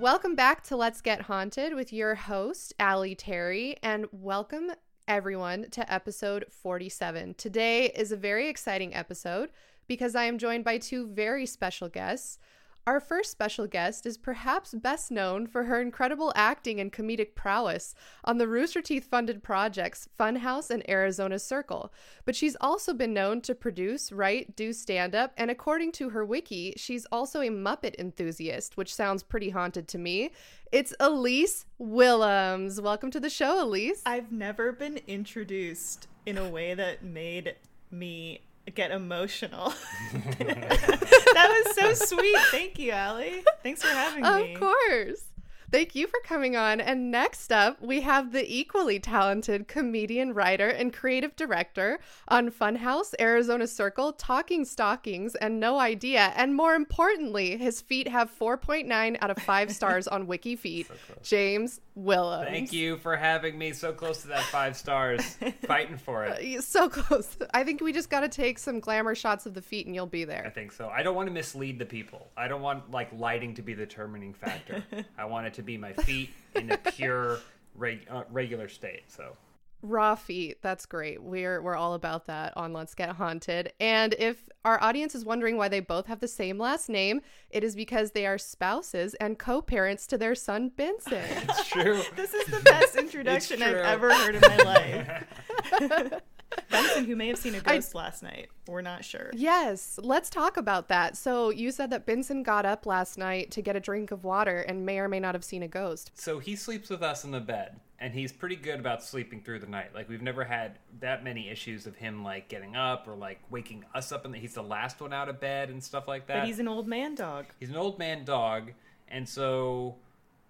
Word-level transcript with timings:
Welcome 0.00 0.34
back 0.34 0.62
to 0.62 0.76
Let's 0.76 1.02
Get 1.02 1.20
Haunted 1.20 1.74
with 1.74 1.92
your 1.92 2.14
host, 2.14 2.72
Aly 2.80 3.14
Terry, 3.14 3.76
and 3.82 4.06
welcome 4.12 4.72
everyone 5.06 5.68
to 5.72 5.92
episode 5.92 6.46
47. 6.48 7.34
Today 7.34 7.90
is 7.90 8.10
a 8.10 8.16
very 8.16 8.48
exciting 8.48 8.94
episode 8.94 9.50
because 9.88 10.14
I 10.14 10.24
am 10.24 10.38
joined 10.38 10.64
by 10.64 10.78
two 10.78 11.06
very 11.06 11.44
special 11.44 11.90
guests. 11.90 12.38
Our 12.86 12.98
first 12.98 13.30
special 13.30 13.66
guest 13.66 14.06
is 14.06 14.16
perhaps 14.16 14.72
best 14.74 15.10
known 15.10 15.46
for 15.46 15.64
her 15.64 15.82
incredible 15.82 16.32
acting 16.34 16.80
and 16.80 16.90
comedic 16.90 17.34
prowess 17.34 17.94
on 18.24 18.38
the 18.38 18.48
Rooster 18.48 18.80
Teeth 18.80 19.04
funded 19.04 19.42
projects 19.42 20.08
Funhaus 20.18 20.70
and 20.70 20.88
Arizona 20.88 21.38
Circle. 21.38 21.92
But 22.24 22.34
she's 22.34 22.56
also 22.58 22.94
been 22.94 23.12
known 23.12 23.42
to 23.42 23.54
produce, 23.54 24.10
write, 24.12 24.56
do 24.56 24.72
stand 24.72 25.14
up, 25.14 25.32
and 25.36 25.50
according 25.50 25.92
to 25.92 26.08
her 26.08 26.24
wiki, 26.24 26.72
she's 26.78 27.06
also 27.12 27.42
a 27.42 27.48
Muppet 27.48 27.96
enthusiast, 27.98 28.78
which 28.78 28.94
sounds 28.94 29.22
pretty 29.22 29.50
haunted 29.50 29.86
to 29.88 29.98
me. 29.98 30.30
It's 30.72 30.94
Elyse 30.98 31.66
Willems. 31.78 32.80
Welcome 32.80 33.10
to 33.10 33.20
the 33.20 33.30
show, 33.30 33.62
Elyse. 33.62 34.00
I've 34.06 34.32
never 34.32 34.72
been 34.72 35.00
introduced 35.06 36.08
in 36.24 36.38
a 36.38 36.48
way 36.48 36.72
that 36.72 37.04
made 37.04 37.56
me 37.90 38.40
get 38.70 38.90
emotional. 38.90 39.72
that 40.38 41.62
was 41.64 41.74
so 41.76 41.94
sweet. 41.94 42.36
Thank 42.50 42.78
you, 42.78 42.92
Aly. 42.92 43.42
Thanks 43.62 43.82
for 43.82 43.88
having 43.88 44.22
me. 44.22 44.54
Of 44.54 44.60
course. 44.60 45.24
Thank 45.70 45.94
you 45.94 46.08
for 46.08 46.18
coming 46.24 46.56
on. 46.56 46.80
And 46.80 47.12
next 47.12 47.52
up, 47.52 47.80
we 47.80 48.00
have 48.00 48.32
the 48.32 48.44
equally 48.52 48.98
talented 48.98 49.68
comedian, 49.68 50.34
writer, 50.34 50.68
and 50.68 50.92
creative 50.92 51.36
director 51.36 52.00
on 52.26 52.50
Funhaus, 52.50 53.14
Arizona 53.20 53.68
Circle, 53.68 54.14
Talking 54.14 54.64
Stockings, 54.64 55.36
and 55.36 55.60
No 55.60 55.78
Idea. 55.78 56.32
And 56.34 56.56
more 56.56 56.74
importantly, 56.74 57.56
his 57.56 57.80
feet 57.80 58.08
have 58.08 58.36
4.9 58.36 59.18
out 59.20 59.30
of 59.30 59.38
5 59.38 59.70
stars 59.74 60.08
on 60.08 60.26
WikiFeet. 60.26 60.88
So 60.88 60.94
James 61.22 61.80
Willems. 61.94 62.48
Thank 62.48 62.72
you 62.72 62.96
for 62.96 63.16
having 63.16 63.56
me 63.56 63.72
so 63.72 63.92
close 63.92 64.22
to 64.22 64.28
that 64.28 64.42
5 64.44 64.76
stars. 64.76 65.36
Fighting 65.66 65.98
for 65.98 66.24
it. 66.24 66.58
Uh, 66.58 66.60
so 66.60 66.88
close. 66.88 67.36
I 67.54 67.62
think 67.62 67.80
we 67.80 67.92
just 67.92 68.10
got 68.10 68.20
to 68.20 68.28
take 68.28 68.58
some 68.58 68.80
glamour 68.80 69.14
shots 69.14 69.46
of 69.46 69.54
the 69.54 69.62
feet 69.62 69.86
and 69.86 69.94
you'll 69.94 70.06
be 70.06 70.24
there. 70.24 70.44
I 70.44 70.50
think 70.50 70.72
so. 70.72 70.88
I 70.88 71.02
don't 71.04 71.14
want 71.14 71.28
to 71.28 71.32
mislead 71.32 71.78
the 71.78 71.84
people. 71.84 72.28
I 72.36 72.48
don't 72.48 72.62
want 72.62 72.90
like 72.90 73.12
lighting 73.12 73.54
to 73.54 73.62
be 73.62 73.74
the 73.74 73.86
determining 73.86 74.34
factor. 74.34 74.82
I 75.18 75.24
want 75.24 75.46
it 75.46 75.54
to 75.54 75.59
to 75.60 75.64
be 75.64 75.76
my 75.76 75.92
feet 75.92 76.30
in 76.54 76.70
a 76.70 76.76
pure 76.76 77.38
reg- 77.74 78.06
uh, 78.10 78.24
regular 78.30 78.68
state. 78.68 79.04
So. 79.08 79.36
Raw 79.82 80.14
feet 80.14 80.60
that's 80.60 80.84
great. 80.84 81.22
We're 81.22 81.62
we're 81.62 81.74
all 81.74 81.94
about 81.94 82.26
that 82.26 82.54
on 82.54 82.74
let's 82.74 82.94
get 82.94 83.08
haunted. 83.10 83.72
And 83.80 84.14
if 84.18 84.46
our 84.62 84.82
audience 84.82 85.14
is 85.14 85.24
wondering 85.24 85.56
why 85.56 85.68
they 85.68 85.80
both 85.80 86.06
have 86.06 86.20
the 86.20 86.28
same 86.28 86.58
last 86.58 86.90
name 86.90 87.22
it 87.48 87.64
is 87.64 87.74
because 87.74 88.10
they 88.10 88.26
are 88.26 88.36
spouses 88.36 89.14
and 89.14 89.38
co-parents 89.38 90.06
to 90.08 90.18
their 90.18 90.34
son 90.34 90.68
benson. 90.76 91.24
It's 91.24 91.68
true. 91.68 92.02
This 92.14 92.34
is 92.34 92.46
the 92.48 92.60
best 92.60 92.94
introduction 92.96 93.62
i've 93.62 93.76
ever 93.76 94.12
heard 94.12 94.34
in 94.34 94.42
my 94.42 94.56
life 94.58 96.12
Benson, 96.70 97.04
who 97.04 97.16
may 97.16 97.28
have 97.28 97.38
seen 97.38 97.54
a 97.54 97.60
ghost 97.62 97.94
I, 97.94 97.98
last 97.98 98.22
night. 98.22 98.48
We're 98.66 98.82
not 98.82 99.04
sure. 99.04 99.30
Yes, 99.34 99.98
let's 100.02 100.30
talk 100.30 100.56
about 100.56 100.88
that. 100.88 101.16
So, 101.16 101.50
you 101.50 101.70
said 101.70 101.90
that 101.90 102.06
Benson 102.06 102.42
got 102.42 102.64
up 102.64 102.86
last 102.86 103.18
night 103.18 103.50
to 103.52 103.62
get 103.62 103.76
a 103.76 103.80
drink 103.80 104.10
of 104.10 104.24
water 104.24 104.58
and 104.58 104.84
may 104.84 104.98
or 104.98 105.08
may 105.08 105.20
not 105.20 105.34
have 105.34 105.44
seen 105.44 105.62
a 105.62 105.68
ghost. 105.68 106.10
So, 106.14 106.38
he 106.38 106.56
sleeps 106.56 106.90
with 106.90 107.02
us 107.02 107.24
in 107.24 107.30
the 107.30 107.40
bed, 107.40 107.80
and 107.98 108.14
he's 108.14 108.32
pretty 108.32 108.56
good 108.56 108.80
about 108.80 109.02
sleeping 109.02 109.42
through 109.42 109.60
the 109.60 109.66
night. 109.66 109.94
Like, 109.94 110.08
we've 110.08 110.22
never 110.22 110.44
had 110.44 110.78
that 111.00 111.24
many 111.24 111.48
issues 111.48 111.86
of 111.86 111.96
him, 111.96 112.22
like, 112.24 112.48
getting 112.48 112.76
up 112.76 113.06
or, 113.08 113.14
like, 113.14 113.40
waking 113.50 113.84
us 113.94 114.12
up. 114.12 114.24
And 114.24 114.34
he's 114.34 114.54
the 114.54 114.62
last 114.62 115.00
one 115.00 115.12
out 115.12 115.28
of 115.28 115.40
bed 115.40 115.70
and 115.70 115.82
stuff 115.82 116.08
like 116.08 116.26
that. 116.26 116.40
But 116.40 116.46
he's 116.46 116.58
an 116.58 116.68
old 116.68 116.86
man 116.86 117.14
dog. 117.14 117.46
He's 117.58 117.70
an 117.70 117.76
old 117.76 117.98
man 117.98 118.24
dog. 118.24 118.72
And 119.08 119.28
so 119.28 119.96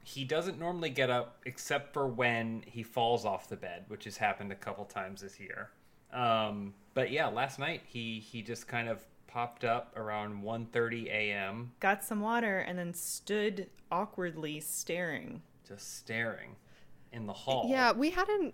he 0.05 0.25
doesn't 0.25 0.59
normally 0.59 0.91
get 0.91 1.11
up 1.11 1.39
except 1.45 1.93
for 1.93 2.07
when 2.07 2.63
he 2.67 2.83
falls 2.83 3.25
off 3.25 3.49
the 3.49 3.57
bed, 3.57 3.85
which 3.89 4.05
has 4.05 4.17
happened 4.17 4.53
a 4.53 4.57
couple 4.57 4.85
times 4.85 5.21
this 5.21 5.41
year. 5.41 5.71
Um, 6.13 6.75
but 6.95 7.11
yeah, 7.11 7.29
last 7.29 7.59
night 7.59 7.83
he 7.87 8.21
he 8.21 8.43
just 8.43 8.67
kind 8.67 8.89
of 8.89 9.01
popped 9.27 9.65
up 9.65 9.93
around 9.97 10.43
1:30 10.43 11.07
a.m. 11.07 11.73
Got 11.81 12.03
some 12.05 12.21
water 12.21 12.59
and 12.59 12.79
then 12.79 12.95
stood 12.95 13.69
awkwardly 13.91 14.61
staring. 14.61 15.43
Just 15.67 15.99
staring 15.99 16.57
in 17.13 17.27
the 17.27 17.33
hall. 17.33 17.67
Yeah, 17.69 17.93
we 17.93 18.11
had 18.11 18.29
an 18.29 18.53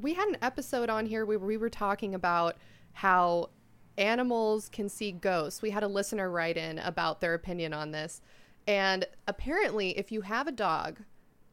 we 0.00 0.14
had 0.14 0.28
an 0.28 0.36
episode 0.42 0.90
on 0.90 1.06
here 1.06 1.24
where 1.24 1.38
we 1.38 1.56
were 1.56 1.70
talking 1.70 2.14
about 2.14 2.56
how 2.92 3.50
animals 3.96 4.68
can 4.68 4.88
see 4.88 5.12
ghosts. 5.12 5.62
We 5.62 5.70
had 5.70 5.82
a 5.82 5.88
listener 5.88 6.30
write 6.30 6.56
in 6.56 6.78
about 6.78 7.20
their 7.20 7.34
opinion 7.34 7.72
on 7.72 7.90
this. 7.90 8.20
And 8.66 9.06
apparently, 9.26 9.98
if 9.98 10.12
you 10.12 10.20
have 10.22 10.46
a 10.46 10.52
dog 10.52 11.00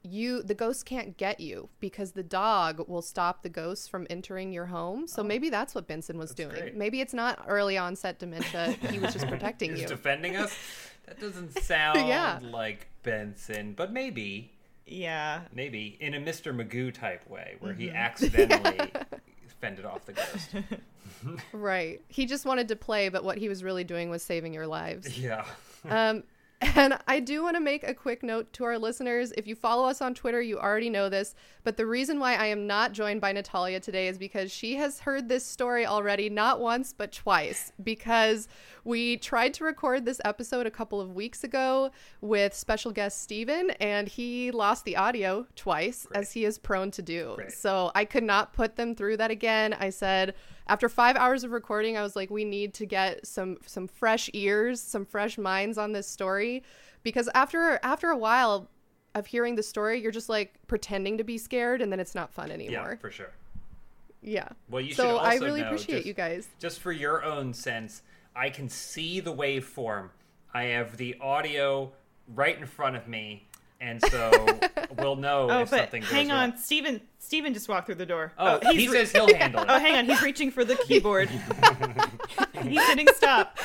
you 0.05 0.43
the 0.43 0.53
ghost 0.53 0.85
can't 0.85 1.17
get 1.17 1.39
you 1.39 1.69
because 1.79 2.11
the 2.11 2.23
dog 2.23 2.87
will 2.87 3.01
stop 3.01 3.43
the 3.43 3.49
ghosts 3.49 3.87
from 3.87 4.07
entering 4.09 4.53
your 4.53 4.67
home. 4.67 5.07
So 5.07 5.21
oh. 5.21 5.25
maybe 5.25 5.49
that's 5.49 5.75
what 5.75 5.87
Benson 5.87 6.17
was 6.17 6.29
that's 6.29 6.49
doing. 6.49 6.61
Great. 6.61 6.75
Maybe 6.75 7.01
it's 7.01 7.13
not 7.13 7.43
early 7.47 7.77
onset 7.77 8.19
dementia. 8.19 8.75
he 8.89 8.99
was 8.99 9.13
just 9.13 9.27
protecting 9.27 9.71
He's 9.71 9.81
you. 9.81 9.87
defending 9.87 10.35
us. 10.35 10.55
That 11.05 11.19
doesn't 11.19 11.59
sound 11.59 12.07
yeah. 12.07 12.39
like 12.41 12.87
Benson, 13.03 13.73
but 13.73 13.93
maybe. 13.93 14.51
Yeah. 14.87 15.41
Maybe 15.53 15.97
in 15.99 16.15
a 16.15 16.19
Mr. 16.19 16.51
Magoo 16.51 16.91
type 16.91 17.29
way 17.29 17.57
where 17.59 17.73
mm-hmm. 17.73 17.81
he 17.81 17.89
accidentally 17.91 18.91
fended 19.61 19.85
off 19.85 20.05
the 20.05 20.13
ghost. 20.13 20.55
right. 21.53 22.01
He 22.07 22.25
just 22.25 22.45
wanted 22.45 22.67
to 22.69 22.75
play, 22.75 23.09
but 23.09 23.23
what 23.23 23.37
he 23.37 23.49
was 23.49 23.63
really 23.63 23.83
doing 23.83 24.09
was 24.09 24.23
saving 24.23 24.53
your 24.53 24.67
lives. 24.67 25.17
Yeah. 25.17 25.45
um 25.87 26.23
and 26.75 26.97
I 27.07 27.19
do 27.19 27.43
want 27.43 27.57
to 27.57 27.61
make 27.61 27.83
a 27.83 27.93
quick 27.93 28.23
note 28.23 28.53
to 28.53 28.63
our 28.63 28.77
listeners. 28.77 29.33
If 29.37 29.45
you 29.45 29.55
follow 29.55 29.87
us 29.87 30.01
on 30.01 30.13
Twitter, 30.13 30.41
you 30.41 30.57
already 30.57 30.89
know 30.89 31.09
this. 31.09 31.35
But 31.63 31.75
the 31.75 31.85
reason 31.85 32.19
why 32.19 32.35
I 32.35 32.45
am 32.45 32.65
not 32.65 32.93
joined 32.93 33.19
by 33.19 33.33
Natalia 33.33 33.79
today 33.79 34.07
is 34.07 34.17
because 34.17 34.51
she 34.51 34.75
has 34.75 35.01
heard 35.01 35.27
this 35.27 35.45
story 35.45 35.85
already, 35.85 36.29
not 36.29 36.61
once, 36.61 36.93
but 36.93 37.11
twice. 37.11 37.73
Because 37.83 38.47
we 38.85 39.17
tried 39.17 39.53
to 39.55 39.65
record 39.65 40.05
this 40.05 40.21
episode 40.23 40.65
a 40.65 40.71
couple 40.71 41.01
of 41.01 41.13
weeks 41.13 41.43
ago 41.43 41.91
with 42.21 42.53
special 42.53 42.91
guest 42.91 43.21
Steven, 43.21 43.71
and 43.81 44.07
he 44.07 44.51
lost 44.51 44.85
the 44.85 44.95
audio 44.95 45.45
twice, 45.55 46.05
Great. 46.05 46.19
as 46.21 46.31
he 46.31 46.45
is 46.45 46.57
prone 46.57 46.91
to 46.91 47.01
do. 47.01 47.33
Great. 47.35 47.51
So 47.51 47.91
I 47.95 48.05
could 48.05 48.23
not 48.23 48.53
put 48.53 48.75
them 48.77 48.95
through 48.95 49.17
that 49.17 49.31
again. 49.31 49.73
I 49.73 49.89
said, 49.89 50.35
after 50.67 50.87
five 50.87 51.15
hours 51.15 51.43
of 51.43 51.51
recording, 51.51 51.97
I 51.97 52.03
was 52.03 52.15
like, 52.15 52.29
we 52.29 52.45
need 52.45 52.73
to 52.75 52.85
get 52.85 53.25
some 53.25 53.57
some 53.65 53.87
fresh 53.87 54.29
ears, 54.33 54.79
some 54.79 55.05
fresh 55.05 55.37
minds 55.37 55.77
on 55.77 55.91
this 55.91 56.07
story, 56.07 56.63
because 57.03 57.27
after 57.33 57.79
after 57.83 58.09
a 58.09 58.17
while 58.17 58.69
of 59.15 59.25
hearing 59.25 59.55
the 59.55 59.63
story, 59.63 59.99
you're 60.01 60.11
just 60.11 60.29
like 60.29 60.55
pretending 60.67 61.17
to 61.17 61.23
be 61.23 61.37
scared, 61.39 61.81
and 61.81 61.91
then 61.91 61.99
it's 61.99 62.13
not 62.13 62.31
fun 62.31 62.51
anymore. 62.51 62.91
Yeah, 62.91 62.95
for 62.97 63.09
sure. 63.09 63.33
Yeah. 64.21 64.49
Well, 64.69 64.81
you 64.81 64.93
so 64.93 65.17
I 65.17 65.35
really 65.35 65.61
know, 65.61 65.67
appreciate 65.67 65.97
just, 65.97 66.07
you 66.07 66.13
guys. 66.13 66.47
Just 66.59 66.79
for 66.79 66.91
your 66.91 67.23
own 67.23 67.53
sense, 67.53 68.01
I 68.35 68.49
can 68.49 68.69
see 68.69 69.19
the 69.19 69.33
waveform. 69.33 70.09
I 70.53 70.63
have 70.63 70.97
the 70.97 71.17
audio 71.21 71.91
right 72.33 72.57
in 72.57 72.65
front 72.65 72.95
of 72.95 73.07
me 73.07 73.47
and 73.81 74.01
so 74.01 74.31
we'll 74.97 75.15
know 75.15 75.47
oh, 75.49 75.59
if 75.61 75.69
but 75.69 75.79
something 75.79 76.01
goes 76.01 76.11
hang 76.11 76.31
on. 76.31 76.51
wrong. 76.51 76.59
Steven 76.59 77.01
Steven 77.19 77.53
just 77.53 77.67
walked 77.69 77.87
through 77.87 77.95
the 77.95 78.05
door. 78.05 78.31
Oh, 78.37 78.59
oh 78.63 78.71
he 78.71 78.87
says 78.87 79.11
he'll 79.11 79.33
handle 79.33 79.59
oh, 79.61 79.63
it. 79.63 79.69
oh 79.69 79.79
hang 79.79 79.95
on. 79.95 80.05
He's 80.05 80.21
reaching 80.21 80.51
for 80.51 80.63
the 80.63 80.75
keyboard. 80.87 81.29
He's 82.63 82.87
hitting 82.87 83.07
stop 83.15 83.57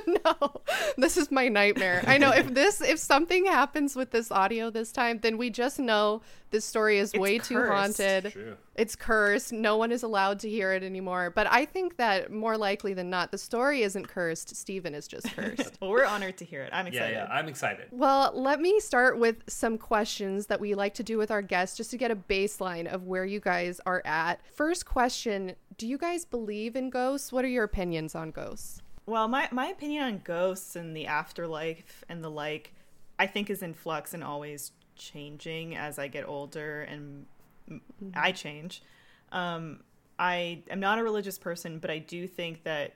no, 0.06 0.52
this 0.96 1.16
is 1.16 1.30
my 1.30 1.48
nightmare. 1.48 2.02
I 2.06 2.18
know 2.18 2.30
if 2.30 2.52
this 2.54 2.80
if 2.80 2.98
something 2.98 3.46
happens 3.46 3.96
with 3.96 4.10
this 4.10 4.30
audio 4.30 4.70
this 4.70 4.92
time, 4.92 5.18
then 5.20 5.38
we 5.38 5.50
just 5.50 5.78
know 5.78 6.22
this 6.50 6.64
story 6.64 6.98
is 6.98 7.12
it's 7.12 7.18
way 7.18 7.38
cursed. 7.38 7.48
too 7.48 7.66
haunted. 7.66 8.32
True. 8.32 8.56
It's 8.76 8.96
cursed. 8.96 9.52
No 9.52 9.76
one 9.76 9.92
is 9.92 10.02
allowed 10.02 10.38
to 10.40 10.48
hear 10.48 10.72
it 10.72 10.82
anymore. 10.82 11.30
But 11.30 11.48
I 11.50 11.64
think 11.64 11.96
that 11.96 12.30
more 12.30 12.56
likely 12.56 12.94
than 12.94 13.10
not, 13.10 13.30
the 13.30 13.38
story 13.38 13.82
isn't 13.82 14.08
cursed. 14.08 14.54
Steven 14.54 14.94
is 14.94 15.08
just 15.08 15.34
cursed. 15.34 15.76
well, 15.80 15.90
we're 15.90 16.04
honored 16.04 16.38
to 16.38 16.44
hear 16.44 16.62
it. 16.62 16.70
I'm 16.72 16.86
excited. 16.86 17.12
Yeah, 17.12 17.24
yeah, 17.24 17.32
I'm 17.32 17.48
excited. 17.48 17.86
Well, 17.90 18.32
let 18.34 18.60
me 18.60 18.80
start 18.80 19.18
with 19.18 19.42
some 19.48 19.78
questions 19.78 20.46
that 20.46 20.60
we 20.60 20.74
like 20.74 20.94
to 20.94 21.02
do 21.02 21.18
with 21.18 21.30
our 21.30 21.42
guests 21.42 21.76
just 21.76 21.90
to 21.90 21.96
get 21.96 22.10
a 22.10 22.16
baseline 22.16 22.86
of 22.86 23.04
where 23.04 23.24
you 23.24 23.40
guys 23.40 23.80
are 23.84 24.02
at. 24.04 24.40
First 24.54 24.86
question 24.86 25.56
Do 25.76 25.88
you 25.88 25.98
guys 25.98 26.24
believe 26.24 26.76
in 26.76 26.90
ghosts? 26.90 27.32
What 27.32 27.44
are 27.44 27.48
your 27.48 27.64
opinions 27.64 28.14
on 28.14 28.30
ghosts? 28.30 28.80
Well, 29.06 29.28
my, 29.28 29.48
my 29.52 29.66
opinion 29.66 30.02
on 30.02 30.20
ghosts 30.24 30.76
and 30.76 30.96
the 30.96 31.06
afterlife 31.06 32.04
and 32.08 32.24
the 32.24 32.30
like, 32.30 32.72
I 33.18 33.26
think 33.26 33.50
is 33.50 33.62
in 33.62 33.74
flux 33.74 34.14
and 34.14 34.24
always 34.24 34.72
changing 34.96 35.76
as 35.76 35.98
I 35.98 36.08
get 36.08 36.26
older 36.26 36.82
and 36.82 37.26
mm-hmm. 37.70 38.10
I 38.14 38.32
change. 38.32 38.82
Um, 39.30 39.80
I 40.18 40.62
am 40.70 40.80
not 40.80 40.98
a 40.98 41.04
religious 41.04 41.38
person, 41.38 41.78
but 41.78 41.90
I 41.90 41.98
do 41.98 42.26
think 42.26 42.64
that 42.64 42.94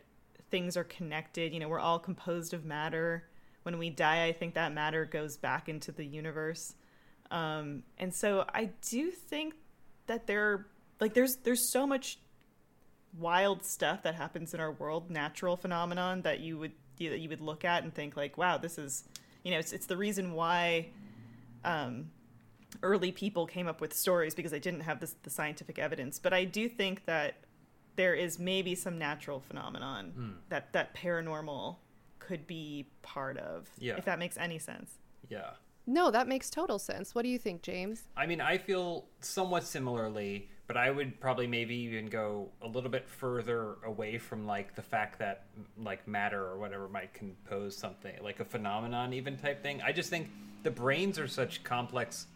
things 0.51 0.77
are 0.77 0.85
connected. 0.85 1.53
You 1.53 1.61
know, 1.61 1.69
we're 1.69 1.81
all 1.81 1.99
composed 1.99 2.55
of 2.55 2.65
matter. 2.65 3.25
When 3.65 3.79
we 3.79 3.91
die, 3.91 4.25
I 4.25 4.33
think 4.33 4.55
that 4.55 4.73
matter 4.73 5.05
goes 5.05 5.37
back 5.37 5.69
into 5.69 5.93
the 5.93 6.05
universe. 6.05 6.75
Um, 7.31 7.83
and 7.99 8.15
so 8.15 8.47
I 8.55 8.71
do 8.89 9.11
think 9.11 9.55
that 10.07 10.27
there, 10.27 10.67
like, 11.01 11.13
there's 11.13 11.37
there's 11.37 11.71
so 11.71 11.87
much 11.87 12.19
wild 13.17 13.65
stuff 13.65 14.03
that 14.03 14.15
happens 14.15 14.55
in 14.55 14.61
our 14.61 14.73
world, 14.73 15.11
natural 15.11 15.57
phenomenon 15.57 16.23
that 16.23 16.41
you 16.41 16.59
would 16.59 16.73
that 16.99 17.21
you 17.21 17.29
would 17.29 17.41
look 17.41 17.65
at 17.65 17.85
and 17.85 17.95
think 17.95 18.17
like, 18.17 18.37
wow, 18.37 18.59
this 18.59 18.77
is, 18.79 19.05
you 19.45 19.51
know, 19.53 19.59
it's 19.59 19.73
it's 19.73 19.87
the 19.87 19.97
reason 19.97 20.33
why 20.33 20.89
um, 21.65 22.11
early 22.83 23.13
people 23.13 23.47
came 23.47 23.67
up 23.67 23.81
with 23.81 23.95
stories 23.95 24.35
because 24.35 24.51
they 24.53 24.59
didn't 24.61 24.81
have 24.81 25.01
this, 25.01 25.15
the 25.23 25.31
scientific 25.31 25.79
evidence. 25.79 26.19
But 26.19 26.33
I 26.33 26.45
do 26.45 26.69
think 26.69 27.05
that 27.07 27.37
there 27.97 28.15
is 28.15 28.39
maybe 28.39 28.75
some 28.75 28.99
natural 28.99 29.41
phenomenon 29.41 30.11
Hmm. 30.15 30.31
that 30.49 30.73
that 30.73 30.95
paranormal 30.95 31.77
could 32.19 32.47
be 32.47 32.89
part 33.03 33.39
of. 33.39 33.69
Yeah. 33.79 33.97
If 33.97 34.05
that 34.05 34.19
makes 34.19 34.37
any 34.37 34.59
sense. 34.59 34.95
Yeah. 35.29 35.51
No, 35.87 36.11
that 36.11 36.29
makes 36.29 36.51
total 36.51 36.79
sense. 36.79 37.15
What 37.15 37.23
do 37.23 37.29
you 37.29 37.39
think, 37.39 37.63
James? 37.63 38.03
I 38.17 38.27
mean, 38.27 38.41
I 38.43 38.59
feel 38.59 39.07
somewhat 39.21 39.65
similarly, 39.65 40.51
but 40.69 40.77
I 40.77 40.91
would 40.91 41.19
probably 41.19 41.47
maybe 41.47 41.75
even 41.75 42.07
go 42.07 42.51
a 42.61 42.69
little 42.69 42.91
bit 42.91 43.09
further 43.09 43.77
away 43.85 44.19
from 44.19 44.47
like 44.47 44.75
the 44.75 44.83
fact 44.83 45.19
that 45.19 45.47
like 45.83 46.07
matter 46.07 46.45
or 46.45 46.59
whatever 46.59 46.89
might 46.89 47.15
compose 47.15 47.75
something 47.75 48.15
like 48.23 48.39
a 48.39 48.45
phenomenon 48.45 49.15
even 49.15 49.39
type 49.39 49.63
thing. 49.63 49.81
I 49.81 49.93
just 49.93 50.11
think 50.11 50.29
the 50.63 50.71
brains 50.71 51.19
are 51.19 51.27
such 51.27 51.65
complex 51.65 52.27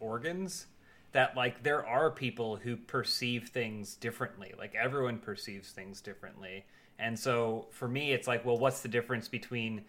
organs 0.00 0.66
that 1.12 1.36
like 1.36 1.62
there 1.62 1.86
are 1.86 2.10
people 2.10 2.56
who 2.56 2.74
perceive 2.74 3.50
things 3.50 3.96
differently. 3.96 4.54
Like 4.56 4.74
everyone 4.74 5.18
perceives 5.18 5.70
things 5.70 6.00
differently. 6.00 6.64
And 6.98 7.18
so 7.18 7.66
for 7.70 7.86
me 7.86 8.12
it's 8.12 8.26
like, 8.26 8.46
well, 8.46 8.56
what's 8.56 8.80
the 8.80 8.88
difference 8.88 9.28
between 9.28 9.82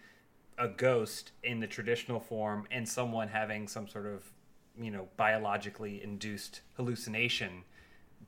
a 0.58 0.68
ghost 0.68 1.32
in 1.42 1.60
the 1.60 1.66
traditional 1.66 2.20
form 2.20 2.66
and 2.70 2.86
someone 2.86 3.28
having 3.28 3.66
some 3.66 3.88
sort 3.88 4.04
of 4.04 4.30
you 4.78 4.90
know 4.90 5.08
biologically 5.16 6.02
induced 6.02 6.60
hallucination 6.76 7.64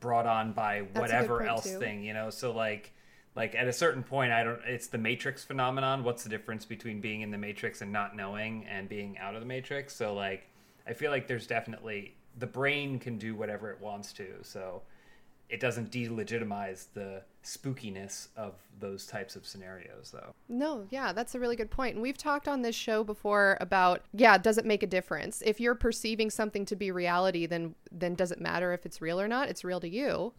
brought 0.02 0.26
on 0.26 0.52
by 0.52 0.82
That's 0.92 1.00
whatever 1.00 1.42
else 1.42 1.64
too. 1.64 1.78
thing 1.78 2.02
you 2.04 2.12
know? 2.12 2.28
So 2.28 2.52
like 2.52 2.92
like 3.34 3.54
at 3.54 3.66
a 3.66 3.72
certain 3.72 4.02
point 4.02 4.30
i 4.30 4.44
don't 4.44 4.60
it's 4.66 4.88
the 4.88 4.98
matrix 4.98 5.42
phenomenon. 5.42 6.04
What's 6.04 6.24
the 6.24 6.28
difference 6.28 6.66
between 6.66 7.00
being 7.00 7.22
in 7.22 7.30
the 7.30 7.38
matrix 7.38 7.80
and 7.80 7.90
not 7.90 8.14
knowing 8.14 8.66
and 8.66 8.86
being 8.88 9.16
out 9.16 9.34
of 9.34 9.40
the 9.40 9.46
matrix? 9.46 9.96
So 9.96 10.12
like 10.14 10.46
i 10.86 10.92
feel 10.92 11.10
like 11.10 11.26
there's 11.26 11.46
definitely 11.46 12.14
the 12.38 12.46
brain 12.46 12.98
can 12.98 13.16
do 13.16 13.34
whatever 13.34 13.70
it 13.70 13.80
wants 13.80 14.12
to 14.14 14.26
so 14.42 14.82
it 15.52 15.60
doesn't 15.60 15.92
delegitimize 15.92 16.86
the 16.94 17.22
spookiness 17.44 18.28
of 18.36 18.54
those 18.80 19.06
types 19.06 19.36
of 19.36 19.46
scenarios 19.46 20.10
though 20.12 20.34
No, 20.48 20.86
yeah, 20.90 21.12
that's 21.12 21.34
a 21.34 21.40
really 21.40 21.56
good 21.56 21.70
point. 21.70 21.94
And 21.94 22.02
we've 22.02 22.16
talked 22.16 22.48
on 22.48 22.62
this 22.62 22.74
show 22.74 23.04
before 23.04 23.58
about 23.60 24.02
yeah, 24.12 24.38
does 24.38 24.58
it 24.58 24.64
make 24.64 24.82
a 24.82 24.86
difference? 24.86 25.42
If 25.44 25.60
you're 25.60 25.74
perceiving 25.74 26.30
something 26.30 26.64
to 26.66 26.76
be 26.76 26.90
reality, 26.90 27.46
then 27.46 27.74
then 27.90 28.14
does 28.14 28.32
it 28.32 28.40
matter 28.40 28.72
if 28.72 28.86
it's 28.86 29.00
real 29.00 29.20
or 29.20 29.28
not? 29.28 29.48
It's 29.48 29.62
real 29.62 29.80
to 29.80 29.88
you. 29.88 30.32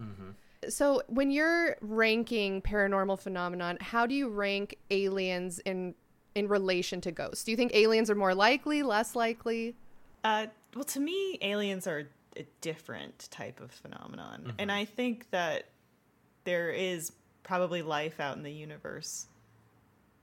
So 0.70 1.02
when 1.08 1.30
you're 1.30 1.76
ranking 1.82 2.62
paranormal 2.62 3.20
phenomenon, 3.20 3.78
how 3.82 4.06
do 4.06 4.16
you 4.16 4.30
rank 4.30 4.78
aliens 4.90 5.60
in 5.60 5.94
in 6.36 6.48
relation 6.48 7.02
to 7.02 7.12
ghosts? 7.12 7.44
Do 7.44 7.52
you 7.52 7.58
think 7.58 7.74
aliens 7.76 8.10
are 8.10 8.16
more 8.16 8.34
likely, 8.34 8.82
less 8.82 9.16
likely? 9.16 9.76
Uh, 10.24 10.48
well, 10.74 10.86
to 10.86 11.00
me, 11.00 11.38
aliens 11.42 11.86
are 11.86 12.08
a 12.38 12.46
different 12.62 13.28
type 13.32 13.60
of 13.60 13.72
phenomenon, 13.72 14.42
mm-hmm. 14.42 14.56
and 14.60 14.72
I 14.72 14.86
think 14.86 15.30
that 15.32 15.66
there 16.44 16.70
is 16.70 17.12
probably 17.44 17.82
life 17.82 18.20
out 18.20 18.38
in 18.38 18.44
the 18.44 18.52
universe, 18.52 19.28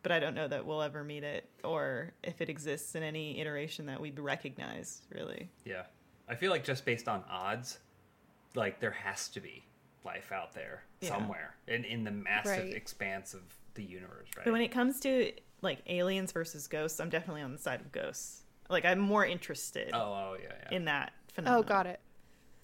but 0.03 0.13
I 0.13 0.19
don't 0.19 0.35
know 0.35 0.49
that 0.49 0.65
we'll 0.65 0.83
ever 0.83 1.05
meet 1.05 1.25
it, 1.25 1.49
or 1.65 2.13
if 2.23 2.41
it 2.41 2.49
exists 2.49 2.95
in 2.95 3.03
any 3.03 3.41
iteration 3.41 3.87
that 3.87 4.01
we 4.01 4.11
recognize. 4.11 5.03
Really, 5.15 5.49
Yeah. 5.65 5.85
I 6.29 6.37
feel 6.37 6.51
like 6.51 6.65
just 6.65 6.85
based 6.85 7.09
on 7.09 7.25
odds, 7.29 7.79
like 8.55 8.81
there 8.81 8.93
has 8.93 9.29
to 9.31 9.41
be 9.41 9.65
life 10.05 10.33
out 10.33 10.53
there 10.55 10.85
Yeah. 11.01 11.11
somewhere 11.11 11.57
in, 11.67 11.85
in 11.85 12.05
the 12.05 12.11
massive 12.11 12.65
Right. 12.65 12.75
expanse 12.75 13.35
of 13.35 13.43
the 13.75 13.83
universe, 13.83 14.29
right? 14.37 14.45
but 14.45 14.53
when 14.53 14.63
it 14.63 14.69
comes 14.69 15.01
to 15.01 15.33
like 15.63 15.83
aliens 15.87 16.33
versus 16.33 16.67
ghosts, 16.67 17.01
I'm 17.01 17.11
definitely 17.11 17.43
on 17.43 17.53
the 17.53 17.59
side 17.59 17.81
of 17.81 17.93
ghosts. 17.93 18.43
Like 18.69 18.85
I'm 18.85 19.01
more 19.01 19.27
interested 19.27 19.91
oh, 19.93 19.99
oh, 19.99 20.37
yeah, 20.41 20.53
yeah. 20.63 20.77
in 20.77 20.85
that 20.87 21.13
phenomenon. 21.31 21.65
Oh, 21.65 21.67
got 21.67 21.87
it. 21.87 22.01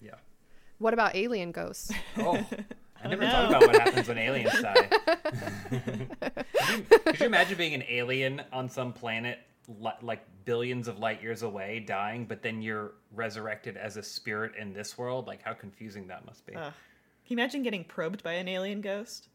yeah. 0.01 0.15
What 0.79 0.93
about 0.93 1.15
alien 1.15 1.51
ghosts? 1.51 1.91
Oh, 2.19 2.45
I 3.03 3.09
never 3.09 3.21
no. 3.21 3.29
thought 3.29 3.49
about 3.49 3.61
what 3.61 3.79
happens 3.79 4.07
when 4.07 4.17
aliens 4.17 4.59
die. 4.59 4.73
could, 5.69 6.85
you, 6.89 6.99
could 7.05 7.19
you 7.19 7.25
imagine 7.27 7.55
being 7.57 7.75
an 7.75 7.83
alien 7.87 8.41
on 8.51 8.69
some 8.69 8.91
planet 8.91 9.39
li- 9.79 9.91
like 10.01 10.25
billions 10.45 10.87
of 10.87 10.97
light 10.97 11.21
years 11.21 11.43
away, 11.43 11.79
dying, 11.79 12.25
but 12.25 12.41
then 12.41 12.59
you're 12.59 12.93
resurrected 13.13 13.77
as 13.77 13.97
a 13.97 14.03
spirit 14.03 14.53
in 14.57 14.73
this 14.73 14.97
world? 14.97 15.27
Like, 15.27 15.43
how 15.43 15.53
confusing 15.53 16.07
that 16.07 16.25
must 16.25 16.45
be. 16.47 16.55
Ugh. 16.55 16.73
Can 17.27 17.37
you 17.37 17.41
imagine 17.41 17.61
getting 17.61 17.83
probed 17.83 18.23
by 18.23 18.33
an 18.33 18.47
alien 18.47 18.81
ghost? 18.81 19.29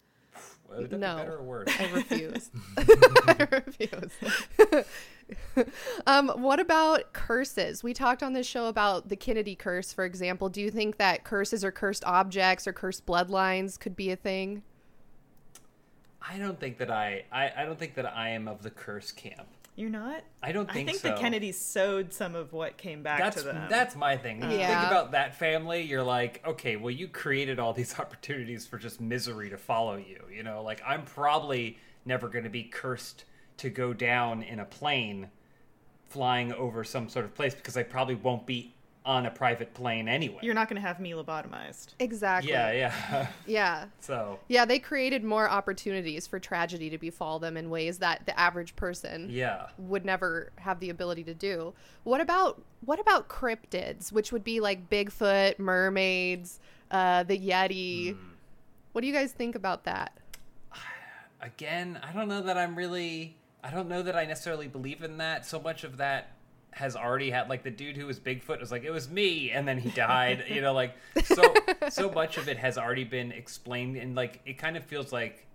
Would 0.70 0.90
that 0.90 0.98
no. 0.98 1.16
be 1.16 1.22
better 1.22 1.36
or 1.36 1.42
worse? 1.42 1.68
I 1.78 1.90
refuse. 1.92 2.50
I 2.78 3.46
refuse. 3.50 4.86
um, 6.06 6.28
what 6.28 6.60
about 6.60 7.12
curses? 7.12 7.82
We 7.82 7.94
talked 7.94 8.22
on 8.22 8.32
this 8.32 8.46
show 8.46 8.66
about 8.66 9.08
the 9.08 9.16
Kennedy 9.16 9.54
curse, 9.54 9.92
for 9.92 10.04
example. 10.04 10.48
Do 10.48 10.60
you 10.60 10.70
think 10.70 10.96
that 10.98 11.24
curses 11.24 11.64
or 11.64 11.70
cursed 11.70 12.04
objects 12.04 12.66
or 12.66 12.72
cursed 12.72 13.06
bloodlines 13.06 13.78
could 13.78 13.96
be 13.96 14.10
a 14.10 14.16
thing? 14.16 14.62
I 16.20 16.38
don't 16.38 16.58
think 16.58 16.78
that 16.78 16.90
I, 16.90 17.24
I, 17.32 17.52
I 17.56 17.64
don't 17.64 17.78
think 17.78 17.94
that 17.94 18.06
I 18.06 18.30
am 18.30 18.46
of 18.48 18.62
the 18.62 18.70
curse 18.70 19.10
camp. 19.10 19.48
You're 19.74 19.90
not. 19.90 20.22
I 20.42 20.52
don't 20.52 20.70
think 20.70 20.74
so. 20.74 20.80
I 20.80 20.84
think 20.84 20.88
think 20.88 20.98
so. 20.98 21.08
the 21.08 21.20
Kennedys 21.20 21.58
sowed 21.58 22.12
some 22.12 22.34
of 22.34 22.52
what 22.52 22.76
came 22.76 23.02
back 23.02 23.18
that's 23.18 23.36
to 23.38 23.42
them. 23.42 23.66
that's 23.70 23.96
my 23.96 24.18
thing. 24.18 24.40
When 24.40 24.50
you 24.50 24.58
think 24.58 24.70
about 24.70 25.12
that 25.12 25.34
family, 25.34 25.80
you're 25.80 26.02
like, 26.02 26.42
okay, 26.46 26.76
well, 26.76 26.90
you 26.90 27.08
created 27.08 27.58
all 27.58 27.72
these 27.72 27.94
opportunities 27.98 28.66
for 28.66 28.78
just 28.78 29.00
misery 29.00 29.48
to 29.48 29.56
follow 29.56 29.96
you. 29.96 30.20
You 30.34 30.42
know, 30.42 30.62
like 30.62 30.82
I'm 30.86 31.04
probably 31.04 31.78
never 32.04 32.28
going 32.28 32.44
to 32.44 32.50
be 32.50 32.64
cursed 32.64 33.24
to 33.58 33.70
go 33.70 33.92
down 33.92 34.42
in 34.42 34.60
a 34.60 34.64
plane 34.64 35.28
flying 36.08 36.52
over 36.52 36.84
some 36.84 37.08
sort 37.08 37.24
of 37.24 37.34
place 37.34 37.54
because 37.54 37.76
I 37.76 37.82
probably 37.82 38.14
won't 38.14 38.46
be 38.46 38.74
on 39.04 39.26
a 39.26 39.30
private 39.30 39.74
plane 39.74 40.08
anyway. 40.08 40.38
You're 40.42 40.54
not 40.54 40.68
going 40.68 40.80
to 40.80 40.86
have 40.86 41.00
me 41.00 41.10
lobotomized. 41.10 41.88
Exactly. 41.98 42.52
yeah, 42.52 42.70
yeah. 42.72 43.26
Yeah. 43.46 43.86
so 44.00 44.38
Yeah, 44.48 44.64
they 44.64 44.78
created 44.78 45.24
more 45.24 45.48
opportunities 45.48 46.26
for 46.26 46.38
tragedy 46.38 46.88
to 46.90 46.98
befall 46.98 47.38
them 47.38 47.56
in 47.56 47.68
ways 47.68 47.98
that 47.98 48.26
the 48.26 48.38
average 48.38 48.76
person 48.76 49.28
yeah, 49.30 49.68
would 49.78 50.04
never 50.04 50.52
have 50.56 50.78
the 50.78 50.90
ability 50.90 51.24
to 51.24 51.34
do. 51.34 51.72
What 52.04 52.20
about 52.20 52.62
what 52.84 53.00
about 53.00 53.28
cryptids, 53.28 54.12
which 54.12 54.32
would 54.32 54.44
be 54.44 54.60
like 54.60 54.88
Bigfoot, 54.88 55.58
mermaids, 55.58 56.60
uh, 56.90 57.24
the 57.24 57.38
Yeti? 57.38 58.16
What 58.92 59.00
do 59.00 59.06
you 59.06 59.12
guys 59.12 59.32
think 59.32 59.54
about 59.54 59.84
that? 59.84 60.12
again, 61.40 61.98
I 62.02 62.12
don't 62.12 62.28
know 62.28 62.42
that 62.42 62.56
I'm 62.56 62.76
really. 62.76 63.36
I 63.62 63.70
don't 63.70 63.88
know 63.88 64.02
that 64.02 64.16
I 64.16 64.24
necessarily 64.24 64.68
believe 64.68 65.02
in 65.02 65.18
that. 65.18 65.46
So 65.46 65.60
much 65.60 65.84
of 65.84 65.98
that 65.98 66.32
has 66.72 66.96
already 66.96 67.30
had 67.30 67.48
like 67.48 67.62
the 67.62 67.70
dude 67.70 67.96
who 67.96 68.06
was 68.06 68.18
Bigfoot 68.18 68.58
was 68.58 68.72
like 68.72 68.82
it 68.84 68.90
was 68.90 69.08
me, 69.08 69.50
and 69.50 69.66
then 69.68 69.78
he 69.78 69.90
died. 69.94 70.44
you 70.48 70.60
know, 70.60 70.72
like 70.72 70.94
so 71.24 71.54
so 71.90 72.10
much 72.10 72.38
of 72.38 72.48
it 72.48 72.58
has 72.58 72.78
already 72.78 73.04
been 73.04 73.30
explained, 73.32 73.96
and 73.96 74.14
like 74.14 74.40
it 74.46 74.58
kind 74.58 74.76
of 74.76 74.84
feels 74.84 75.12
like 75.12 75.46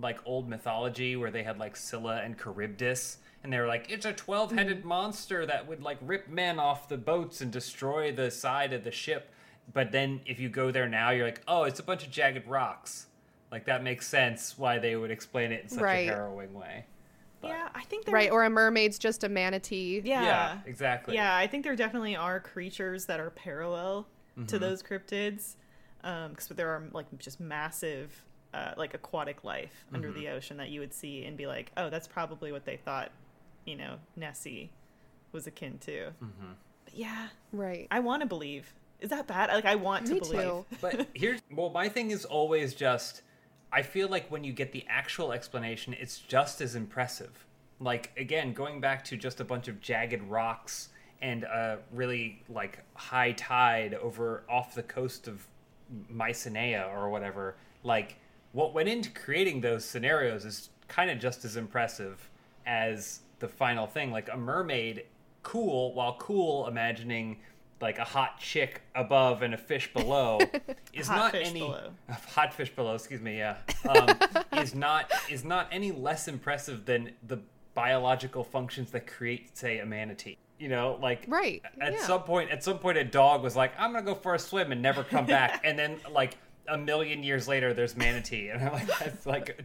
like 0.00 0.18
old 0.26 0.48
mythology 0.48 1.16
where 1.16 1.30
they 1.30 1.42
had 1.42 1.58
like 1.58 1.76
Scylla 1.76 2.20
and 2.22 2.38
Charybdis. 2.38 3.18
And 3.42 3.52
they 3.52 3.60
were 3.60 3.66
like, 3.66 3.90
it's 3.90 4.04
a 4.04 4.12
12 4.12 4.52
headed 4.52 4.82
mm. 4.82 4.86
monster 4.86 5.46
that 5.46 5.68
would 5.68 5.82
like 5.82 5.98
rip 6.02 6.28
men 6.28 6.58
off 6.58 6.88
the 6.88 6.96
boats 6.96 7.40
and 7.40 7.52
destroy 7.52 8.10
the 8.12 8.30
side 8.30 8.72
of 8.72 8.82
the 8.82 8.90
ship. 8.90 9.30
But 9.72 9.92
then 9.92 10.20
if 10.26 10.40
you 10.40 10.48
go 10.48 10.70
there 10.70 10.88
now, 10.88 11.10
you're 11.10 11.24
like, 11.24 11.42
oh, 11.46 11.62
it's 11.62 11.78
a 11.80 11.82
bunch 11.82 12.04
of 12.04 12.10
jagged 12.10 12.46
rocks. 12.46 13.06
Like 13.50 13.66
that 13.66 13.82
makes 13.82 14.06
sense 14.06 14.58
why 14.58 14.78
they 14.78 14.96
would 14.96 15.10
explain 15.10 15.52
it 15.52 15.62
in 15.62 15.68
such 15.68 15.80
Right. 15.80 16.08
a 16.08 16.12
harrowing 16.12 16.54
way. 16.54 16.86
But- 17.40 17.48
Yeah, 17.48 17.68
I 17.74 17.82
think 17.84 18.04
there. 18.06 18.14
Right, 18.14 18.30
or 18.30 18.44
a 18.44 18.50
mermaid's 18.50 18.98
just 18.98 19.24
a 19.24 19.28
manatee. 19.28 20.00
Yeah. 20.04 20.22
Yeah, 20.22 20.58
exactly. 20.66 21.14
Yeah, 21.14 21.36
I 21.36 21.46
think 21.46 21.64
there 21.64 21.76
definitely 21.76 22.16
are 22.16 22.40
creatures 22.40 23.06
that 23.06 23.20
are 23.20 23.30
parallel 23.30 24.06
Mm-hmm. 24.38 24.46
to 24.48 24.58
those 24.58 24.82
cryptids, 24.82 25.54
because 26.02 26.48
there 26.48 26.68
are 26.68 26.82
like 26.92 27.06
just 27.18 27.40
massive, 27.40 28.22
uh, 28.52 28.72
like 28.76 28.92
aquatic 28.92 29.44
life 29.44 29.86
under 29.94 30.08
Mm-hmm. 30.10 30.18
the 30.20 30.28
ocean 30.28 30.56
that 30.58 30.68
you 30.68 30.80
would 30.80 30.92
see 30.92 31.24
and 31.24 31.38
be 31.38 31.46
like, 31.46 31.72
oh, 31.78 31.88
that's 31.88 32.06
probably 32.06 32.52
what 32.52 32.66
they 32.66 32.76
thought, 32.76 33.12
you 33.64 33.76
know, 33.76 33.96
Nessie 34.14 34.70
was 35.32 35.46
akin 35.46 35.78
to. 35.78 36.08
Mm-hmm. 36.22 36.52
But 36.84 36.94
yeah, 36.94 37.28
Right. 37.52 37.86
I 37.90 38.00
want 38.00 38.20
to 38.22 38.26
believe. 38.26 38.74
Is 39.00 39.08
that 39.10 39.26
bad? 39.26 39.48
Like, 39.50 39.64
I 39.64 39.74
want 39.74 40.06
Me 40.08 40.20
to 40.20 40.20
believe. 40.26 40.40
too. 40.42 40.64
but 40.82 41.08
here's 41.14 41.40
well 41.50 41.70
my 41.70 41.88
thing 41.88 42.10
is 42.10 42.24
always 42.26 42.74
just 42.74 43.22
i 43.76 43.82
feel 43.82 44.08
like 44.08 44.28
when 44.30 44.42
you 44.42 44.52
get 44.52 44.72
the 44.72 44.84
actual 44.88 45.32
explanation 45.32 45.94
it's 46.00 46.18
just 46.18 46.60
as 46.60 46.74
impressive. 46.74 47.44
Like 47.78 48.10
again 48.16 48.52
going 48.52 48.80
back 48.80 49.04
to 49.04 49.16
just 49.16 49.40
a 49.40 49.44
bunch 49.44 49.68
of 49.68 49.80
jagged 49.80 50.22
rocks 50.22 50.88
and 51.20 51.44
a 51.44 51.78
really 51.92 52.42
like 52.48 52.80
high 52.94 53.32
tide 53.32 53.94
over 53.94 54.42
off 54.48 54.74
the 54.74 54.82
coast 54.82 55.28
of 55.28 55.46
mycenae 56.08 56.74
or 56.74 57.10
whatever 57.10 57.54
like 57.84 58.16
what 58.52 58.72
went 58.72 58.88
into 58.88 59.10
creating 59.10 59.60
those 59.60 59.84
scenarios 59.84 60.46
is 60.46 60.70
kind 60.88 61.10
of 61.10 61.18
just 61.18 61.44
as 61.44 61.56
impressive 61.56 62.30
as 62.66 63.20
the 63.38 63.48
final 63.48 63.86
thing. 63.86 64.10
Like 64.10 64.30
a 64.32 64.36
mermaid 64.36 65.04
cool 65.42 65.92
while 65.92 66.16
cool 66.18 66.66
imagining 66.66 67.38
like 67.80 67.98
a 67.98 68.04
hot 68.04 68.38
chick 68.40 68.80
above 68.94 69.42
and 69.42 69.52
a 69.54 69.58
fish 69.58 69.92
below 69.92 70.38
is 70.92 71.08
Hot 71.08 71.16
not 71.16 71.32
fish 71.32 71.48
any 71.48 71.60
below. 71.60 71.90
hot 72.08 72.54
fish 72.54 72.70
below 72.70 72.94
excuse 72.94 73.20
me 73.20 73.36
yeah 73.38 73.56
um, 73.88 74.08
is 74.62 74.74
not 74.74 75.10
is 75.30 75.44
not 75.44 75.68
any 75.70 75.92
less 75.92 76.26
impressive 76.28 76.86
than 76.86 77.10
the 77.26 77.38
biological 77.74 78.42
functions 78.42 78.90
that 78.92 79.06
create 79.06 79.56
say 79.56 79.78
a 79.80 79.86
manatee 79.86 80.36
You 80.58 80.68
know, 80.70 80.98
like 81.02 81.24
Right, 81.28 81.60
At 81.80 81.92
yeah. 81.92 82.02
some 82.06 82.22
point, 82.22 82.50
at 82.50 82.64
some 82.64 82.78
point, 82.78 82.96
a 82.96 83.04
dog 83.04 83.42
was 83.42 83.54
like, 83.54 83.72
"I'm 83.78 83.92
gonna 83.92 84.02
go 84.06 84.14
for 84.14 84.34
a 84.34 84.38
swim" 84.38 84.72
and 84.72 84.80
never 84.80 85.04
come 85.04 85.26
back, 85.26 85.60
and 85.62 85.78
then 85.78 86.00
like 86.10 86.38
a 86.68 86.78
million 86.78 87.22
years 87.22 87.48
later, 87.48 87.72
there's 87.74 87.96
manatee, 87.96 88.48
and 88.48 88.62
I'm 88.62 88.72
like, 88.72 88.86
that's 88.98 89.26
like 89.26 89.64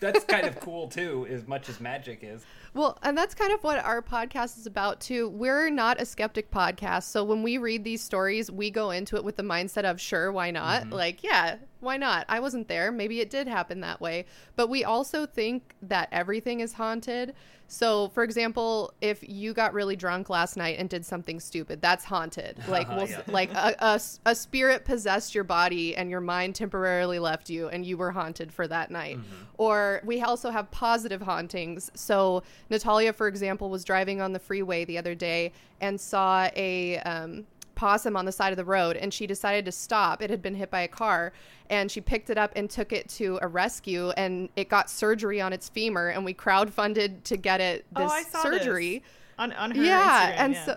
that's 0.00 0.24
kind 0.24 0.46
of 0.46 0.58
cool 0.60 0.88
too, 0.88 1.26
as 1.30 1.46
much 1.46 1.68
as 1.68 1.80
magic 1.80 2.20
is. 2.22 2.44
Well, 2.74 2.98
and 3.02 3.16
that's 3.16 3.34
kind 3.34 3.52
of 3.52 3.62
what 3.62 3.78
our 3.84 4.02
podcast 4.02 4.58
is 4.58 4.66
about 4.66 5.00
too. 5.00 5.28
We're 5.28 5.70
not 5.70 6.00
a 6.00 6.04
skeptic 6.04 6.50
podcast, 6.50 7.04
so 7.04 7.24
when 7.24 7.42
we 7.42 7.58
read 7.58 7.84
these 7.84 8.02
stories, 8.02 8.50
we 8.50 8.70
go 8.70 8.90
into 8.90 9.16
it 9.16 9.24
with 9.24 9.36
the 9.36 9.42
mindset 9.42 9.84
of 9.84 10.00
sure, 10.00 10.32
why 10.32 10.50
not? 10.50 10.82
Mm-hmm. 10.82 10.92
Like, 10.92 11.22
yeah, 11.22 11.56
why 11.82 11.96
not? 11.96 12.24
I 12.28 12.40
wasn't 12.40 12.68
there. 12.68 12.90
Maybe 12.92 13.20
it 13.20 13.28
did 13.30 13.46
happen 13.48 13.80
that 13.80 14.00
way. 14.00 14.24
But 14.56 14.68
we 14.68 14.84
also 14.84 15.26
think 15.26 15.74
that 15.82 16.08
everything 16.12 16.60
is 16.60 16.72
haunted. 16.74 17.34
So, 17.68 18.08
for 18.10 18.22
example, 18.22 18.92
if 19.00 19.26
you 19.26 19.54
got 19.54 19.72
really 19.72 19.96
drunk 19.96 20.28
last 20.28 20.58
night 20.58 20.78
and 20.78 20.90
did 20.90 21.06
something 21.06 21.40
stupid, 21.40 21.80
that's 21.80 22.04
haunted. 22.04 22.58
Like, 22.68 22.88
we'll, 22.88 23.08
Yeah. 23.08 23.22
like 23.28 23.50
a, 23.54 23.74
a, 23.78 24.00
a 24.26 24.34
spirit 24.34 24.84
possessed 24.84 25.34
your 25.34 25.44
body 25.44 25.96
and 25.96 26.10
your 26.10 26.20
mind 26.20 26.54
temporarily 26.54 27.18
left 27.18 27.48
you 27.48 27.68
and 27.68 27.84
you 27.86 27.96
were 27.96 28.10
haunted 28.10 28.52
for 28.52 28.68
that 28.68 28.90
night. 28.90 29.18
Or 29.58 30.02
we 30.04 30.20
also 30.22 30.50
have 30.50 30.70
positive 30.70 31.22
hauntings. 31.22 31.90
So 31.94 32.42
Natalia, 32.68 33.12
for 33.12 33.26
example, 33.26 33.70
was 33.70 33.84
driving 33.84 34.20
on 34.20 34.32
the 34.32 34.38
freeway 34.38 34.84
the 34.84 34.98
other 34.98 35.14
day 35.14 35.52
and 35.80 35.98
saw 36.00 36.48
a 36.54 36.98
um, 36.98 37.46
possum 37.82 38.16
on 38.16 38.24
the 38.24 38.30
side 38.30 38.52
of 38.52 38.56
the 38.56 38.64
road 38.64 38.96
and 38.96 39.12
she 39.12 39.26
decided 39.26 39.64
to 39.64 39.72
stop. 39.72 40.22
It 40.22 40.30
had 40.30 40.40
been 40.40 40.54
hit 40.54 40.70
by 40.70 40.82
a 40.82 40.88
car 40.88 41.32
and 41.68 41.90
she 41.90 42.00
picked 42.00 42.30
it 42.30 42.38
up 42.38 42.52
and 42.54 42.70
took 42.70 42.92
it 42.92 43.08
to 43.18 43.40
a 43.42 43.48
rescue 43.48 44.10
and 44.10 44.48
it 44.54 44.68
got 44.68 44.88
surgery 44.88 45.40
on 45.40 45.52
its 45.52 45.68
femur 45.68 46.10
and 46.10 46.24
we 46.24 46.32
crowdfunded 46.32 47.24
to 47.24 47.36
get 47.36 47.60
it 47.60 47.84
Oh, 47.96 48.02
this 48.04 48.12
I 48.12 48.22
saw 48.22 48.42
surgery. 48.44 48.98
This 48.98 49.08
on 49.36 49.52
on 49.54 49.72
her 49.72 49.82
yeah 49.82 50.30
Instagram, 50.30 50.44
and 50.44 50.54
yeah. 50.54 50.64
so 50.64 50.76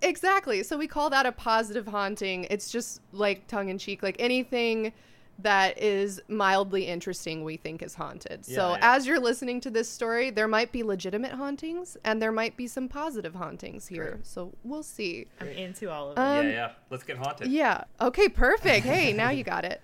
exactly. 0.00 0.62
So 0.62 0.78
we 0.78 0.86
call 0.86 1.10
that 1.10 1.26
a 1.26 1.32
positive 1.32 1.86
haunting. 1.86 2.46
It's 2.48 2.72
just 2.72 3.02
like 3.12 3.46
tongue-in-cheek. 3.46 4.02
Like 4.02 4.16
anything 4.18 4.94
that 5.42 5.78
is 5.78 6.20
mildly 6.28 6.86
interesting 6.86 7.44
we 7.44 7.56
think 7.56 7.82
is 7.82 7.94
haunted 7.94 8.44
so 8.44 8.52
Yeah, 8.72 8.78
yeah. 8.78 8.94
as 8.96 9.06
you're 9.06 9.20
listening 9.20 9.60
to 9.62 9.70
this 9.70 9.88
story 9.88 10.30
there 10.30 10.48
might 10.48 10.72
be 10.72 10.82
legitimate 10.82 11.32
hauntings 11.32 11.96
and 12.04 12.20
there 12.20 12.32
might 12.32 12.56
be 12.56 12.66
some 12.66 12.88
positive 12.88 13.34
hauntings 13.34 13.86
here 13.88 14.12
Great. 14.12 14.26
so 14.26 14.52
we'll 14.64 14.82
see 14.82 15.26
I'm 15.40 15.48
into 15.48 15.90
all 15.90 16.10
of 16.10 16.18
it. 16.18 16.20
Um, 16.20 16.46
yeah, 16.46 16.52
yeah. 16.52 16.70
Let's 16.90 17.02
get 17.04 17.16
haunted. 17.18 17.48
yeah. 17.50 17.84
Okay, 18.00 18.28
perfect. 18.28 18.84
Hey, 18.86 19.12
now 19.12 19.30
you 19.30 19.44
got 19.44 19.64
it. 19.64 19.80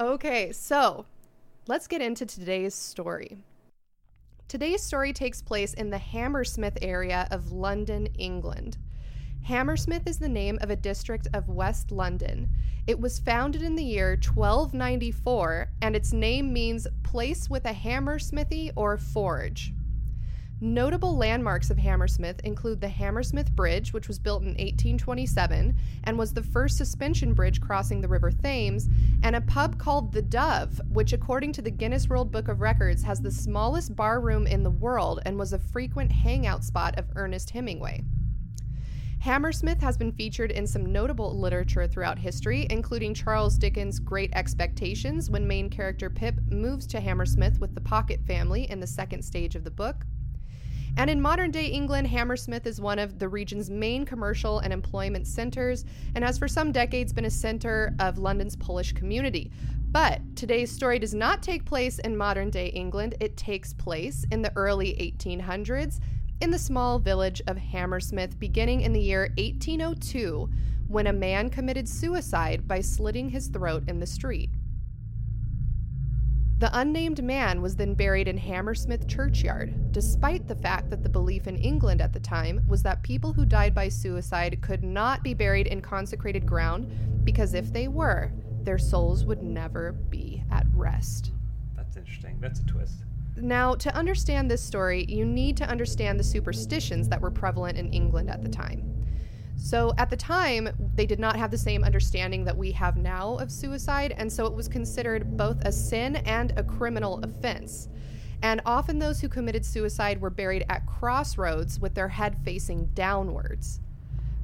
Okay, 0.00 0.52
so 0.52 1.06
let's 1.66 1.86
get 1.86 2.00
into 2.00 2.24
today's 2.26 2.74
story. 2.74 3.38
Today's 4.48 4.82
story 4.82 5.12
takes 5.12 5.42
place 5.42 5.74
in 5.74 5.90
the 5.90 5.98
Hammersmith 5.98 6.78
area 6.80 7.28
of 7.30 7.52
London, 7.52 8.06
England. 8.18 8.78
Hammersmith 9.48 10.06
is 10.06 10.18
the 10.18 10.28
name 10.28 10.58
of 10.60 10.68
a 10.68 10.76
district 10.76 11.26
of 11.32 11.48
West 11.48 11.90
London. 11.90 12.50
It 12.86 13.00
was 13.00 13.18
founded 13.18 13.62
in 13.62 13.76
the 13.76 13.82
year 13.82 14.10
1294, 14.10 15.70
and 15.80 15.96
its 15.96 16.12
name 16.12 16.52
means 16.52 16.86
place 17.02 17.48
with 17.48 17.64
a 17.64 17.72
hammer 17.72 18.18
smithy 18.18 18.72
or 18.76 18.98
forge. 18.98 19.72
Notable 20.60 21.16
landmarks 21.16 21.70
of 21.70 21.78
Hammersmith 21.78 22.40
include 22.44 22.82
the 22.82 22.90
Hammersmith 22.90 23.50
Bridge, 23.52 23.94
which 23.94 24.06
was 24.06 24.18
built 24.18 24.42
in 24.42 24.48
1827 24.48 25.74
and 26.04 26.18
was 26.18 26.34
the 26.34 26.42
first 26.42 26.76
suspension 26.76 27.32
bridge 27.32 27.58
crossing 27.58 28.02
the 28.02 28.08
River 28.08 28.30
Thames, 28.30 28.90
and 29.22 29.34
a 29.34 29.40
pub 29.40 29.78
called 29.78 30.12
The 30.12 30.20
Dove, 30.20 30.78
which, 30.90 31.14
according 31.14 31.54
to 31.54 31.62
the 31.62 31.70
Guinness 31.70 32.10
World 32.10 32.30
Book 32.30 32.48
of 32.48 32.60
Records, 32.60 33.02
has 33.04 33.22
the 33.22 33.30
smallest 33.30 33.96
bar 33.96 34.20
room 34.20 34.46
in 34.46 34.62
the 34.62 34.68
world 34.68 35.20
and 35.24 35.38
was 35.38 35.54
a 35.54 35.58
frequent 35.58 36.12
hangout 36.12 36.64
spot 36.64 36.98
of 36.98 37.06
Ernest 37.16 37.48
Hemingway. 37.48 38.04
Hammersmith 39.20 39.80
has 39.80 39.96
been 39.96 40.12
featured 40.12 40.52
in 40.52 40.66
some 40.66 40.92
notable 40.92 41.36
literature 41.36 41.88
throughout 41.88 42.20
history, 42.20 42.68
including 42.70 43.14
Charles 43.14 43.58
Dickens' 43.58 43.98
Great 43.98 44.30
Expectations, 44.32 45.28
when 45.28 45.46
main 45.46 45.68
character 45.68 46.08
Pip 46.08 46.36
moves 46.48 46.86
to 46.86 47.00
Hammersmith 47.00 47.58
with 47.58 47.74
the 47.74 47.80
Pocket 47.80 48.20
family 48.24 48.70
in 48.70 48.78
the 48.78 48.86
second 48.86 49.22
stage 49.22 49.56
of 49.56 49.64
the 49.64 49.72
book. 49.72 50.06
And 50.96 51.10
in 51.10 51.20
modern 51.20 51.50
day 51.50 51.66
England, 51.66 52.06
Hammersmith 52.06 52.66
is 52.66 52.80
one 52.80 52.98
of 53.00 53.18
the 53.18 53.28
region's 53.28 53.70
main 53.70 54.06
commercial 54.06 54.60
and 54.60 54.72
employment 54.72 55.26
centers 55.26 55.84
and 56.14 56.24
has 56.24 56.38
for 56.38 56.48
some 56.48 56.70
decades 56.70 57.12
been 57.12 57.24
a 57.24 57.30
center 57.30 57.94
of 57.98 58.18
London's 58.18 58.56
Polish 58.56 58.92
community. 58.92 59.50
But 59.90 60.20
today's 60.36 60.70
story 60.70 60.98
does 60.98 61.14
not 61.14 61.42
take 61.42 61.64
place 61.64 61.98
in 61.98 62.16
modern 62.16 62.50
day 62.50 62.68
England, 62.68 63.14
it 63.20 63.36
takes 63.36 63.72
place 63.72 64.24
in 64.30 64.42
the 64.42 64.52
early 64.54 64.94
1800s 65.18 65.98
in 66.40 66.50
the 66.50 66.58
small 66.58 66.98
village 66.98 67.42
of 67.46 67.56
Hammersmith, 67.56 68.38
beginning 68.38 68.82
in 68.82 68.92
the 68.92 69.00
year 69.00 69.32
1802, 69.38 70.48
when 70.86 71.06
a 71.06 71.12
man 71.12 71.50
committed 71.50 71.88
suicide 71.88 72.66
by 72.68 72.80
slitting 72.80 73.30
his 73.30 73.48
throat 73.48 73.84
in 73.88 74.00
the 74.00 74.06
street. 74.06 74.50
The 76.58 76.76
unnamed 76.76 77.22
man 77.22 77.62
was 77.62 77.76
then 77.76 77.94
buried 77.94 78.26
in 78.26 78.36
Hammersmith 78.36 79.06
churchyard, 79.06 79.92
despite 79.92 80.48
the 80.48 80.56
fact 80.56 80.90
that 80.90 81.04
the 81.04 81.08
belief 81.08 81.46
in 81.46 81.56
England 81.56 82.00
at 82.00 82.12
the 82.12 82.18
time 82.18 82.64
was 82.66 82.82
that 82.82 83.02
people 83.04 83.32
who 83.32 83.44
died 83.44 83.74
by 83.74 83.88
suicide 83.88 84.60
could 84.60 84.82
not 84.82 85.22
be 85.22 85.34
buried 85.34 85.68
in 85.68 85.80
consecrated 85.80 86.44
ground 86.44 86.90
because 87.24 87.54
if 87.54 87.72
they 87.72 87.86
were, 87.86 88.32
their 88.62 88.78
souls 88.78 89.24
would 89.24 89.42
never 89.42 89.92
be 89.92 90.42
at 90.50 90.66
rest. 90.74 91.30
That's 91.76 91.96
interesting. 91.96 92.38
That's 92.40 92.58
a 92.58 92.64
twist. 92.64 93.04
Now, 93.40 93.74
to 93.74 93.94
understand 93.94 94.50
this 94.50 94.62
story, 94.62 95.04
you 95.08 95.24
need 95.24 95.56
to 95.58 95.68
understand 95.68 96.18
the 96.18 96.24
superstitions 96.24 97.08
that 97.08 97.20
were 97.20 97.30
prevalent 97.30 97.78
in 97.78 97.92
England 97.92 98.30
at 98.30 98.42
the 98.42 98.48
time. 98.48 98.94
So, 99.56 99.92
at 99.98 100.08
the 100.08 100.16
time, 100.16 100.68
they 100.94 101.06
did 101.06 101.18
not 101.18 101.36
have 101.36 101.50
the 101.50 101.58
same 101.58 101.82
understanding 101.82 102.44
that 102.44 102.56
we 102.56 102.70
have 102.72 102.96
now 102.96 103.36
of 103.38 103.50
suicide, 103.50 104.14
and 104.16 104.32
so 104.32 104.46
it 104.46 104.54
was 104.54 104.68
considered 104.68 105.36
both 105.36 105.60
a 105.64 105.72
sin 105.72 106.16
and 106.16 106.52
a 106.56 106.62
criminal 106.62 107.20
offense. 107.24 107.88
And 108.42 108.60
often 108.64 108.98
those 108.98 109.20
who 109.20 109.28
committed 109.28 109.66
suicide 109.66 110.20
were 110.20 110.30
buried 110.30 110.64
at 110.68 110.86
crossroads 110.86 111.80
with 111.80 111.94
their 111.94 112.08
head 112.08 112.36
facing 112.44 112.86
downwards. 112.94 113.80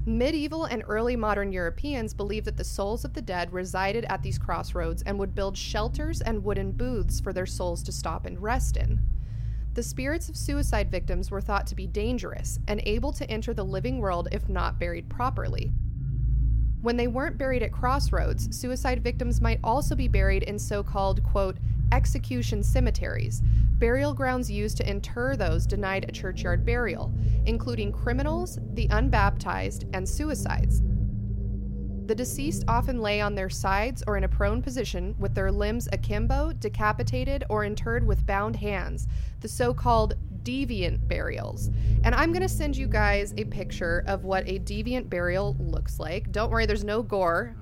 Medieval 0.06 0.66
and 0.66 0.84
early 0.86 1.16
modern 1.16 1.50
Europeans 1.50 2.12
believed 2.12 2.46
that 2.46 2.58
the 2.58 2.64
souls 2.64 3.06
of 3.06 3.14
the 3.14 3.22
dead 3.22 3.50
resided 3.54 4.04
at 4.04 4.22
these 4.22 4.38
crossroads 4.38 5.02
and 5.02 5.18
would 5.18 5.34
build 5.34 5.56
shelters 5.56 6.20
and 6.20 6.44
wooden 6.44 6.72
booths 6.72 7.20
for 7.20 7.32
their 7.32 7.46
souls 7.46 7.82
to 7.82 7.90
stop 7.90 8.26
and 8.26 8.42
rest 8.42 8.76
in. 8.76 9.00
The 9.72 9.82
spirits 9.82 10.28
of 10.28 10.36
suicide 10.36 10.90
victims 10.90 11.30
were 11.30 11.40
thought 11.40 11.66
to 11.68 11.74
be 11.74 11.86
dangerous 11.86 12.58
and 12.68 12.82
able 12.84 13.12
to 13.14 13.28
enter 13.30 13.54
the 13.54 13.64
living 13.64 13.98
world 13.98 14.28
if 14.30 14.46
not 14.46 14.78
buried 14.78 15.08
properly. 15.08 15.72
When 16.82 16.98
they 16.98 17.06
weren't 17.06 17.38
buried 17.38 17.62
at 17.62 17.72
crossroads, 17.72 18.54
suicide 18.54 19.02
victims 19.02 19.40
might 19.40 19.58
also 19.64 19.94
be 19.94 20.06
buried 20.06 20.42
in 20.42 20.58
so 20.58 20.82
called, 20.82 21.22
quote, 21.22 21.56
execution 21.92 22.62
cemeteries, 22.62 23.42
burial 23.78 24.14
grounds 24.14 24.50
used 24.50 24.76
to 24.78 24.90
inter 24.90 25.36
those 25.36 25.66
denied 25.66 26.06
a 26.08 26.12
churchyard 26.12 26.64
burial, 26.64 27.12
including 27.46 27.92
criminals, 27.92 28.58
the 28.74 28.88
unbaptized, 28.90 29.84
and 29.92 30.08
suicides. 30.08 30.82
The 32.06 32.14
deceased 32.14 32.64
often 32.68 33.00
lay 33.00 33.22
on 33.22 33.34
their 33.34 33.48
sides 33.48 34.02
or 34.06 34.18
in 34.18 34.24
a 34.24 34.28
prone 34.28 34.60
position 34.60 35.14
with 35.18 35.34
their 35.34 35.50
limbs 35.50 35.88
akimbo, 35.90 36.52
decapitated, 36.52 37.44
or 37.48 37.64
interred 37.64 38.06
with 38.06 38.26
bound 38.26 38.56
hands, 38.56 39.08
the 39.40 39.48
so 39.48 39.72
called 39.72 40.14
deviant 40.42 41.08
burials. 41.08 41.70
And 42.04 42.14
I'm 42.14 42.30
going 42.30 42.42
to 42.42 42.48
send 42.48 42.76
you 42.76 42.86
guys 42.86 43.32
a 43.38 43.44
picture 43.44 44.04
of 44.06 44.24
what 44.24 44.46
a 44.46 44.58
deviant 44.58 45.08
burial 45.08 45.56
looks 45.58 45.98
like. 45.98 46.30
Don't 46.30 46.50
worry, 46.50 46.66
there's 46.66 46.84
no 46.84 47.02
gore. 47.02 47.56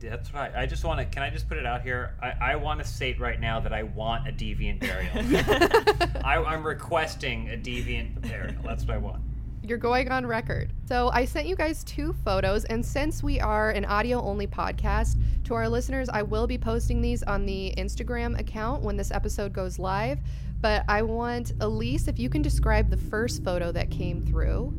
That's 0.00 0.32
right. 0.32 0.52
I 0.54 0.66
just 0.66 0.84
want 0.84 0.98
to. 0.98 1.04
Can 1.04 1.22
I 1.22 1.30
just 1.30 1.48
put 1.48 1.58
it 1.58 1.66
out 1.66 1.82
here? 1.82 2.14
I, 2.22 2.52
I 2.52 2.56
want 2.56 2.80
to 2.80 2.86
state 2.86 3.20
right 3.20 3.38
now 3.38 3.60
that 3.60 3.72
I 3.72 3.82
want 3.82 4.26
a 4.26 4.32
deviant 4.32 4.80
burial. 4.80 5.10
I, 6.24 6.36
I'm 6.36 6.66
requesting 6.66 7.50
a 7.50 7.56
deviant 7.56 8.22
burial. 8.22 8.62
That's 8.64 8.84
what 8.84 8.94
I 8.94 8.98
want. 8.98 9.22
You're 9.62 9.78
going 9.78 10.10
on 10.10 10.26
record. 10.26 10.72
So 10.86 11.10
I 11.12 11.26
sent 11.26 11.46
you 11.46 11.54
guys 11.54 11.84
two 11.84 12.14
photos, 12.24 12.64
and 12.64 12.84
since 12.84 13.22
we 13.22 13.40
are 13.40 13.70
an 13.70 13.84
audio 13.84 14.20
only 14.22 14.46
podcast, 14.46 15.16
to 15.44 15.54
our 15.54 15.68
listeners, 15.68 16.08
I 16.08 16.22
will 16.22 16.46
be 16.46 16.56
posting 16.56 17.02
these 17.02 17.22
on 17.22 17.44
the 17.44 17.74
Instagram 17.76 18.38
account 18.38 18.82
when 18.82 18.96
this 18.96 19.10
episode 19.10 19.52
goes 19.52 19.78
live. 19.78 20.18
But 20.60 20.84
I 20.88 21.02
want 21.02 21.58
Elyse, 21.58 22.08
if 22.08 22.18
you 22.18 22.30
can 22.30 22.40
describe 22.40 22.88
the 22.88 22.96
first 22.96 23.44
photo 23.44 23.70
that 23.72 23.90
came 23.90 24.20
through. 24.22 24.72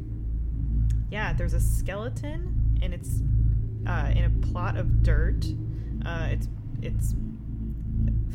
Yeah, 1.12 1.34
there's 1.34 1.54
a 1.54 1.60
skeleton, 1.60 2.80
and 2.82 2.94
it's 2.94 3.22
uh, 3.88 4.12
in 4.16 4.26
a 4.26 4.48
plot 4.48 4.78
of 4.78 5.04
dirt. 5.04 5.46
Uh, 6.06 6.30
it's 6.32 6.48
it's 6.82 7.16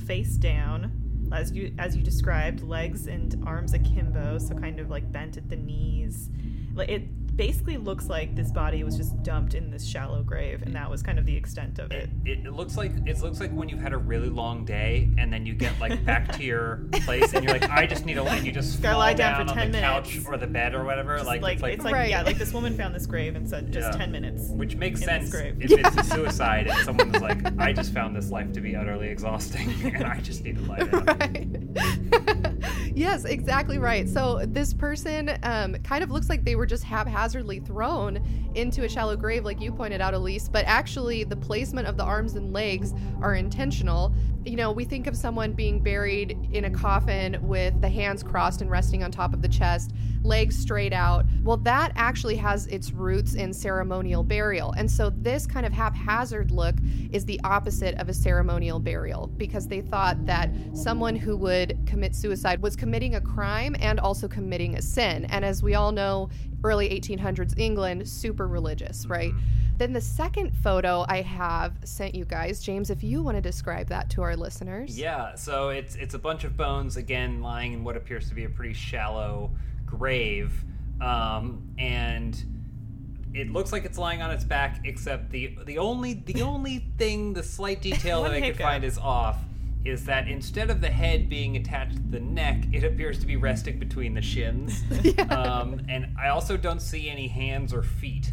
face 0.06 0.36
down, 0.36 1.28
as 1.32 1.52
you 1.52 1.74
as 1.78 1.96
you 1.96 2.02
described, 2.02 2.62
legs 2.62 3.06
and 3.06 3.42
arms 3.46 3.74
akimbo, 3.74 4.38
so 4.38 4.54
kind 4.54 4.78
of 4.78 4.90
like 4.90 5.10
bent 5.10 5.36
at 5.36 5.48
the 5.48 5.56
knees. 5.56 6.30
Like 6.74 6.88
it 6.88 7.02
basically 7.36 7.76
looks 7.76 8.08
like 8.08 8.34
this 8.34 8.50
body 8.50 8.82
was 8.82 8.96
just 8.96 9.22
dumped 9.22 9.54
in 9.54 9.70
this 9.70 9.86
shallow 9.86 10.22
grave, 10.22 10.62
and 10.62 10.74
that 10.74 10.90
was 10.90 11.02
kind 11.02 11.18
of 11.18 11.26
the 11.26 11.36
extent 11.36 11.78
of 11.78 11.92
it. 11.92 12.08
It, 12.24 12.46
it 12.46 12.52
looks 12.52 12.76
like 12.76 12.92
it 13.06 13.20
looks 13.20 13.40
like 13.40 13.50
when 13.52 13.68
you've 13.68 13.80
had 13.80 13.92
a 13.92 13.98
really 13.98 14.28
long 14.28 14.64
day 14.64 15.10
and 15.18 15.32
then 15.32 15.44
you 15.46 15.54
get 15.54 15.78
like 15.80 16.04
back 16.04 16.32
to 16.36 16.42
your 16.42 16.80
place 16.92 17.32
and 17.34 17.44
you're 17.44 17.52
like, 17.58 17.68
I 17.70 17.86
just 17.86 18.04
need 18.06 18.16
a 18.18 18.24
and 18.24 18.44
you 18.46 18.52
just 18.52 18.82
Gotta 18.82 18.94
fall 18.94 19.00
lie 19.00 19.14
down 19.14 19.38
down, 19.38 19.46
for 19.46 19.52
on 19.52 19.58
10 19.58 19.72
the 19.72 19.78
couch 19.80 20.18
or 20.26 20.36
the 20.36 20.46
bed 20.46 20.74
or 20.74 20.84
whatever. 20.84 21.16
Just 21.16 21.26
like, 21.26 21.42
like 21.42 21.54
it's 21.54 21.62
like, 21.62 21.74
it's 21.74 21.84
like 21.84 21.94
Right. 21.94 22.10
yeah, 22.10 22.22
like 22.22 22.38
this 22.38 22.52
woman 22.52 22.76
found 22.76 22.94
this 22.94 23.06
grave 23.06 23.36
and 23.36 23.48
said 23.48 23.72
just 23.72 23.92
Yeah. 23.92 23.96
ten 23.98 24.10
minutes. 24.10 24.48
which 24.50 24.76
makes 24.76 25.00
sense 25.02 25.30
grave. 25.30 25.56
if 25.60 25.70
it's 25.72 25.96
a 25.96 26.04
suicide 26.14 26.66
and 26.68 26.84
someone 26.84 27.12
was 27.12 27.22
like, 27.22 27.38
I 27.58 27.72
just 27.72 27.92
found 27.92 28.16
this 28.16 28.30
life 28.30 28.52
to 28.52 28.60
be 28.60 28.74
utterly 28.74 29.08
exhausting 29.08 29.72
and 29.94 30.04
I 30.04 30.20
just 30.20 30.42
need 30.44 30.56
to 30.56 30.62
lie 30.62 30.78
down. 30.78 31.04
right. 31.04 32.55
Yes, 32.96 33.24
exactly 33.24 33.78
right. 33.78 34.08
So 34.08 34.44
this 34.46 34.72
person 34.72 35.38
um, 35.42 35.74
kind 35.84 36.02
of 36.02 36.10
looks 36.10 36.28
like 36.28 36.44
they 36.44 36.56
were 36.56 36.66
just 36.66 36.82
haphazardly 36.82 37.60
thrown 37.60 38.22
into 38.56 38.84
a 38.84 38.88
shallow 38.88 39.16
grave, 39.16 39.44
like 39.44 39.60
you 39.60 39.70
pointed 39.70 40.00
out, 40.00 40.14
Elyse. 40.14 40.50
But 40.50 40.64
actually, 40.66 41.24
the 41.24 41.36
placement 41.36 41.86
of 41.86 41.96
the 41.96 42.04
arms 42.04 42.34
and 42.34 42.52
legs 42.52 42.94
are 43.20 43.34
intentional. 43.34 44.14
You 44.44 44.56
know, 44.56 44.72
we 44.72 44.84
think 44.84 45.06
of 45.06 45.16
someone 45.16 45.52
being 45.52 45.80
buried 45.82 46.38
in 46.52 46.64
a 46.64 46.70
coffin 46.70 47.36
with 47.42 47.80
the 47.80 47.88
hands 47.88 48.22
crossed 48.22 48.62
and 48.62 48.70
resting 48.70 49.02
on 49.02 49.10
top 49.10 49.34
of 49.34 49.42
the 49.42 49.48
chest, 49.48 49.92
legs 50.22 50.56
straight 50.56 50.92
out. 50.92 51.26
Well, 51.42 51.56
that 51.58 51.92
actually 51.96 52.36
has 52.36 52.66
its 52.68 52.92
roots 52.92 53.34
in 53.34 53.52
ceremonial 53.52 54.22
burial. 54.22 54.72
And 54.72 54.90
so 54.90 55.10
this 55.10 55.46
kind 55.46 55.66
of 55.66 55.72
haphazard 55.72 56.50
look 56.50 56.76
is 57.10 57.24
the 57.24 57.40
opposite 57.42 57.96
of 57.96 58.08
a 58.08 58.14
ceremonial 58.14 58.78
burial 58.78 59.26
because 59.36 59.66
they 59.66 59.80
thought 59.80 60.24
that 60.26 60.50
someone 60.74 61.16
who 61.16 61.36
would 61.38 61.78
commit 61.86 62.14
suicide 62.14 62.62
was 62.62 62.76
committing 62.76 63.16
a 63.16 63.20
crime 63.20 63.74
and 63.80 63.98
also 63.98 64.28
committing 64.28 64.76
a 64.76 64.82
sin. 64.82 65.24
And 65.26 65.44
as 65.44 65.62
we 65.62 65.74
all 65.74 65.90
know, 65.90 66.28
early 66.64 66.88
1800s 66.88 67.58
England, 67.58 68.08
super 68.08 68.46
religious, 68.48 69.06
right? 69.06 69.32
Then 69.78 69.92
the 69.92 70.00
second 70.00 70.52
photo 70.62 71.04
I 71.08 71.20
have 71.20 71.74
sent 71.84 72.14
you 72.14 72.24
guys, 72.24 72.62
James, 72.62 72.88
if 72.88 73.04
you 73.04 73.22
want 73.22 73.36
to 73.36 73.42
describe 73.42 73.88
that 73.88 74.08
to 74.10 74.22
our 74.22 74.34
listeners. 74.34 74.98
Yeah, 74.98 75.34
so 75.34 75.68
it's 75.68 75.96
it's 75.96 76.14
a 76.14 76.18
bunch 76.18 76.44
of 76.44 76.56
bones 76.56 76.96
again 76.96 77.42
lying 77.42 77.74
in 77.74 77.84
what 77.84 77.96
appears 77.96 78.28
to 78.30 78.34
be 78.34 78.44
a 78.44 78.48
pretty 78.48 78.72
shallow 78.72 79.50
grave, 79.84 80.64
um, 81.02 81.62
and 81.78 82.42
it 83.34 83.52
looks 83.52 83.70
like 83.70 83.84
it's 83.84 83.98
lying 83.98 84.22
on 84.22 84.30
its 84.30 84.44
back. 84.44 84.80
Except 84.84 85.30
the 85.30 85.54
the 85.66 85.76
only 85.76 86.14
the 86.14 86.40
only 86.40 86.86
thing, 86.96 87.34
the 87.34 87.42
slight 87.42 87.82
detail 87.82 88.22
that 88.22 88.32
I 88.32 88.40
could 88.40 88.56
find 88.56 88.82
is 88.82 88.96
off. 88.96 89.38
Is 89.86 90.04
that 90.06 90.26
instead 90.28 90.68
of 90.70 90.80
the 90.80 90.90
head 90.90 91.28
being 91.28 91.56
attached 91.56 91.96
to 91.96 92.02
the 92.10 92.20
neck, 92.20 92.64
it 92.72 92.82
appears 92.82 93.18
to 93.20 93.26
be 93.26 93.36
resting 93.36 93.78
between 93.78 94.14
the 94.14 94.22
shins. 94.22 94.82
um, 95.30 95.80
and 95.88 96.14
I 96.20 96.28
also 96.28 96.56
don't 96.56 96.82
see 96.82 97.08
any 97.08 97.28
hands 97.28 97.72
or 97.72 97.82
feet 97.82 98.32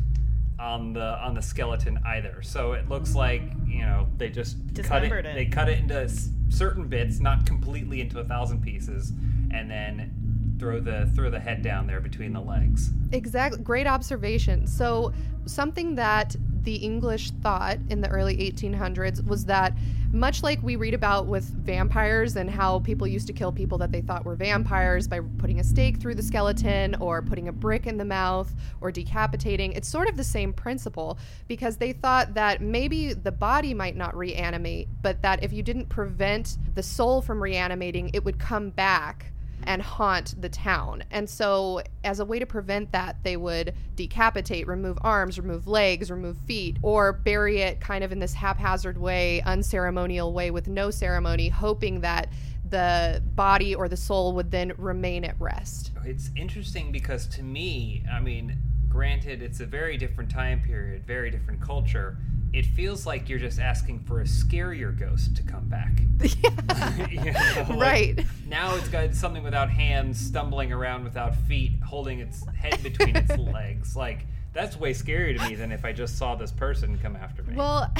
on 0.59 0.93
the 0.93 1.19
on 1.23 1.33
the 1.33 1.41
skeleton 1.41 1.99
either. 2.05 2.41
So 2.41 2.73
it 2.73 2.89
looks 2.89 3.15
like 3.15 3.43
you 3.67 3.81
know 3.81 4.07
they 4.17 4.29
just 4.29 4.57
cut 4.83 5.03
it, 5.03 5.11
it. 5.11 5.35
They 5.35 5.45
cut 5.45 5.69
it 5.69 5.79
into 5.79 6.01
s- 6.01 6.29
certain 6.49 6.87
bits, 6.87 7.19
not 7.19 7.45
completely 7.45 8.01
into 8.01 8.19
a 8.19 8.23
thousand 8.23 8.61
pieces, 8.61 9.11
and 9.51 9.69
then 9.69 10.55
throw 10.59 10.79
the 10.79 11.11
throw 11.15 11.29
the 11.29 11.39
head 11.39 11.61
down 11.61 11.87
there 11.87 11.99
between 11.99 12.33
the 12.33 12.41
legs. 12.41 12.91
Exactly. 13.11 13.61
Great 13.61 13.87
observation. 13.87 14.65
So, 14.65 15.13
something 15.45 15.95
that 15.95 16.35
the 16.63 16.75
English 16.75 17.31
thought 17.41 17.77
in 17.89 18.01
the 18.01 18.09
early 18.09 18.37
1800s 18.37 19.25
was 19.25 19.45
that, 19.45 19.73
much 20.11 20.43
like 20.43 20.61
we 20.61 20.75
read 20.75 20.93
about 20.93 21.25
with 21.25 21.43
vampires 21.43 22.35
and 22.35 22.49
how 22.49 22.79
people 22.79 23.07
used 23.07 23.25
to 23.27 23.33
kill 23.33 23.51
people 23.51 23.77
that 23.79 23.91
they 23.91 24.01
thought 24.01 24.23
were 24.23 24.35
vampires 24.35 25.07
by 25.07 25.19
putting 25.39 25.59
a 25.59 25.63
stake 25.63 25.97
through 25.97 26.13
the 26.13 26.21
skeleton 26.21 26.95
or 26.95 27.21
putting 27.21 27.47
a 27.47 27.51
brick 27.51 27.87
in 27.87 27.97
the 27.97 28.05
mouth 28.05 28.53
or 28.79 28.91
decapitating, 28.91 29.73
it's 29.73 29.87
sort 29.87 30.07
of 30.07 30.15
the 30.15 30.23
same 30.23 30.53
principle 30.53 31.17
because 31.47 31.77
they 31.77 31.93
thought 31.93 32.33
that 32.35 32.61
maybe 32.61 33.13
the 33.13 33.31
body 33.31 33.73
might 33.73 33.95
not 33.95 34.15
reanimate, 34.15 34.87
but 35.01 35.21
that 35.23 35.43
if 35.43 35.51
you 35.51 35.63
didn't 35.63 35.89
prevent 35.89 36.57
the 36.75 36.83
soul 36.83 37.21
from 37.21 37.41
reanimating, 37.41 38.11
it 38.13 38.23
would 38.23 38.37
come 38.37 38.69
back 38.69 39.32
and 39.65 39.81
haunt 39.81 40.39
the 40.41 40.49
town. 40.49 41.03
And 41.11 41.29
so, 41.29 41.81
as 42.03 42.19
a 42.19 42.25
way 42.25 42.39
to 42.39 42.45
prevent 42.45 42.91
that, 42.91 43.17
they 43.23 43.37
would 43.37 43.73
decapitate, 43.95 44.67
remove 44.67 44.97
arms, 45.01 45.39
remove 45.39 45.67
legs, 45.67 46.09
remove 46.11 46.37
feet, 46.39 46.77
or 46.81 47.13
bury 47.13 47.61
it 47.61 47.79
kind 47.79 48.03
of 48.03 48.11
in 48.11 48.19
this 48.19 48.33
haphazard 48.33 48.97
way, 48.97 49.41
unceremonial 49.45 50.33
way 50.33 50.51
with 50.51 50.67
no 50.67 50.91
ceremony, 50.91 51.49
hoping 51.49 52.01
that 52.01 52.29
the 52.69 53.21
body 53.35 53.75
or 53.75 53.87
the 53.87 53.97
soul 53.97 54.33
would 54.33 54.49
then 54.49 54.73
remain 54.77 55.23
at 55.23 55.39
rest. 55.39 55.91
It's 56.05 56.31
interesting 56.35 56.91
because 56.91 57.27
to 57.27 57.43
me, 57.43 58.03
I 58.11 58.19
mean, 58.19 58.57
granted, 58.89 59.41
it's 59.41 59.59
a 59.59 59.65
very 59.65 59.97
different 59.97 60.29
time 60.29 60.61
period, 60.61 61.05
very 61.05 61.29
different 61.29 61.61
culture. 61.61 62.17
It 62.53 62.67
feels 62.67 63.05
like 63.07 63.29
you're 63.29 63.39
just 63.39 63.59
asking 63.59 64.01
for 64.01 64.21
a 64.21 64.25
scarier 64.25 64.97
ghost 64.97 65.35
to 65.37 65.43
come 65.43 65.67
back. 65.67 65.91
You 67.09 67.31
know, 67.31 67.65
like, 67.69 67.79
Right. 67.79 68.25
Now 68.47 68.75
it's 68.75 68.87
got 68.87 69.13
something 69.15 69.43
without 69.43 69.69
hands, 69.69 70.19
stumbling 70.19 70.71
around 70.71 71.03
without 71.03 71.35
feet, 71.35 71.71
holding 71.85 72.19
its 72.19 72.45
head 72.55 72.81
between 72.83 73.15
its 73.15 73.35
legs. 73.53 73.95
Like 73.95 74.25
that's 74.53 74.77
way 74.77 74.93
scarier 74.93 75.37
to 75.37 75.49
me 75.49 75.55
than 75.55 75.71
if 75.71 75.83
I 75.83 75.91
just 75.93 76.17
saw 76.17 76.35
this 76.35 76.51
person 76.51 76.99
come 76.99 77.15
after 77.15 77.41
me. 77.43 77.55
Well, 77.55 77.91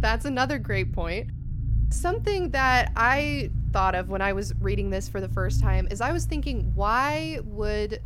that's 0.00 0.24
another 0.24 0.58
great 0.58 0.92
point. 0.92 1.30
Something 1.90 2.50
that 2.50 2.92
I 2.96 3.50
thought 3.72 3.94
of 3.94 4.08
when 4.08 4.22
I 4.22 4.32
was 4.32 4.54
reading 4.60 4.90
this 4.90 5.08
for 5.08 5.20
the 5.20 5.28
first 5.28 5.60
time 5.60 5.86
is 5.90 6.00
I 6.00 6.12
was 6.12 6.24
thinking, 6.24 6.72
why 6.74 7.40
would 7.44 8.00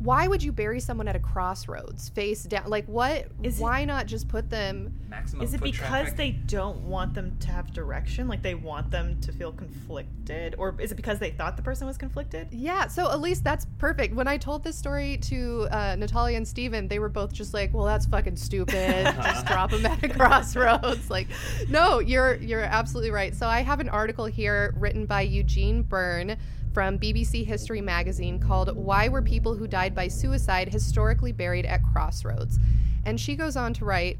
why 0.00 0.28
would 0.28 0.42
you 0.42 0.52
bury 0.52 0.78
someone 0.80 1.08
at 1.08 1.16
a 1.16 1.18
crossroads 1.18 2.08
face 2.10 2.44
down? 2.44 2.68
Like 2.70 2.86
what 2.86 3.26
Is 3.42 3.58
it- 3.58 3.62
why 3.62 3.84
not 3.84 4.06
just 4.06 4.28
put 4.28 4.48
them 4.50 4.94
Maximum 5.08 5.42
Is 5.42 5.54
it 5.54 5.58
foot 5.58 5.64
because 5.72 5.88
traffic. 5.88 6.16
they 6.16 6.30
don't 6.32 6.82
want 6.82 7.14
them 7.14 7.36
to 7.40 7.48
have 7.50 7.72
direction? 7.72 8.28
Like 8.28 8.42
they 8.42 8.54
want 8.54 8.90
them 8.90 9.18
to 9.22 9.32
feel 9.32 9.52
conflicted? 9.52 10.54
Or 10.58 10.74
is 10.78 10.92
it 10.92 10.96
because 10.96 11.18
they 11.18 11.30
thought 11.30 11.56
the 11.56 11.62
person 11.62 11.86
was 11.86 11.96
conflicted? 11.96 12.48
Yeah, 12.52 12.86
so 12.88 13.10
at 13.10 13.20
least 13.20 13.42
that's 13.42 13.66
perfect. 13.78 14.14
When 14.14 14.28
I 14.28 14.36
told 14.36 14.62
this 14.64 14.76
story 14.76 15.16
to 15.22 15.66
uh, 15.70 15.96
Natalia 15.98 16.36
and 16.36 16.46
Steven, 16.46 16.88
they 16.88 16.98
were 16.98 17.08
both 17.08 17.32
just 17.32 17.54
like, 17.54 17.72
"Well, 17.72 17.86
that's 17.86 18.04
fucking 18.06 18.36
stupid. 18.36 19.06
just 19.22 19.46
drop 19.46 19.70
them 19.70 19.84
at 19.86 20.02
a 20.04 20.08
crossroads." 20.08 21.08
Like, 21.18 21.28
no, 21.68 21.98
you're 22.00 22.34
you're 22.36 22.60
absolutely 22.62 23.10
right. 23.10 23.34
So 23.34 23.46
I 23.48 23.60
have 23.62 23.80
an 23.80 23.88
article 23.88 24.26
here 24.26 24.74
written 24.76 25.06
by 25.06 25.22
Eugene 25.22 25.82
Byrne 25.82 26.36
from 26.72 26.98
BBC 26.98 27.44
History 27.44 27.80
magazine 27.80 28.38
called 28.38 28.76
"Why 28.76 29.08
Were 29.08 29.22
People 29.22 29.54
Who 29.54 29.66
Died 29.66 29.94
by 29.94 30.08
Suicide 30.08 30.72
Historically 30.72 31.32
Buried 31.32 31.66
at 31.66 31.82
Crossroads?" 31.82 32.58
And 33.04 33.20
she 33.20 33.36
goes 33.36 33.56
on 33.56 33.74
to 33.74 33.84
write. 33.84 34.18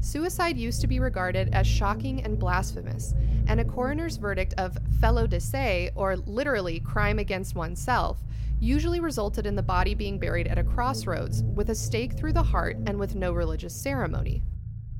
Suicide 0.00 0.56
used 0.56 0.80
to 0.80 0.86
be 0.86 1.00
regarded 1.00 1.48
as 1.52 1.66
shocking 1.66 2.22
and 2.22 2.38
blasphemous, 2.38 3.14
and 3.48 3.58
a 3.58 3.64
coroner's 3.64 4.16
verdict 4.16 4.54
of 4.56 4.78
felo 5.00 5.28
de 5.28 5.40
se, 5.40 5.90
or 5.96 6.16
literally 6.16 6.78
crime 6.78 7.18
against 7.18 7.56
oneself, 7.56 8.22
usually 8.60 9.00
resulted 9.00 9.46
in 9.46 9.56
the 9.56 9.62
body 9.62 9.94
being 9.94 10.18
buried 10.18 10.46
at 10.46 10.58
a 10.58 10.64
crossroads 10.64 11.42
with 11.42 11.70
a 11.70 11.74
stake 11.74 12.12
through 12.12 12.32
the 12.32 12.42
heart 12.42 12.76
and 12.86 12.98
with 12.98 13.14
no 13.14 13.32
religious 13.32 13.74
ceremony. 13.74 14.42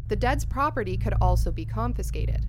The 0.09 0.17
dead's 0.17 0.45
property 0.45 0.97
could 0.97 1.15
also 1.21 1.53
be 1.53 1.65
confiscated. 1.65 2.47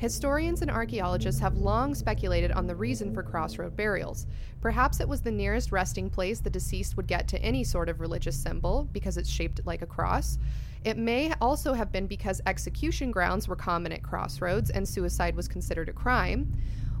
Historians 0.00 0.62
and 0.62 0.70
archaeologists 0.70 1.42
have 1.42 1.58
long 1.58 1.94
speculated 1.94 2.50
on 2.52 2.66
the 2.66 2.74
reason 2.74 3.12
for 3.12 3.22
crossroad 3.22 3.76
burials. 3.76 4.26
Perhaps 4.62 4.98
it 4.98 5.06
was 5.06 5.20
the 5.20 5.30
nearest 5.30 5.72
resting 5.72 6.08
place 6.08 6.40
the 6.40 6.48
deceased 6.48 6.96
would 6.96 7.06
get 7.06 7.28
to 7.28 7.42
any 7.42 7.62
sort 7.62 7.86
of 7.86 8.00
religious 8.00 8.34
symbol 8.34 8.88
because 8.92 9.18
it's 9.18 9.28
shaped 9.28 9.60
like 9.66 9.82
a 9.82 9.86
cross. 9.86 10.38
It 10.84 10.96
may 10.96 11.34
also 11.38 11.74
have 11.74 11.92
been 11.92 12.06
because 12.06 12.40
execution 12.46 13.10
grounds 13.10 13.46
were 13.46 13.56
common 13.56 13.92
at 13.92 14.02
crossroads 14.02 14.70
and 14.70 14.88
suicide 14.88 15.36
was 15.36 15.48
considered 15.48 15.90
a 15.90 15.92
crime, 15.92 16.50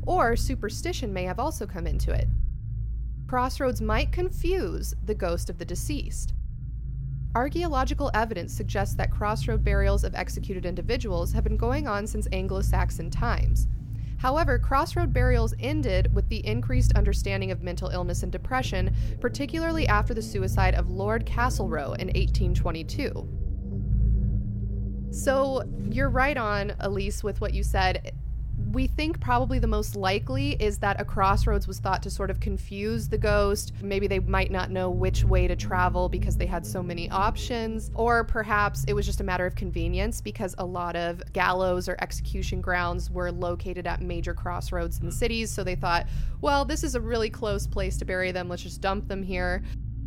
or 0.02 0.36
superstition 0.36 1.10
may 1.10 1.24
have 1.24 1.40
also 1.40 1.66
come 1.66 1.86
into 1.86 2.12
it. 2.12 2.28
Crossroads 3.26 3.80
might 3.80 4.12
confuse 4.12 4.94
the 5.02 5.14
ghost 5.14 5.48
of 5.48 5.56
the 5.56 5.64
deceased. 5.64 6.34
Archaeological 7.34 8.10
evidence 8.12 8.52
suggests 8.52 8.96
that 8.96 9.12
crossroad 9.12 9.62
burials 9.62 10.02
of 10.02 10.16
executed 10.16 10.66
individuals 10.66 11.32
have 11.32 11.44
been 11.44 11.56
going 11.56 11.86
on 11.86 12.04
since 12.04 12.26
Anglo 12.32 12.60
Saxon 12.60 13.08
times. 13.08 13.68
However, 14.18 14.58
crossroad 14.58 15.12
burials 15.12 15.54
ended 15.60 16.12
with 16.12 16.28
the 16.28 16.44
increased 16.44 16.92
understanding 16.96 17.52
of 17.52 17.62
mental 17.62 17.88
illness 17.88 18.24
and 18.24 18.32
depression, 18.32 18.94
particularly 19.20 19.86
after 19.86 20.12
the 20.12 20.20
suicide 20.20 20.74
of 20.74 20.90
Lord 20.90 21.24
Castlereagh 21.24 21.98
in 22.00 22.08
1822. 22.08 23.28
So, 25.12 25.62
you're 25.88 26.10
right 26.10 26.36
on, 26.36 26.70
Elyse, 26.80 27.22
with 27.22 27.40
what 27.40 27.54
you 27.54 27.62
said. 27.62 28.12
We 28.72 28.86
think 28.86 29.20
probably 29.20 29.58
the 29.58 29.66
most 29.66 29.96
likely 29.96 30.52
is 30.60 30.78
that 30.78 31.00
a 31.00 31.04
crossroads 31.04 31.66
was 31.66 31.80
thought 31.80 32.02
to 32.04 32.10
sort 32.10 32.30
of 32.30 32.38
confuse 32.40 33.08
the 33.08 33.18
ghost. 33.18 33.72
Maybe 33.82 34.06
they 34.06 34.20
might 34.20 34.50
not 34.50 34.70
know 34.70 34.90
which 34.90 35.24
way 35.24 35.48
to 35.48 35.56
travel 35.56 36.08
because 36.08 36.36
they 36.36 36.46
had 36.46 36.64
so 36.64 36.82
many 36.82 37.10
options. 37.10 37.90
Or 37.94 38.22
perhaps 38.22 38.84
it 38.86 38.92
was 38.92 39.06
just 39.06 39.20
a 39.20 39.24
matter 39.24 39.44
of 39.44 39.54
convenience 39.54 40.20
because 40.20 40.54
a 40.58 40.64
lot 40.64 40.94
of 40.94 41.20
gallows 41.32 41.88
or 41.88 41.96
execution 42.00 42.60
grounds 42.60 43.10
were 43.10 43.32
located 43.32 43.86
at 43.86 44.02
major 44.02 44.34
crossroads 44.34 44.98
in 44.98 45.06
hmm. 45.06 45.10
cities. 45.10 45.50
So 45.50 45.64
they 45.64 45.74
thought, 45.74 46.06
well, 46.40 46.64
this 46.64 46.84
is 46.84 46.94
a 46.94 47.00
really 47.00 47.30
close 47.30 47.66
place 47.66 47.96
to 47.98 48.04
bury 48.04 48.30
them. 48.30 48.48
Let's 48.48 48.62
just 48.62 48.80
dump 48.80 49.08
them 49.08 49.22
here. 49.22 49.62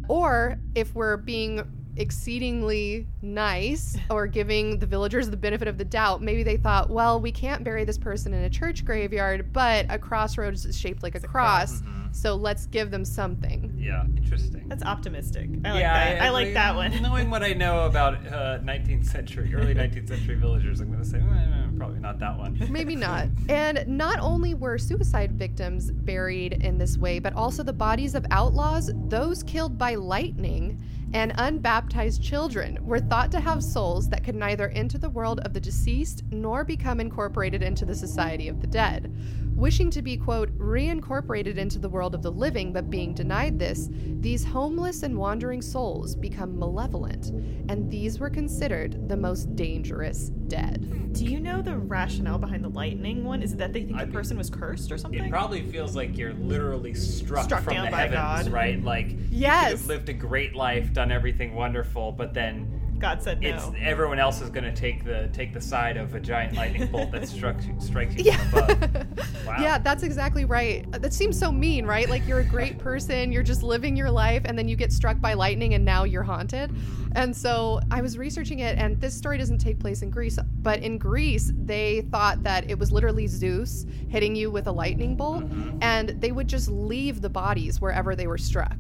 Or 0.07 0.57
if 0.75 0.95
we're 0.95 1.17
being 1.17 1.63
exceedingly 1.95 3.07
nice 3.21 3.97
or 4.09 4.27
giving 4.27 4.79
the 4.79 4.85
villagers 4.85 5.29
the 5.29 5.37
benefit 5.37 5.67
of 5.67 5.77
the 5.77 5.85
doubt, 5.85 6.21
maybe 6.21 6.43
they 6.43 6.57
thought, 6.57 6.89
well, 6.89 7.19
we 7.19 7.31
can't 7.31 7.63
bury 7.63 7.83
this 7.85 7.97
person 7.97 8.33
in 8.33 8.43
a 8.43 8.49
church 8.49 8.83
graveyard, 8.85 9.53
but 9.53 9.85
a 9.89 9.97
crossroads 9.97 10.65
is 10.65 10.77
shaped 10.77 11.03
like 11.03 11.15
a 11.15 11.19
cross, 11.19 11.81
so 12.11 12.35
let's 12.35 12.67
give 12.67 12.91
them 12.91 13.03
something. 13.03 13.73
Yeah, 13.77 14.03
interesting. 14.15 14.67
That's 14.67 14.83
optimistic. 14.83 15.49
I 15.65 15.71
like 15.71 15.81
yeah, 15.81 16.13
that. 16.13 16.21
I, 16.21 16.29
like 16.29 16.53
that 16.53 16.75
one. 16.75 17.01
Knowing 17.01 17.29
what 17.29 17.43
I 17.43 17.53
know 17.53 17.85
about 17.85 18.13
uh, 18.27 18.59
19th 18.59 19.05
century, 19.05 19.53
early 19.53 19.73
19th 19.75 20.09
century 20.09 20.35
villagers, 20.35 20.79
I'm 20.79 20.89
going 20.91 21.03
to 21.03 21.09
say 21.09 21.17
eh, 21.17 21.67
probably 21.75 21.99
not 21.99 22.19
that 22.19 22.37
one. 22.37 22.57
Maybe 22.69 22.95
not. 22.95 23.27
And 23.49 23.85
not 23.87 24.19
only 24.19 24.53
were 24.53 24.77
suicide 24.77 25.33
victims 25.33 25.91
buried 25.91 26.53
in 26.63 26.77
this 26.77 26.97
way, 26.97 27.19
but 27.19 27.33
also 27.33 27.61
the 27.61 27.73
bodies 27.73 28.15
of 28.15 28.25
outlaws, 28.31 28.91
those 29.07 29.43
killed 29.43 29.77
by 29.77 29.95
lightning, 29.95 30.81
and 31.13 31.31
unbaptized 31.37 32.21
children 32.21 32.77
were 32.81 32.99
thought 32.99 33.31
to 33.31 33.39
have 33.39 33.63
souls 33.63 34.09
that 34.09 34.23
could 34.23 34.35
neither 34.35 34.69
enter 34.69 34.97
the 34.97 35.09
world 35.09 35.39
of 35.41 35.53
the 35.53 35.59
deceased 35.59 36.23
nor 36.31 36.63
become 36.63 36.99
incorporated 36.99 37.61
into 37.61 37.85
the 37.85 37.95
society 37.95 38.47
of 38.47 38.61
the 38.61 38.67
dead. 38.67 39.15
Wishing 39.55 39.89
to 39.91 40.01
be, 40.01 40.17
quote, 40.17 40.49
reincorporated 40.57 41.57
into 41.57 41.79
the 41.79 41.87
world 41.87 42.15
of 42.15 42.21
the 42.21 42.31
living, 42.31 42.73
but 42.73 42.89
being 42.89 43.13
denied 43.13 43.57
this, 43.59 43.87
these 44.19 44.43
homeless 44.43 45.03
and 45.03 45.17
wandering 45.17 45.61
souls 45.61 46.15
become 46.15 46.57
malevolent, 46.59 47.27
and 47.69 47.89
these 47.89 48.19
were 48.19 48.29
considered 48.29 49.07
the 49.07 49.15
most 49.15 49.55
dangerous 49.55 50.29
dead. 50.47 51.13
Do 51.13 51.23
you 51.25 51.39
know 51.39 51.61
the 51.61 51.77
rationale 51.77 52.39
behind 52.39 52.63
the 52.63 52.69
lightning 52.69 53.23
one? 53.23 53.41
Is 53.43 53.53
it 53.53 53.59
that 53.59 53.71
they 53.73 53.83
think 53.83 53.95
I 53.95 53.99
the 53.99 54.05
think- 54.07 54.13
person 54.15 54.37
was 54.37 54.49
cursed 54.49 54.91
or 54.91 54.97
something? 54.97 55.23
It 55.23 55.29
probably 55.29 55.61
feels 55.61 55.95
like 55.95 56.17
you're 56.17 56.33
literally 56.33 56.93
struck, 56.95 57.45
Struck 57.45 57.63
from 57.63 57.75
the 57.75 57.85
heavens, 57.85 58.15
God. 58.15 58.47
right? 58.49 58.83
Like 58.83 59.15
you've 59.31 59.87
lived 59.87 60.09
a 60.09 60.13
great 60.13 60.55
life, 60.55 60.91
done 60.91 61.11
everything 61.11 61.53
wonderful, 61.53 62.11
but 62.11 62.33
then 62.33 62.72
God 63.03 63.21
said 63.21 63.41
no. 63.41 63.49
it's 63.49 63.65
everyone 63.81 64.17
else 64.17 64.39
is 64.39 64.49
going 64.49 64.63
to 64.63 64.73
take 64.73 65.03
the 65.03 65.29
take 65.33 65.51
the 65.51 65.59
side 65.59 65.97
of 65.97 66.15
a 66.15 66.21
giant 66.21 66.53
lightning 66.55 66.87
bolt 66.89 67.11
that 67.11 67.27
strikes 67.27 67.65
you, 67.65 67.75
strikes 67.79 68.15
you 68.15 68.23
Yeah. 68.23 68.37
from 68.49 68.69
above. 68.69 69.07
Wow. 69.45 69.57
Yeah, 69.59 69.77
that's 69.77 70.03
exactly 70.03 70.45
right. 70.45 70.89
That 70.89 71.13
seems 71.13 71.37
so 71.37 71.51
mean, 71.51 71.85
right? 71.85 72.09
Like 72.09 72.25
you're 72.25 72.39
a 72.39 72.45
great 72.45 72.77
person, 72.89 73.33
you're 73.33 73.43
just 73.43 73.61
living 73.61 73.97
your 73.97 74.09
life, 74.09 74.43
and 74.45 74.57
then 74.57 74.69
you 74.69 74.77
get 74.77 74.93
struck 74.93 75.19
by 75.19 75.33
lightning 75.33 75.73
and 75.73 75.83
now 75.83 76.05
you're 76.05 76.23
haunted. 76.23 76.71
Mm-hmm. 76.71 77.11
And 77.15 77.35
so 77.35 77.81
I 77.91 78.01
was 78.01 78.17
researching 78.17 78.59
it, 78.59 78.77
and 78.77 79.01
this 79.01 79.13
story 79.13 79.37
doesn't 79.37 79.57
take 79.57 79.79
place 79.79 80.01
in 80.01 80.09
Greece, 80.09 80.39
but 80.61 80.79
in 80.79 80.97
Greece, 80.97 81.51
they 81.57 82.01
thought 82.09 82.41
that 82.43 82.69
it 82.69 82.79
was 82.79 82.89
literally 82.89 83.27
Zeus 83.27 83.85
hitting 84.07 84.33
you 84.33 84.49
with 84.49 84.67
a 84.67 84.71
lightning 84.71 85.17
bolt, 85.17 85.43
mm-hmm. 85.43 85.77
and 85.81 86.09
they 86.21 86.31
would 86.31 86.47
just 86.47 86.69
leave 86.69 87.19
the 87.19 87.29
bodies 87.29 87.81
wherever 87.81 88.15
they 88.15 88.27
were 88.27 88.37
struck 88.37 88.77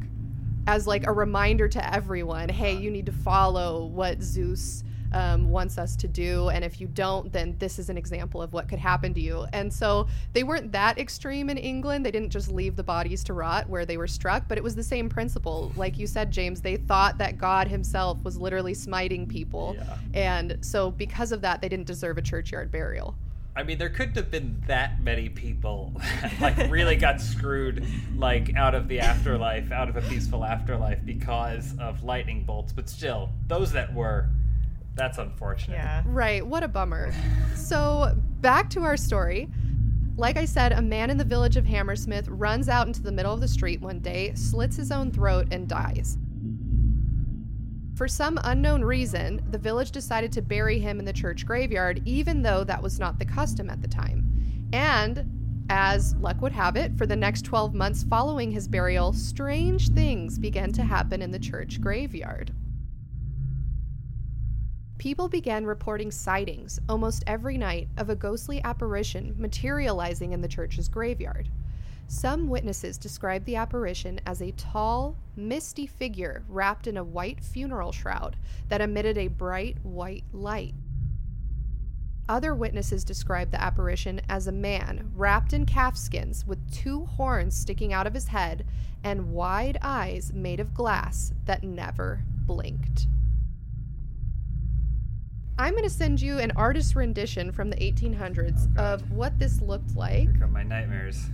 as 0.67 0.87
like 0.87 1.07
a 1.07 1.11
reminder 1.11 1.67
to 1.67 1.93
everyone 1.93 2.49
hey, 2.49 2.75
you 2.75 2.89
need 2.89 3.05
to 3.05 3.11
follow 3.11 3.85
what 3.85 4.21
Zeus 4.21 4.83
um, 5.13 5.49
wants 5.49 5.77
us 5.77 5.95
to 5.97 6.07
do. 6.07 6.49
And 6.49 6.63
if 6.63 6.81
you 6.81 6.87
don't, 6.87 7.31
then 7.31 7.55
this 7.59 7.79
is 7.79 7.89
an 7.89 7.97
example 7.97 8.41
of 8.41 8.51
what 8.51 8.67
could 8.67 8.79
happen 8.79 9.13
to 9.13 9.21
you. 9.21 9.45
And 9.53 9.71
so 9.71 10.07
they 10.33 10.43
weren't 10.43 10.71
that 10.71 10.97
extreme 10.97 11.49
in 11.49 11.57
England. 11.57 12.05
They 12.05 12.11
didn't 12.11 12.31
just 12.31 12.51
leave 12.51 12.75
the 12.75 12.83
bodies 12.83 13.23
to 13.25 13.33
rot 13.33 13.69
where 13.69 13.85
they 13.85 13.97
were 13.97 14.07
struck, 14.07 14.47
but 14.47 14.57
it 14.57 14.63
was 14.63 14.75
the 14.75 14.83
same 14.83 15.09
principle. 15.09 15.71
Like 15.75 15.97
you 15.97 16.07
said, 16.07 16.31
James, 16.31 16.61
they 16.61 16.77
thought 16.77 17.17
that 17.19 17.37
God 17.37 17.67
himself 17.67 18.23
was 18.23 18.37
literally 18.37 18.73
smiting 18.73 19.27
people. 19.27 19.75
Yeah. 19.77 19.97
And 20.13 20.57
so 20.61 20.91
because 20.91 21.31
of 21.31 21.41
that, 21.41 21.61
they 21.61 21.69
didn't 21.69 21.87
deserve 21.87 22.17
a 22.17 22.21
churchyard 22.21 22.71
burial. 22.71 23.15
I 23.55 23.63
mean, 23.63 23.77
there 23.77 23.89
couldn't 23.89 24.15
have 24.15 24.31
been 24.31 24.63
that 24.67 25.01
many 25.01 25.29
people 25.29 25.93
that, 26.21 26.33
like 26.41 26.71
really 26.71 26.95
got 26.95 27.21
screwed 27.21 27.85
like 28.15 28.55
out 28.55 28.73
of 28.73 28.87
the 28.87 28.99
afterlife, 28.99 29.71
out 29.71 29.89
of 29.89 29.95
a 29.95 30.01
peaceful 30.01 30.43
afterlife 30.43 30.99
because 31.05 31.75
of 31.79 32.03
lightning 32.03 32.45
bolts. 32.45 32.73
But 32.73 32.89
still, 32.89 33.29
those 33.47 33.71
that 33.73 33.93
were, 33.93 34.29
that's 34.95 35.19
unfortunate. 35.19 35.75
yeah. 35.75 36.03
Right, 36.05 36.45
what 36.45 36.63
a 36.63 36.67
bummer. 36.67 37.13
So, 37.55 38.15
back 38.41 38.69
to 38.71 38.83
our 38.83 38.97
story. 38.97 39.49
Like 40.15 40.37
I 40.37 40.45
said, 40.45 40.73
a 40.73 40.81
man 40.81 41.09
in 41.09 41.17
the 41.17 41.23
village 41.23 41.57
of 41.57 41.65
Hammersmith 41.65 42.27
runs 42.27 42.69
out 42.69 42.85
into 42.85 43.01
the 43.01 43.11
middle 43.11 43.33
of 43.33 43.41
the 43.41 43.47
street 43.47 43.81
one 43.81 43.99
day, 43.99 44.33
slits 44.35 44.75
his 44.75 44.91
own 44.91 45.11
throat, 45.11 45.47
and 45.49 45.67
dies. 45.67 46.17
For 48.03 48.09
some 48.09 48.37
unknown 48.43 48.83
reason, 48.83 49.41
the 49.51 49.57
village 49.57 49.91
decided 49.91 50.33
to 50.33 50.41
bury 50.41 50.77
him 50.77 50.99
in 50.99 51.05
the 51.05 51.13
church 51.13 51.45
graveyard, 51.45 52.01
even 52.03 52.41
though 52.41 52.65
that 52.65 52.83
was 52.83 52.99
not 52.99 53.17
the 53.17 53.23
custom 53.23 53.69
at 53.69 53.81
the 53.81 53.87
time. 53.87 54.69
And, 54.73 55.65
as 55.69 56.13
luck 56.15 56.41
would 56.41 56.51
have 56.51 56.75
it, 56.75 56.97
for 56.97 57.05
the 57.05 57.15
next 57.15 57.45
12 57.45 57.73
months 57.73 58.03
following 58.03 58.51
his 58.51 58.67
burial, 58.67 59.13
strange 59.13 59.87
things 59.91 60.37
began 60.37 60.73
to 60.73 60.83
happen 60.83 61.21
in 61.21 61.31
the 61.31 61.39
church 61.39 61.79
graveyard. 61.79 62.51
People 64.97 65.29
began 65.29 65.65
reporting 65.65 66.11
sightings 66.11 66.81
almost 66.89 67.23
every 67.25 67.57
night 67.57 67.87
of 67.95 68.09
a 68.09 68.17
ghostly 68.17 68.61
apparition 68.65 69.33
materializing 69.37 70.33
in 70.33 70.41
the 70.41 70.49
church's 70.49 70.89
graveyard. 70.89 71.47
Some 72.07 72.47
witnesses 72.47 72.97
described 72.97 73.45
the 73.45 73.55
apparition 73.55 74.19
as 74.25 74.41
a 74.41 74.51
tall, 74.51 75.17
misty 75.35 75.87
figure 75.87 76.43
wrapped 76.47 76.87
in 76.87 76.97
a 76.97 77.03
white 77.03 77.43
funeral 77.43 77.91
shroud 77.91 78.35
that 78.69 78.81
emitted 78.81 79.17
a 79.17 79.27
bright 79.27 79.83
white 79.83 80.25
light. 80.31 80.75
Other 82.29 82.55
witnesses 82.55 83.03
described 83.03 83.51
the 83.51 83.61
apparition 83.61 84.21
as 84.29 84.47
a 84.47 84.51
man 84.51 85.11
wrapped 85.13 85.51
in 85.51 85.65
calfskins 85.65 86.47
with 86.47 86.71
two 86.71 87.05
horns 87.05 87.55
sticking 87.55 87.91
out 87.91 88.07
of 88.07 88.13
his 88.13 88.27
head 88.27 88.65
and 89.03 89.33
wide 89.33 89.77
eyes 89.81 90.31
made 90.33 90.61
of 90.61 90.73
glass 90.73 91.33
that 91.45 91.63
never 91.63 92.23
blinked. 92.45 93.07
I'm 95.57 95.73
going 95.73 95.83
to 95.83 95.89
send 95.89 96.21
you 96.21 96.39
an 96.39 96.51
artist 96.55 96.95
rendition 96.95 97.51
from 97.51 97.69
the 97.69 97.75
1800s 97.77 98.71
Okay. 98.71 98.81
of 98.83 99.11
what 99.11 99.37
this 99.37 99.61
looked 99.61 99.95
like. 99.95 100.23
Here 100.31 100.35
come 100.39 100.51
my 100.53 100.63
nightmares. 100.63 101.27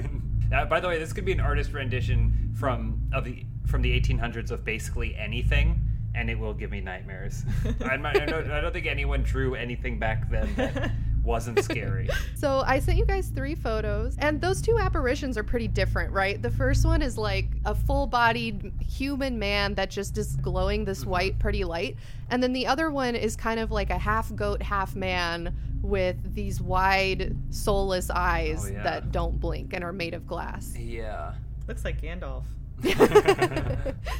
uh, 0.54 0.64
by 0.64 0.80
the 0.80 0.88
way, 0.88 0.98
this 0.98 1.12
could 1.12 1.24
be 1.26 1.32
an 1.32 1.40
artist 1.40 1.72
rendition 1.72 2.52
from 2.58 3.00
of 3.12 3.24
the 3.24 3.44
from 3.66 3.82
the 3.82 4.00
1800s 4.00 4.50
of 4.50 4.64
basically 4.64 5.14
anything, 5.16 5.78
and 6.14 6.30
it 6.30 6.38
will 6.38 6.54
give 6.54 6.70
me 6.70 6.80
nightmares. 6.80 7.44
I'm 7.84 8.00
not- 8.00 8.18
I, 8.18 8.24
don't, 8.24 8.50
I 8.50 8.62
don't 8.62 8.72
think 8.72 8.86
anyone 8.86 9.22
drew 9.22 9.54
anything 9.54 9.98
back 9.98 10.30
then 10.30 10.48
that 10.56 10.90
wasn't 11.28 11.62
scary. 11.62 12.08
So 12.34 12.62
I 12.66 12.78
sent 12.78 12.98
you 12.98 13.04
guys 13.04 13.28
three 13.28 13.56
photos, 13.56 14.16
and 14.18 14.40
those 14.40 14.62
two 14.62 14.78
apparitions 14.78 15.36
are 15.36 15.42
pretty 15.42 15.66
different, 15.66 16.12
right? 16.12 16.40
The 16.40 16.50
first 16.50 16.84
one 16.84 17.02
is 17.02 17.18
like 17.18 17.46
a 17.64 17.74
full-bodied 17.74 18.72
human 18.80 19.38
man 19.38 19.74
that 19.74 19.90
just 19.90 20.16
is 20.18 20.36
glowing 20.36 20.84
this 20.84 21.00
mm-hmm. 21.00 21.10
white, 21.10 21.38
pretty 21.38 21.64
light, 21.64 21.96
and 22.30 22.40
then 22.42 22.52
the 22.52 22.66
other 22.66 22.90
one 22.90 23.16
is 23.16 23.34
kind 23.34 23.58
of 23.58 23.70
like 23.72 23.90
a 23.90 23.98
half 23.98 24.34
goat, 24.36 24.62
half 24.62 24.94
man 24.94 25.54
with 25.82 26.34
these 26.34 26.60
wide, 26.60 27.36
soulless 27.50 28.08
eyes 28.10 28.66
Oh, 28.66 28.72
yeah. 28.72 28.82
that 28.84 29.12
don't 29.12 29.38
blink 29.40 29.72
and 29.72 29.82
are 29.84 29.92
made 29.92 30.14
of 30.14 30.26
glass. 30.26 30.74
Yeah. 30.76 31.34
Looks 31.66 31.84
like 31.84 32.00
Gandalf. 32.00 32.44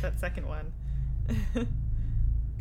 That 0.03 0.19
second 0.19 0.47
one. 0.47 0.73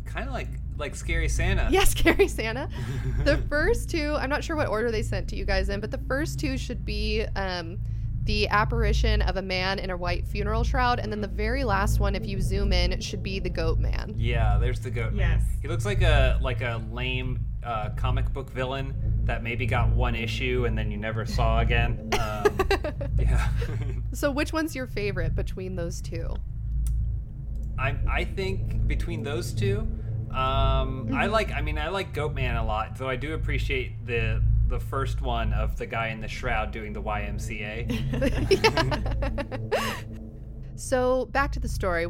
Kind 0.08 0.26
of 0.26 0.34
like 0.34 0.48
like 0.76 0.94
scary 0.94 1.28
Santa. 1.28 1.68
Yes, 1.70 1.90
Scary 1.98 2.28
Santa. 2.28 2.68
The 3.24 3.36
first 3.48 3.90
two, 3.90 4.14
I'm 4.14 4.30
not 4.30 4.42
sure 4.44 4.56
what 4.56 4.68
order 4.68 4.90
they 4.90 5.02
sent 5.02 5.28
to 5.28 5.36
you 5.36 5.44
guys 5.44 5.68
in, 5.68 5.80
but 5.80 5.90
the 5.90 5.98
first 5.98 6.38
two 6.38 6.56
should 6.56 6.84
be 6.84 7.24
um, 7.36 7.78
the 8.24 8.48
apparition 8.48 9.22
of 9.22 9.36
a 9.36 9.42
man 9.42 9.78
in 9.78 9.90
a 9.90 9.96
white 9.96 10.26
funeral 10.26 10.62
shroud, 10.64 11.00
and 11.00 11.10
then 11.10 11.20
the 11.20 11.28
very 11.28 11.64
last 11.64 11.98
one, 11.98 12.14
if 12.14 12.26
you 12.26 12.40
zoom 12.40 12.72
in, 12.72 13.00
should 13.00 13.22
be 13.22 13.38
the 13.38 13.50
goat 13.50 13.78
man. 13.78 14.14
Yeah, 14.16 14.58
there's 14.58 14.80
the 14.80 14.90
goat 14.90 15.12
man. 15.12 15.40
Yes. 15.40 15.48
He 15.60 15.68
looks 15.68 15.84
like 15.84 16.02
a 16.02 16.38
like 16.40 16.60
a 16.60 16.82
lame 16.92 17.40
uh, 17.64 17.90
comic 17.96 18.32
book 18.32 18.50
villain 18.50 18.94
that 19.24 19.42
maybe 19.42 19.66
got 19.66 19.88
one 19.90 20.14
issue 20.14 20.64
and 20.66 20.76
then 20.78 20.90
you 20.90 20.96
never 20.96 21.26
saw 21.26 21.60
again. 21.60 22.08
Um, 22.18 22.58
yeah. 23.18 23.48
So, 24.12 24.30
which 24.30 24.52
one's 24.52 24.74
your 24.74 24.86
favorite 24.86 25.34
between 25.34 25.76
those 25.76 26.00
two? 26.00 26.34
I 27.78 27.96
I 28.10 28.24
think 28.24 28.86
between 28.86 29.22
those 29.22 29.52
two, 29.52 29.86
um, 30.30 31.10
I 31.14 31.26
like. 31.26 31.52
I 31.52 31.60
mean, 31.60 31.78
I 31.78 31.88
like 31.88 32.14
Goatman 32.14 32.60
a 32.60 32.64
lot, 32.64 32.96
though 32.96 33.08
I 33.08 33.16
do 33.16 33.34
appreciate 33.34 34.06
the 34.06 34.42
the 34.68 34.80
first 34.80 35.22
one 35.22 35.52
of 35.54 35.76
the 35.76 35.86
guy 35.86 36.08
in 36.08 36.20
the 36.20 36.28
shroud 36.28 36.72
doing 36.72 36.92
the 36.92 37.02
YMCA. 37.02 37.88
So, 40.78 41.26
back 41.26 41.50
to 41.52 41.60
the 41.60 41.68
story. 41.68 42.06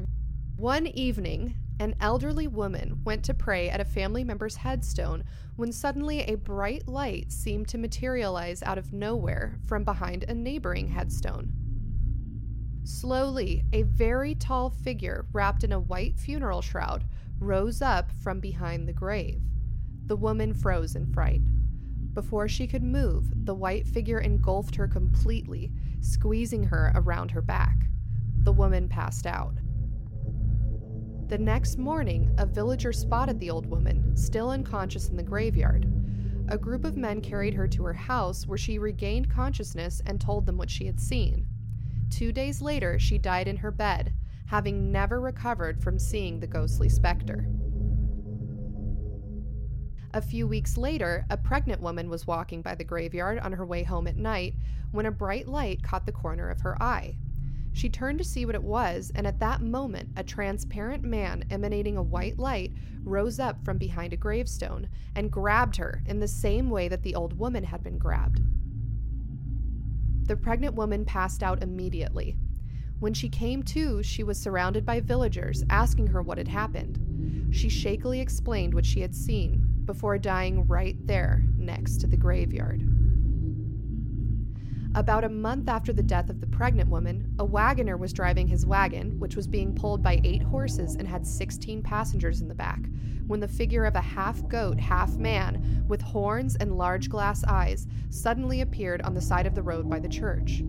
One 0.56 0.86
evening, 0.88 1.54
an 1.80 1.94
elderly 2.02 2.46
woman 2.46 3.00
went 3.02 3.24
to 3.24 3.32
pray 3.32 3.70
at 3.70 3.80
a 3.80 3.84
family 3.84 4.24
member's 4.24 4.56
headstone 4.56 5.24
when 5.56 5.72
suddenly 5.72 6.20
a 6.20 6.34
bright 6.34 6.86
light 6.86 7.32
seemed 7.32 7.68
to 7.68 7.78
materialize 7.78 8.62
out 8.62 8.76
of 8.76 8.92
nowhere 8.92 9.58
from 9.66 9.84
behind 9.84 10.24
a 10.24 10.34
neighboring 10.34 10.88
headstone. 10.88 11.50
Slowly, 12.84 13.64
a 13.72 13.82
very 13.82 14.34
tall 14.34 14.70
figure 14.70 15.26
wrapped 15.32 15.64
in 15.64 15.72
a 15.72 15.80
white 15.80 16.18
funeral 16.18 16.62
shroud 16.62 17.04
rose 17.38 17.82
up 17.82 18.10
from 18.12 18.40
behind 18.40 18.88
the 18.88 18.92
grave. 18.92 19.40
The 20.06 20.16
woman 20.16 20.54
froze 20.54 20.96
in 20.96 21.12
fright. 21.12 21.42
Before 22.14 22.48
she 22.48 22.66
could 22.66 22.82
move, 22.82 23.44
the 23.44 23.54
white 23.54 23.86
figure 23.86 24.18
engulfed 24.18 24.74
her 24.76 24.88
completely, 24.88 25.70
squeezing 26.00 26.64
her 26.64 26.90
around 26.94 27.30
her 27.30 27.42
back. 27.42 27.76
The 28.42 28.52
woman 28.52 28.88
passed 28.88 29.26
out. 29.26 29.54
The 31.28 31.38
next 31.38 31.76
morning, 31.76 32.34
a 32.38 32.46
villager 32.46 32.92
spotted 32.92 33.38
the 33.38 33.50
old 33.50 33.66
woman, 33.66 34.16
still 34.16 34.50
unconscious 34.50 35.10
in 35.10 35.16
the 35.16 35.22
graveyard. 35.22 35.86
A 36.48 36.56
group 36.56 36.84
of 36.84 36.96
men 36.96 37.20
carried 37.20 37.52
her 37.52 37.68
to 37.68 37.84
her 37.84 37.92
house 37.92 38.46
where 38.46 38.56
she 38.56 38.78
regained 38.78 39.30
consciousness 39.30 40.00
and 40.06 40.18
told 40.18 40.46
them 40.46 40.56
what 40.56 40.70
she 40.70 40.86
had 40.86 40.98
seen. 40.98 41.46
Two 42.10 42.32
days 42.32 42.60
later, 42.62 42.98
she 42.98 43.18
died 43.18 43.48
in 43.48 43.58
her 43.58 43.70
bed, 43.70 44.12
having 44.46 44.90
never 44.90 45.20
recovered 45.20 45.82
from 45.82 45.98
seeing 45.98 46.40
the 46.40 46.46
ghostly 46.46 46.88
specter. 46.88 47.46
A 50.14 50.22
few 50.22 50.48
weeks 50.48 50.78
later, 50.78 51.26
a 51.28 51.36
pregnant 51.36 51.82
woman 51.82 52.08
was 52.08 52.26
walking 52.26 52.62
by 52.62 52.74
the 52.74 52.84
graveyard 52.84 53.38
on 53.38 53.52
her 53.52 53.66
way 53.66 53.82
home 53.82 54.06
at 54.06 54.16
night 54.16 54.54
when 54.90 55.04
a 55.04 55.10
bright 55.10 55.46
light 55.46 55.82
caught 55.82 56.06
the 56.06 56.12
corner 56.12 56.48
of 56.48 56.62
her 56.62 56.82
eye. 56.82 57.18
She 57.72 57.90
turned 57.90 58.18
to 58.18 58.24
see 58.24 58.46
what 58.46 58.54
it 58.54 58.62
was, 58.62 59.12
and 59.14 59.26
at 59.26 59.38
that 59.40 59.60
moment, 59.60 60.08
a 60.16 60.24
transparent 60.24 61.04
man 61.04 61.44
emanating 61.50 61.96
a 61.96 62.02
white 62.02 62.38
light 62.38 62.72
rose 63.04 63.38
up 63.38 63.62
from 63.64 63.76
behind 63.76 64.12
a 64.12 64.16
gravestone 64.16 64.88
and 65.14 65.30
grabbed 65.30 65.76
her 65.76 66.02
in 66.06 66.18
the 66.18 66.26
same 66.26 66.70
way 66.70 66.88
that 66.88 67.02
the 67.02 67.14
old 67.14 67.38
woman 67.38 67.64
had 67.64 67.84
been 67.84 67.98
grabbed. 67.98 68.40
The 70.28 70.36
pregnant 70.36 70.74
woman 70.74 71.06
passed 71.06 71.42
out 71.42 71.62
immediately. 71.62 72.36
When 73.00 73.14
she 73.14 73.30
came 73.30 73.62
to, 73.62 74.02
she 74.02 74.22
was 74.22 74.38
surrounded 74.38 74.84
by 74.84 75.00
villagers 75.00 75.64
asking 75.70 76.08
her 76.08 76.20
what 76.20 76.36
had 76.36 76.48
happened. 76.48 77.48
She 77.50 77.70
shakily 77.70 78.20
explained 78.20 78.74
what 78.74 78.84
she 78.84 79.00
had 79.00 79.14
seen 79.14 79.64
before 79.86 80.18
dying 80.18 80.66
right 80.66 80.96
there 81.06 81.42
next 81.56 82.02
to 82.02 82.06
the 82.06 82.18
graveyard. 82.18 82.82
About 84.94 85.22
a 85.22 85.28
month 85.28 85.68
after 85.68 85.92
the 85.92 86.02
death 86.02 86.30
of 86.30 86.40
the 86.40 86.46
pregnant 86.46 86.88
woman, 86.88 87.34
a 87.38 87.44
wagoner 87.44 87.96
was 87.96 88.12
driving 88.12 88.48
his 88.48 88.64
wagon, 88.64 89.20
which 89.20 89.36
was 89.36 89.46
being 89.46 89.74
pulled 89.74 90.02
by 90.02 90.20
eight 90.24 90.42
horses 90.42 90.96
and 90.96 91.06
had 91.06 91.26
16 91.26 91.82
passengers 91.82 92.40
in 92.40 92.48
the 92.48 92.54
back, 92.54 92.80
when 93.26 93.38
the 93.38 93.46
figure 93.46 93.84
of 93.84 93.94
a 93.94 94.00
half 94.00 94.48
goat, 94.48 94.80
half 94.80 95.16
man, 95.16 95.84
with 95.86 96.00
horns 96.00 96.56
and 96.56 96.78
large 96.78 97.10
glass 97.10 97.44
eyes, 97.44 97.86
suddenly 98.08 98.62
appeared 98.62 99.02
on 99.02 99.12
the 99.12 99.20
side 99.20 99.46
of 99.46 99.54
the 99.54 99.62
road 99.62 99.90
by 99.90 100.00
the 100.00 100.08
church. 100.08 100.62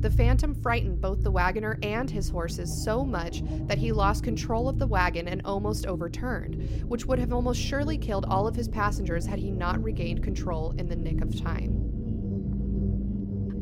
The 0.00 0.10
phantom 0.10 0.54
frightened 0.54 1.00
both 1.00 1.22
the 1.22 1.30
wagoner 1.30 1.78
and 1.82 2.10
his 2.10 2.28
horses 2.28 2.84
so 2.84 3.04
much 3.04 3.42
that 3.68 3.78
he 3.78 3.90
lost 3.92 4.22
control 4.22 4.68
of 4.68 4.78
the 4.78 4.86
wagon 4.86 5.28
and 5.28 5.40
almost 5.44 5.86
overturned, 5.86 6.84
which 6.88 7.06
would 7.06 7.18
have 7.18 7.32
almost 7.32 7.60
surely 7.60 7.96
killed 7.96 8.26
all 8.28 8.46
of 8.46 8.56
his 8.56 8.68
passengers 8.68 9.26
had 9.26 9.38
he 9.38 9.50
not 9.50 9.82
regained 9.82 10.22
control 10.22 10.74
in 10.76 10.88
the 10.88 10.96
nick 10.96 11.22
of 11.22 11.40
time. 11.40 11.91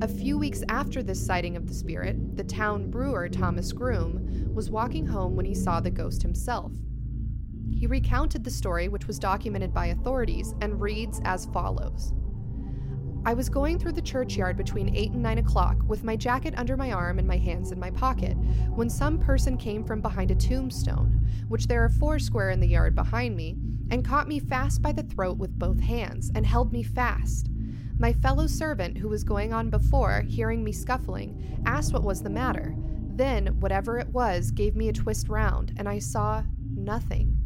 A 0.02 0.08
few 0.08 0.38
weeks 0.38 0.62
after 0.70 1.02
this 1.02 1.22
sighting 1.22 1.56
of 1.56 1.66
the 1.66 1.74
spirit, 1.74 2.34
the 2.34 2.42
town 2.42 2.90
brewer, 2.90 3.28
Thomas 3.28 3.70
Groom, 3.70 4.50
was 4.54 4.70
walking 4.70 5.04
home 5.04 5.36
when 5.36 5.44
he 5.44 5.54
saw 5.54 5.78
the 5.78 5.90
ghost 5.90 6.22
himself. 6.22 6.72
He 7.70 7.86
recounted 7.86 8.42
the 8.42 8.50
story, 8.50 8.88
which 8.88 9.06
was 9.06 9.18
documented 9.18 9.74
by 9.74 9.88
authorities, 9.88 10.54
and 10.62 10.80
reads 10.80 11.20
as 11.26 11.44
follows 11.46 12.14
I 13.26 13.34
was 13.34 13.50
going 13.50 13.78
through 13.78 13.92
the 13.92 14.00
churchyard 14.00 14.56
between 14.56 14.96
8 14.96 15.10
and 15.10 15.22
9 15.22 15.38
o'clock 15.38 15.76
with 15.86 16.02
my 16.02 16.16
jacket 16.16 16.54
under 16.56 16.78
my 16.78 16.92
arm 16.92 17.18
and 17.18 17.28
my 17.28 17.36
hands 17.36 17.70
in 17.70 17.78
my 17.78 17.90
pocket 17.90 18.38
when 18.74 18.88
some 18.88 19.18
person 19.18 19.58
came 19.58 19.84
from 19.84 20.00
behind 20.00 20.30
a 20.30 20.34
tombstone, 20.34 21.28
which 21.48 21.66
there 21.66 21.84
are 21.84 21.90
four 21.90 22.18
square 22.18 22.48
in 22.48 22.60
the 22.60 22.66
yard 22.66 22.94
behind 22.94 23.36
me, 23.36 23.58
and 23.90 24.06
caught 24.06 24.28
me 24.28 24.38
fast 24.38 24.80
by 24.80 24.92
the 24.92 25.02
throat 25.02 25.36
with 25.36 25.58
both 25.58 25.80
hands 25.80 26.30
and 26.34 26.46
held 26.46 26.72
me 26.72 26.82
fast. 26.82 27.49
My 28.00 28.14
fellow 28.14 28.46
servant, 28.46 28.96
who 28.96 29.10
was 29.10 29.24
going 29.24 29.52
on 29.52 29.68
before, 29.68 30.22
hearing 30.22 30.64
me 30.64 30.72
scuffling, 30.72 31.60
asked 31.66 31.92
what 31.92 32.02
was 32.02 32.22
the 32.22 32.30
matter. 32.30 32.74
Then, 33.14 33.60
whatever 33.60 33.98
it 33.98 34.08
was, 34.08 34.50
gave 34.50 34.74
me 34.74 34.88
a 34.88 34.92
twist 34.94 35.28
round, 35.28 35.74
and 35.76 35.86
I 35.86 35.98
saw 35.98 36.42
nothing. 36.74 37.36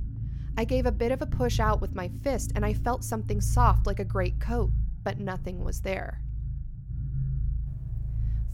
I 0.56 0.64
gave 0.64 0.86
a 0.86 0.92
bit 0.92 1.10
of 1.10 1.20
a 1.20 1.26
push 1.26 1.58
out 1.58 1.80
with 1.80 1.96
my 1.96 2.08
fist, 2.22 2.52
and 2.54 2.64
I 2.64 2.72
felt 2.72 3.02
something 3.02 3.40
soft 3.40 3.84
like 3.84 3.98
a 3.98 4.04
great 4.04 4.38
coat, 4.38 4.70
but 5.02 5.18
nothing 5.18 5.64
was 5.64 5.80
there. 5.80 6.20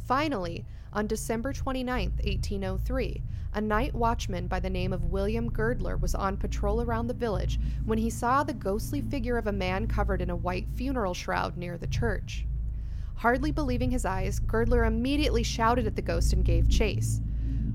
Finally, 0.06 0.64
on 0.92 1.06
December 1.06 1.52
29, 1.52 2.10
1803, 2.24 3.22
a 3.54 3.60
night 3.60 3.94
watchman 3.94 4.46
by 4.46 4.58
the 4.58 4.70
name 4.70 4.92
of 4.92 5.04
William 5.04 5.50
Girdler 5.50 5.96
was 5.96 6.14
on 6.14 6.36
patrol 6.36 6.82
around 6.82 7.06
the 7.06 7.14
village 7.14 7.60
when 7.84 7.98
he 7.98 8.10
saw 8.10 8.42
the 8.42 8.52
ghostly 8.52 9.00
figure 9.00 9.38
of 9.38 9.46
a 9.46 9.52
man 9.52 9.86
covered 9.86 10.20
in 10.20 10.30
a 10.30 10.36
white 10.36 10.68
funeral 10.74 11.14
shroud 11.14 11.56
near 11.56 11.78
the 11.78 11.86
church. 11.86 12.46
Hardly 13.16 13.52
believing 13.52 13.90
his 13.90 14.04
eyes, 14.04 14.38
Girdler 14.40 14.84
immediately 14.84 15.42
shouted 15.42 15.86
at 15.86 15.94
the 15.94 16.02
ghost 16.02 16.32
and 16.32 16.44
gave 16.44 16.68
chase. 16.68 17.20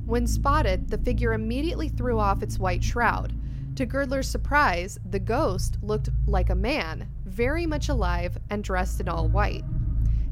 When 0.05 0.27
spotted, 0.27 0.89
the 0.89 0.97
figure 0.97 1.33
immediately 1.33 1.89
threw 1.89 2.19
off 2.19 2.43
its 2.43 2.59
white 2.59 2.83
shroud. 2.83 3.33
To 3.75 3.85
Girdler's 3.85 4.29
surprise, 4.29 4.97
the 5.09 5.19
ghost 5.19 5.77
looked 5.81 6.09
like 6.25 6.49
a 6.49 6.55
man, 6.55 7.09
very 7.25 7.65
much 7.65 7.89
alive 7.89 8.37
and 8.49 8.63
dressed 8.63 8.99
in 8.99 9.09
all 9.09 9.27
white. 9.27 9.63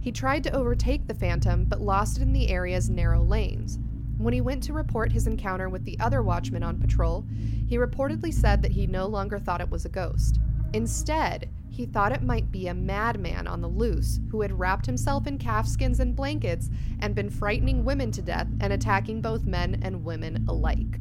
He 0.03 0.11
tried 0.11 0.43
to 0.43 0.51
overtake 0.51 1.07
the 1.07 1.13
phantom, 1.13 1.63
but 1.63 1.79
lost 1.79 2.17
it 2.17 2.23
in 2.23 2.33
the 2.33 2.49
area's 2.49 2.89
narrow 2.89 3.23
lanes. 3.23 3.79
When 4.17 4.33
he 4.33 4.41
went 4.41 4.61
to 4.63 4.73
report 4.73 5.13
his 5.13 5.27
encounter 5.27 5.69
with 5.69 5.85
the 5.85 5.97
other 5.97 6.21
watchman 6.21 6.61
on 6.61 6.77
patrol, 6.77 7.25
he 7.69 7.77
reportedly 7.77 8.33
said 8.33 8.61
that 8.61 8.73
he 8.73 8.85
no 8.85 9.05
longer 9.05 9.39
thought 9.39 9.61
it 9.61 9.71
was 9.71 9.85
a 9.85 9.89
ghost. 9.89 10.41
Instead, 10.73 11.47
he 11.69 11.85
thought 11.85 12.11
it 12.11 12.21
might 12.21 12.51
be 12.51 12.67
a 12.67 12.73
madman 12.73 13.47
on 13.47 13.61
the 13.61 13.69
loose 13.69 14.19
who 14.29 14.41
had 14.41 14.59
wrapped 14.59 14.85
himself 14.85 15.25
in 15.25 15.37
calfskins 15.37 16.01
and 16.01 16.17
blankets 16.17 16.69
and 16.99 17.15
been 17.15 17.29
frightening 17.29 17.85
women 17.85 18.11
to 18.11 18.21
death 18.21 18.47
and 18.59 18.73
attacking 18.73 19.21
both 19.21 19.45
men 19.45 19.79
and 19.83 20.03
women 20.03 20.43
alike. 20.49 20.99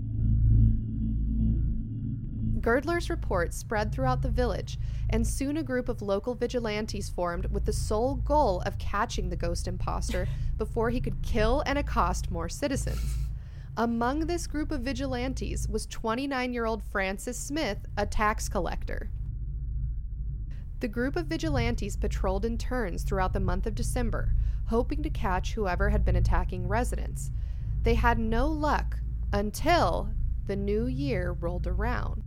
Girdler's 2.62 3.10
report 3.10 3.52
spread 3.52 3.92
throughout 3.92 4.22
the 4.22 4.30
village, 4.30 4.78
and 5.10 5.26
soon 5.26 5.56
a 5.56 5.62
group 5.62 5.88
of 5.88 6.00
local 6.00 6.34
vigilantes 6.34 7.10
formed 7.10 7.46
with 7.46 7.64
the 7.64 7.72
sole 7.72 8.14
goal 8.14 8.60
of 8.60 8.78
catching 8.78 9.28
the 9.28 9.36
ghost 9.36 9.66
imposter 9.66 10.28
before 10.56 10.90
he 10.90 11.00
could 11.00 11.20
kill 11.22 11.62
and 11.66 11.76
accost 11.78 12.30
more 12.30 12.48
citizens. 12.48 13.16
Among 13.76 14.20
this 14.20 14.46
group 14.46 14.70
of 14.70 14.82
vigilantes 14.82 15.66
was 15.68 15.86
29 15.86 16.52
year 16.52 16.64
old 16.64 16.82
Francis 16.84 17.38
Smith, 17.38 17.78
a 17.96 18.06
tax 18.06 18.48
collector. 18.48 19.10
The 20.80 20.88
group 20.88 21.16
of 21.16 21.26
vigilantes 21.26 21.96
patrolled 21.96 22.44
in 22.44 22.58
turns 22.58 23.02
throughout 23.02 23.32
the 23.32 23.40
month 23.40 23.66
of 23.66 23.74
December, 23.74 24.34
hoping 24.66 25.02
to 25.02 25.10
catch 25.10 25.54
whoever 25.54 25.90
had 25.90 26.04
been 26.04 26.16
attacking 26.16 26.68
residents. 26.68 27.30
They 27.82 27.94
had 27.94 28.18
no 28.18 28.46
luck 28.48 28.98
until 29.32 30.10
the 30.46 30.56
new 30.56 30.86
year 30.86 31.32
rolled 31.32 31.66
around. 31.66 32.24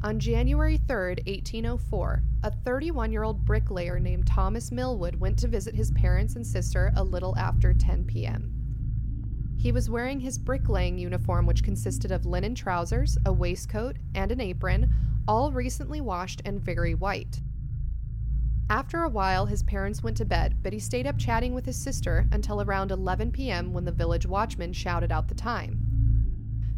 On 0.00 0.20
January 0.20 0.76
3, 0.76 1.16
1804, 1.26 2.22
a 2.44 2.52
31 2.52 3.10
year 3.10 3.24
old 3.24 3.44
bricklayer 3.44 3.98
named 3.98 4.28
Thomas 4.28 4.70
Millwood 4.70 5.16
went 5.16 5.36
to 5.40 5.48
visit 5.48 5.74
his 5.74 5.90
parents 5.90 6.36
and 6.36 6.46
sister 6.46 6.92
a 6.94 7.02
little 7.02 7.36
after 7.36 7.74
10 7.74 8.04
p.m. 8.04 8.54
He 9.58 9.72
was 9.72 9.90
wearing 9.90 10.20
his 10.20 10.38
bricklaying 10.38 10.98
uniform, 10.98 11.46
which 11.46 11.64
consisted 11.64 12.12
of 12.12 12.26
linen 12.26 12.54
trousers, 12.54 13.18
a 13.26 13.32
waistcoat, 13.32 13.96
and 14.14 14.30
an 14.30 14.40
apron, 14.40 14.94
all 15.26 15.50
recently 15.50 16.00
washed 16.00 16.42
and 16.44 16.60
very 16.60 16.94
white. 16.94 17.40
After 18.70 19.02
a 19.02 19.08
while, 19.08 19.46
his 19.46 19.64
parents 19.64 20.04
went 20.04 20.16
to 20.18 20.24
bed, 20.24 20.58
but 20.62 20.72
he 20.72 20.78
stayed 20.78 21.08
up 21.08 21.18
chatting 21.18 21.54
with 21.54 21.66
his 21.66 21.76
sister 21.76 22.28
until 22.30 22.62
around 22.62 22.92
11 22.92 23.32
p.m. 23.32 23.72
when 23.72 23.84
the 23.84 23.90
village 23.90 24.26
watchman 24.26 24.72
shouted 24.72 25.10
out 25.10 25.26
the 25.26 25.34
time. 25.34 25.87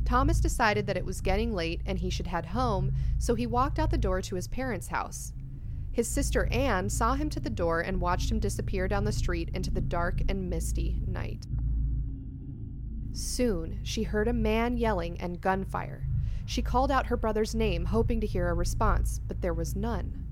Thomas 0.05 0.41
decided 0.41 0.87
that 0.87 0.97
it 0.97 1.05
was 1.05 1.21
getting 1.21 1.55
late 1.55 1.83
and 1.87 1.99
he 1.99 2.11
should 2.11 2.27
head 2.27 2.47
home, 2.47 2.93
so 3.19 3.35
he 3.35 3.47
walked 3.47 3.79
out 3.79 3.91
the 3.91 3.99
door 3.99 4.21
to 4.23 4.35
his 4.35 4.49
parents' 4.49 4.89
house. 4.89 5.33
His 5.93 6.09
sister 6.09 6.47
Anne 6.53 6.89
saw 6.89 7.15
him 7.15 7.31
to 7.31 7.41
the 7.41 7.51
door 7.51 7.81
and 7.81 8.01
watched 8.01 8.31
him 8.31 8.39
disappear 8.39 8.89
down 8.89 9.05
the 9.05 9.13
street 9.13 9.51
into 9.55 9.71
the 9.71 9.81
dark 9.81 10.21
and 10.29 10.49
misty 10.49 11.03
night. 11.07 11.47
Soon, 13.13 13.81
she 13.83 14.05
heard 14.05 14.29
a 14.29 14.33
man 14.33 14.77
yelling 14.77 15.21
and 15.21 15.41
gunfire. 15.41 16.07
She 16.47 16.63
called 16.63 16.91
out 16.91 17.07
her 17.07 17.17
brother's 17.17 17.55
name, 17.55 17.87
hoping 17.87 18.21
to 18.21 18.27
hear 18.27 18.49
a 18.49 18.55
response, 18.55 19.21
but 19.27 19.41
there 19.41 19.55
was 19.55 19.77
none. 19.77 20.25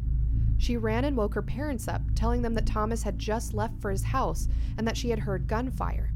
She 0.59 0.77
ran 0.77 1.05
and 1.05 1.17
woke 1.17 1.35
her 1.35 1.43
parents 1.43 1.87
up, 1.87 2.03
telling 2.15 2.43
them 2.43 2.55
that 2.55 2.67
Thomas 2.67 3.05
had 3.05 3.19
just 3.19 3.55
left 3.55 3.81
for 3.81 3.91
his 3.91 4.05
house 4.05 4.49
and 4.77 4.87
that 4.87 4.97
she 4.97 5.11
had 5.11 5.21
heard 5.21 5.47
gunfire. 5.47 6.13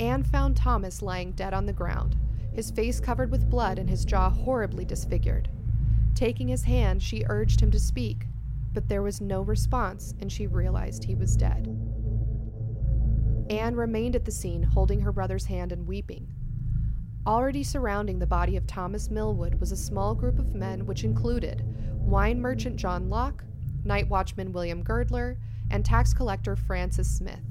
Anne 0.00 0.22
found 0.22 0.56
Thomas 0.56 1.02
lying 1.02 1.32
dead 1.32 1.52
on 1.52 1.66
the 1.66 1.74
ground, 1.74 2.16
his 2.54 2.70
face 2.70 2.98
covered 2.98 3.30
with 3.30 3.50
blood 3.50 3.78
and 3.78 3.88
his 3.88 4.06
jaw 4.06 4.30
horribly 4.30 4.86
disfigured. 4.86 5.50
Taking 6.14 6.48
his 6.48 6.64
hand, 6.64 7.02
she 7.02 7.24
urged 7.28 7.60
him 7.60 7.70
to 7.70 7.78
speak, 7.78 8.26
but 8.72 8.88
there 8.88 9.02
was 9.02 9.20
no 9.20 9.42
response, 9.42 10.14
and 10.18 10.32
she 10.32 10.46
realized 10.46 11.04
he 11.04 11.14
was 11.14 11.36
dead. 11.36 11.68
Anne 13.50 13.76
remained 13.76 14.16
at 14.16 14.24
the 14.24 14.30
scene, 14.30 14.62
holding 14.62 15.00
her 15.00 15.12
brother's 15.12 15.44
hand 15.44 15.70
and 15.70 15.86
weeping. 15.86 16.28
Already 17.26 17.62
surrounding 17.62 18.18
the 18.18 18.26
body 18.26 18.56
of 18.56 18.66
Thomas 18.66 19.10
Millwood 19.10 19.60
was 19.60 19.70
a 19.70 19.76
small 19.76 20.14
group 20.14 20.38
of 20.38 20.54
men, 20.54 20.86
which 20.86 21.04
included 21.04 21.62
wine 21.98 22.40
merchant 22.40 22.76
John 22.76 23.10
Locke, 23.10 23.44
night 23.84 24.08
watchman 24.08 24.52
William 24.52 24.82
Girdler, 24.82 25.36
and 25.70 25.84
tax 25.84 26.14
collector 26.14 26.56
Francis 26.56 27.08
Smith. 27.08 27.49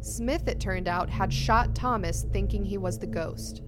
Smith, 0.00 0.48
it 0.48 0.60
turned 0.60 0.88
out, 0.88 1.10
had 1.10 1.32
shot 1.32 1.74
Thomas 1.74 2.26
thinking 2.32 2.64
he 2.64 2.78
was 2.78 2.98
the 2.98 3.06
ghost. 3.06 3.62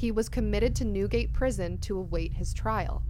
he 0.00 0.10
was 0.10 0.30
committed 0.30 0.74
to 0.74 0.84
Newgate 0.84 1.30
Prison 1.34 1.76
to 1.78 1.98
await 1.98 2.32
his 2.32 2.54
trial. 2.54 3.02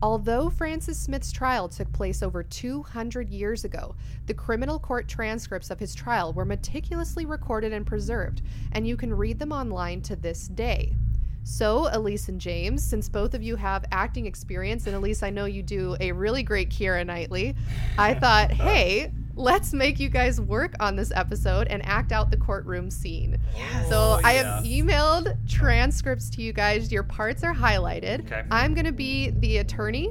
Although 0.00 0.48
Francis 0.48 0.96
Smith's 0.98 1.30
trial 1.32 1.68
took 1.68 1.92
place 1.92 2.22
over 2.22 2.42
200 2.42 3.28
years 3.28 3.64
ago, 3.64 3.94
the 4.24 4.32
criminal 4.32 4.78
court 4.78 5.06
transcripts 5.06 5.70
of 5.70 5.78
his 5.78 5.94
trial 5.94 6.32
were 6.32 6.46
meticulously 6.46 7.26
recorded 7.26 7.74
and 7.74 7.84
preserved, 7.86 8.40
and 8.72 8.86
you 8.86 8.96
can 8.96 9.12
read 9.12 9.38
them 9.38 9.52
online 9.52 10.00
to 10.02 10.16
this 10.16 10.48
day. 10.48 10.94
So, 11.42 11.90
Elyse 11.92 12.28
and 12.28 12.40
James, 12.40 12.82
since 12.82 13.08
both 13.08 13.34
of 13.34 13.42
you 13.42 13.56
have 13.56 13.84
acting 13.92 14.24
experience, 14.24 14.86
and 14.86 14.96
Elyse, 14.96 15.22
I 15.22 15.30
know 15.30 15.44
you 15.44 15.62
do 15.62 15.94
a 16.00 16.12
really 16.12 16.42
great 16.42 16.70
Keira 16.70 17.04
Knightley, 17.04 17.54
I 17.98 18.14
thought, 18.14 18.50
hey, 18.50 19.12
let's 19.38 19.72
make 19.72 20.00
you 20.00 20.08
guys 20.08 20.40
work 20.40 20.74
on 20.80 20.96
this 20.96 21.12
episode 21.14 21.68
and 21.68 21.84
act 21.86 22.12
out 22.12 22.30
the 22.30 22.36
courtroom 22.36 22.90
scene. 22.90 23.38
Yes. 23.56 23.88
So, 23.88 23.96
oh, 23.96 24.20
I 24.24 24.32
have 24.34 24.62
Oh, 24.64 24.66
emailed 24.66 25.36
transcripts 25.48 26.28
to 26.30 26.42
you 26.42 26.52
guys. 26.52 26.90
Your 26.90 27.04
parts 27.04 27.44
are 27.44 27.54
highlighted. 27.54 28.26
Okay. 28.26 28.42
I'm 28.50 28.74
going 28.74 28.86
to 28.86 28.92
be 28.92 29.30
the 29.30 29.58
attorney. 29.58 30.10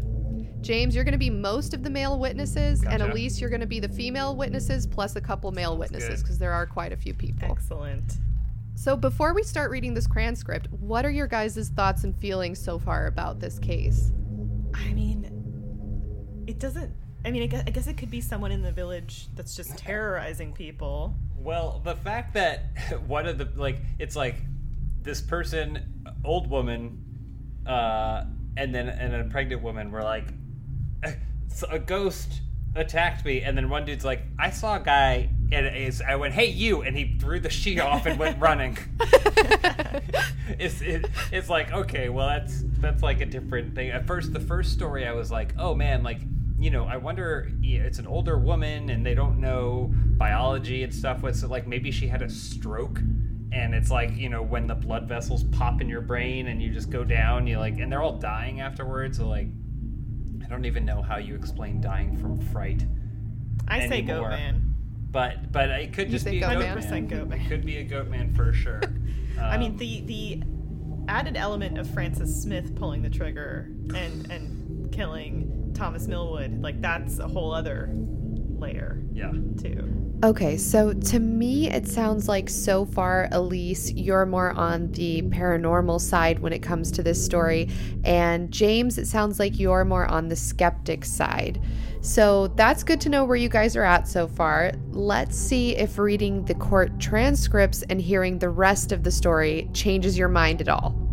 James, 0.61 0.95
you're 0.95 1.03
going 1.03 1.11
to 1.13 1.17
be 1.19 1.29
most 1.29 1.73
of 1.73 1.83
the 1.83 1.89
male 1.89 2.17
witnesses, 2.19 2.83
and 2.83 2.99
Gotcha. 2.99 3.13
Elyse, 3.13 3.39
you're 3.39 3.49
going 3.49 3.61
to 3.61 3.67
be 3.67 3.79
the 3.79 3.89
female 3.89 4.35
witnesses 4.35 4.87
plus 4.87 5.15
a 5.15 5.21
couple 5.21 5.51
male 5.51 5.77
witnesses 5.77 6.23
because 6.23 6.37
there 6.39 6.51
are 6.53 6.65
quite 6.65 6.91
a 6.91 6.97
few 6.97 7.13
people. 7.13 7.49
Excellent. 7.51 8.17
So, 8.75 8.95
before 8.95 9.33
we 9.33 9.43
start 9.43 9.71
reading 9.71 9.93
this 9.93 10.07
transcript, 10.07 10.67
what 10.71 11.05
are 11.05 11.11
your 11.11 11.27
guys' 11.27 11.69
thoughts 11.75 12.03
and 12.03 12.15
feelings 12.17 12.59
so 12.59 12.79
far 12.79 13.07
about 13.07 13.39
this 13.39 13.59
case? 13.59 14.11
I 14.73 14.93
mean, 14.93 16.43
it 16.47 16.59
doesn't. 16.59 16.91
I 17.27 17.31
mean, 17.31 17.43
I 17.43 17.47
guess, 17.47 17.63
I 17.67 17.71
guess 17.71 17.87
it 17.87 17.97
could 17.97 18.09
be 18.09 18.21
someone 18.21 18.53
in 18.53 18.61
the 18.61 18.71
village 18.71 19.27
that's 19.35 19.53
just 19.53 19.77
terrorizing 19.77 20.53
people. 20.53 21.13
Well, 21.37 21.81
the 21.83 21.93
fact 21.93 22.33
that 22.35 22.61
one 23.05 23.25
of 23.25 23.37
the 23.37 23.49
like 23.57 23.79
it's 23.99 24.15
like 24.15 24.35
this 25.01 25.21
person, 25.21 26.05
old 26.23 26.49
woman, 26.49 27.03
uh, 27.67 28.23
and 28.55 28.73
then 28.73 28.87
and 28.87 29.13
a 29.13 29.25
pregnant 29.25 29.61
woman 29.61 29.91
were 29.91 30.03
like, 30.03 30.23
a 31.69 31.77
ghost 31.77 32.39
attacked 32.75 33.25
me, 33.25 33.41
and 33.41 33.57
then 33.57 33.69
one 33.69 33.83
dude's 33.83 34.05
like, 34.05 34.21
I 34.39 34.49
saw 34.49 34.77
a 34.77 34.79
guy, 34.79 35.29
and 35.51 35.75
is 35.75 36.01
I 36.01 36.15
went, 36.15 36.33
hey 36.33 36.45
you, 36.45 36.83
and 36.83 36.95
he 36.97 37.17
threw 37.19 37.41
the 37.41 37.49
sheet 37.49 37.81
off 37.81 38.05
and 38.05 38.17
went 38.17 38.39
running. 38.39 38.77
it's 40.57 40.79
it, 40.79 41.09
it's 41.33 41.49
like 41.49 41.73
okay, 41.73 42.07
well 42.07 42.29
that's 42.29 42.63
that's 42.79 43.03
like 43.03 43.19
a 43.19 43.25
different 43.25 43.75
thing. 43.75 43.89
At 43.89 44.07
first, 44.07 44.31
the 44.31 44.39
first 44.39 44.71
story 44.71 45.05
I 45.05 45.11
was 45.11 45.29
like, 45.29 45.53
oh 45.57 45.75
man, 45.75 46.03
like 46.03 46.21
you 46.59 46.71
know, 46.71 46.85
I 46.85 46.97
wonder. 46.97 47.51
It's 47.61 47.99
an 47.99 48.07
older 48.07 48.37
woman, 48.37 48.89
and 48.89 49.05
they 49.05 49.13
don't 49.13 49.39
know 49.39 49.91
biology 50.17 50.83
and 50.83 50.93
stuff. 50.93 51.21
With 51.21 51.35
so 51.35 51.47
like 51.47 51.67
maybe 51.67 51.91
she 51.91 52.07
had 52.07 52.21
a 52.21 52.29
stroke, 52.29 52.99
and 53.51 53.73
it's 53.75 53.91
like 53.91 54.15
you 54.17 54.29
know 54.29 54.41
when 54.41 54.67
the 54.67 54.75
blood 54.75 55.07
vessels 55.07 55.43
pop 55.45 55.81
in 55.81 55.87
your 55.89 56.01
brain 56.01 56.47
and 56.47 56.61
you 56.61 56.71
just 56.71 56.89
go 56.89 57.03
down. 57.03 57.45
You 57.47 57.59
like, 57.59 57.77
and 57.79 57.91
they're 57.91 58.01
all 58.01 58.17
dying 58.17 58.59
afterwards. 58.61 59.17
So 59.17 59.27
like, 59.27 59.47
I 60.43 60.47
don't 60.49 60.65
even 60.65 60.83
know 60.85 61.01
how 61.01 61.17
you 61.17 61.35
explain 61.35 61.79
dying 61.81 62.17
from 62.17 62.39
fright. 62.39 62.85
I 63.67 63.87
say 63.87 63.99
Anymore. 63.99 64.21
goat 64.21 64.29
man. 64.29 64.63
But 65.11 65.51
but 65.51 65.69
it 65.69 65.93
could 65.93 66.07
You 66.07 66.13
just 66.13 66.25
say 66.25 66.31
be 66.31 66.37
a 66.37 66.49
goat 66.49 66.59
man? 66.59 66.89
man. 66.89 67.07
goat 67.07 67.27
man. 67.27 67.39
It 67.39 67.47
could 67.47 67.65
be 67.65 67.77
a 67.77 67.83
goat 67.83 68.07
man 68.07 68.33
for 68.33 68.51
sure. 68.51 68.81
I 69.41 69.57
mean, 69.57 69.71
Um, 69.71 69.77
the 69.77 70.01
the 70.01 70.43
added 71.07 71.37
element 71.37 71.77
of 71.77 71.89
Francis 71.91 72.41
Smith 72.41 72.75
pulling 72.75 73.01
the 73.03 73.09
trigger 73.09 73.69
and 73.95 74.29
and 74.31 74.91
killing 74.91 75.66
Thomas 75.77 76.07
Millwood, 76.07 76.61
like 76.61 76.81
that's 76.81 77.19
a 77.19 77.27
whole 77.27 77.53
other 77.53 77.89
layer 77.93 79.03
yeah. 79.13 79.31
too. 79.61 79.93
Okay, 80.23 80.57
so 80.57 80.93
to 80.93 81.19
me, 81.19 81.69
it 81.69 81.87
sounds 81.87 82.27
like 82.27 82.49
so 82.49 82.85
far, 82.85 83.29
Elyse, 83.31 83.93
you're 83.95 84.25
more 84.25 84.49
on 84.53 84.91
the 84.93 85.21
paranormal 85.21 86.01
side 86.01 86.39
when 86.39 86.53
it 86.53 86.63
comes 86.63 86.91
to 86.93 87.03
this 87.03 87.23
story. 87.23 87.69
And 88.03 88.49
James, 88.49 88.97
it 88.97 89.05
sounds 89.05 89.37
like 89.37 89.59
you're 89.59 89.85
more 89.85 90.07
on 90.07 90.27
the 90.27 90.35
skeptic 90.35 91.05
side. 91.05 91.61
So 92.01 92.47
that's 92.47 92.83
good 92.83 92.99
to 93.01 93.09
know 93.09 93.25
where 93.25 93.37
you 93.37 93.49
guys 93.49 93.75
are 93.75 93.83
at 93.83 94.07
so 94.07 94.27
far. 94.27 94.71
Let's 94.89 95.37
see 95.37 95.75
if 95.75 95.99
reading 95.99 96.45
the 96.45 96.55
court 96.55 96.99
transcripts 96.99 97.83
and 97.83 98.01
hearing 98.01 98.39
the 98.39 98.49
rest 98.49 98.91
of 98.91 99.03
the 99.03 99.11
story 99.11 99.69
changes 99.73 100.17
your 100.17 100.29
mind 100.29 100.61
at 100.61 100.69
all. 100.69 101.06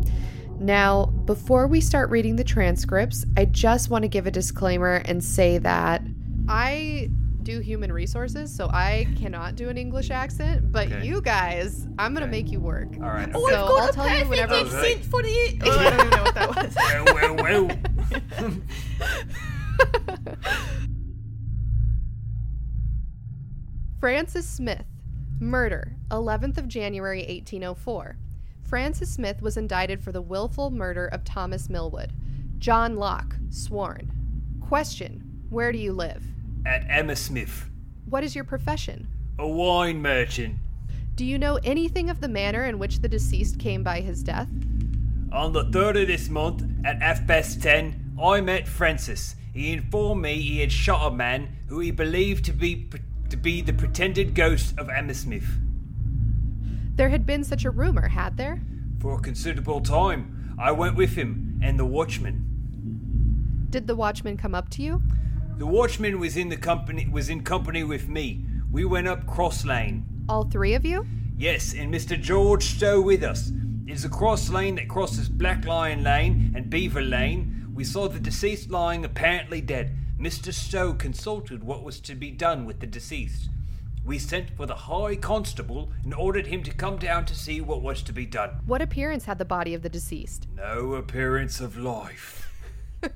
Now, 0.59 1.07
before 1.07 1.67
we 1.67 1.81
start 1.81 2.11
reading 2.11 2.37
the 2.37 2.45
transcripts, 2.45 3.25
I 3.37 3.45
just 3.47 3.90
want 3.90 4.03
to 4.03 4.09
give 4.09 4.27
a 4.27 4.31
disclaimer 4.31 4.97
and 5.05 5.23
say 5.23 5.59
that 5.59 6.03
I 6.49 7.11
do 7.43 7.61
human 7.61 7.93
resources, 7.93 8.55
so 8.55 8.69
I 8.73 9.07
cannot 9.19 9.57
do 9.57 9.69
an 9.69 9.77
English 9.77 10.11
accent, 10.11 10.73
but 10.73 10.87
Okay. 10.90 11.07
you 11.07 11.21
guys, 11.21 11.87
I'm 11.99 12.14
going 12.14 12.23
to 12.23 12.29
Okay. 12.29 12.43
make 12.43 12.51
you 12.51 12.61
work. 12.61 12.88
All 12.95 13.11
right. 13.11 13.29
Oh, 13.35 13.45
okay. 13.45 13.55
I've 13.55 13.69
got 13.69 13.81
I'll 13.83 13.88
a 13.88 13.93
tell 13.93 14.19
you 14.19 14.29
whenever- 14.29 14.55
accent 14.55 15.05
for 15.05 15.23
the. 15.23 15.61
Oh, 15.64 15.71
I 15.79 15.90
don't 15.90 15.95
even 16.07 16.11
know 16.11 16.23
what 16.23 16.35
that 16.35 16.49
was. 16.57 16.75
well, 16.75 17.37
well, 17.37 17.69
well. 17.69 18.64
Francis 24.01 24.49
Smith, 24.49 24.85
murder, 25.40 25.97
11th 26.11 26.59
of 26.59 26.69
January 26.69 27.21
1804. 27.21 28.17
Francis 28.64 29.11
Smith 29.12 29.42
was 29.42 29.57
indicted 29.57 30.03
for 30.03 30.11
the 30.11 30.22
willful 30.22 30.70
murder 30.70 31.07
of 31.07 31.24
Thomas 31.24 31.68
Millwood. 31.68 32.12
John 32.59 32.96
Locke, 32.96 33.37
sworn. 33.50 34.11
Question: 34.61 35.22
Where 35.50 35.70
do 35.70 35.79
you 35.79 35.92
live? 35.92 36.22
At 36.66 36.85
Hammersmith, 36.85 37.68
What 38.07 38.24
is 38.24 38.35
your 38.35 38.44
profession? 38.44 39.09
a 39.38 39.46
wine 39.46 40.00
merchant. 40.00 40.57
Do 41.16 41.24
you 41.24 41.38
know 41.38 41.59
anything 41.62 42.09
of 42.09 42.20
the 42.20 42.29
manner 42.29 42.64
in 42.64 42.79
which 42.79 43.00
the 43.00 43.09
deceased 43.09 43.59
came 43.59 43.83
by 43.83 44.00
his 44.00 44.22
death? 44.22 44.48
On 45.33 45.53
the 45.53 45.64
third 45.64 45.96
of 45.96 46.07
this 46.07 46.29
month, 46.29 46.64
at 46.85 47.03
half 47.03 47.27
past 47.27 47.61
ten, 47.62 48.12
I 48.20 48.40
met 48.40 48.66
Francis. 48.68 49.35
He 49.53 49.72
informed 49.72 50.22
me 50.22 50.40
he 50.40 50.61
had 50.61 50.72
shot 50.72 51.12
a 51.12 51.14
man 51.14 51.57
who 51.68 51.81
he 51.81 51.90
believed 51.90 52.44
to 52.46 52.53
be 52.53 52.88
to 53.29 53.37
be 53.37 53.61
the 53.61 53.72
pretended 53.72 54.35
ghost 54.35 54.74
of 54.79 54.88
Hammersmith. 54.88 55.48
There 56.97 57.09
had 57.09 57.27
been 57.27 57.43
such 57.43 57.65
a 57.65 57.71
rumor, 57.71 58.09
had 58.09 58.37
there? 58.37 58.61
For 59.01 59.19
a 59.19 59.21
considerable 59.21 59.81
time, 59.81 60.55
I 60.59 60.71
went 60.71 60.95
with 60.95 61.17
him 61.17 61.59
and 61.63 61.79
the 61.79 61.85
watchman. 61.85 63.67
Did 63.71 63.89
the 63.89 63.97
watchman 63.97 64.37
come 64.37 64.55
up 64.55 64.69
to 64.71 64.83
you? 64.83 65.03
The 65.59 65.67
watchman 65.67 66.21
was 66.21 66.37
in 66.37 66.49
the 66.49 66.57
company 66.57 67.09
was 67.11 67.29
in 67.29 67.43
company 67.43 67.83
with 67.83 68.09
me. 68.09 68.45
We 68.71 68.85
went 68.85 69.09
up 69.09 69.27
Cross 69.27 69.65
Lane. 69.65 70.07
All 70.29 70.45
three 70.45 70.75
of 70.75 70.85
you? 70.85 71.07
Yes, 71.37 71.75
and 71.75 71.93
Mr. 71.93 72.21
George 72.21 72.65
Stowe 72.65 73.01
with 73.01 73.25
us. 73.25 73.51
It's 73.87 74.05
a 74.05 74.09
cross 74.09 74.49
lane 74.49 74.77
that 74.77 74.89
crosses 74.89 75.29
Black 75.29 75.65
Lion 75.65 76.05
Lane 76.05 76.53
and 76.57 76.71
Beaver 76.71 77.03
Lane. 77.03 77.71
We 77.75 77.83
saw 77.85 78.09
the 78.09 78.21
deceased 78.21 78.71
lying 78.71 79.05
apparently 79.05 79.61
dead. 79.61 79.97
Mr. 80.19 80.53
Stowe 80.53 80.95
consulted 80.95 81.65
what 81.65 81.83
was 81.83 81.99
to 82.01 82.15
be 82.15 82.31
done 82.31 82.65
with 82.65 82.79
the 82.79 82.87
deceased. 82.87 83.51
We 84.05 84.19
sent 84.19 84.51
for 84.51 84.67
the 84.67 84.75
High 84.75 85.17
Constable 85.17 85.90
and 86.03 86.12
ordered 86.12 86.47
him 86.47 86.62
to 86.64 86.75
come 86.75 86.99
down 86.99 87.25
to 87.25 87.35
see 87.35 87.62
what 87.62 87.81
was 87.81 88.03
to 88.03 88.12
be 88.12 88.27
done. 88.27 88.51
What 88.67 88.83
appearance 88.83 89.25
had 89.25 89.38
the 89.38 89.47
body 89.47 89.73
of 89.73 89.81
the 89.81 89.88
deceased? 89.88 90.47
No 90.55 90.93
appearance 90.95 91.59
of 91.59 91.79
life. 91.79 92.53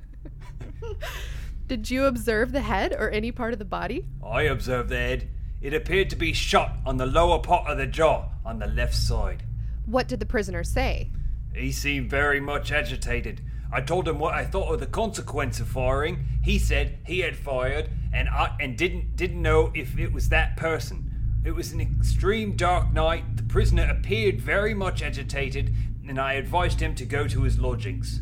Did 1.67 1.91
you 1.91 2.07
observe 2.07 2.53
the 2.53 2.63
head 2.63 2.95
or 2.95 3.11
any 3.11 3.31
part 3.33 3.53
of 3.53 3.59
the 3.59 3.67
body? 3.67 4.07
I 4.25 4.43
observed 4.43 4.89
the 4.89 4.97
head. 4.97 5.29
It 5.61 5.75
appeared 5.75 6.09
to 6.11 6.17
be 6.17 6.33
shot 6.33 6.77
on 6.87 6.97
the 6.97 7.05
lower 7.05 7.39
part 7.41 7.69
of 7.69 7.77
the 7.77 7.87
jaw, 7.87 8.31
on 8.47 8.59
the 8.59 8.67
left 8.67 8.95
side. 8.95 9.43
What 9.85 10.09
did 10.09 10.21
the 10.21 10.27
prisoner 10.27 10.65
say? 10.65 11.11
He 11.55 11.71
seemed 11.71 12.09
very 12.09 12.41
much 12.41 12.73
agitated. 12.73 13.43
I 13.71 13.83
told 13.83 14.09
him 14.09 14.19
what 14.19 14.35
I 14.35 14.47
thought 14.47 14.73
of 14.73 14.81
the 14.81 14.87
consequence 14.87 15.61
of 15.61 15.69
firing. 15.69 16.27
He 16.43 16.59
said 16.59 16.99
he 17.05 17.19
had 17.19 17.37
fired 17.37 17.91
and 18.13 18.29
I 18.29 18.57
and 18.61 18.77
didn't 18.77 19.17
didn't 19.17 19.41
know 19.41 19.71
if 19.75 19.99
it 19.99 20.13
was 20.13 20.29
that 20.29 20.57
person. 20.57 21.11
It 21.45 21.53
was 21.53 21.73
an 21.73 21.81
extreme 21.81 22.57
dark 22.57 22.93
night. 22.93 23.37
The 23.37 23.43
prisoner 23.43 23.89
appeared 23.89 24.41
very 24.41 24.75
much 24.75 25.03
agitated, 25.03 25.73
and 26.07 26.19
I 26.19 26.35
advised 26.35 26.81
him 26.81 26.95
to 26.97 27.05
go 27.05 27.29
to 27.29 27.43
his 27.43 27.59
lodgings. 27.59 28.21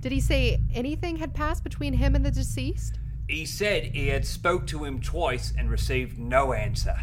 Did 0.00 0.12
he 0.12 0.20
say 0.20 0.58
anything 0.72 1.16
had 1.16 1.34
passed 1.34 1.64
between 1.64 1.94
him 1.94 2.14
and 2.14 2.24
the 2.24 2.30
deceased? 2.30 2.98
He 3.28 3.46
said 3.46 3.84
he 3.84 4.08
had 4.08 4.26
spoke 4.26 4.66
to 4.68 4.84
him 4.84 5.00
twice 5.00 5.52
and 5.56 5.70
received 5.70 6.18
no 6.18 6.52
answer. 6.52 6.96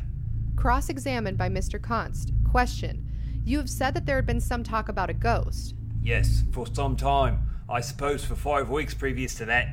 Cross 0.55 0.89
examined 0.89 1.37
by 1.37 1.49
Mr. 1.49 1.81
Const. 1.81 2.31
Question. 2.49 3.09
You 3.45 3.57
have 3.57 3.69
said 3.69 3.93
that 3.93 4.05
there 4.05 4.17
had 4.17 4.25
been 4.25 4.41
some 4.41 4.63
talk 4.63 4.89
about 4.89 5.09
a 5.09 5.13
ghost. 5.13 5.75
Yes, 6.01 6.43
for 6.51 6.67
some 6.67 6.95
time. 6.95 7.47
I 7.69 7.81
suppose 7.81 8.23
for 8.25 8.35
five 8.35 8.69
weeks 8.69 8.93
previous 8.93 9.35
to 9.35 9.45
that. 9.45 9.69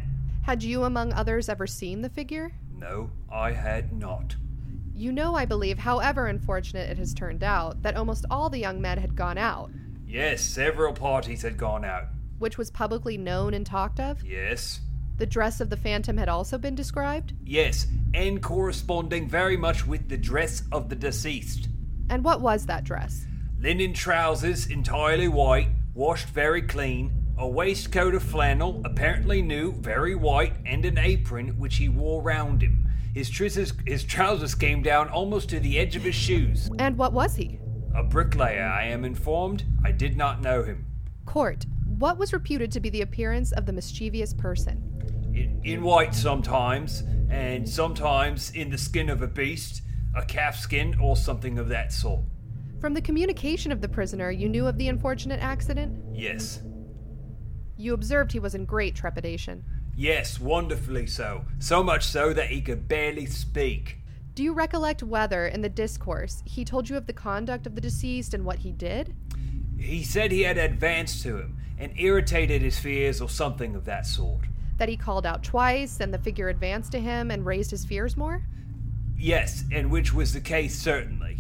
Had 0.47 0.63
you, 0.63 0.85
among 0.85 1.13
others, 1.13 1.49
ever 1.49 1.67
seen 1.67 2.03
the 2.03 2.09
figure? 2.09 2.53
No, 2.73 3.11
I 3.33 3.51
had 3.51 3.93
not. 3.93 4.37
You 4.95 5.11
know, 5.11 5.35
I 5.35 5.45
believe, 5.45 5.77
however 5.77 6.29
unfortunate 6.29 6.89
it 6.89 6.99
has 6.99 7.13
turned 7.13 7.43
out, 7.43 7.83
that 7.83 7.97
almost 7.97 8.25
all 8.31 8.49
the 8.49 8.61
young 8.61 8.81
men 8.81 8.97
had 8.99 9.17
gone 9.17 9.39
out, 9.39 9.73
Yes, 10.07 10.43
several 10.43 10.93
parties 10.93 11.43
had 11.43 11.57
gone 11.59 11.85
out. 11.85 12.05
which 12.39 12.59
was 12.59 12.71
publicly 12.71 13.19
known 13.19 13.55
and 13.55 13.67
talked 13.67 13.99
of. 13.99 14.23
Yes. 14.23 14.83
The 15.17 15.27
dress 15.27 15.61
of 15.61 15.69
the 15.69 15.77
phantom 15.77 16.17
had 16.17 16.29
also 16.29 16.59
been 16.59 16.77
described. 16.77 17.33
Yes, 17.45 17.89
and 18.15 18.41
corresponding 18.41 19.29
very 19.29 19.57
much 19.57 19.85
with 19.85 20.09
the 20.09 20.17
dress 20.17 20.63
of 20.71 20.89
the 20.89 20.95
deceased. 20.95 21.69
And 22.09 22.23
what 22.23 22.41
was 22.41 22.67
that 22.67 22.85
dress? 22.85 23.27
Linen 23.59 23.95
trousers, 23.95 24.69
entirely 24.69 25.27
white, 25.27 25.71
washed 25.93 26.29
very 26.29 26.63
clean, 26.63 27.16
a 27.39 27.47
waistcoat 27.47 28.15
of 28.15 28.23
flannel, 28.23 28.81
apparently 28.85 29.43
new, 29.43 29.73
very 29.73 30.15
white, 30.15 30.55
and 30.65 30.85
an 30.85 30.97
apron 30.99 31.49
which 31.59 31.77
he 31.77 31.89
wore 31.89 32.23
round 32.23 32.63
him. 32.63 32.89
His, 33.15 33.29
trousers, 33.29 33.73
his 33.87 34.05
trousers 34.05 34.55
came 34.55 34.83
down 34.83 35.09
almost 35.09 35.49
to 35.51 35.61
the 35.61 35.79
edge 35.79 35.97
of 35.97 36.03
his 36.03 36.15
shoes. 36.15 36.71
And 36.79 36.97
what 36.97 37.13
was 37.13 37.37
he? 37.37 37.59
A 37.95 38.03
bricklayer, 38.03 38.65
I 38.65 38.87
am 38.87 39.05
informed. 39.05 39.65
I 39.85 39.93
did 39.93 40.17
not 40.17 40.41
know 40.41 40.63
him. 40.63 40.87
Court, 41.25 41.67
what 41.99 42.19
was 42.19 42.33
reputed 42.33 42.73
to 42.73 42.81
be 42.81 42.91
the 42.91 43.03
appearance 43.03 43.53
of 43.53 43.67
the 43.67 43.73
mischievous 43.73 44.33
person? 44.35 44.83
In, 45.35 45.61
in 45.65 45.83
white 45.83 46.15
sometimes, 46.15 47.05
and 47.31 47.69
sometimes 47.69 48.51
in 48.51 48.71
the 48.71 48.79
skin 48.79 49.11
of 49.11 49.23
a 49.23 49.27
beast, 49.27 49.83
a 50.15 50.25
calf 50.25 50.57
skin, 50.57 50.99
or 51.01 51.17
something 51.17 51.59
of 51.59 51.69
that 51.69 51.93
sort. 51.93 52.21
From 52.81 52.95
the 52.95 53.03
communication 53.03 53.73
of 53.73 53.81
the 53.81 53.89
prisoner, 53.89 54.31
you 54.31 54.49
knew 54.49 54.67
of 54.67 54.79
the 54.79 54.89
unfortunate 54.89 55.41
accident? 55.41 55.99
Yes. 56.15 56.61
You 57.77 57.95
observed 57.95 58.33
he 58.33 58.39
was 58.39 58.55
in 58.55 58.65
great 58.65 58.95
trepidation. 58.95 59.65
Yes, 59.97 60.39
wonderfully 60.39 61.07
so. 61.07 61.45
So 61.59 61.83
much 61.83 62.05
so 62.05 62.33
that 62.33 62.49
he 62.49 62.61
could 62.61 62.89
barely 62.89 63.27
speak. 63.27 63.99
Do 64.35 64.43
you 64.43 64.53
recollect 64.53 65.03
whether, 65.03 65.47
in 65.47 65.63
the 65.63 65.69
discourse, 65.69 66.43
he 66.45 66.65
told 66.65 66.91
you 66.91 66.97
of 66.97 67.07
the 67.07 67.13
conduct 67.15 67.67
of 67.67 67.75
the 67.75 67.81
deceased 67.81 68.35
and 68.35 68.45
what 68.45 68.59
he 68.59 68.73
did? 68.73 69.15
He 69.79 70.03
said 70.03 70.31
he 70.31 70.43
had 70.43 70.59
advanced 70.59 71.23
to 71.23 71.39
him 71.39 71.57
and 71.79 71.93
irritated 71.99 72.61
his 72.61 72.79
fears 72.79 73.21
or 73.21 73.29
something 73.29 73.75
of 73.75 73.85
that 73.87 74.07
sort. 74.07 74.45
That 74.77 74.91
he 74.91 74.97
called 74.97 75.25
out 75.25 75.43
twice 75.43 76.01
and 76.01 76.13
the 76.13 76.19
figure 76.19 76.51
advanced 76.51 76.93
to 76.93 77.01
him 77.01 77.31
and 77.31 77.47
raised 77.47 77.71
his 77.71 77.85
fears 77.85 78.17
more? 78.17 78.43
Yes, 79.17 79.65
and 79.73 79.91
which 79.91 80.13
was 80.13 80.35
the 80.35 80.41
case 80.41 80.79
certainly. 80.79 81.39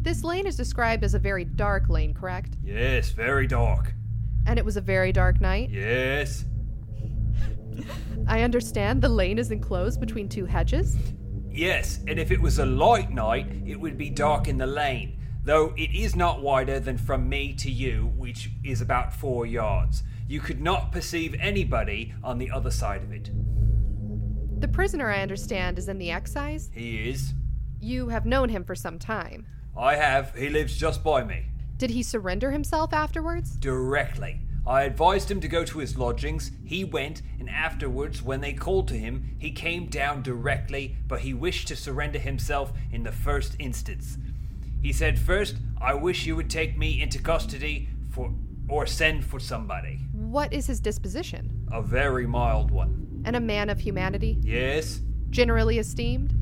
This 0.00 0.24
lane 0.24 0.46
is 0.46 0.56
described 0.56 1.04
as 1.04 1.12
a 1.12 1.18
very 1.18 1.44
dark 1.44 1.90
lane, 1.90 2.14
correct? 2.14 2.56
Yes, 2.64 3.10
very 3.10 3.46
dark. 3.46 3.92
And 4.48 4.58
it 4.58 4.64
was 4.64 4.78
a 4.78 4.80
very 4.80 5.12
dark 5.12 5.42
night? 5.42 5.68
Yes. 5.68 6.46
I 8.26 8.42
understand 8.42 9.02
the 9.02 9.08
lane 9.10 9.38
is 9.38 9.50
enclosed 9.50 10.00
between 10.00 10.26
two 10.26 10.46
hedges? 10.46 10.96
Yes, 11.50 12.00
and 12.08 12.18
if 12.18 12.30
it 12.30 12.40
was 12.40 12.58
a 12.58 12.64
light 12.64 13.10
night, 13.10 13.46
it 13.66 13.78
would 13.78 13.98
be 13.98 14.08
dark 14.08 14.48
in 14.48 14.56
the 14.56 14.66
lane, 14.66 15.20
though 15.44 15.74
it 15.76 15.94
is 15.94 16.16
not 16.16 16.40
wider 16.40 16.80
than 16.80 16.96
from 16.96 17.28
me 17.28 17.52
to 17.56 17.70
you, 17.70 18.10
which 18.16 18.50
is 18.64 18.80
about 18.80 19.12
four 19.12 19.44
yards. 19.44 20.02
You 20.26 20.40
could 20.40 20.62
not 20.62 20.92
perceive 20.92 21.34
anybody 21.38 22.14
on 22.24 22.38
the 22.38 22.50
other 22.50 22.70
side 22.70 23.02
of 23.02 23.12
it. 23.12 23.30
The 24.62 24.68
prisoner, 24.68 25.10
I 25.10 25.20
understand, 25.20 25.78
is 25.78 25.88
in 25.90 25.98
the 25.98 26.10
excise? 26.10 26.70
He 26.72 27.10
is. 27.10 27.34
You 27.80 28.08
have 28.08 28.24
known 28.24 28.48
him 28.48 28.64
for 28.64 28.74
some 28.74 28.98
time. 28.98 29.46
I 29.76 29.96
have. 29.96 30.34
He 30.34 30.48
lives 30.48 30.74
just 30.74 31.04
by 31.04 31.22
me. 31.22 31.50
Did 31.78 31.90
he 31.90 32.02
surrender 32.02 32.50
himself 32.50 32.92
afterwards? 32.92 33.52
Directly. 33.52 34.40
I 34.66 34.82
advised 34.82 35.30
him 35.30 35.40
to 35.40 35.48
go 35.48 35.64
to 35.64 35.78
his 35.78 35.96
lodgings. 35.96 36.50
He 36.64 36.84
went, 36.84 37.22
and 37.38 37.48
afterwards, 37.48 38.20
when 38.20 38.40
they 38.40 38.52
called 38.52 38.88
to 38.88 38.98
him, 38.98 39.36
he 39.38 39.50
came 39.52 39.86
down 39.86 40.22
directly, 40.22 40.96
but 41.06 41.20
he 41.20 41.32
wished 41.32 41.68
to 41.68 41.76
surrender 41.76 42.18
himself 42.18 42.72
in 42.92 43.04
the 43.04 43.12
first 43.12 43.54
instance. 43.58 44.18
He 44.82 44.92
said, 44.92 45.18
First, 45.18 45.56
I 45.80 45.94
wish 45.94 46.26
you 46.26 46.36
would 46.36 46.50
take 46.50 46.76
me 46.76 47.00
into 47.00 47.18
custody 47.18 47.88
for 48.10 48.30
or 48.68 48.84
send 48.84 49.24
for 49.24 49.40
somebody. 49.40 50.00
What 50.12 50.52
is 50.52 50.66
his 50.66 50.80
disposition? 50.80 51.66
A 51.72 51.80
very 51.80 52.26
mild 52.26 52.70
one. 52.70 53.22
And 53.24 53.34
a 53.36 53.40
man 53.40 53.70
of 53.70 53.80
humanity? 53.80 54.38
Yes? 54.42 55.00
Generally 55.30 55.78
esteemed? 55.78 56.34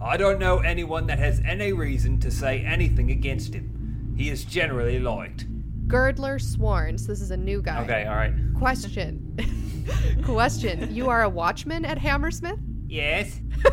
I 0.00 0.16
don't 0.16 0.38
know 0.38 0.58
anyone 0.58 1.06
that 1.08 1.18
has 1.18 1.40
any 1.44 1.72
reason 1.72 2.20
to 2.20 2.30
say 2.30 2.60
anything 2.60 3.10
against 3.10 3.54
him. 3.54 3.71
He 4.16 4.30
is 4.30 4.44
generally 4.44 4.98
liked. 4.98 5.46
Girdler 5.88 6.38
sworn. 6.38 6.98
So 6.98 7.08
this 7.08 7.20
is 7.20 7.30
a 7.30 7.36
new 7.36 7.60
guy. 7.62 7.82
Okay, 7.82 8.06
alright. 8.06 8.32
Question. 8.56 9.36
Question. 10.24 10.94
You 10.94 11.08
are 11.08 11.22
a 11.22 11.28
watchman 11.28 11.84
at 11.84 11.98
Hammersmith? 11.98 12.58
Yes? 12.86 13.40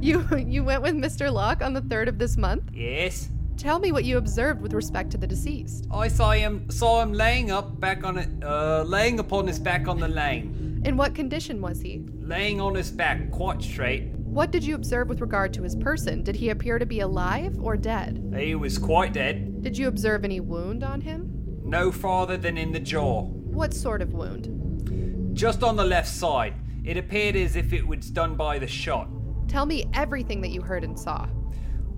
You 0.00 0.26
you 0.36 0.62
went 0.62 0.82
with 0.82 0.94
Mr. 0.94 1.32
Locke 1.32 1.62
on 1.62 1.72
the 1.72 1.80
third 1.80 2.08
of 2.08 2.18
this 2.18 2.36
month? 2.36 2.70
Yes? 2.72 3.30
Tell 3.56 3.78
me 3.78 3.92
what 3.92 4.04
you 4.04 4.18
observed 4.18 4.60
with 4.60 4.74
respect 4.74 5.10
to 5.12 5.18
the 5.18 5.26
deceased. 5.26 5.86
I 5.90 6.08
saw 6.08 6.32
him 6.32 6.70
saw 6.70 7.02
him 7.02 7.12
laying 7.12 7.50
up 7.50 7.80
back 7.80 8.04
on 8.04 8.18
it 8.18 8.28
uh 8.44 8.82
laying 8.86 9.18
upon 9.18 9.46
his 9.46 9.58
back 9.58 9.88
on 9.88 9.98
the 9.98 10.08
lane. 10.08 10.82
In 10.84 10.96
what 10.96 11.14
condition 11.14 11.60
was 11.62 11.80
he? 11.80 12.04
Laying 12.20 12.60
on 12.60 12.74
his 12.74 12.90
back 12.90 13.30
quite 13.30 13.62
straight. 13.62 14.04
What 14.36 14.50
did 14.50 14.64
you 14.64 14.74
observe 14.74 15.08
with 15.08 15.22
regard 15.22 15.54
to 15.54 15.62
his 15.62 15.74
person? 15.74 16.22
Did 16.22 16.36
he 16.36 16.50
appear 16.50 16.78
to 16.78 16.84
be 16.84 17.00
alive 17.00 17.58
or 17.58 17.74
dead? 17.74 18.34
He 18.38 18.54
was 18.54 18.76
quite 18.76 19.14
dead. 19.14 19.62
Did 19.62 19.78
you 19.78 19.88
observe 19.88 20.26
any 20.26 20.40
wound 20.40 20.84
on 20.84 21.00
him? 21.00 21.32
No 21.64 21.90
farther 21.90 22.36
than 22.36 22.58
in 22.58 22.70
the 22.70 22.78
jaw. 22.78 23.22
What 23.22 23.72
sort 23.72 24.02
of 24.02 24.12
wound? 24.12 25.34
Just 25.34 25.62
on 25.62 25.76
the 25.76 25.86
left 25.86 26.10
side. 26.10 26.52
It 26.84 26.98
appeared 26.98 27.34
as 27.34 27.56
if 27.56 27.72
it 27.72 27.86
was 27.86 28.10
done 28.10 28.36
by 28.36 28.58
the 28.58 28.66
shot. 28.66 29.08
Tell 29.48 29.64
me 29.64 29.86
everything 29.94 30.42
that 30.42 30.50
you 30.50 30.60
heard 30.60 30.84
and 30.84 30.98
saw. 30.98 31.30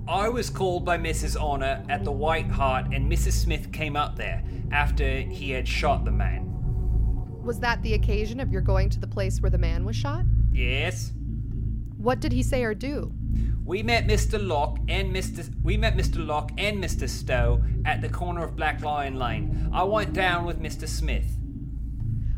I 0.06 0.28
was 0.28 0.48
called 0.48 0.84
by 0.84 0.96
Mrs. 0.96 1.36
Honor 1.42 1.84
at 1.88 2.04
the 2.04 2.12
White 2.12 2.46
Hart, 2.46 2.94
and 2.94 3.10
Mrs. 3.10 3.32
Smith 3.32 3.72
came 3.72 3.96
up 3.96 4.14
there 4.14 4.44
after 4.70 5.22
he 5.22 5.50
had 5.50 5.66
shot 5.66 6.04
the 6.04 6.12
man. 6.12 6.44
Was 7.42 7.58
that 7.58 7.82
the 7.82 7.94
occasion 7.94 8.38
of 8.38 8.52
your 8.52 8.62
going 8.62 8.90
to 8.90 9.00
the 9.00 9.08
place 9.08 9.42
where 9.42 9.50
the 9.50 9.58
man 9.58 9.84
was 9.84 9.96
shot? 9.96 10.24
Yes. 10.52 11.14
What 11.98 12.20
did 12.20 12.32
he 12.32 12.42
say 12.42 12.62
or 12.62 12.74
do? 12.74 13.12
We 13.64 13.82
met 13.82 14.06
Mr. 14.06 14.44
Locke 14.44 14.78
and 14.88 15.14
Mr. 15.14 15.52
We 15.62 15.76
met 15.76 15.96
Mr. 15.96 16.24
Locke 16.24 16.52
and 16.56 16.82
Mr. 16.82 17.08
Stowe 17.08 17.62
at 17.84 18.00
the 18.00 18.08
corner 18.08 18.42
of 18.44 18.56
Black 18.56 18.80
Lion 18.82 19.18
Lane. 19.18 19.68
I 19.72 19.82
went 19.82 20.14
down 20.14 20.46
with 20.46 20.60
Mr. 20.62 20.88
Smith. 20.88 21.36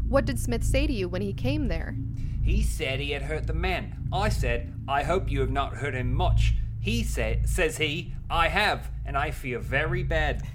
What 0.09 0.25
did 0.25 0.41
Smith 0.41 0.65
say 0.65 0.87
to 0.87 0.93
you 0.93 1.09
when 1.09 1.23
he 1.23 1.33
came 1.33 1.69
there? 1.69 1.95
He 2.43 2.63
said 2.63 2.99
he 2.99 3.13
had 3.13 3.23
hurt 3.23 3.47
the 3.47 3.53
man. 3.53 4.09
I 4.13 4.29
said, 4.29 4.73
I 4.89 5.05
hope 5.05 5.31
you 5.31 5.41
have 5.41 5.51
not 5.51 5.77
hurt 5.77 5.95
him 5.95 6.13
much. 6.13 6.55
He 6.81 7.05
said, 7.05 7.49
says 7.49 7.77
he, 7.77 8.15
I 8.29 8.49
have, 8.49 8.91
and 9.07 9.17
I 9.17 9.31
feel 9.31 9.61
very 9.61 10.03
bad. 10.03 10.43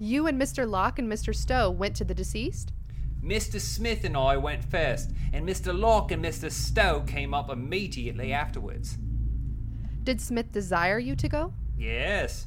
You 0.00 0.28
and 0.28 0.40
Mr. 0.40 0.68
Locke 0.68 1.00
and 1.00 1.10
Mr. 1.10 1.34
Stowe 1.34 1.70
went 1.70 1.96
to 1.96 2.04
the 2.04 2.14
deceased? 2.14 2.72
Mr. 3.22 3.60
Smith 3.60 4.04
and 4.04 4.16
I 4.16 4.36
went 4.36 4.64
first, 4.64 5.12
and 5.32 5.46
Mr. 5.46 5.78
Locke 5.78 6.12
and 6.12 6.24
Mr. 6.24 6.50
Stowe 6.50 7.00
came 7.06 7.34
up 7.34 7.50
immediately 7.50 8.32
afterwards. 8.32 8.96
Did 10.04 10.20
Smith 10.20 10.52
desire 10.52 10.98
you 10.98 11.14
to 11.16 11.28
go? 11.28 11.52
Yes. 11.76 12.46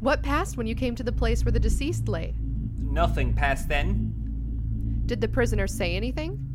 What 0.00 0.22
passed 0.22 0.56
when 0.56 0.66
you 0.66 0.74
came 0.74 0.94
to 0.96 1.02
the 1.02 1.12
place 1.12 1.44
where 1.44 1.52
the 1.52 1.60
deceased 1.60 2.08
lay? 2.08 2.34
Nothing 2.78 3.34
passed 3.34 3.68
then. 3.68 5.02
Did 5.06 5.20
the 5.20 5.28
prisoner 5.28 5.66
say 5.66 5.94
anything? 5.94 6.46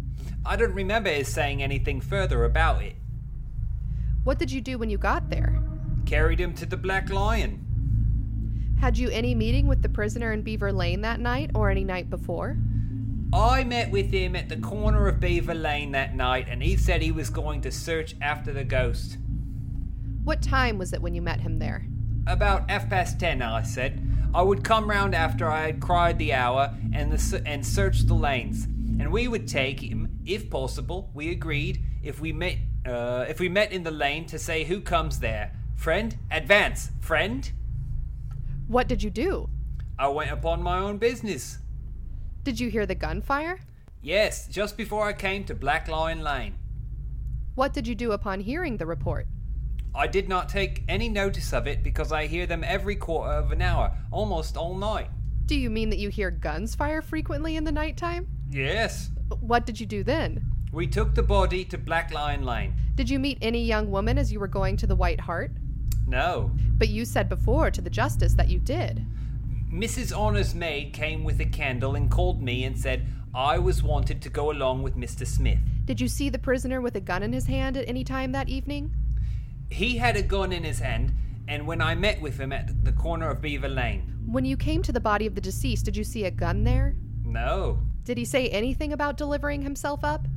I 0.46 0.56
don't 0.56 0.74
remember 0.74 1.10
his 1.10 1.28
saying 1.28 1.64
anything 1.64 2.02
further 2.02 2.44
about 2.46 2.84
it. 2.84 2.96
What 4.24 4.40
did 4.40 4.52
you 4.52 4.62
do 4.62 4.78
when 4.78 4.90
you 4.90 4.98
got 4.98 5.30
there? 5.30 5.62
Carried 6.06 6.40
him 6.40 6.54
to 6.56 6.66
the 6.66 6.78
Black 6.78 7.10
Lion. 7.10 7.65
Had 8.80 8.98
you 8.98 9.10
any 9.10 9.34
meeting 9.34 9.68
with 9.68 9.82
the 9.82 9.90
prisoner 9.90 10.34
in 10.34 10.42
Beaver 10.42 10.72
Lane 10.72 11.02
that 11.02 11.20
night 11.20 11.52
or 11.56 11.70
any 11.70 11.84
night 11.84 12.10
before? 12.10 12.58
I 13.34 13.64
met 13.64 13.90
with 13.90 14.12
him 14.12 14.36
at 14.36 14.50
the 14.50 14.58
corner 14.58 15.08
of 15.08 15.20
Beaver 15.20 15.56
Lane 15.56 15.92
that 15.92 16.16
night, 16.16 16.48
and 16.50 16.62
he 16.62 16.78
said 16.78 17.02
he 17.02 17.12
was 17.12 17.30
going 17.30 17.62
to 17.62 17.72
search 17.72 18.16
after 18.22 18.54
the 18.54 18.64
ghost. 18.64 19.18
What 20.24 20.42
time 20.42 20.78
was 20.78 20.94
it 20.94 21.02
when 21.02 21.16
you 21.16 21.22
met 21.22 21.42
him 21.42 21.60
there? 21.60 21.86
About 22.28 22.70
half 22.70 22.90
past 22.90 23.20
ten, 23.20 23.42
I 23.42 23.64
said. 23.64 24.02
I 24.34 24.42
would 24.42 24.64
come 24.64 24.90
round 24.90 25.16
after 25.16 25.50
I 25.50 25.66
had 25.68 25.80
cried 25.80 26.18
the 26.18 26.34
hour 26.34 26.74
and, 26.94 27.12
the, 27.12 27.42
and 27.46 27.66
search 27.66 28.02
the 28.02 28.14
lanes, 28.14 28.66
and 28.66 29.12
we 29.12 29.28
would 29.28 29.48
take 29.48 29.80
him, 29.80 30.20
if 30.26 30.50
possible. 30.50 31.10
We 31.14 31.32
agreed 31.32 31.82
if 32.04 32.20
we 32.20 32.32
met 32.32 32.58
uh, 32.86 33.26
if 33.28 33.40
we 33.40 33.50
met 33.50 33.72
in 33.72 33.84
the 33.84 33.92
lane 33.92 34.26
to 34.28 34.38
say 34.38 34.64
who 34.64 34.80
comes 34.80 35.20
there. 35.20 35.52
Friend, 35.76 36.16
advance, 36.30 36.92
friend. 37.00 37.52
What 38.68 38.88
did 38.88 39.04
you 39.04 39.10
do? 39.12 39.50
I 40.00 40.08
went 40.08 40.32
upon 40.32 40.64
my 40.64 40.80
own 40.80 40.98
business. 40.98 41.60
Did 42.44 42.60
you 42.60 42.70
hear 42.70 42.86
the 42.86 42.96
gunfire? 42.96 43.60
Yes, 44.02 44.48
just 44.48 44.76
before 44.76 45.08
I 45.08 45.14
came 45.14 45.44
to 45.46 45.56
Black 45.56 45.88
Lion 45.88 46.22
Lane. 46.22 46.56
What 47.54 47.74
did 47.74 47.88
you 47.88 47.96
do 47.96 48.12
upon 48.12 48.40
hearing 48.40 48.78
the 48.78 48.86
report? 48.86 49.28
I 49.94 50.08
did 50.08 50.28
not 50.28 50.50
take 50.50 50.84
any 50.90 51.10
notice 51.10 51.54
of 51.54 51.68
it 51.68 51.84
because 51.84 52.12
I 52.12 52.26
hear 52.26 52.46
them 52.46 52.64
every 52.64 52.96
quarter 52.96 53.32
of 53.32 53.52
an 53.52 53.62
hour, 53.62 53.96
almost 54.12 54.58
all 54.58 54.76
night. 54.76 55.10
Do 55.46 55.56
you 55.56 55.70
mean 55.70 55.90
that 55.92 56.00
you 56.00 56.10
hear 56.10 56.32
guns 56.32 56.76
fire 56.76 57.02
frequently 57.02 57.56
in 57.56 57.64
the 57.64 57.72
nighttime? 57.72 58.28
Yes. 58.50 59.12
What 59.40 59.66
did 59.66 59.80
you 59.80 59.86
do 59.86 60.04
then? 60.04 60.44
We 60.72 60.88
took 60.88 61.16
the 61.16 61.24
body 61.24 61.64
to 61.66 61.78
Black 61.78 62.12
Lion 62.12 62.44
Lane. 62.44 62.74
Did 62.96 63.10
you 63.10 63.20
meet 63.20 63.38
any 63.42 63.64
young 63.64 63.90
woman 63.90 64.18
as 64.18 64.32
you 64.32 64.40
were 64.40 64.48
going 64.48 64.76
to 64.78 64.88
the 64.88 64.96
White 64.96 65.22
Hart? 65.22 65.52
No. 66.08 66.52
But 66.78 66.90
you 66.90 67.06
said 67.06 67.30
before 67.30 67.72
to 67.72 67.82
the 67.82 67.90
justice 67.90 68.34
that 68.36 68.50
you 68.50 68.60
did. 68.60 69.06
Mrs. 69.72 70.18
Honor's 70.18 70.56
maid 70.56 70.94
came 70.94 71.24
with 71.24 71.40
a 71.42 71.46
candle 71.46 71.96
and 71.96 72.10
called 72.10 72.42
me 72.42 72.64
and 72.64 72.78
said 72.78 73.08
I 73.34 73.58
was 73.58 73.84
wanted 73.84 74.22
to 74.22 74.30
go 74.30 74.52
along 74.52 74.84
with 74.84 74.96
Mr. 74.96 75.28
Smith. 75.28 75.60
Did 75.86 76.00
you 76.00 76.08
see 76.08 76.30
the 76.30 76.40
prisoner 76.40 76.80
with 76.80 76.96
a 76.96 77.02
gun 77.02 77.24
in 77.24 77.34
his 77.34 77.48
hand 77.48 77.76
at 77.76 77.88
any 77.88 78.04
time 78.04 78.32
that 78.32 78.48
evening? 78.48 78.92
He 79.70 79.98
had 79.98 80.16
a 80.16 80.22
gun 80.22 80.54
in 80.54 80.64
his 80.64 80.80
hand, 80.80 81.14
and 81.48 81.68
when 81.68 81.82
I 81.82 81.96
met 81.96 82.22
with 82.22 82.40
him 82.40 82.54
at 82.54 82.86
the 82.86 82.92
corner 82.92 83.30
of 83.30 83.42
Beaver 83.42 83.68
Lane. 83.68 84.14
When 84.26 84.46
you 84.46 84.56
came 84.56 84.82
to 84.84 84.92
the 84.92 85.00
body 85.00 85.26
of 85.26 85.36
the 85.36 85.42
deceased, 85.42 85.86
did 85.86 85.98
you 85.98 86.04
see 86.04 86.24
a 86.24 86.32
gun 86.32 86.64
there? 86.64 86.96
No. 87.24 87.80
Did 88.04 88.18
he 88.18 88.26
say 88.26 88.48
anything 88.50 88.94
about 88.94 89.18
delivering 89.18 89.64
himself 89.64 90.04
up? 90.04 90.28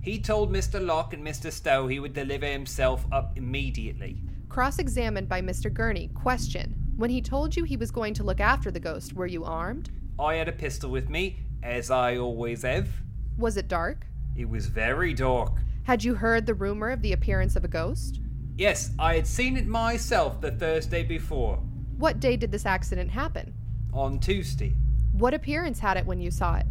He 0.00 0.20
told 0.20 0.52
Mr. 0.52 0.84
Locke 0.84 1.12
and 1.12 1.26
Mr. 1.26 1.52
Stowe 1.52 1.88
he 1.88 1.98
would 1.98 2.14
deliver 2.14 2.46
himself 2.46 3.04
up 3.12 3.36
immediately. 3.36 4.22
Cross 4.56 4.78
examined 4.78 5.28
by 5.28 5.42
Mr. 5.42 5.70
Gurney. 5.70 6.08
Question. 6.14 6.74
When 6.96 7.10
he 7.10 7.20
told 7.20 7.54
you 7.54 7.64
he 7.64 7.76
was 7.76 7.90
going 7.90 8.14
to 8.14 8.24
look 8.24 8.40
after 8.40 8.70
the 8.70 8.80
ghost, 8.80 9.12
were 9.12 9.26
you 9.26 9.44
armed? 9.44 9.90
I 10.18 10.36
had 10.36 10.48
a 10.48 10.52
pistol 10.52 10.90
with 10.90 11.10
me, 11.10 11.40
as 11.62 11.90
I 11.90 12.16
always 12.16 12.62
have. 12.62 12.88
Was 13.36 13.58
it 13.58 13.68
dark? 13.68 14.06
It 14.34 14.48
was 14.48 14.68
very 14.68 15.12
dark. 15.12 15.52
Had 15.82 16.04
you 16.04 16.14
heard 16.14 16.46
the 16.46 16.54
rumor 16.54 16.88
of 16.88 17.02
the 17.02 17.12
appearance 17.12 17.54
of 17.54 17.64
a 17.66 17.68
ghost? 17.68 18.20
Yes, 18.56 18.92
I 18.98 19.16
had 19.16 19.26
seen 19.26 19.58
it 19.58 19.66
myself 19.66 20.40
the 20.40 20.52
Thursday 20.52 21.02
before, 21.04 21.56
What 21.98 22.18
day 22.18 22.38
did 22.38 22.50
this 22.50 22.64
accident 22.64 23.10
happen? 23.10 23.52
on 23.92 24.18
Tuesday. 24.20 24.72
What 25.12 25.34
appearance 25.34 25.80
had 25.80 25.98
it 25.98 26.06
when 26.06 26.22
you 26.22 26.30
saw 26.30 26.56
it? 26.56 26.66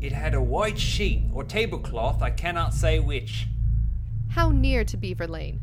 It 0.00 0.10
had 0.10 0.34
a 0.34 0.42
white 0.42 0.76
sheet 0.80 1.22
or 1.32 1.44
tablecloth, 1.44 2.20
I 2.20 2.30
cannot 2.30 2.74
say 2.74 2.98
which. 2.98 3.46
How 4.30 4.50
near 4.50 4.82
to 4.82 4.96
Beaver 4.96 5.28
Lane? 5.28 5.60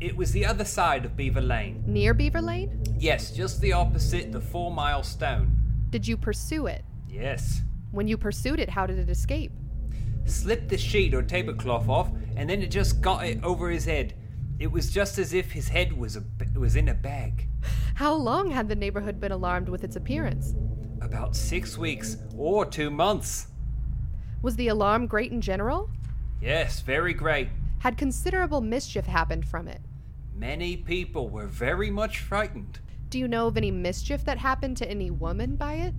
It 0.00 0.16
was 0.16 0.30
the 0.30 0.46
other 0.46 0.64
side 0.64 1.04
of 1.04 1.16
Beaver 1.16 1.40
Lane. 1.40 1.82
Near 1.84 2.14
Beaver 2.14 2.40
Lane? 2.40 2.84
Yes, 2.98 3.32
just 3.32 3.60
the 3.60 3.72
opposite 3.72 4.30
the 4.30 4.40
four 4.40 4.70
mile 4.70 5.02
stone. 5.02 5.56
Did 5.90 6.06
you 6.06 6.16
pursue 6.16 6.68
it? 6.68 6.84
Yes. 7.08 7.62
When 7.90 8.06
you 8.06 8.16
pursued 8.16 8.60
it, 8.60 8.70
how 8.70 8.86
did 8.86 8.98
it 9.00 9.10
escape? 9.10 9.50
Slipped 10.24 10.68
the 10.68 10.78
sheet 10.78 11.14
or 11.14 11.22
tablecloth 11.22 11.88
off, 11.88 12.10
and 12.36 12.48
then 12.48 12.62
it 12.62 12.70
just 12.70 13.00
got 13.00 13.24
it 13.24 13.42
over 13.42 13.70
his 13.70 13.86
head. 13.86 14.14
It 14.60 14.70
was 14.70 14.90
just 14.90 15.18
as 15.18 15.32
if 15.32 15.50
his 15.50 15.68
head 15.68 15.92
was 15.92 16.16
a, 16.16 16.22
was 16.56 16.76
in 16.76 16.88
a 16.90 16.94
bag. 16.94 17.48
How 17.94 18.14
long 18.14 18.52
had 18.52 18.68
the 18.68 18.76
neighborhood 18.76 19.18
been 19.18 19.32
alarmed 19.32 19.68
with 19.68 19.82
its 19.82 19.96
appearance? 19.96 20.54
About 21.00 21.34
six 21.34 21.76
weeks 21.76 22.18
or 22.36 22.64
two 22.64 22.90
months. 22.90 23.48
Was 24.42 24.54
the 24.54 24.68
alarm 24.68 25.08
great 25.08 25.32
in 25.32 25.40
general? 25.40 25.90
Yes, 26.40 26.82
very 26.82 27.14
great. 27.14 27.48
Had 27.80 27.96
considerable 27.96 28.60
mischief 28.60 29.06
happened 29.06 29.44
from 29.44 29.66
it? 29.66 29.80
Many 30.38 30.76
people 30.76 31.28
were 31.28 31.48
very 31.48 31.90
much 31.90 32.20
frightened. 32.20 32.78
Do 33.10 33.18
you 33.18 33.26
know 33.26 33.48
of 33.48 33.56
any 33.56 33.72
mischief 33.72 34.24
that 34.24 34.38
happened 34.38 34.76
to 34.76 34.88
any 34.88 35.10
woman 35.10 35.56
by 35.56 35.74
it? 35.74 35.94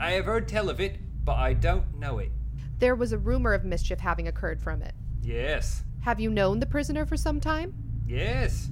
I 0.00 0.12
have 0.12 0.24
heard 0.24 0.48
tell 0.48 0.68
of 0.68 0.80
it, 0.80 0.98
but 1.24 1.36
I 1.36 1.52
don't 1.54 1.96
know 1.96 2.18
it. 2.18 2.32
There 2.80 2.96
was 2.96 3.12
a 3.12 3.18
rumor 3.18 3.52
of 3.54 3.64
mischief 3.64 4.00
having 4.00 4.26
occurred 4.26 4.60
from 4.60 4.82
it. 4.82 4.94
Yes, 5.22 5.84
Have 6.00 6.18
you 6.18 6.30
known 6.30 6.58
the 6.58 6.66
prisoner 6.66 7.06
for 7.06 7.16
some 7.16 7.38
time? 7.40 7.72
yes. 8.06 8.68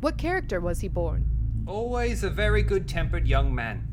What 0.00 0.16
character 0.18 0.60
was 0.60 0.80
he 0.80 0.88
born? 0.88 1.26
Always 1.66 2.22
a 2.24 2.30
very 2.30 2.62
good 2.62 2.86
tempered 2.88 3.26
young 3.26 3.54
man. 3.54 3.86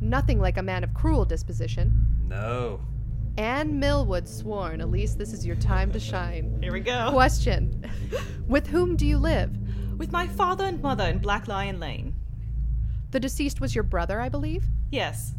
Nothing 0.00 0.40
like 0.40 0.56
a 0.58 0.62
man 0.62 0.82
of 0.84 0.92
cruel 0.94 1.24
disposition. 1.26 1.92
No. 2.26 2.80
Anne 3.38 3.78
Millwood 3.78 4.28
sworn. 4.28 4.80
Elyse, 4.80 5.16
this 5.16 5.32
is 5.32 5.46
your 5.46 5.54
time 5.54 5.92
to 5.92 6.00
shine. 6.00 6.58
Here 6.60 6.72
we 6.72 6.80
go. 6.80 7.10
Question 7.12 7.88
With 8.48 8.66
whom 8.66 8.96
do 8.96 9.06
you 9.06 9.16
live? 9.16 9.56
With 9.96 10.10
my 10.10 10.26
father 10.26 10.64
and 10.64 10.82
mother 10.82 11.04
in 11.04 11.18
Black 11.18 11.46
Lion 11.46 11.78
Lane. 11.78 12.16
The 13.12 13.20
deceased 13.20 13.60
was 13.60 13.76
your 13.76 13.84
brother, 13.84 14.20
I 14.20 14.28
believe? 14.28 14.64
Yes. 14.90 15.36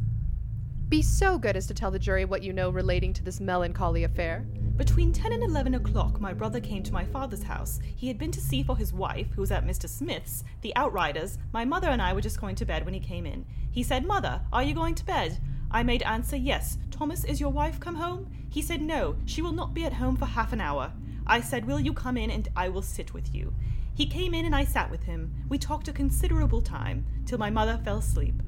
Be 0.87 1.01
so 1.01 1.37
good 1.37 1.57
as 1.57 1.67
to 1.67 1.73
tell 1.73 1.91
the 1.91 1.99
jury 1.99 2.23
what 2.23 2.41
you 2.41 2.53
know 2.53 2.69
relating 2.69 3.11
to 3.13 3.23
this 3.23 3.41
melancholy 3.41 4.05
affair. 4.05 4.45
Between 4.77 5.11
10 5.11 5.33
and 5.33 5.43
11 5.43 5.75
o'clock, 5.75 6.21
my 6.21 6.33
brother 6.33 6.61
came 6.61 6.83
to 6.83 6.93
my 6.93 7.03
father's 7.03 7.43
house. 7.43 7.81
He 7.97 8.07
had 8.07 8.17
been 8.17 8.31
to 8.31 8.39
see 8.39 8.63
for 8.63 8.77
his 8.77 8.93
wife, 8.93 9.27
who 9.35 9.41
was 9.41 9.51
at 9.51 9.67
Mr. 9.67 9.89
Smith's, 9.89 10.45
the 10.61 10.73
Outriders. 10.77 11.37
My 11.51 11.65
mother 11.65 11.89
and 11.89 12.01
I 12.01 12.13
were 12.13 12.21
just 12.21 12.39
going 12.39 12.55
to 12.55 12.65
bed 12.65 12.85
when 12.85 12.93
he 12.93 13.01
came 13.01 13.25
in. 13.25 13.45
He 13.69 13.83
said, 13.83 14.05
Mother, 14.05 14.39
are 14.53 14.63
you 14.63 14.73
going 14.73 14.95
to 14.95 15.05
bed? 15.05 15.37
I 15.71 15.83
made 15.83 16.01
answer, 16.03 16.35
Yes. 16.35 16.77
Thomas, 16.91 17.23
is 17.23 17.39
your 17.39 17.51
wife 17.51 17.79
come 17.79 17.95
home? 17.95 18.29
He 18.49 18.61
said, 18.61 18.81
No, 18.81 19.15
she 19.25 19.41
will 19.41 19.51
not 19.51 19.73
be 19.73 19.85
at 19.85 19.93
home 19.93 20.17
for 20.17 20.25
half 20.25 20.51
an 20.51 20.61
hour. 20.61 20.91
I 21.27 21.41
said, 21.41 21.65
Will 21.65 21.79
you 21.79 21.93
come 21.93 22.17
in 22.17 22.31
and 22.31 22.47
I 22.55 22.69
will 22.69 22.81
sit 22.81 23.13
with 23.13 23.33
you? 23.33 23.53
He 23.93 24.05
came 24.05 24.33
in 24.33 24.45
and 24.45 24.55
I 24.55 24.65
sat 24.65 24.89
with 24.89 25.03
him. 25.03 25.33
We 25.49 25.57
talked 25.57 25.87
a 25.87 25.93
considerable 25.93 26.61
time, 26.61 27.05
till 27.25 27.37
my 27.37 27.49
mother 27.49 27.79
fell 27.83 27.97
asleep. 27.97 28.41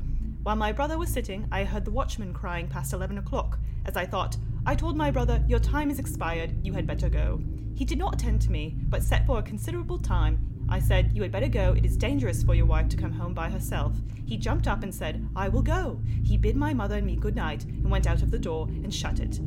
While 0.43 0.55
my 0.55 0.71
brother 0.71 0.97
was 0.97 1.09
sitting, 1.09 1.47
I 1.51 1.63
heard 1.63 1.85
the 1.85 1.91
watchman 1.91 2.33
crying 2.33 2.67
past 2.67 2.93
eleven 2.93 3.19
o'clock. 3.19 3.59
As 3.85 3.95
I 3.95 4.05
thought, 4.05 4.37
I 4.65 4.75
told 4.75 4.97
my 4.97 5.11
brother, 5.11 5.43
Your 5.47 5.59
time 5.59 5.91
is 5.91 5.99
expired, 5.99 6.55
you 6.65 6.73
had 6.73 6.87
better 6.87 7.09
go. 7.09 7.41
He 7.75 7.85
did 7.85 7.99
not 7.99 8.15
attend 8.15 8.41
to 8.43 8.51
me, 8.51 8.75
but 8.89 9.03
sat 9.03 9.25
for 9.27 9.39
a 9.39 9.43
considerable 9.43 9.99
time. 9.99 10.60
I 10.71 10.79
said, 10.79 11.11
You 11.13 11.21
had 11.21 11.33
better 11.33 11.49
go, 11.49 11.73
it 11.73 11.83
is 11.83 11.97
dangerous 11.97 12.43
for 12.43 12.55
your 12.55 12.65
wife 12.65 12.87
to 12.89 12.97
come 12.97 13.11
home 13.11 13.33
by 13.33 13.49
herself. 13.49 13.93
He 14.25 14.37
jumped 14.37 14.69
up 14.69 14.83
and 14.83 14.95
said, 14.95 15.27
I 15.35 15.49
will 15.49 15.61
go. 15.61 15.99
He 16.23 16.37
bid 16.37 16.55
my 16.55 16.73
mother 16.73 16.95
and 16.95 17.05
me 17.05 17.17
good 17.17 17.35
night, 17.35 17.65
and 17.65 17.91
went 17.91 18.07
out 18.07 18.23
of 18.23 18.31
the 18.31 18.39
door 18.39 18.67
and 18.69 18.93
shut 18.93 19.19
it. 19.19 19.41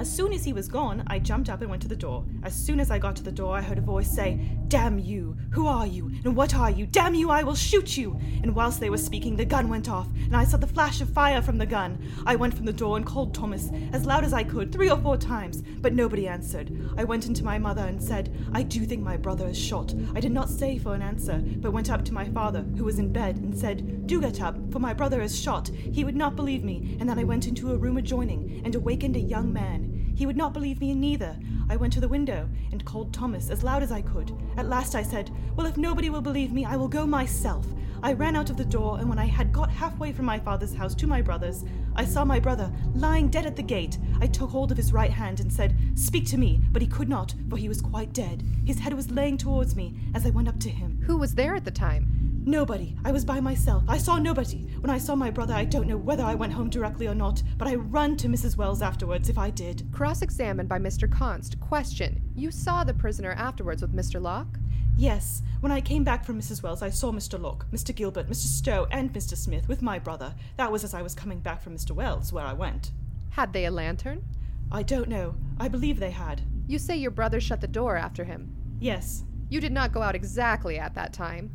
As 0.00 0.10
soon 0.10 0.32
as 0.32 0.46
he 0.46 0.54
was 0.54 0.66
gone, 0.66 1.02
I 1.08 1.18
jumped 1.18 1.50
up 1.50 1.60
and 1.60 1.68
went 1.68 1.82
to 1.82 1.88
the 1.88 1.94
door. 1.94 2.24
As 2.42 2.54
soon 2.54 2.80
as 2.80 2.90
I 2.90 2.98
got 2.98 3.14
to 3.16 3.22
the 3.22 3.30
door, 3.30 3.54
I 3.54 3.60
heard 3.60 3.76
a 3.76 3.82
voice 3.82 4.10
say, 4.10 4.40
Damn 4.68 4.98
you! 4.98 5.36
Who 5.50 5.66
are 5.66 5.86
you? 5.86 6.10
And 6.24 6.34
what 6.34 6.54
are 6.54 6.70
you? 6.70 6.86
Damn 6.86 7.12
you, 7.12 7.28
I 7.28 7.42
will 7.42 7.54
shoot 7.54 7.98
you! 7.98 8.18
And 8.42 8.54
whilst 8.54 8.80
they 8.80 8.88
were 8.88 8.96
speaking, 8.96 9.36
the 9.36 9.44
gun 9.44 9.68
went 9.68 9.90
off, 9.90 10.08
and 10.24 10.34
I 10.34 10.44
saw 10.44 10.56
the 10.56 10.66
flash 10.66 11.02
of 11.02 11.10
fire 11.10 11.42
from 11.42 11.58
the 11.58 11.66
gun. 11.66 11.98
I 12.24 12.34
went 12.34 12.54
from 12.54 12.64
the 12.64 12.72
door 12.72 12.96
and 12.96 13.04
called 13.04 13.34
Thomas 13.34 13.68
as 13.92 14.06
loud 14.06 14.24
as 14.24 14.32
I 14.32 14.42
could, 14.42 14.72
three 14.72 14.88
or 14.88 14.96
four 14.96 15.18
times, 15.18 15.60
but 15.60 15.92
nobody 15.92 16.26
answered. 16.26 16.72
I 16.96 17.04
went 17.04 17.26
into 17.26 17.44
my 17.44 17.58
mother 17.58 17.82
and 17.82 18.02
said, 18.02 18.34
I 18.54 18.62
do 18.62 18.86
think 18.86 19.02
my 19.02 19.18
brother 19.18 19.48
is 19.48 19.58
shot. 19.58 19.92
I 20.14 20.20
did 20.20 20.32
not 20.32 20.48
stay 20.48 20.78
for 20.78 20.94
an 20.94 21.02
answer, 21.02 21.42
but 21.58 21.72
went 21.72 21.90
up 21.90 22.06
to 22.06 22.14
my 22.14 22.24
father, 22.24 22.62
who 22.78 22.84
was 22.84 22.98
in 22.98 23.12
bed, 23.12 23.36
and 23.36 23.54
said, 23.54 24.06
Do 24.06 24.22
get 24.22 24.40
up, 24.40 24.56
for 24.72 24.78
my 24.78 24.94
brother 24.94 25.20
is 25.20 25.38
shot. 25.38 25.68
He 25.68 26.04
would 26.04 26.16
not 26.16 26.36
believe 26.36 26.64
me, 26.64 26.96
and 27.00 27.06
then 27.06 27.18
I 27.18 27.24
went 27.24 27.46
into 27.46 27.72
a 27.72 27.76
room 27.76 27.98
adjoining, 27.98 28.62
and 28.64 28.74
awakened 28.74 29.16
a 29.16 29.20
young 29.20 29.52
man. 29.52 29.89
He 30.20 30.26
would 30.26 30.36
not 30.36 30.52
believe 30.52 30.82
me 30.82 30.94
neither. 30.94 31.34
I 31.70 31.76
went 31.76 31.94
to 31.94 32.00
the 32.00 32.06
window 32.06 32.46
and 32.72 32.84
called 32.84 33.10
Thomas 33.10 33.48
as 33.48 33.62
loud 33.62 33.82
as 33.82 33.90
I 33.90 34.02
could. 34.02 34.36
At 34.58 34.68
last 34.68 34.94
I 34.94 35.02
said, 35.02 35.30
Well, 35.56 35.66
if 35.66 35.78
nobody 35.78 36.10
will 36.10 36.20
believe 36.20 36.52
me, 36.52 36.66
I 36.66 36.76
will 36.76 36.88
go 36.88 37.06
myself. 37.06 37.66
I 38.02 38.12
ran 38.12 38.36
out 38.36 38.50
of 38.50 38.58
the 38.58 38.64
door, 38.66 38.98
and 38.98 39.08
when 39.08 39.18
I 39.18 39.24
had 39.24 39.50
got 39.50 39.70
halfway 39.70 40.12
from 40.12 40.26
my 40.26 40.38
father's 40.38 40.74
house 40.74 40.94
to 40.96 41.06
my 41.06 41.22
brother's, 41.22 41.64
I 41.96 42.04
saw 42.04 42.22
my 42.26 42.38
brother 42.38 42.70
lying 42.94 43.28
dead 43.28 43.46
at 43.46 43.56
the 43.56 43.62
gate. 43.62 43.96
I 44.20 44.26
took 44.26 44.50
hold 44.50 44.70
of 44.70 44.76
his 44.76 44.92
right 44.92 45.10
hand 45.10 45.40
and 45.40 45.50
said, 45.50 45.74
Speak 45.94 46.26
to 46.26 46.36
me, 46.36 46.60
but 46.70 46.82
he 46.82 46.88
could 46.88 47.08
not, 47.08 47.34
for 47.48 47.56
he 47.56 47.70
was 47.70 47.80
quite 47.80 48.12
dead. 48.12 48.42
His 48.66 48.78
head 48.78 48.92
was 48.92 49.10
laying 49.10 49.38
towards 49.38 49.74
me 49.74 49.94
as 50.14 50.26
I 50.26 50.30
went 50.30 50.48
up 50.48 50.60
to 50.60 50.68
him. 50.68 51.02
Who 51.06 51.16
was 51.16 51.34
there 51.34 51.54
at 51.54 51.64
the 51.64 51.70
time? 51.70 52.29
Nobody. 52.44 52.96
I 53.04 53.12
was 53.12 53.24
by 53.24 53.38
myself. 53.38 53.84
I 53.86 53.98
saw 53.98 54.16
nobody. 54.16 54.66
When 54.80 54.88
I 54.88 54.96
saw 54.96 55.14
my 55.14 55.30
brother, 55.30 55.52
I 55.52 55.64
don't 55.66 55.86
know 55.86 55.98
whether 55.98 56.24
I 56.24 56.34
went 56.34 56.54
home 56.54 56.70
directly 56.70 57.06
or 57.06 57.14
not, 57.14 57.42
but 57.58 57.68
I 57.68 57.74
run 57.74 58.16
to 58.16 58.28
Mrs. 58.28 58.56
Wells 58.56 58.80
afterwards 58.80 59.28
if 59.28 59.36
I 59.36 59.50
did. 59.50 59.86
Cross 59.92 60.22
examined 60.22 60.68
by 60.68 60.78
Mr. 60.78 61.10
Const. 61.10 61.60
Question. 61.60 62.22
You 62.34 62.50
saw 62.50 62.82
the 62.82 62.94
prisoner 62.94 63.32
afterwards 63.32 63.82
with 63.82 63.94
Mr. 63.94 64.22
Locke? 64.22 64.58
Yes, 64.96 65.42
when 65.60 65.70
I 65.70 65.82
came 65.82 66.02
back 66.02 66.24
from 66.24 66.40
Mrs. 66.40 66.62
Wells, 66.62 66.82
I 66.82 66.88
saw 66.88 67.12
Mr. 67.12 67.38
Locke, 67.40 67.66
Mr. 67.72 67.94
Gilbert, 67.94 68.28
Mr. 68.28 68.46
Stowe, 68.46 68.86
and 68.90 69.12
Mr. 69.12 69.36
Smith 69.36 69.68
with 69.68 69.82
my 69.82 69.98
brother. 69.98 70.34
That 70.56 70.72
was 70.72 70.82
as 70.82 70.94
I 70.94 71.02
was 71.02 71.14
coming 71.14 71.40
back 71.40 71.62
from 71.62 71.76
Mr. 71.76 71.90
Wells, 71.92 72.32
where 72.32 72.44
I 72.44 72.54
went. 72.54 72.90
Had 73.30 73.52
they 73.52 73.66
a 73.66 73.70
lantern? 73.70 74.24
I 74.72 74.82
don't 74.82 75.08
know. 75.08 75.34
I 75.58 75.68
believe 75.68 76.00
they 76.00 76.10
had. 76.10 76.42
You 76.66 76.78
say 76.78 76.96
your 76.96 77.10
brother 77.10 77.40
shut 77.40 77.60
the 77.60 77.68
door 77.68 77.96
after 77.96 78.24
him. 78.24 78.54
Yes. 78.78 79.24
You 79.50 79.60
did 79.60 79.72
not 79.72 79.92
go 79.92 80.00
out 80.00 80.14
exactly 80.14 80.78
at 80.78 80.94
that 80.94 81.12
time. 81.12 81.50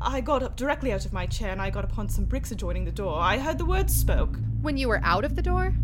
I- 0.00 0.20
got 0.20 0.42
up 0.42 0.56
directly 0.56 0.92
out 0.92 1.04
of 1.04 1.12
my 1.12 1.26
chair 1.26 1.50
and 1.50 1.60
I 1.60 1.70
got 1.70 1.84
upon 1.84 2.08
some 2.08 2.24
bricks 2.24 2.50
adjoining 2.50 2.84
the 2.84 2.92
door. 2.92 3.18
I 3.18 3.38
heard 3.38 3.58
the 3.58 3.64
words 3.64 3.94
spoke. 3.94 4.38
When 4.60 4.76
you 4.76 4.88
were 4.88 5.00
out 5.02 5.24
of 5.24 5.34
the 5.36 5.42
door? 5.42 5.74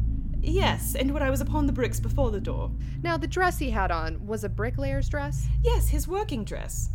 Yes, 0.41 0.95
and 0.95 1.13
when 1.13 1.23
I 1.23 1.31
was 1.31 1.41
upon 1.41 1.67
the 1.67 1.73
bricks 1.73 1.99
before 1.99 2.31
the 2.31 2.41
door. 2.41 2.71
Now, 3.03 3.17
the 3.17 3.27
dress 3.27 3.59
he 3.59 3.71
had 3.71 3.91
on 3.91 4.25
was 4.27 4.45
a 4.45 4.49
bricklayer's 4.49 5.09
dress? 5.09 5.49
Yes, 5.65 5.89
his 5.89 6.07
working 6.07 6.45
dress. 6.45 6.91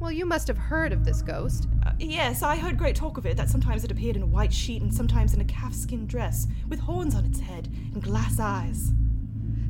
Well, 0.00 0.10
you 0.10 0.26
must 0.26 0.48
have 0.48 0.58
heard 0.58 0.92
of 0.92 1.04
this 1.04 1.22
ghost. 1.22 1.68
Uh, 1.86 1.92
yes, 1.98 2.42
I 2.42 2.56
heard 2.56 2.76
great 2.76 2.96
talk 2.96 3.16
of 3.16 3.26
it, 3.26 3.36
that 3.36 3.48
sometimes 3.48 3.84
it 3.84 3.92
appeared 3.92 4.16
in 4.16 4.22
a 4.22 4.26
white 4.26 4.52
sheet 4.52 4.82
and 4.82 4.92
sometimes 4.92 5.34
in 5.34 5.40
a 5.40 5.44
calfskin 5.44 6.06
dress, 6.06 6.48
with 6.68 6.80
horns 6.80 7.14
on 7.14 7.24
its 7.24 7.38
head 7.38 7.68
and 7.92 8.02
glass 8.02 8.40
eyes. 8.40 8.92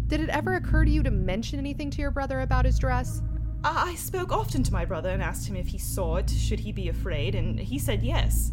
Did 0.06 0.20
it 0.20 0.30
ever 0.30 0.54
occur 0.54 0.84
to 0.86 0.90
you 0.90 1.02
to 1.02 1.10
mention 1.10 1.58
anything 1.58 1.90
to 1.90 2.00
your 2.00 2.10
brother 2.10 2.40
about 2.40 2.64
his 2.64 2.78
dress? 2.78 3.20
I 3.66 3.94
spoke 3.94 4.30
often 4.30 4.62
to 4.62 4.72
my 4.72 4.84
brother 4.84 5.08
and 5.08 5.22
asked 5.22 5.48
him 5.48 5.56
if 5.56 5.68
he 5.68 5.78
saw 5.78 6.16
it, 6.16 6.28
should 6.28 6.60
he 6.60 6.70
be 6.70 6.88
afraid, 6.88 7.34
and 7.34 7.58
he 7.58 7.78
said 7.78 8.02
yes. 8.02 8.52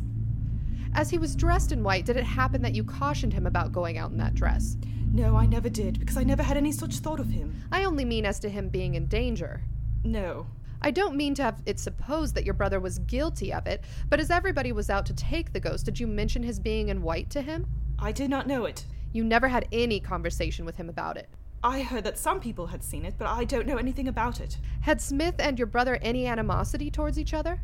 As 0.93 1.09
he 1.09 1.18
was 1.18 1.36
dressed 1.36 1.74
in 1.74 1.84
white, 1.84 2.05
did 2.05 2.16
it 2.16 2.24
happen 2.24 2.62
that 2.62 2.74
you 2.74 2.86
cautioned 2.86 3.34
him 3.34 3.45
about 3.45 3.74
going 3.74 3.97
out 3.97 4.12
in 4.12 4.18
that 4.18 4.36
dress? 4.36 4.78
No, 5.12 5.36
I 5.36 5.45
never 5.45 5.68
did, 5.68 5.99
because 5.99 6.16
I 6.16 6.24
never 6.24 6.43
had 6.43 6.55
any 6.55 6.72
such 6.72 6.99
thought 6.99 7.20
of 7.20 7.30
him. 7.30 7.62
I 7.74 7.84
only 7.84 8.05
mean 8.05 8.26
as 8.26 8.39
to 8.39 8.49
him 8.49 8.70
being 8.70 8.95
in 8.95 9.07
danger. 9.07 9.62
No. 10.05 10.47
I 10.82 10.91
don't 10.91 11.18
mean 11.18 11.36
to 11.36 11.43
have 11.43 11.62
it 11.66 11.80
supposed 11.80 12.34
that 12.36 12.45
your 12.45 12.53
brother 12.53 12.80
was 12.80 12.99
guilty 12.99 13.51
of 13.51 13.68
it, 13.68 13.84
but 14.09 14.22
as 14.22 14.32
everybody 14.32 14.72
was 14.72 14.89
out 14.89 15.05
to 15.07 15.14
take 15.14 15.51
the 15.51 15.59
ghost, 15.59 15.86
did 15.86 15.99
you 15.99 16.07
mention 16.07 16.41
his 16.41 16.59
being 16.59 16.88
in 16.88 17.01
white 17.01 17.30
to 17.32 17.41
him? 17.41 17.68
I 17.99 18.14
did 18.14 18.30
not 18.30 18.47
know 18.47 18.64
it. 18.64 18.86
You 19.12 19.26
never 19.26 19.49
had 19.49 19.68
any 19.74 19.99
conversation 19.99 20.66
with 20.66 20.78
him 20.78 20.88
about 20.88 21.18
it. 21.18 21.30
I 21.64 21.84
heard 21.84 22.03
that 22.05 22.18
some 22.18 22.39
people 22.39 22.68
had 22.68 22.84
seen 22.84 23.05
it, 23.05 23.16
but 23.20 23.28
I 23.28 23.43
don't 23.43 23.68
know 23.68 23.78
anything 23.78 24.07
about 24.07 24.39
it. 24.39 24.57
Had 24.82 24.99
Smith 24.99 25.36
and 25.38 25.59
your 25.59 25.68
brother 25.68 25.99
any 26.01 26.26
animosity 26.26 26.89
towards 26.89 27.20
each 27.20 27.36
other? 27.36 27.62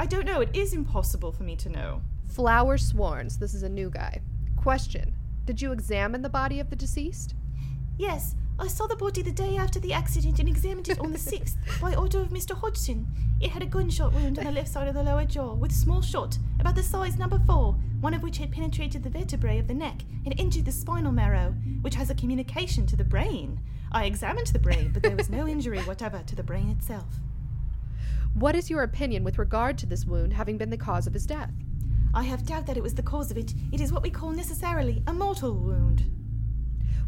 I 0.00 0.06
don't 0.06 0.26
know. 0.26 0.40
It 0.40 0.50
is 0.52 0.74
impossible 0.74 1.30
for 1.30 1.44
me 1.44 1.54
to 1.56 1.68
know. 1.68 2.02
Flower 2.26 2.76
Swarns, 2.76 3.38
this 3.38 3.54
is 3.54 3.62
a 3.62 3.68
new 3.68 3.88
guy. 3.88 4.20
Question 4.56 5.14
Did 5.44 5.62
you 5.62 5.70
examine 5.70 6.22
the 6.22 6.28
body 6.28 6.58
of 6.58 6.70
the 6.70 6.76
deceased? 6.76 7.34
Yes, 7.98 8.34
I 8.60 8.66
saw 8.66 8.86
the 8.86 8.94
body 8.94 9.22
the 9.22 9.32
day 9.32 9.56
after 9.56 9.80
the 9.80 9.94
accident 9.94 10.38
and 10.38 10.46
examined 10.46 10.90
it 10.90 11.00
on 11.00 11.12
the 11.12 11.18
6th 11.32 11.54
by 11.80 11.94
order 11.94 12.20
of 12.20 12.28
Mr. 12.28 12.54
Hodgson. 12.54 13.08
It 13.40 13.48
had 13.48 13.62
a 13.62 13.66
gunshot 13.66 14.12
wound 14.12 14.38
on 14.38 14.44
the 14.44 14.50
left 14.50 14.68
side 14.68 14.86
of 14.86 14.92
the 14.92 15.02
lower 15.02 15.24
jaw 15.24 15.54
with 15.54 15.70
a 15.70 15.74
small 15.74 16.02
shot, 16.02 16.36
about 16.58 16.74
the 16.74 16.82
size 16.82 17.16
number 17.16 17.40
4, 17.46 17.72
one 18.02 18.12
of 18.12 18.22
which 18.22 18.36
had 18.36 18.52
penetrated 18.52 19.02
the 19.02 19.08
vertebrae 19.08 19.58
of 19.58 19.66
the 19.66 19.72
neck 19.72 20.02
and 20.26 20.38
injured 20.38 20.66
the 20.66 20.72
spinal 20.72 21.10
marrow, 21.10 21.54
which 21.80 21.94
has 21.94 22.10
a 22.10 22.14
communication 22.14 22.84
to 22.84 22.96
the 22.96 23.04
brain. 23.04 23.58
I 23.92 24.04
examined 24.04 24.48
the 24.48 24.58
brain, 24.58 24.90
but 24.92 25.02
there 25.02 25.16
was 25.16 25.30
no 25.30 25.48
injury 25.48 25.78
whatever 25.80 26.22
to 26.26 26.36
the 26.36 26.42
brain 26.42 26.68
itself. 26.68 27.14
What 28.34 28.54
is 28.54 28.68
your 28.68 28.82
opinion 28.82 29.24
with 29.24 29.38
regard 29.38 29.78
to 29.78 29.86
this 29.86 30.04
wound 30.04 30.34
having 30.34 30.58
been 30.58 30.70
the 30.70 30.76
cause 30.76 31.06
of 31.06 31.14
his 31.14 31.24
death? 31.24 31.50
I 32.12 32.24
have 32.24 32.44
doubt 32.44 32.66
that 32.66 32.76
it 32.76 32.82
was 32.82 32.94
the 32.94 33.02
cause 33.02 33.30
of 33.30 33.38
it. 33.38 33.54
It 33.72 33.80
is 33.80 33.90
what 33.90 34.02
we 34.02 34.10
call 34.10 34.30
necessarily 34.32 35.02
a 35.06 35.14
mortal 35.14 35.54
wound. 35.54 36.04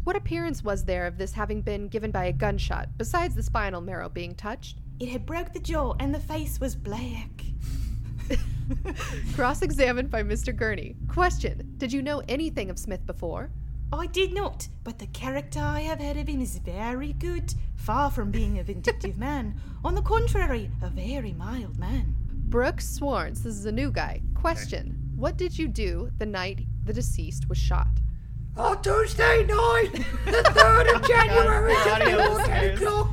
What 0.03 0.17
appearance 0.17 0.65
was 0.65 0.83
there 0.83 1.07
of 1.07 1.17
this 1.17 1.31
having 1.31 1.61
been 1.61 1.87
given 1.87 2.11
by 2.11 2.25
a 2.25 2.33
gunshot, 2.33 2.89
besides 2.97 3.35
the 3.35 3.43
spinal 3.43 3.79
marrow 3.79 4.09
being 4.09 4.35
touched? 4.35 4.79
It 4.99 5.07
had 5.07 5.25
broke 5.25 5.53
the 5.53 5.59
jaw 5.59 5.93
and 5.99 6.13
the 6.13 6.19
face 6.19 6.59
was 6.59 6.75
black. 6.75 7.43
Cross 9.35 9.61
examined 9.61 10.09
by 10.09 10.21
Mr. 10.21 10.53
Gurney. 10.53 10.97
Question 11.07 11.75
Did 11.77 11.93
you 11.93 12.01
know 12.01 12.21
anything 12.27 12.69
of 12.69 12.77
Smith 12.77 13.05
before? 13.05 13.49
I 13.93 14.07
did 14.07 14.33
not, 14.33 14.67
but 14.83 14.99
the 14.99 15.07
character 15.07 15.59
I 15.59 15.81
have 15.81 15.99
heard 15.99 16.17
of 16.17 16.27
him 16.27 16.41
is 16.41 16.57
very 16.57 17.13
good, 17.13 17.53
far 17.75 18.11
from 18.11 18.29
being 18.29 18.59
a 18.59 18.63
vindictive 18.63 19.17
man. 19.19 19.55
On 19.85 19.95
the 19.95 20.01
contrary, 20.01 20.69
a 20.81 20.89
very 20.89 21.31
mild 21.31 21.79
man. 21.79 22.13
Brooks 22.49 22.99
Swarns, 22.99 23.41
this 23.43 23.55
is 23.55 23.65
a 23.65 23.71
new 23.71 23.89
guy. 23.89 24.21
Question 24.35 24.99
What 25.15 25.37
did 25.37 25.57
you 25.57 25.69
do 25.69 26.11
the 26.17 26.25
night 26.25 26.65
the 26.83 26.93
deceased 26.93 27.47
was 27.47 27.57
shot? 27.57 27.87
On 28.55 28.79
Tuesday 28.83 29.43
night, 29.45 29.89
the 30.25 30.43
3rd 30.53 30.95
of 30.95 31.07
January, 31.07 31.73
audio 31.73 32.37
10 32.37 32.73
o'clock, 32.75 33.09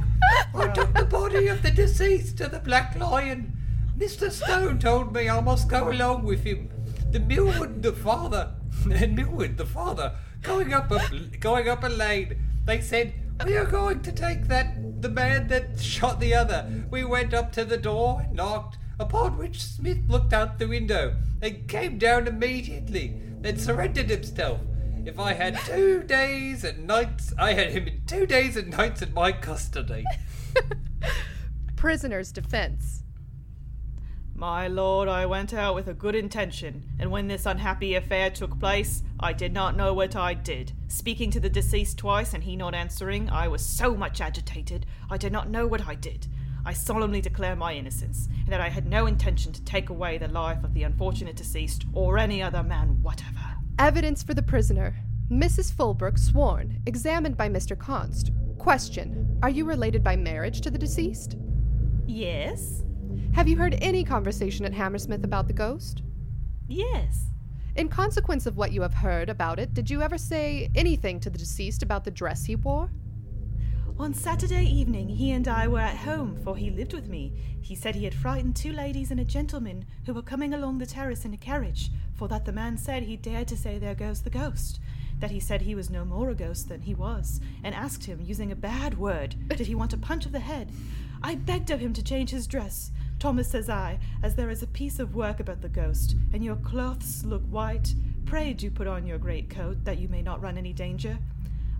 I 0.55 0.69
took 0.69 0.93
the 0.93 1.07
body 1.07 1.47
of 1.49 1.63
the 1.63 1.71
deceased 1.71 2.37
to 2.39 2.47
the 2.47 2.59
Black 2.59 2.95
Lion. 2.99 3.57
Mr. 3.97 4.31
Stone 4.31 4.81
told 4.81 5.15
me 5.15 5.31
I 5.31 5.41
must 5.41 5.67
go 5.67 5.91
along 5.91 6.25
with 6.25 6.45
him. 6.45 6.69
The 7.11 7.21
Millwood, 7.21 7.83
the 7.83 7.95
father, 7.95 8.53
and 8.93 9.17
Millwood, 9.17 9.57
the 9.57 9.65
father, 9.65 10.15
going 10.43 10.75
up 10.75 10.91
a 10.91 11.01
going 11.39 11.71
up 11.71 11.85
a 11.85 11.89
lane. 11.89 12.37
They 12.67 12.83
said 12.83 13.15
we 13.47 13.57
are 13.57 13.65
going 13.65 14.03
to 14.03 14.13
take 14.13 14.47
that 14.49 15.01
the 15.01 15.09
man 15.09 15.49
that 15.49 15.81
shot 15.81 16.21
the 16.21 16.35
other. 16.35 16.71
We 16.91 17.05
went 17.05 17.33
up 17.33 17.51
to 17.53 17.65
the 17.65 17.79
door 17.79 18.21
and 18.27 18.37
knocked. 18.37 18.77
Upon 18.99 19.39
which 19.39 19.63
Smith 19.63 20.01
looked 20.09 20.35
out 20.35 20.59
the 20.59 20.69
window 20.69 21.17
and 21.41 21.67
came 21.67 21.97
down 21.97 22.27
immediately, 22.29 23.15
then 23.41 23.57
surrendered 23.57 24.11
himself. 24.11 24.61
If 25.07 25.19
I 25.19 25.33
had 25.33 25.59
two 25.65 26.03
days 26.03 26.63
and 26.63 26.87
nights, 26.87 27.33
I 27.39 27.55
had 27.55 27.71
him 27.71 27.89
in 27.89 28.03
two 28.07 28.27
days 28.27 28.57
and 28.57 28.71
nights 28.71 29.01
in 29.03 29.15
my 29.15 29.33
custody. 29.33 30.05
Prisoner's 31.77 32.33
defense. 32.33 33.03
My 34.35 34.69
lord, 34.69 35.09
I 35.09 35.27
went 35.27 35.53
out 35.53 35.75
with 35.75 35.89
a 35.89 35.95
good 35.95 36.15
intention, 36.15 36.83
and 36.99 37.11
when 37.11 37.29
this 37.29 37.47
unhappy 37.47 37.95
affair 37.95 38.31
took 38.31 38.59
place, 38.59 39.03
I 39.19 39.33
did 39.33 39.53
not 39.53 39.77
know 39.77 39.93
what 39.93 40.17
I 40.17 40.35
did. 40.35 40.73
Speaking 40.89 41.31
to 41.33 41.41
the 41.41 41.51
deceased 41.51 41.99
twice 41.99 42.33
and 42.33 42.45
he 42.45 42.57
not 42.57 42.75
answering, 42.75 43.29
I 43.31 43.49
was 43.49 43.65
so 43.65 43.95
much 43.95 44.21
agitated, 44.21 44.87
I 45.11 45.17
did 45.17 45.33
not 45.33 45.51
know 45.51 45.67
what 45.67 45.87
I 45.87 45.95
did. 45.95 46.27
I 46.65 46.73
solemnly 46.73 47.21
declare 47.21 47.57
my 47.57 47.75
innocence, 47.75 48.29
and 48.45 48.49
that 48.49 48.61
I 48.61 48.69
had 48.69 48.87
no 48.87 49.07
intention 49.07 49.53
to 49.53 49.65
take 49.65 49.89
away 49.89 50.19
the 50.19 50.29
life 50.29 50.63
of 50.63 50.75
the 50.75 50.85
unfortunate 50.85 51.37
deceased 51.37 51.85
or 51.93 52.19
any 52.19 52.43
other 52.43 52.63
man 52.63 53.03
whatever. 53.03 53.50
Evidence 53.81 54.23
for 54.23 54.35
the 54.35 54.43
prisoner. 54.43 54.95
Mrs. 55.31 55.73
Fulbrook 55.73 56.19
sworn, 56.19 56.83
examined 56.85 57.39
by 57.39 57.49
Mr. 57.49 57.79
Const. 57.79 58.31
Question 58.59 59.39
Are 59.43 59.49
you 59.49 59.65
related 59.65 60.05
by 60.05 60.17
marriage 60.17 60.61
to 60.61 60.71
the 60.71 60.77
deceased? 60.77 61.39
Yes? 62.07 62.83
Have 63.33 63.49
you 63.49 63.57
heard 63.57 63.79
any 63.81 64.05
conversation 64.05 64.67
at 64.67 64.75
Hammersmith 64.75 65.25
about 65.25 65.47
the 65.47 65.55
ghost? 65.55 66.03
Yes. 66.69 67.31
In 67.75 67.89
consequence 67.89 68.45
of 68.45 68.59
what 68.59 68.73
you 68.73 68.83
have 68.83 68.93
heard 68.93 69.31
about 69.31 69.59
it, 69.59 69.73
did 69.73 69.89
you 69.89 70.03
ever 70.03 70.19
say 70.19 70.69
anything 70.75 71.19
to 71.19 71.31
the 71.31 71.39
deceased 71.39 71.83
about 71.83 72.05
the 72.05 72.11
dress 72.11 72.45
he 72.45 72.57
wore? 72.57 72.91
On 74.01 74.15
Saturday 74.15 74.65
evening, 74.65 75.11
he 75.11 75.33
and 75.33 75.47
I 75.47 75.69
were 75.69 75.79
at 75.79 75.95
home, 75.95 76.41
for 76.43 76.57
he 76.57 76.71
lived 76.71 76.95
with 76.95 77.07
me. 77.07 77.35
He 77.61 77.75
said 77.75 77.95
he 77.95 78.05
had 78.05 78.15
frightened 78.15 78.57
two 78.57 78.73
ladies 78.73 79.11
and 79.11 79.21
a 79.21 79.27
gentleman 79.27 79.85
who 80.07 80.15
were 80.15 80.23
coming 80.23 80.55
along 80.55 80.79
the 80.79 80.87
terrace 80.87 81.27
in 81.27 81.35
a 81.35 81.37
carriage, 81.37 81.91
for 82.15 82.27
that 82.29 82.47
the 82.47 82.51
man 82.51 82.79
said 82.79 83.03
he 83.03 83.19
dared 83.19 83.47
to 83.49 83.59
say, 83.59 83.79
There 83.79 83.95
goes 83.95 84.23
the 84.23 84.31
ghost. 84.31 84.81
That 85.19 85.31
he 85.31 85.39
said 85.39 85.61
he 85.61 85.75
was 85.75 85.91
no 85.91 86.07
more 86.07 86.31
a 86.31 86.35
ghost 86.35 86.71
than 86.71 86.81
he 86.81 86.95
was, 86.95 87.43
and 87.63 87.75
asked 87.75 88.07
him, 88.07 88.23
using 88.23 88.51
a 88.51 88.57
bad 88.57 88.97
word, 88.97 89.37
did 89.49 89.67
he 89.67 89.75
want 89.75 89.93
a 89.93 89.99
punch 89.99 90.25
of 90.25 90.33
the 90.33 90.41
head. 90.41 90.73
I 91.23 91.35
begged 91.35 91.71
of 91.71 91.81
him 91.81 91.93
to 91.93 92.03
change 92.03 92.31
his 92.31 92.47
dress. 92.47 92.93
Thomas, 93.19 93.51
says 93.51 93.69
I, 93.69 93.99
as 94.23 94.35
there 94.35 94.49
is 94.49 94.63
a 94.63 94.67
piece 94.67 94.99
of 94.99 95.15
work 95.15 95.41
about 95.41 95.61
the 95.61 95.69
ghost, 95.69 96.17
and 96.33 96.43
your 96.43 96.57
cloths 96.57 97.23
look 97.23 97.43
white, 97.51 97.95
pray 98.25 98.55
do 98.55 98.71
put 98.71 98.87
on 98.87 99.07
your 99.07 99.19
great 99.19 99.51
coat, 99.51 99.85
that 99.85 99.99
you 99.99 100.09
may 100.09 100.23
not 100.23 100.41
run 100.41 100.57
any 100.57 100.73
danger. 100.73 101.19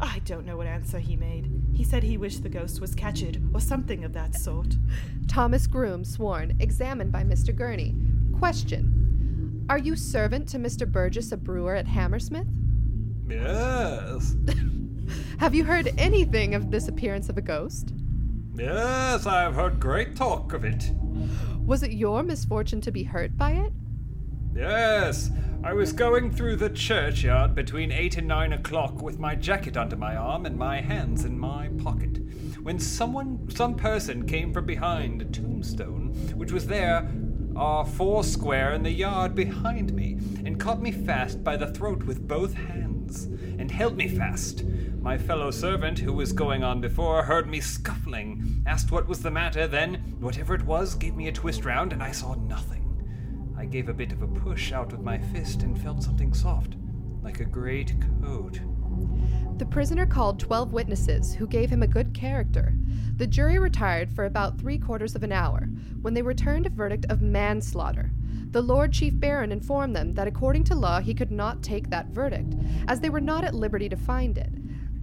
I 0.01 0.21
don't 0.25 0.47
know 0.47 0.57
what 0.57 0.67
answer 0.67 0.99
he 0.99 1.17
made. 1.17 1.51
He 1.75 1.85
said 1.85 2.03
he 2.03 2.17
wished 2.17 2.43
the 2.43 2.49
ghost 2.49 2.81
was 2.81 2.95
catched, 2.95 3.39
or 3.53 3.61
something 3.61 4.05
of 4.05 4.13
that 4.15 4.35
sort. 4.35 4.77
Thomas 5.29 5.67
Groom 5.67 6.05
sworn, 6.05 6.57
examined 6.59 7.13
by 7.13 7.23
Mr. 7.23 7.55
Gurney. 7.55 7.95
Question 8.39 9.67
Are 9.69 9.79
you 9.79 9.97
servant 9.97 10.49
to 10.49 10.59
Mr. 10.59 10.91
Burgess, 10.91 11.33
a 11.33 11.37
brewer 11.37 11.75
at 11.75 11.87
Hammersmith? 11.87 12.49
Yes. 13.29 14.37
Have 15.39 15.55
you 15.55 15.65
heard 15.65 15.93
anything 15.99 16.55
of 16.55 16.71
this 16.71 16.89
appearance 16.89 17.29
of 17.29 17.37
a 17.37 17.43
ghost? 17.43 17.93
Yes, 18.55 19.27
I've 19.27 19.55
heard 19.55 19.81
great 19.81 20.17
talk 20.17 20.53
of 20.53 20.65
it. 20.65 20.91
Was 21.65 21.83
it 21.83 21.93
your 21.93 22.23
misfortune 22.23 22.81
to 22.83 22.91
be 22.91 23.05
hurt 23.05 23.37
by 23.37 23.53
it? 23.53 23.73
Yes, 24.55 25.31
I 25.63 25.73
was 25.75 25.93
going 25.93 26.33
through 26.33 26.57
the 26.57 26.71
churchyard 26.71 27.55
between 27.55 27.93
eight 27.93 28.17
and 28.17 28.27
nine 28.27 28.53
o'clock 28.53 29.01
with 29.01 29.19
my 29.19 29.37
jacket 29.37 29.77
under 29.77 29.97
my 29.97 30.17
arm 30.17 30.45
and 30.45 30.59
my 30.59 30.81
hands 30.81 31.25
in 31.25 31.39
my 31.39 31.69
pocket, 31.79 32.19
when 32.63 32.81
someone, 32.81 33.49
some 33.49 33.77
person 33.77 34.27
came 34.27 34.53
from 34.53 34.67
behind 34.67 35.23
a 35.23 35.27
tombstone, 35.27 36.09
which 36.35 36.51
was 36.51 36.67
there, 36.67 37.09
uh, 37.55 37.85
four 37.85 38.25
square 38.25 38.73
in 38.73 38.83
the 38.83 38.91
yard 38.91 39.37
behind 39.37 39.93
me, 39.93 40.19
and 40.45 40.59
caught 40.59 40.83
me 40.83 40.91
fast 40.91 41.45
by 41.45 41.57
the 41.57 41.73
throat 41.73 42.03
with 42.03 42.27
both 42.27 42.55
hands, 42.55 43.27
and 43.59 43.71
held 43.71 43.97
me 43.97 44.09
fast. 44.09 44.65
My 45.01 45.17
fellow 45.17 45.53
servant, 45.53 46.01
who 46.01 46.13
was 46.13 46.33
going 46.33 46.65
on 46.65 46.81
before, 46.81 47.23
heard 47.23 47.49
me 47.49 47.61
scuffling, 47.61 48.65
asked 48.67 48.91
what 48.91 49.07
was 49.07 49.23
the 49.23 49.31
matter, 49.31 49.69
then, 49.69 49.95
whatever 50.19 50.55
it 50.57 50.67
was, 50.67 50.97
gave 50.97 51.15
me 51.15 51.29
a 51.29 51.33
twist 51.33 51.65
round, 51.65 51.93
and 51.93 52.03
I 52.03 52.11
saw 52.11 52.35
nothing. 52.35 52.90
I 53.61 53.67
gave 53.67 53.91
a 53.91 53.95
bit 53.95 54.11
of 54.11 54.23
a 54.23 54.27
push 54.27 54.73
out 54.73 54.91
with 54.91 55.03
my 55.03 55.19
fist 55.19 55.65
and 55.65 55.79
felt 55.79 56.03
something 56.03 56.33
soft, 56.33 56.77
like 57.23 57.41
a 57.41 57.45
great 57.45 57.95
coat. 58.23 58.59
The 59.59 59.67
prisoner 59.67 60.07
called 60.07 60.41
12 60.41 60.73
witnesses 60.73 61.35
who 61.35 61.47
gave 61.47 61.69
him 61.69 61.83
a 61.83 61.87
good 61.87 62.15
character. 62.15 62.73
The 63.19 63.27
jury 63.27 63.59
retired 63.59 64.11
for 64.11 64.25
about 64.25 64.59
three 64.59 64.79
quarters 64.79 65.15
of 65.15 65.23
an 65.25 65.33
hour, 65.33 65.69
when 66.01 66.15
they 66.15 66.23
returned 66.23 66.65
a 66.65 66.71
verdict 66.71 67.05
of 67.11 67.21
manslaughter. 67.21 68.11
The 68.51 68.63
Lord 68.63 68.95
Chief 68.95 69.13
Baron 69.21 69.53
informed 69.53 69.95
them 69.95 70.15
that 70.15 70.27
according 70.27 70.65
to 70.65 70.75
law 70.75 70.99
he 71.01 71.13
could 71.13 71.31
not 71.31 71.63
take 71.63 71.91
that 71.91 72.07
verdict, 72.07 72.55
as 72.89 73.01
they 73.01 73.11
were 73.11 73.21
not 73.21 73.45
at 73.45 73.55
liberty 73.55 73.91
to 73.91 73.97
find 73.97 74.39
it. 74.39 74.55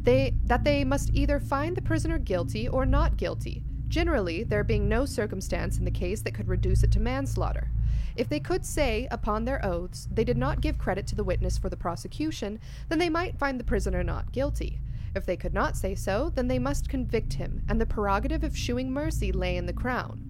They, 0.04 0.34
that 0.46 0.64
they 0.64 0.84
must 0.84 1.14
either 1.14 1.40
find 1.40 1.78
the 1.78 1.82
prisoner 1.84 2.18
guilty 2.18 2.68
or 2.68 2.88
not 2.88 3.18
guilty, 3.18 3.64
generally 3.88 4.44
there 4.44 4.64
being 4.64 4.90
no 4.90 5.06
circumstance 5.06 5.78
in 5.78 5.86
the 5.86 5.92
case 5.92 6.24
that 6.24 6.34
could 6.34 6.48
reduce 6.48 6.82
it 6.82 6.92
to 6.94 7.00
manslaughter. 7.00 7.70
If 8.18 8.30
they 8.30 8.40
could 8.40 8.66
say, 8.66 9.08
upon 9.12 9.46
their 9.46 9.64
oaths, 9.64 10.08
they 10.12 10.24
did 10.24 10.38
not 10.38 10.60
give 10.60 10.80
credit 10.80 11.06
to 11.08 11.16
the 11.16 11.24
witness 11.24 11.60
for 11.60 11.70
the 11.70 11.78
prosecution, 11.78 12.60
then 12.90 12.98
they 12.98 13.10
might 13.10 13.38
find 13.38 13.60
the 13.60 13.64
prisoner 13.64 14.04
not 14.04 14.32
guilty. 14.32 14.80
If 15.16 15.26
they 15.28 15.38
could 15.38 15.54
not 15.54 15.78
say 15.78 15.94
so, 15.94 16.32
then 16.34 16.48
they 16.48 16.58
must 16.58 16.90
convict 16.90 17.34
him, 17.34 17.62
and 17.70 17.80
the 17.80 17.86
prerogative 17.86 18.44
of 18.44 18.58
shewing 18.58 18.92
mercy 18.92 19.32
lay 19.32 19.56
in 19.56 19.68
the 19.68 19.74
crown. 19.74 20.24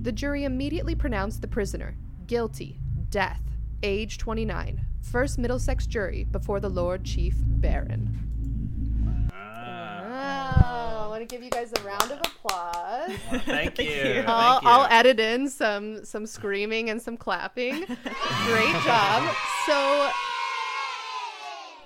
The 0.00 0.12
jury 0.12 0.44
immediately 0.44 0.94
pronounced 0.94 1.42
the 1.42 1.48
prisoner 1.48 1.96
guilty, 2.28 2.80
death, 3.10 3.42
age 3.82 4.18
29, 4.18 4.86
first 5.02 5.36
Middlesex 5.36 5.86
jury 5.86 6.24
before 6.24 6.60
the 6.60 6.70
Lord 6.70 7.04
Chief 7.04 7.34
Baron. 7.38 8.31
I 11.22 11.24
want 11.24 11.30
to 11.30 11.36
give 11.36 11.44
you 11.44 11.50
guys 11.50 11.72
a 11.78 11.82
round 11.86 12.10
of 12.10 12.18
applause. 12.18 13.12
thank 13.44 13.78
you. 13.78 13.84
you. 13.84 14.02
Thank 14.14 14.28
I'll, 14.28 14.60
you. 14.60 14.68
I'll 14.68 14.86
edit 14.90 15.20
in 15.20 15.48
some 15.48 16.04
some 16.04 16.26
screaming 16.26 16.90
and 16.90 17.00
some 17.00 17.16
clapping. 17.16 17.84
Great 18.46 18.74
job. 18.82 19.32
So 19.64 20.10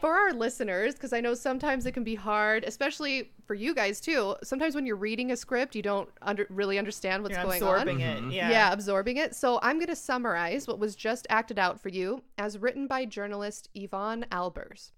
for 0.00 0.14
our 0.14 0.32
listeners, 0.32 0.94
because 0.94 1.12
I 1.12 1.20
know 1.20 1.34
sometimes 1.34 1.84
it 1.84 1.92
can 1.92 2.02
be 2.02 2.14
hard, 2.14 2.64
especially 2.64 3.30
for 3.44 3.52
you 3.52 3.74
guys 3.74 4.00
too. 4.00 4.36
Sometimes 4.42 4.74
when 4.74 4.86
you're 4.86 4.96
reading 4.96 5.32
a 5.32 5.36
script, 5.36 5.74
you 5.74 5.82
don't 5.82 6.08
under, 6.22 6.46
really 6.48 6.78
understand 6.78 7.22
what's 7.22 7.34
You're 7.34 7.44
going 7.44 7.56
absorbing 7.58 7.96
on. 7.96 8.08
Absorbing 8.08 8.16
it. 8.16 8.20
Mm-hmm. 8.22 8.30
Yeah. 8.30 8.50
Yeah. 8.50 8.72
absorbing 8.72 9.18
it. 9.18 9.34
So 9.34 9.58
I'm 9.62 9.76
going 9.76 9.88
to 9.88 9.96
summarize 9.96 10.66
what 10.66 10.78
was 10.78 10.96
just 10.96 11.26
acted 11.28 11.58
out 11.58 11.78
for 11.78 11.90
you 11.90 12.22
as 12.38 12.56
written 12.56 12.86
by 12.86 13.04
journalist 13.04 13.68
Yvonne 13.74 14.24
Albers. 14.32 14.92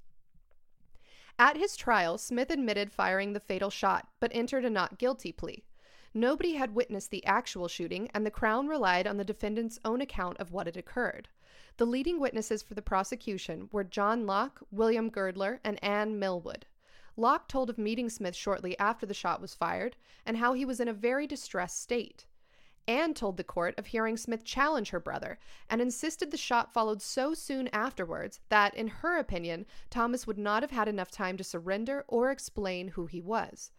At 1.41 1.57
his 1.57 1.76
trial, 1.76 2.18
Smith 2.18 2.51
admitted 2.51 2.91
firing 2.91 3.32
the 3.32 3.41
fatal 3.41 3.70
shot, 3.70 4.09
but 4.18 4.32
entered 4.34 4.64
a 4.64 4.70
not 4.70 4.99
guilty 4.99 5.30
plea. 5.30 5.64
Nobody 6.12 6.55
had 6.55 6.74
witnessed 6.74 7.12
the 7.12 7.24
actual 7.24 7.68
shooting, 7.68 8.11
and 8.12 8.26
the 8.26 8.30
Crown 8.30 8.66
relied 8.66 9.07
on 9.07 9.18
the 9.18 9.24
defendant's 9.24 9.78
own 9.84 10.01
account 10.01 10.36
of 10.39 10.51
what 10.51 10.66
had 10.66 10.76
occurred. 10.76 11.28
The 11.76 11.86
leading 11.86 12.18
witnesses 12.18 12.61
for 12.62 12.74
the 12.74 12.82
prosecution 12.82 13.68
were 13.70 13.84
John 13.84 14.26
Locke, 14.26 14.61
William 14.72 15.11
Girdler, 15.11 15.61
and 15.62 15.82
Anne 15.82 16.18
Millwood. 16.18 16.66
Locke 17.16 17.47
told 17.47 17.70
of 17.70 17.78
meeting 17.78 18.11
Smith 18.11 18.34
shortly 18.34 18.76
after 18.80 19.07
the 19.07 19.14
shot 19.14 19.41
was 19.41 19.55
fired 19.55 19.95
and 20.26 20.39
how 20.39 20.55
he 20.55 20.64
was 20.64 20.80
in 20.80 20.89
a 20.89 20.93
very 20.93 21.28
distressed 21.28 21.80
state. 21.80 22.26
Anne 22.89 23.12
told 23.12 23.36
the 23.36 23.45
court 23.45 23.78
of 23.78 23.89
hearing 23.89 24.16
Smith 24.16 24.43
challenge 24.43 24.89
her 24.89 24.99
brother 24.99 25.39
and 25.68 25.82
insisted 25.82 26.30
the 26.30 26.39
shot 26.39 26.72
followed 26.72 27.03
so 27.03 27.34
soon 27.34 27.68
afterwards 27.68 28.41
that, 28.49 28.74
in 28.74 28.89
her 28.89 29.18
opinion, 29.18 29.66
Thomas 29.91 30.26
would 30.26 30.39
not 30.39 30.62
have 30.62 30.70
had 30.70 30.89
enough 30.89 31.11
time 31.11 31.36
to 31.36 31.45
surrender 31.45 32.07
or 32.09 32.30
explain 32.30 32.89
who 32.89 33.05
he 33.05 33.20
was. 33.20 33.72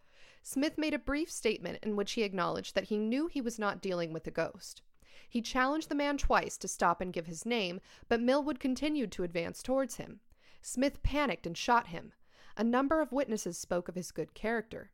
Smith 0.43 0.77
made 0.77 0.93
a 0.93 0.99
brief 0.99 1.31
statement 1.31 1.79
in 1.81 1.95
which 1.95 2.11
he 2.11 2.21
acknowledged 2.21 2.75
that 2.75 2.85
he 2.85 2.99
knew 2.99 3.25
he 3.25 3.41
was 3.41 3.57
not 3.57 3.81
dealing 3.81 4.13
with 4.13 4.27
a 4.27 4.31
ghost. 4.31 4.83
He 5.27 5.41
challenged 5.41 5.89
the 5.89 5.95
man 5.95 6.19
twice 6.19 6.55
to 6.57 6.67
stop 6.67 7.01
and 7.01 7.11
give 7.11 7.25
his 7.25 7.47
name, 7.47 7.81
but 8.07 8.21
Millwood 8.21 8.59
continued 8.59 9.11
to 9.13 9.23
advance 9.23 9.63
towards 9.63 9.95
him. 9.95 10.19
Smith 10.61 11.01
panicked 11.01 11.47
and 11.47 11.57
shot 11.57 11.87
him. 11.87 12.13
A 12.55 12.63
number 12.63 13.01
of 13.01 13.11
witnesses 13.11 13.57
spoke 13.57 13.89
of 13.89 13.95
his 13.95 14.11
good 14.11 14.35
character. 14.35 14.91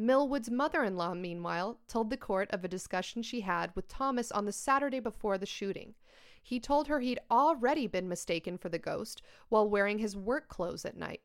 Millwood's 0.00 0.48
mother 0.48 0.84
in 0.84 0.96
law, 0.96 1.12
meanwhile, 1.12 1.80
told 1.88 2.08
the 2.08 2.16
court 2.16 2.48
of 2.52 2.64
a 2.64 2.68
discussion 2.68 3.20
she 3.20 3.40
had 3.40 3.74
with 3.74 3.88
Thomas 3.88 4.30
on 4.30 4.44
the 4.44 4.52
Saturday 4.52 5.00
before 5.00 5.38
the 5.38 5.44
shooting. 5.44 5.96
He 6.40 6.60
told 6.60 6.86
her 6.86 7.00
he'd 7.00 7.18
already 7.28 7.88
been 7.88 8.08
mistaken 8.08 8.58
for 8.58 8.68
the 8.68 8.78
ghost 8.78 9.22
while 9.48 9.68
wearing 9.68 9.98
his 9.98 10.16
work 10.16 10.48
clothes 10.48 10.84
at 10.84 10.96
night. 10.96 11.22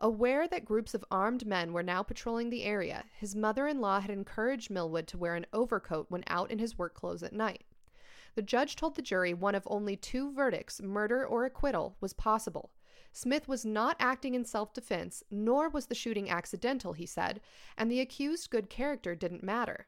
Aware 0.00 0.48
that 0.48 0.64
groups 0.64 0.92
of 0.92 1.04
armed 1.08 1.46
men 1.46 1.72
were 1.72 1.84
now 1.84 2.02
patrolling 2.02 2.50
the 2.50 2.64
area, 2.64 3.04
his 3.16 3.36
mother 3.36 3.68
in 3.68 3.80
law 3.80 4.00
had 4.00 4.10
encouraged 4.10 4.70
Millwood 4.70 5.06
to 5.06 5.18
wear 5.18 5.36
an 5.36 5.46
overcoat 5.52 6.06
when 6.08 6.24
out 6.26 6.50
in 6.50 6.58
his 6.58 6.76
work 6.76 6.94
clothes 6.94 7.22
at 7.22 7.32
night. 7.32 7.62
The 8.34 8.42
judge 8.42 8.74
told 8.74 8.96
the 8.96 9.02
jury 9.02 9.34
one 9.34 9.54
of 9.54 9.68
only 9.70 9.96
two 9.96 10.32
verdicts, 10.32 10.82
murder 10.82 11.24
or 11.24 11.44
acquittal, 11.44 11.96
was 12.00 12.12
possible. 12.12 12.70
Smith 13.12 13.48
was 13.48 13.64
not 13.64 13.96
acting 13.98 14.34
in 14.34 14.44
self 14.44 14.72
defense, 14.72 15.24
nor 15.30 15.68
was 15.68 15.86
the 15.86 15.94
shooting 15.94 16.30
accidental, 16.30 16.92
he 16.92 17.06
said, 17.06 17.40
and 17.76 17.90
the 17.90 18.00
accused's 18.00 18.46
good 18.46 18.70
character 18.70 19.14
didn't 19.14 19.42
matter. 19.42 19.86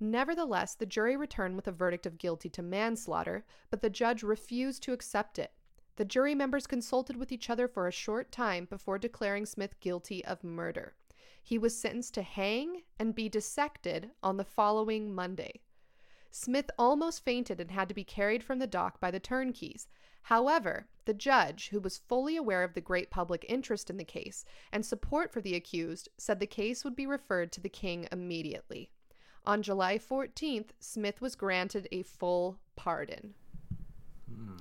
Nevertheless, 0.00 0.74
the 0.74 0.84
jury 0.84 1.16
returned 1.16 1.56
with 1.56 1.68
a 1.68 1.72
verdict 1.72 2.06
of 2.06 2.18
guilty 2.18 2.50
to 2.50 2.62
manslaughter, 2.62 3.44
but 3.70 3.80
the 3.80 3.88
judge 3.88 4.22
refused 4.22 4.82
to 4.82 4.92
accept 4.92 5.38
it. 5.38 5.52
The 5.96 6.04
jury 6.04 6.34
members 6.34 6.66
consulted 6.66 7.16
with 7.16 7.32
each 7.32 7.48
other 7.48 7.66
for 7.68 7.86
a 7.86 7.92
short 7.92 8.30
time 8.30 8.66
before 8.66 8.98
declaring 8.98 9.46
Smith 9.46 9.80
guilty 9.80 10.24
of 10.24 10.44
murder. 10.44 10.94
He 11.42 11.56
was 11.56 11.78
sentenced 11.78 12.14
to 12.14 12.22
hang 12.22 12.82
and 12.98 13.14
be 13.14 13.28
dissected 13.28 14.10
on 14.22 14.36
the 14.36 14.44
following 14.44 15.14
Monday. 15.14 15.60
Smith 16.30 16.70
almost 16.78 17.24
fainted 17.24 17.60
and 17.60 17.70
had 17.70 17.88
to 17.88 17.94
be 17.94 18.04
carried 18.04 18.42
from 18.42 18.58
the 18.58 18.66
dock 18.66 19.00
by 19.00 19.10
the 19.10 19.20
turnkeys. 19.20 19.88
However, 20.26 20.88
the 21.04 21.14
judge, 21.14 21.68
who 21.68 21.78
was 21.78 21.98
fully 22.08 22.36
aware 22.36 22.64
of 22.64 22.74
the 22.74 22.80
great 22.80 23.10
public 23.12 23.46
interest 23.48 23.90
in 23.90 23.96
the 23.96 24.02
case 24.02 24.44
and 24.72 24.84
support 24.84 25.32
for 25.32 25.40
the 25.40 25.54
accused, 25.54 26.08
said 26.18 26.40
the 26.40 26.48
case 26.48 26.82
would 26.82 26.96
be 26.96 27.06
referred 27.06 27.52
to 27.52 27.60
the 27.60 27.68
king 27.68 28.08
immediately. 28.10 28.90
On 29.44 29.62
July 29.62 29.98
14th, 29.98 30.70
Smith 30.80 31.20
was 31.20 31.36
granted 31.36 31.86
a 31.92 32.02
full 32.02 32.58
pardon. 32.74 33.34
Hmm. 34.28 34.56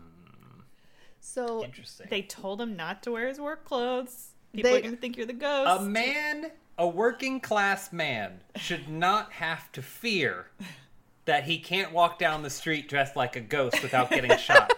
So, 1.19 1.63
Interesting. 1.63 2.07
They 2.11 2.21
told 2.21 2.61
him 2.61 2.75
not 2.75 3.01
to 3.01 3.11
wear 3.11 3.27
his 3.27 3.39
work 3.41 3.65
clothes. 3.65 4.33
People 4.53 4.69
They- 4.69 4.77
are 4.77 4.81
gonna 4.83 4.97
think 4.97 5.17
you're 5.17 5.25
the 5.25 5.33
ghost. 5.33 5.81
a 5.81 5.83
man, 5.83 6.51
a 6.77 6.87
working 6.87 7.39
class 7.39 7.91
man, 7.91 8.41
should 8.55 8.87
not 8.87 9.31
have 9.33 9.71
to 9.71 9.81
fear 9.81 10.51
that 11.25 11.45
he 11.45 11.57
can't 11.57 11.91
walk 11.91 12.19
down 12.19 12.43
the 12.43 12.51
street 12.51 12.87
dressed 12.87 13.15
like 13.15 13.35
a 13.35 13.41
ghost 13.41 13.81
without 13.81 14.11
getting 14.11 14.37
shot. 14.37 14.71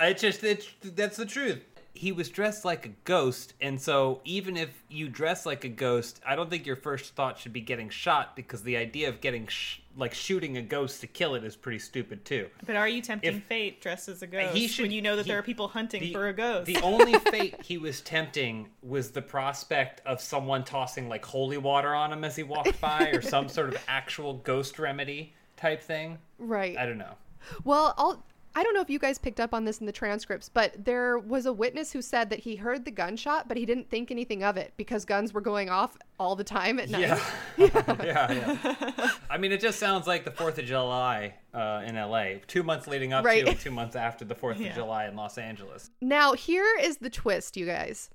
It 0.00 0.18
just 0.18 0.42
it's 0.44 0.68
that's 0.82 1.16
the 1.16 1.26
truth. 1.26 1.60
He 1.92 2.12
was 2.12 2.28
dressed 2.30 2.64
like 2.64 2.86
a 2.86 2.90
ghost, 3.04 3.52
and 3.60 3.78
so 3.78 4.20
even 4.24 4.56
if 4.56 4.70
you 4.88 5.08
dress 5.08 5.44
like 5.44 5.64
a 5.64 5.68
ghost, 5.68 6.20
I 6.26 6.36
don't 6.36 6.48
think 6.48 6.64
your 6.64 6.76
first 6.76 7.14
thought 7.14 7.36
should 7.36 7.52
be 7.52 7.60
getting 7.60 7.90
shot 7.90 8.36
because 8.36 8.62
the 8.62 8.76
idea 8.76 9.08
of 9.08 9.20
getting 9.20 9.48
sh- 9.48 9.80
like 9.96 10.14
shooting 10.14 10.56
a 10.56 10.62
ghost 10.62 11.00
to 11.00 11.08
kill 11.08 11.34
it 11.34 11.42
is 11.44 11.56
pretty 11.56 11.80
stupid 11.80 12.24
too. 12.24 12.48
but 12.64 12.76
are 12.76 12.88
you 12.88 13.02
tempting 13.02 13.38
If- 13.38 13.44
fate 13.44 13.80
dressed 13.82 14.08
as 14.08 14.22
a 14.22 14.26
ghost 14.28 14.54
He 14.56 14.68
should- 14.68 14.84
when 14.84 14.92
you 14.92 15.02
know 15.02 15.16
that 15.16 15.26
he- 15.26 15.30
there 15.32 15.40
are 15.40 15.42
people 15.42 15.66
hunting 15.68 16.00
the- 16.00 16.12
for 16.12 16.28
a 16.28 16.32
ghost? 16.32 16.66
The 16.66 16.80
only 16.80 17.18
fate 17.30 17.56
he 17.64 17.76
was 17.76 18.00
tempting 18.00 18.68
was 18.82 19.10
the 19.10 19.20
prospect 19.22 20.00
of 20.06 20.20
someone 20.22 20.64
tossing 20.64 21.08
like 21.08 21.24
holy 21.26 21.58
water 21.58 21.92
on 21.94 22.12
him 22.12 22.22
as 22.24 22.36
he 22.36 22.44
walked 22.44 22.80
by, 22.80 23.08
or 23.10 23.20
some 23.20 23.48
sort 23.48 23.68
of 23.74 23.84
actual 23.88 24.34
ghost 24.34 24.78
remedy 24.78 25.34
type 25.56 25.82
thing. 25.82 26.18
right. 26.38 26.78
I 26.78 26.86
don't 26.86 26.98
know. 26.98 27.16
Well, 27.64 27.94
I'll, 27.98 28.24
I 28.54 28.62
don't 28.64 28.74
know 28.74 28.80
if 28.80 28.90
you 28.90 28.98
guys 28.98 29.16
picked 29.16 29.38
up 29.38 29.54
on 29.54 29.64
this 29.64 29.78
in 29.78 29.86
the 29.86 29.92
transcripts, 29.92 30.48
but 30.48 30.84
there 30.84 31.18
was 31.18 31.46
a 31.46 31.52
witness 31.52 31.92
who 31.92 32.02
said 32.02 32.30
that 32.30 32.40
he 32.40 32.56
heard 32.56 32.84
the 32.84 32.90
gunshot, 32.90 33.46
but 33.46 33.56
he 33.56 33.64
didn't 33.64 33.88
think 33.88 34.10
anything 34.10 34.42
of 34.42 34.56
it 34.56 34.72
because 34.76 35.04
guns 35.04 35.32
were 35.32 35.40
going 35.40 35.70
off 35.70 35.96
all 36.18 36.34
the 36.34 36.42
time 36.44 36.80
at 36.80 36.90
night. 36.90 37.02
Yeah. 37.02 37.20
yeah, 38.04 38.32
yeah. 38.32 39.10
I 39.30 39.38
mean, 39.38 39.52
it 39.52 39.60
just 39.60 39.78
sounds 39.78 40.06
like 40.08 40.24
the 40.24 40.32
Fourth 40.32 40.58
of 40.58 40.64
July 40.64 41.34
uh, 41.54 41.82
in 41.86 41.94
LA. 41.94 42.40
Two 42.48 42.64
months 42.64 42.88
leading 42.88 43.12
up 43.12 43.24
Right. 43.24 43.44
to, 43.44 43.50
and 43.52 43.60
two 43.60 43.70
months 43.70 43.94
after 43.94 44.24
the 44.24 44.34
Fourth 44.34 44.58
Yeah. 44.58 44.70
of 44.70 44.74
July 44.74 45.06
in 45.06 45.14
Los 45.14 45.38
Angeles. 45.38 45.90
Now, 46.00 46.32
here 46.32 46.76
is 46.80 46.96
the 46.96 47.10
twist, 47.10 47.56
you 47.56 47.66
guys. 47.66 48.10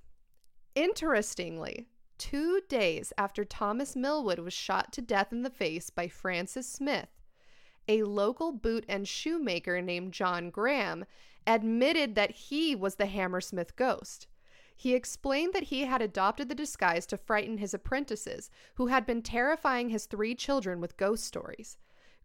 Interestingly, 0.76 1.88
two 2.18 2.60
days 2.68 3.14
after 3.18 3.46
Thomas 3.46 3.96
Millwood 3.96 4.40
was 4.40 4.54
shot 4.54 4.92
to 4.94 5.02
death 5.02 5.32
in 5.32 5.44
the 5.44 5.50
face 5.50 5.90
by 5.90 6.10
Francis 6.10 6.68
Smith, 6.70 7.08
a 7.88 8.04
local 8.04 8.52
boot 8.52 8.86
and 8.88 9.08
shoemaker 9.08 9.82
named 9.82 10.14
John 10.14 10.50
Graham 10.50 11.06
admitted 11.48 12.16
that 12.16 12.32
he 12.32 12.76
was 12.76 12.96
the 12.96 13.06
Hammersmith 13.06 13.76
ghost. 13.76 14.28
He 14.76 14.94
explained 14.94 15.54
that 15.54 15.64
he 15.64 15.86
had 15.86 16.02
adopted 16.02 16.50
the 16.50 16.56
disguise 16.56 17.06
to 17.08 17.18
frighten 17.18 17.60
his 17.60 17.74
apprentices, 17.74 18.50
who 18.76 18.88
had 18.88 19.06
been 19.06 19.22
terrifying 19.22 19.90
his 19.90 20.06
three 20.06 20.36
children 20.36 20.82
with 20.82 20.98
ghost 20.98 21.24
stories. 21.24 21.78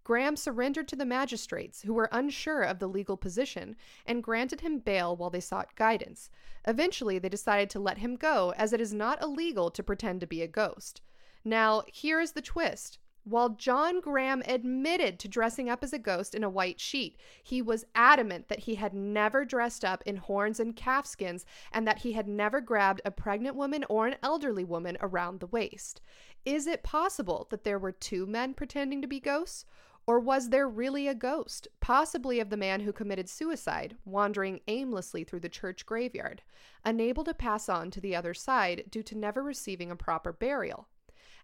Graham 0.02 0.34
surrendered 0.34 0.88
to 0.88 0.96
the 0.96 1.04
magistrates, 1.04 1.82
who 1.82 1.92
were 1.92 2.08
unsure 2.10 2.62
of 2.62 2.78
the 2.78 2.88
legal 2.88 3.16
position, 3.16 3.76
and 4.06 4.24
granted 4.24 4.62
him 4.62 4.78
bail 4.78 5.14
while 5.14 5.30
they 5.30 5.40
sought 5.40 5.76
guidance. 5.76 6.30
Eventually, 6.66 7.18
they 7.18 7.28
decided 7.28 7.70
to 7.70 7.78
let 7.78 7.98
him 7.98 8.16
go, 8.16 8.52
as 8.56 8.72
it 8.72 8.80
is 8.80 8.92
not 8.94 9.22
illegal 9.22 9.70
to 9.70 9.82
pretend 9.82 10.20
to 10.20 10.26
be 10.26 10.42
a 10.42 10.48
ghost. 10.48 11.02
Now, 11.44 11.84
here 11.86 12.18
is 12.18 12.32
the 12.32 12.42
twist. 12.42 12.98
While 13.24 13.50
John 13.50 14.00
Graham 14.00 14.42
admitted 14.46 15.18
to 15.18 15.28
dressing 15.28 15.68
up 15.68 15.84
as 15.84 15.92
a 15.92 15.98
ghost 15.98 16.34
in 16.34 16.42
a 16.42 16.48
white 16.48 16.80
sheet, 16.80 17.18
he 17.42 17.60
was 17.60 17.84
adamant 17.94 18.48
that 18.48 18.60
he 18.60 18.76
had 18.76 18.94
never 18.94 19.44
dressed 19.44 19.84
up 19.84 20.02
in 20.06 20.16
horns 20.16 20.58
and 20.58 20.74
calfskins 20.74 21.44
and 21.70 21.86
that 21.86 21.98
he 21.98 22.12
had 22.12 22.26
never 22.26 22.60
grabbed 22.60 23.02
a 23.04 23.10
pregnant 23.10 23.56
woman 23.56 23.84
or 23.88 24.06
an 24.06 24.16
elderly 24.22 24.64
woman 24.64 24.96
around 25.00 25.40
the 25.40 25.46
waist. 25.46 26.00
Is 26.44 26.66
it 26.66 26.82
possible 26.82 27.46
that 27.50 27.62
there 27.62 27.78
were 27.78 27.92
two 27.92 28.26
men 28.26 28.54
pretending 28.54 29.02
to 29.02 29.08
be 29.08 29.20
ghosts? 29.20 29.66
Or 30.06 30.18
was 30.18 30.48
there 30.48 30.68
really 30.68 31.06
a 31.06 31.14
ghost, 31.14 31.68
possibly 31.80 32.40
of 32.40 32.48
the 32.48 32.56
man 32.56 32.80
who 32.80 32.92
committed 32.92 33.28
suicide, 33.28 33.96
wandering 34.04 34.60
aimlessly 34.66 35.24
through 35.24 35.40
the 35.40 35.48
church 35.48 35.84
graveyard, 35.84 36.42
unable 36.84 37.22
to 37.24 37.34
pass 37.34 37.68
on 37.68 37.90
to 37.92 38.00
the 38.00 38.16
other 38.16 38.32
side 38.32 38.84
due 38.90 39.02
to 39.02 39.14
never 39.14 39.42
receiving 39.42 39.90
a 39.90 39.96
proper 39.96 40.32
burial? 40.32 40.88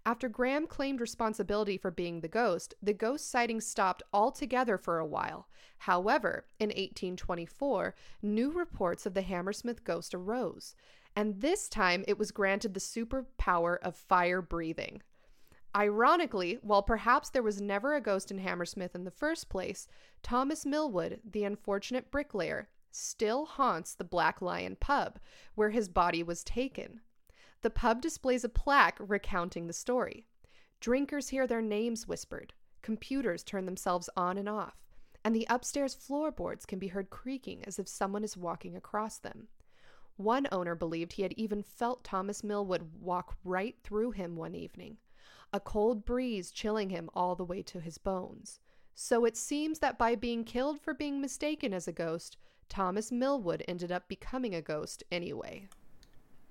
After 0.06 0.28
Graham 0.28 0.68
claimed 0.68 1.00
responsibility 1.00 1.76
for 1.76 1.90
being 1.90 2.20
the 2.20 2.28
ghost, 2.28 2.74
the 2.80 2.92
ghost 2.92 3.28
sighting 3.28 3.60
stopped 3.60 4.04
altogether 4.12 4.78
for 4.78 5.00
a 5.00 5.04
while. 5.04 5.48
However, 5.78 6.46
in 6.60 6.68
1824, 6.68 7.92
new 8.22 8.52
reports 8.52 9.04
of 9.04 9.14
the 9.14 9.22
Hammersmith 9.22 9.82
ghost 9.82 10.14
arose, 10.14 10.76
and 11.16 11.40
this 11.40 11.68
time 11.68 12.04
it 12.06 12.18
was 12.18 12.30
granted 12.30 12.72
the 12.72 12.78
superpower 12.78 13.78
of 13.82 13.96
fire 13.96 14.40
breathing. 14.40 15.02
Ironically, 15.74 16.60
while 16.62 16.84
perhaps 16.84 17.30
there 17.30 17.42
was 17.42 17.60
never 17.60 17.94
a 17.94 18.00
ghost 18.00 18.30
in 18.30 18.38
Hammersmith 18.38 18.94
in 18.94 19.02
the 19.02 19.10
first 19.10 19.48
place, 19.48 19.88
Thomas 20.22 20.64
Millwood, 20.64 21.18
the 21.28 21.42
unfortunate 21.42 22.12
bricklayer, 22.12 22.68
still 22.92 23.44
haunts 23.44 23.92
the 23.92 24.04
Black 24.04 24.40
Lion 24.40 24.76
pub, 24.78 25.18
where 25.56 25.70
his 25.70 25.88
body 25.88 26.22
was 26.22 26.44
taken. 26.44 27.00
The 27.62 27.70
pub 27.70 28.00
displays 28.00 28.44
a 28.44 28.48
plaque 28.48 28.98
recounting 29.00 29.66
the 29.66 29.72
story. 29.72 30.26
Drinkers 30.80 31.30
hear 31.30 31.46
their 31.46 31.62
names 31.62 32.06
whispered, 32.06 32.52
computers 32.82 33.42
turn 33.42 33.64
themselves 33.66 34.10
on 34.16 34.38
and 34.38 34.48
off, 34.48 34.84
and 35.24 35.34
the 35.34 35.46
upstairs 35.48 35.94
floorboards 35.94 36.66
can 36.66 36.78
be 36.78 36.88
heard 36.88 37.10
creaking 37.10 37.64
as 37.64 37.78
if 37.78 37.88
someone 37.88 38.22
is 38.22 38.36
walking 38.36 38.76
across 38.76 39.18
them. 39.18 39.48
One 40.16 40.46
owner 40.52 40.74
believed 40.74 41.14
he 41.14 41.22
had 41.22 41.34
even 41.36 41.62
felt 41.62 42.04
Thomas 42.04 42.44
Millwood 42.44 43.00
walk 43.00 43.36
right 43.44 43.76
through 43.82 44.12
him 44.12 44.36
one 44.36 44.54
evening, 44.54 44.98
a 45.52 45.60
cold 45.60 46.04
breeze 46.04 46.50
chilling 46.50 46.90
him 46.90 47.10
all 47.14 47.34
the 47.34 47.44
way 47.44 47.62
to 47.62 47.80
his 47.80 47.98
bones. 47.98 48.60
So 48.94 49.24
it 49.24 49.36
seems 49.36 49.78
that 49.80 49.98
by 49.98 50.14
being 50.14 50.44
killed 50.44 50.80
for 50.80 50.94
being 50.94 51.20
mistaken 51.20 51.74
as 51.74 51.88
a 51.88 51.92
ghost, 51.92 52.36
Thomas 52.68 53.12
Millwood 53.12 53.64
ended 53.68 53.92
up 53.92 54.08
becoming 54.08 54.54
a 54.54 54.62
ghost 54.62 55.02
anyway. 55.10 55.68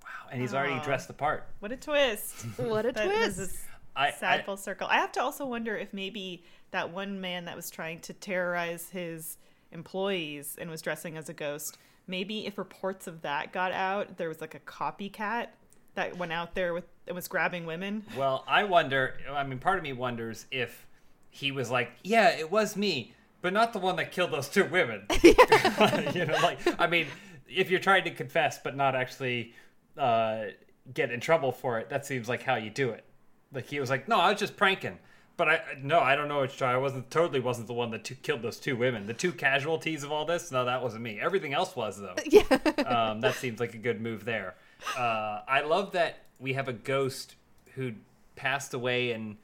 Wow, 0.06 0.28
and 0.32 0.40
he's 0.40 0.54
already 0.54 0.80
dressed 0.84 1.08
the 1.08 1.14
part. 1.14 1.46
What 1.60 1.72
a 1.72 1.76
twist! 1.76 2.42
What 2.56 2.86
a 2.86 2.92
That 2.92 3.06
was 3.08 3.34
twist! 3.36 3.56
a 3.96 4.00
I, 4.00 4.10
sad 4.12 4.40
I- 4.40 4.42
full 4.44 4.56
circle. 4.56 4.86
I 4.88 4.96
have 4.96 5.12
to 5.12 5.22
also 5.22 5.44
wonder 5.46 5.76
if 5.76 5.92
maybe 5.92 6.44
that 6.70 6.92
one 6.92 7.20
man 7.20 7.44
that 7.46 7.56
was 7.56 7.70
trying 7.70 8.00
to 8.00 8.12
terrorize 8.12 8.88
his 8.90 9.38
employees 9.72 10.56
and 10.60 10.70
was 10.70 10.82
dressing 10.82 11.16
as 11.16 11.28
a 11.28 11.32
ghost, 11.32 11.78
maybe 12.06 12.46
if 12.46 12.58
reports 12.58 13.06
of 13.06 13.22
that 13.22 13.52
got 13.52 13.72
out, 13.72 14.16
there 14.16 14.28
was 14.28 14.40
like 14.40 14.54
a 14.54 14.60
copycat 14.60 15.48
that 15.94 16.16
went 16.18 16.32
out 16.32 16.54
there 16.54 16.74
with 16.74 16.84
and 17.06 17.14
was 17.14 17.28
grabbing 17.28 17.66
women. 17.66 18.04
Well, 18.16 18.44
I 18.48 18.64
wonder. 18.64 19.16
I 19.30 19.44
mean, 19.44 19.58
part 19.58 19.78
of 19.78 19.84
me 19.84 19.92
wonders 19.92 20.46
if 20.50 20.86
he 21.30 21.52
was 21.52 21.70
like, 21.70 21.90
"Yeah, 22.02 22.30
it 22.30 22.50
was 22.50 22.76
me, 22.76 23.12
but 23.42 23.52
not 23.52 23.72
the 23.72 23.78
one 23.78 23.96
that 23.96 24.10
killed 24.12 24.32
those 24.32 24.48
two 24.48 24.64
women." 24.64 25.06
you 25.22 26.26
know, 26.26 26.36
like 26.42 26.58
I 26.80 26.86
mean, 26.86 27.06
if 27.48 27.70
you're 27.70 27.80
trying 27.80 28.04
to 28.04 28.10
confess 28.10 28.58
but 28.58 28.76
not 28.76 28.94
actually 28.96 29.54
uh, 29.98 30.44
get 30.92 31.10
in 31.10 31.20
trouble 31.20 31.52
for 31.52 31.78
it, 31.78 31.88
that 31.90 32.06
seems 32.06 32.28
like 32.28 32.42
how 32.42 32.56
you 32.56 32.70
do 32.70 32.90
it. 32.90 33.04
Like 33.52 33.66
he 33.66 33.80
was 33.80 33.90
like, 33.90 34.08
"No, 34.08 34.16
I 34.18 34.30
was 34.30 34.40
just 34.40 34.56
pranking." 34.56 34.98
But 35.36 35.48
I 35.48 35.60
no, 35.82 36.00
I 36.00 36.16
don't 36.16 36.28
know 36.28 36.40
which 36.40 36.56
try 36.56 36.72
I 36.72 36.76
wasn't 36.78 37.10
totally 37.10 37.40
wasn't 37.40 37.66
the 37.66 37.74
one 37.74 37.90
that 37.90 38.04
two, 38.04 38.14
killed 38.14 38.42
those 38.42 38.58
two 38.58 38.74
women. 38.76 39.06
The 39.06 39.12
two 39.14 39.32
casualties 39.32 40.02
of 40.02 40.10
all 40.10 40.24
this, 40.24 40.50
no, 40.50 40.64
that 40.64 40.82
wasn't 40.82 41.02
me. 41.02 41.20
Everything 41.20 41.52
else 41.52 41.76
was 41.76 41.98
though. 42.00 42.14
Yeah. 42.26 42.42
um, 42.86 43.20
that 43.20 43.34
seems 43.34 43.60
like 43.60 43.74
a 43.74 43.78
good 43.78 44.00
move 44.00 44.24
there. 44.24 44.54
Uh, 44.96 45.40
I 45.46 45.60
love 45.60 45.92
that 45.92 46.20
we 46.38 46.54
have 46.54 46.68
a 46.68 46.72
ghost 46.72 47.34
who 47.74 47.92
passed 48.34 48.72
away 48.74 49.12
in 49.12 49.36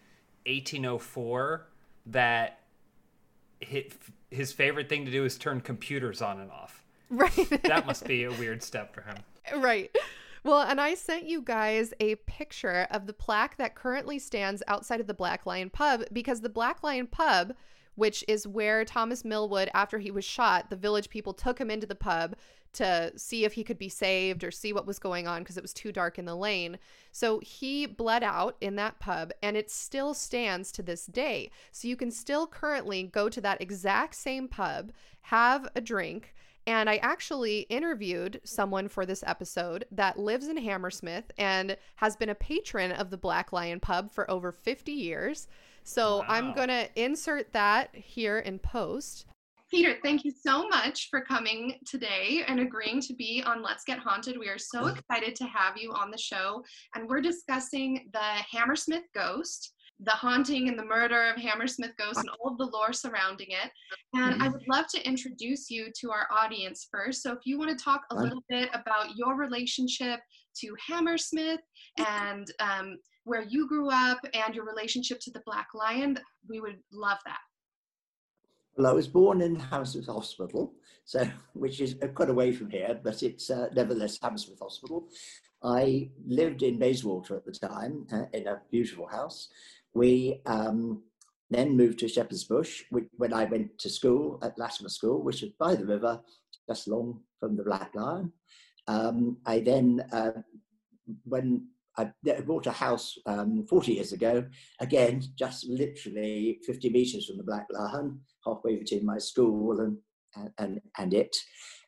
1804 0.46 1.66
that 2.07 2.59
hit, 3.61 3.92
his 4.30 4.53
favorite 4.53 4.88
thing 4.88 5.05
to 5.05 5.11
do 5.11 5.24
is 5.24 5.36
turn 5.38 5.61
computers 5.61 6.22
on 6.22 6.40
and 6.40 6.50
off. 6.50 6.82
right. 7.11 7.34
That 7.64 7.86
must 7.86 8.07
be 8.07 8.24
a 8.24 8.30
weird 8.32 8.62
step 8.62 8.94
for 8.94 9.03
him. 9.03 9.16
Right. 9.57 9.94
Well, 10.45 10.62
and 10.62 10.80
I 10.80 10.95
sent 10.95 11.28
you 11.28 11.40
guys 11.40 11.95
a 12.01 12.16
picture 12.16 12.88
of 12.90 13.07
the 13.07 13.12
plaque 13.12 13.57
that 13.59 13.76
currently 13.76 14.18
stands 14.18 14.62
outside 14.66 15.01
of 15.01 15.07
the 15.07 15.14
Black 15.14 15.47
Lion 15.47 15.70
pub 15.70 16.03
because 16.12 16.40
the 16.40 16.49
Black 16.49 16.82
Lion 16.82 17.07
pub, 17.07 17.55
which 17.95 18.24
is 18.26 18.49
where 18.49 18.84
Thomas 18.84 19.24
Millwood, 19.24 19.70
after 19.72 19.99
he 20.01 20.11
was 20.11 20.24
shot, 20.24 20.68
the 20.68 20.76
village 20.76 21.11
people 21.11 21.32
took 21.32 21.61
him 21.61 21.70
into 21.70 21.86
the 21.86 21.95
pub 21.95 22.34
to 22.72 23.12
see 23.16 23.45
if 23.45 23.53
he 23.53 23.62
could 23.62 23.78
be 23.78 23.88
saved 23.88 24.43
or 24.43 24.51
see 24.51 24.72
what 24.72 24.86
was 24.86 24.99
going 24.99 25.28
on 25.28 25.43
because 25.43 25.57
it 25.57 25.62
was 25.62 25.74
too 25.74 25.93
dark 25.93 26.18
in 26.18 26.24
the 26.24 26.34
lane. 26.34 26.78
So 27.12 27.38
he 27.40 27.86
bled 27.86 28.24
out 28.24 28.57
in 28.61 28.76
that 28.76 28.99
pub 28.99 29.30
and 29.43 29.57
it 29.57 29.70
still 29.70 30.14
stands 30.14 30.72
to 30.72 30.82
this 30.82 31.07
day. 31.07 31.51
So 31.70 31.86
you 31.86 31.97
can 31.97 32.11
still 32.11 32.47
currently 32.47 33.05
go 33.05 33.28
to 33.28 33.40
that 33.43 33.61
exact 33.61 34.14
same 34.14 34.49
pub, 34.49 34.90
have 35.20 35.68
a 35.76 35.80
drink, 35.80 36.34
and 36.66 36.88
I 36.88 36.96
actually 36.98 37.60
interviewed 37.62 38.40
someone 38.44 38.88
for 38.88 39.04
this 39.04 39.24
episode 39.26 39.84
that 39.90 40.18
lives 40.18 40.48
in 40.48 40.56
Hammersmith 40.56 41.30
and 41.38 41.76
has 41.96 42.16
been 42.16 42.28
a 42.28 42.34
patron 42.34 42.92
of 42.92 43.10
the 43.10 43.16
Black 43.16 43.52
Lion 43.52 43.80
Pub 43.80 44.12
for 44.12 44.30
over 44.30 44.52
50 44.52 44.92
years. 44.92 45.48
So 45.84 46.24
I'm 46.28 46.54
going 46.54 46.68
to 46.68 46.88
insert 46.94 47.52
that 47.52 47.94
here 47.94 48.38
in 48.38 48.58
post. 48.58 49.26
Peter, 49.70 49.96
thank 50.02 50.22
you 50.24 50.30
so 50.30 50.68
much 50.68 51.08
for 51.08 51.22
coming 51.22 51.78
today 51.86 52.42
and 52.46 52.60
agreeing 52.60 53.00
to 53.00 53.14
be 53.14 53.42
on 53.44 53.62
Let's 53.62 53.84
Get 53.84 53.98
Haunted. 53.98 54.38
We 54.38 54.48
are 54.48 54.58
so 54.58 54.86
excited 54.86 55.34
to 55.36 55.44
have 55.44 55.78
you 55.78 55.92
on 55.92 56.10
the 56.10 56.18
show. 56.18 56.62
And 56.94 57.08
we're 57.08 57.22
discussing 57.22 58.10
the 58.12 58.18
Hammersmith 58.52 59.04
ghost, 59.14 59.72
the 60.05 60.11
haunting 60.11 60.68
and 60.68 60.78
the 60.78 60.84
murder 60.84 61.30
of 61.30 61.40
Hammersmith 61.40 61.92
Ghost, 61.96 62.18
and 62.18 62.28
all 62.40 62.53
of 62.53 62.59
the 62.59 62.66
lore 62.66 62.92
surrounding 62.92 63.48
it. 63.50 63.70
And 64.14 64.42
I 64.42 64.48
would 64.48 64.66
love 64.68 64.86
to 64.94 65.07
introduce 65.07 65.70
you 65.70 65.88
to 66.00 66.11
our 66.11 66.26
audience 66.30 66.88
first. 66.90 67.22
So 67.22 67.32
if 67.32 67.40
you 67.44 67.59
want 67.59 67.76
to 67.76 67.84
talk 67.84 68.03
a 68.11 68.16
little 68.16 68.42
bit 68.48 68.68
about 68.74 69.16
your 69.16 69.36
relationship 69.36 70.20
to 70.61 70.76
Hammersmith 70.88 71.61
and 71.98 72.46
um, 72.61 72.98
where 73.24 73.42
you 73.42 73.68
grew 73.68 73.90
up 73.90 74.18
and 74.34 74.55
your 74.55 74.64
relationship 74.64 75.20
to 75.20 75.30
the 75.30 75.42
Black 75.46 75.68
Lion, 75.74 76.18
we 76.48 76.61
would 76.61 76.78
love 76.92 77.18
that. 77.24 77.40
Well, 78.76 78.90
I 78.90 78.92
was 78.92 79.07
born 79.07 79.42
in 79.42 79.57
Hammersmith 79.57 80.07
Hospital, 80.07 80.72
so 81.05 81.28
which 81.53 81.80
is 81.80 81.96
quite 82.14 82.30
away 82.30 82.53
from 82.53 82.70
here, 82.70 82.98
but 83.03 83.22
it's 83.22 83.50
uh, 83.50 83.68
nevertheless 83.74 84.18
Hammersmith 84.22 84.61
Hospital. 84.61 85.09
I 85.62 86.11
lived 86.26 86.62
in 86.62 86.78
Bayswater 86.78 87.36
at 87.36 87.44
the 87.44 87.53
time 87.53 88.07
uh, 88.12 88.24
in 88.32 88.48
a 88.48 88.61
beautiful 88.70 89.07
house. 89.07 89.48
We 89.95 90.40
um, 90.47 91.03
then 91.51 91.76
moved 91.76 91.99
to 92.01 92.09
Shepherd's 92.09 92.45
Bush 92.45 92.82
when 92.90 93.32
I 93.32 93.45
went 93.45 93.78
to 93.78 93.90
school 93.90 94.38
at 94.43 94.57
Latymer 94.57 94.90
School, 94.90 95.22
which 95.22 95.43
is 95.43 95.53
by 95.59 95.74
the 95.74 95.86
river, 95.86 96.20
just 96.68 96.86
along 96.88 97.20
from 97.40 97.57
the 97.57 97.64
Black 97.64 97.95
Lion. 97.95 98.32
Um, 98.88 99.38
I 99.47 99.61
then, 99.61 100.05
uh, 100.12 100.32
when 101.24 101.68
I 101.99 102.11
bought 102.47 102.66
a 102.66 102.72
house 102.72 103.18
um, 103.26 103.66
40 103.68 103.93
years 103.93 104.12
ago, 104.12 104.45
again, 104.80 105.22
just 105.38 105.66
literally 105.68 106.59
50 106.66 106.90
metres 106.90 107.26
from 107.26 107.36
the 107.36 107.45
Black 107.45 107.66
Lion, 107.70 108.20
halfway 108.45 108.76
between 108.76 109.05
my 109.05 109.18
school 109.18 109.80
and 109.80 109.99
and 110.59 110.80
and 110.97 111.12
it, 111.12 111.36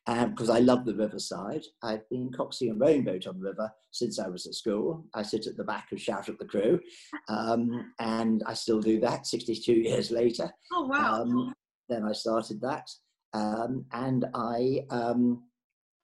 because 0.06 0.50
I 0.50 0.58
love 0.58 0.84
the 0.84 0.94
riverside. 0.94 1.62
I've 1.82 2.08
been 2.10 2.30
coxing 2.30 2.70
a 2.70 2.74
rowing 2.74 3.04
boat 3.04 3.26
on 3.26 3.38
the 3.38 3.48
river 3.48 3.70
since 3.90 4.18
I 4.18 4.28
was 4.28 4.46
at 4.46 4.54
school. 4.54 5.04
I 5.14 5.22
sit 5.22 5.46
at 5.46 5.56
the 5.56 5.64
back 5.64 5.88
and 5.90 6.00
shout 6.00 6.28
at 6.28 6.38
the 6.38 6.44
crew, 6.44 6.78
um, 7.28 7.92
and 7.98 8.42
I 8.46 8.54
still 8.54 8.80
do 8.80 9.00
that 9.00 9.26
62 9.26 9.72
years 9.72 10.10
later. 10.10 10.50
Oh, 10.72 10.86
Um, 11.22 11.54
then 11.88 12.04
I 12.04 12.12
started 12.12 12.60
that, 12.60 12.88
um, 13.32 13.86
and 13.92 14.26
I 14.34 14.84
um, 14.90 15.44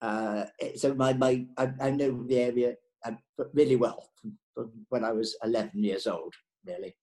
uh, 0.03 0.45
so 0.77 0.95
my 0.95 1.13
my 1.13 1.47
I, 1.59 1.71
I 1.81 1.91
know 1.91 2.25
the 2.27 2.39
area 2.39 2.75
uh, 3.05 3.13
really 3.55 3.77
well 3.77 4.09
from, 4.21 4.39
from 4.55 4.73
when 4.89 5.05
I 5.05 5.13
was 5.13 5.37
11 5.45 5.83
years 5.83 6.07
old, 6.07 6.35
really. 6.67 6.95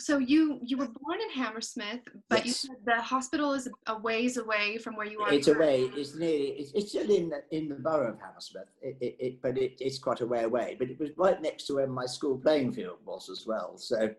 So 0.00 0.18
you 0.18 0.58
you 0.62 0.76
were 0.76 0.88
born 0.88 1.18
in 1.20 1.30
Hammersmith, 1.30 2.00
but 2.28 2.44
you 2.44 2.50
Yes. 2.52 2.60
said 2.62 2.76
the 2.84 3.00
hospital 3.00 3.52
is 3.52 3.68
a 3.86 3.98
ways 3.98 4.36
away 4.36 4.78
from 4.78 4.96
where 4.96 5.06
you 5.06 5.20
are. 5.20 5.32
It's 5.32 5.48
away. 5.48 5.82
It's 5.96 6.14
nearly. 6.14 6.48
It's, 6.60 6.72
it's 6.72 6.88
still 6.90 7.10
in 7.10 7.28
the, 7.28 7.42
in 7.56 7.68
the 7.68 7.76
borough 7.76 8.10
of 8.14 8.20
Hammersmith. 8.20 8.68
It, 8.82 8.96
it, 9.00 9.16
it, 9.20 9.42
but 9.42 9.58
it, 9.58 9.74
it's 9.80 9.98
quite 9.98 10.20
a 10.22 10.26
way 10.26 10.42
away. 10.44 10.76
But 10.78 10.90
it 10.90 10.98
was 10.98 11.10
right 11.16 11.40
next 11.40 11.66
to 11.66 11.74
where 11.74 11.86
my 11.86 12.06
school 12.06 12.38
playing 12.38 12.72
field 12.72 12.98
was 13.04 13.28
as 13.28 13.46
well. 13.46 13.76
So, 13.76 14.14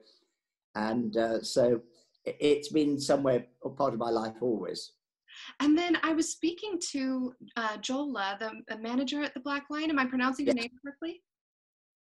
and 0.76 1.18
uh, 1.18 1.42
so 1.42 1.82
it, 2.26 2.38
it's 2.40 2.70
been 2.70 3.00
somewhere 3.00 3.46
a 3.66 3.70
part 3.70 3.94
of 3.94 4.00
my 4.00 4.10
life 4.10 4.36
always. 4.42 4.94
And 5.62 5.78
then 5.78 5.98
I 6.04 6.14
was 6.14 6.30
speaking 6.30 6.78
to 6.92 7.34
uh, 7.56 7.78
Jola, 7.78 8.38
the, 8.40 8.52
the 8.68 8.78
manager 8.78 9.24
at 9.24 9.34
the 9.34 9.40
Black 9.40 9.66
Lion. 9.70 9.90
Am 9.90 9.98
I 10.00 10.06
pronouncing 10.06 10.46
your 10.46 10.56
name 10.56 10.70
correctly? 10.84 11.24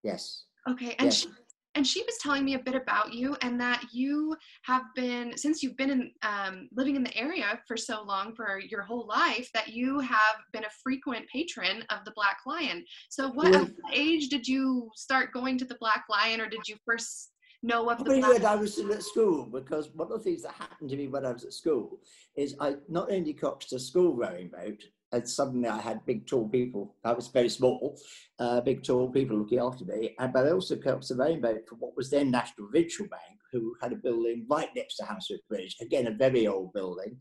Yes. 0.03 0.43
Okay, 0.69 0.95
and 0.99 1.07
Yes. 1.07 1.21
she 1.21 1.27
and 1.75 1.87
she 1.87 2.01
was 2.03 2.17
telling 2.21 2.43
me 2.43 2.55
a 2.55 2.59
bit 2.59 2.75
about 2.75 3.13
you 3.13 3.35
and 3.41 3.59
that 3.59 3.83
you 3.91 4.35
have 4.63 4.83
been 4.95 5.37
since 5.37 5.63
you've 5.63 5.77
been 5.77 5.89
in 5.89 6.11
um, 6.21 6.67
living 6.75 6.95
in 6.95 7.03
the 7.03 7.15
area 7.17 7.59
for 7.67 7.77
so 7.77 8.03
long 8.03 8.35
for 8.35 8.59
your 8.59 8.81
whole 8.81 9.07
life 9.07 9.49
that 9.53 9.69
you 9.69 9.99
have 9.99 10.35
been 10.51 10.65
a 10.65 10.69
frequent 10.83 11.25
patron 11.31 11.83
of 11.89 12.03
the 12.05 12.11
Black 12.11 12.37
Lion. 12.45 12.83
So, 13.09 13.29
what 13.29 13.51
what 13.53 13.71
age 13.93 14.29
did 14.29 14.47
you 14.47 14.89
start 14.95 15.33
going 15.33 15.57
to 15.59 15.65
the 15.65 15.77
Black 15.79 16.05
Lion, 16.09 16.41
or 16.41 16.49
did 16.49 16.67
you 16.67 16.75
first 16.85 17.31
know 17.63 17.89
of 17.89 17.99
the 17.99 18.03
Probably 18.03 18.21
Black? 18.21 18.33
when 18.33 18.45
I 18.45 18.55
was 18.55 18.73
still 18.73 18.91
at 18.93 19.03
school, 19.03 19.45
because 19.45 19.89
one 19.93 20.11
of 20.11 20.17
the 20.17 20.23
things 20.23 20.43
that 20.43 20.53
happened 20.53 20.89
to 20.89 20.97
me 20.97 21.07
when 21.07 21.25
I 21.25 21.31
was 21.31 21.45
at 21.45 21.53
school 21.53 21.99
is 22.35 22.55
I 22.59 22.75
not 22.89 23.11
only 23.11 23.33
coxed 23.33 23.73
a 23.73 23.79
school 23.79 24.15
rowing 24.15 24.49
boat, 24.49 24.83
and 25.11 25.27
suddenly 25.27 25.67
I 25.67 25.79
had 25.79 26.05
big 26.05 26.27
tall 26.27 26.47
people. 26.47 26.95
I 27.03 27.13
was 27.13 27.27
very 27.27 27.49
small, 27.49 27.99
uh, 28.39 28.61
big 28.61 28.83
tall 28.83 29.09
people 29.09 29.37
looking 29.37 29.59
after 29.59 29.85
me, 29.85 30.15
and 30.19 30.31
but 30.33 30.47
I 30.47 30.51
also 30.51 30.75
a 31.11 31.15
rowing 31.15 31.41
boat 31.41 31.67
for 31.67 31.75
what 31.75 31.95
was 31.97 32.09
then 32.09 32.31
National 32.31 32.67
Provincial 32.67 33.07
Bank, 33.07 33.39
who 33.51 33.75
had 33.81 33.91
a 33.91 33.97
building 33.97 34.45
right 34.49 34.69
next 34.75 34.95
to 34.97 35.05
Hammersmith 35.05 35.47
Bridge, 35.49 35.75
again 35.81 36.07
a 36.07 36.11
very 36.11 36.47
old 36.47 36.73
building, 36.73 37.17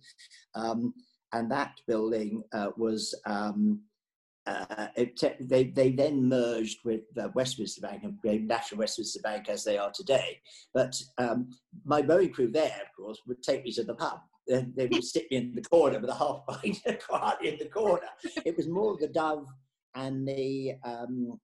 um, 0.55 0.95
and 1.33 1.51
that 1.51 1.81
building 1.87 2.43
uh, 2.53 2.71
was. 2.77 3.15
Um, 3.27 3.83
uh, 4.47 4.89
te- 5.17 5.35
they, 5.39 5.65
they 5.65 5.93
then 5.93 6.29
merged 6.29 6.79
with 6.85 7.03
Westminster 7.35 7.83
Bank 7.83 8.03
and 8.03 8.21
became 8.21 8.47
National 8.47 8.81
Westminster 8.81 9.21
Bank 9.23 9.49
as 9.49 9.63
they 9.63 9.79
are 9.79 9.93
today. 9.95 10.41
But 10.73 11.01
um, 11.19 11.51
my 11.85 12.01
rowing 12.01 12.33
crew 12.33 12.51
there, 12.51 12.81
of 12.83 12.97
course, 12.97 13.19
would 13.27 13.43
take 13.43 13.65
me 13.65 13.73
to 13.73 13.85
the 13.85 13.95
pub. 13.95 14.21
They, 14.51 14.67
they 14.77 14.87
would 14.87 15.05
sit 15.05 15.31
me 15.31 15.37
in 15.37 15.55
the 15.55 15.63
corner 15.63 16.01
with 16.01 16.11
a 16.11 16.15
half 16.15 16.41
pint 16.49 16.83
quietly 17.09 17.51
in 17.51 17.59
the 17.59 17.67
corner. 17.67 18.09
It 18.45 18.57
was 18.57 18.69
more 18.69 18.97
the 18.99 19.09
dove 19.09 19.47
and 19.95 20.27
the 20.27 20.73
um, 20.85 21.39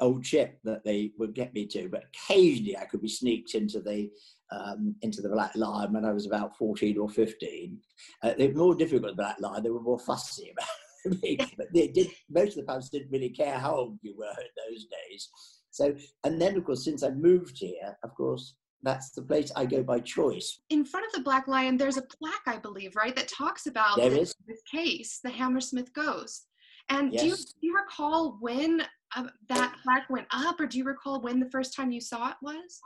old 0.00 0.26
ship 0.26 0.58
that 0.64 0.84
they 0.84 1.12
would 1.18 1.34
get 1.34 1.54
me 1.54 1.66
to. 1.68 1.88
But 1.88 2.04
occasionally 2.14 2.76
I 2.76 2.84
could 2.84 3.00
be 3.00 3.08
sneaked 3.08 3.54
into 3.54 3.80
the 3.80 4.10
um, 4.52 4.96
into 5.02 5.22
the 5.22 5.28
Black 5.28 5.54
Lion 5.54 5.92
when 5.92 6.04
I 6.04 6.12
was 6.12 6.26
about 6.26 6.56
14 6.56 6.98
or 6.98 7.08
15. 7.08 7.78
Uh, 8.22 8.34
they 8.36 8.48
were 8.48 8.54
more 8.54 8.74
difficult, 8.74 9.12
the 9.12 9.22
Black 9.22 9.36
Lion. 9.40 9.62
They 9.62 9.70
were 9.70 9.80
more 9.80 9.98
fussy 9.98 10.52
about 11.06 11.22
me. 11.22 11.38
but 11.56 11.68
they 11.72 11.88
did. 11.88 12.08
Most 12.28 12.58
of 12.58 12.66
the 12.66 12.72
pubs 12.72 12.90
didn't 12.90 13.12
really 13.12 13.30
care 13.30 13.58
how 13.58 13.76
old 13.76 13.98
you 14.02 14.14
were 14.16 14.26
in 14.26 14.70
those 14.70 14.86
days. 14.86 15.28
So, 15.70 15.94
and 16.24 16.40
then 16.40 16.56
of 16.56 16.64
course, 16.64 16.84
since 16.84 17.02
I 17.02 17.10
moved 17.10 17.56
here, 17.58 17.96
of 18.02 18.14
course, 18.14 18.56
that's 18.82 19.10
the 19.10 19.22
place 19.22 19.52
I 19.54 19.66
go 19.66 19.82
by 19.82 20.00
choice. 20.00 20.60
In 20.70 20.84
front 20.84 21.06
of 21.06 21.12
the 21.12 21.22
Black 21.22 21.48
Lion, 21.48 21.76
there's 21.76 21.96
a 21.96 22.02
plaque, 22.02 22.46
I 22.46 22.56
believe, 22.58 22.96
right, 22.96 23.14
that 23.16 23.28
talks 23.28 23.66
about 23.66 23.96
this, 23.96 24.30
is. 24.30 24.34
this 24.46 24.62
case, 24.70 25.20
the 25.22 25.30
Hammersmith 25.30 25.92
ghost. 25.92 26.46
And 26.88 27.12
do, 27.12 27.24
you, 27.24 27.36
do 27.36 27.42
you 27.60 27.76
recall 27.76 28.36
when 28.40 28.82
uh, 29.14 29.24
that 29.48 29.76
plaque 29.82 30.10
went 30.10 30.26
up, 30.32 30.58
or 30.60 30.66
do 30.66 30.78
you 30.78 30.84
recall 30.84 31.20
when 31.20 31.38
the 31.38 31.50
first 31.50 31.74
time 31.74 31.92
you 31.92 32.00
saw 32.00 32.30
it 32.30 32.36
was? 32.42 32.80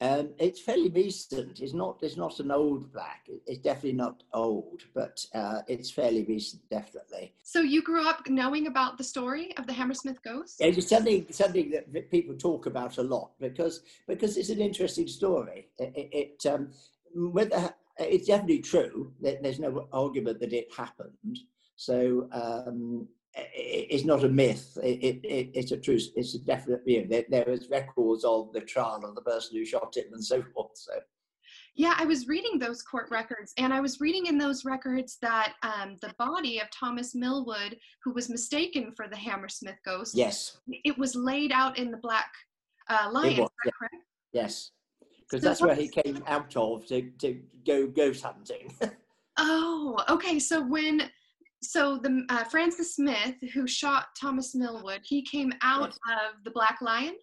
Um, 0.00 0.30
it's 0.38 0.60
fairly 0.60 0.90
recent. 0.90 1.58
It's 1.60 1.74
not. 1.74 1.98
It's 2.02 2.16
not 2.16 2.38
an 2.38 2.52
old 2.52 2.92
plaque. 2.92 3.28
It's 3.46 3.58
definitely 3.58 3.94
not 3.94 4.22
old, 4.32 4.82
but 4.94 5.24
uh, 5.34 5.62
it's 5.66 5.90
fairly 5.90 6.24
recent, 6.24 6.62
definitely. 6.70 7.32
So 7.42 7.60
you 7.60 7.82
grew 7.82 8.06
up 8.06 8.28
knowing 8.28 8.68
about 8.68 8.96
the 8.96 9.02
story 9.04 9.56
of 9.56 9.66
the 9.66 9.72
Hammersmith 9.72 10.22
ghost? 10.22 10.60
It 10.60 10.76
was 10.76 10.88
something 10.88 11.26
something 11.30 11.70
that 11.70 12.10
people 12.12 12.36
talk 12.36 12.66
about 12.66 12.98
a 12.98 13.02
lot 13.02 13.32
because 13.40 13.82
because 14.06 14.36
it's 14.36 14.50
an 14.50 14.60
interesting 14.60 15.08
story. 15.08 15.68
It, 15.78 15.92
it, 15.96 16.08
it 16.44 16.46
um, 16.52 16.70
whether 17.14 17.74
it's 17.98 18.28
definitely 18.28 18.60
true. 18.60 19.12
There- 19.20 19.38
There's 19.42 19.58
no 19.58 19.88
argument 19.92 20.38
that 20.40 20.52
it 20.52 20.68
happened. 20.76 21.38
So 21.74 22.28
um, 22.32 23.08
it's 23.54 24.04
not 24.04 24.24
a 24.24 24.28
myth. 24.28 24.78
It, 24.82 25.02
it, 25.02 25.24
it, 25.24 25.50
it's 25.54 25.72
a 25.72 25.76
truth. 25.76 26.08
It's 26.16 26.34
a 26.34 26.38
definite. 26.38 26.82
You 26.86 27.02
know, 27.02 27.06
there, 27.08 27.24
there 27.28 27.48
is 27.50 27.68
records 27.70 28.24
of 28.24 28.52
the 28.52 28.60
trial 28.60 29.02
of 29.04 29.14
the 29.14 29.22
person 29.22 29.56
who 29.56 29.64
shot 29.64 29.96
him 29.96 30.06
and 30.12 30.24
so 30.24 30.42
forth. 30.54 30.70
So 30.74 30.92
Yeah, 31.74 31.94
I 31.96 32.04
was 32.04 32.28
reading 32.28 32.58
those 32.58 32.82
court 32.82 33.08
records, 33.10 33.52
and 33.58 33.72
I 33.72 33.80
was 33.80 34.00
reading 34.00 34.26
in 34.26 34.38
those 34.38 34.64
records 34.64 35.18
that 35.22 35.54
um, 35.62 35.96
the 36.02 36.14
body 36.18 36.60
of 36.60 36.68
Thomas 36.70 37.14
Millwood, 37.14 37.76
who 38.04 38.12
was 38.12 38.28
mistaken 38.28 38.92
for 38.96 39.08
the 39.08 39.16
Hammersmith 39.16 39.78
ghost, 39.84 40.14
yes, 40.14 40.58
it 40.68 40.96
was 40.98 41.14
laid 41.14 41.52
out 41.52 41.78
in 41.78 41.90
the 41.90 41.98
Black 41.98 42.30
uh, 42.88 43.08
Lion. 43.12 43.38
was, 43.38 43.48
is 43.48 43.56
that 43.64 43.72
correct? 43.78 43.94
yes, 44.32 44.70
because 45.20 45.42
So 45.42 45.48
that's 45.48 45.60
where 45.60 45.74
he 45.74 45.88
came 45.88 46.22
out 46.26 46.56
of 46.56 46.86
to 46.86 47.10
to 47.20 47.40
go 47.66 47.86
ghost 47.86 48.22
hunting. 48.22 48.74
Oh, 49.38 49.96
okay. 50.08 50.38
So 50.38 50.60
when, 50.60 51.02
so 51.62 51.98
the 51.98 52.24
uh, 52.28 52.44
Francis 52.44 52.94
Smith, 52.96 53.36
who 53.52 53.66
shot 53.66 54.08
Thomas 54.18 54.54
Millwood, 54.54 55.00
he 55.04 55.22
came 55.22 55.52
out 55.62 55.90
of 55.90 56.44
the 56.44 56.50
Black 56.50 56.78
Lion. 56.80 57.16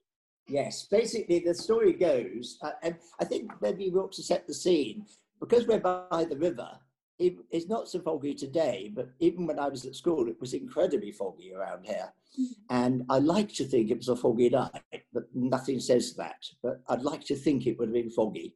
Yes, 0.48 0.88
basically 0.90 1.40
the 1.40 1.54
story 1.54 1.94
goes, 1.94 2.58
uh, 2.62 2.72
and 2.84 2.96
I 3.20 3.26
think 3.26 3.52
maybe 3.62 3.90
we 3.90 4.00
ought 4.00 4.12
to 4.14 4.24
set 4.24 4.46
the 4.46 4.54
scene 4.54 5.06
because 5.40 5.66
we're 5.66 5.80
by 5.80 6.26
the 6.30 6.38
river. 6.38 6.70
It, 7.18 7.38
it's 7.50 7.68
not 7.68 7.88
so 7.88 8.00
foggy 8.00 8.36
today, 8.36 8.92
but 8.94 9.10
even 9.20 9.48
when 9.48 9.58
I 9.58 9.70
was 9.70 9.86
at 9.86 9.96
school, 9.96 10.28
it 10.28 10.40
was 10.40 10.54
incredibly 10.54 11.14
foggy 11.14 11.54
around 11.54 11.86
here. 11.86 12.14
And 12.70 13.04
I 13.10 13.20
like 13.20 13.54
to 13.54 13.64
think 13.64 13.90
it 13.90 13.98
was 13.98 14.10
a 14.10 14.18
foggy 14.18 14.50
night, 14.50 14.82
but 15.14 15.24
nothing 15.34 15.80
says 15.80 16.14
that. 16.16 16.44
But 16.62 16.82
I'd 16.90 17.04
like 17.04 17.24
to 17.28 17.36
think 17.36 17.66
it 17.66 17.80
would 17.80 17.88
have 17.88 17.94
been 17.94 18.10
foggy. 18.10 18.54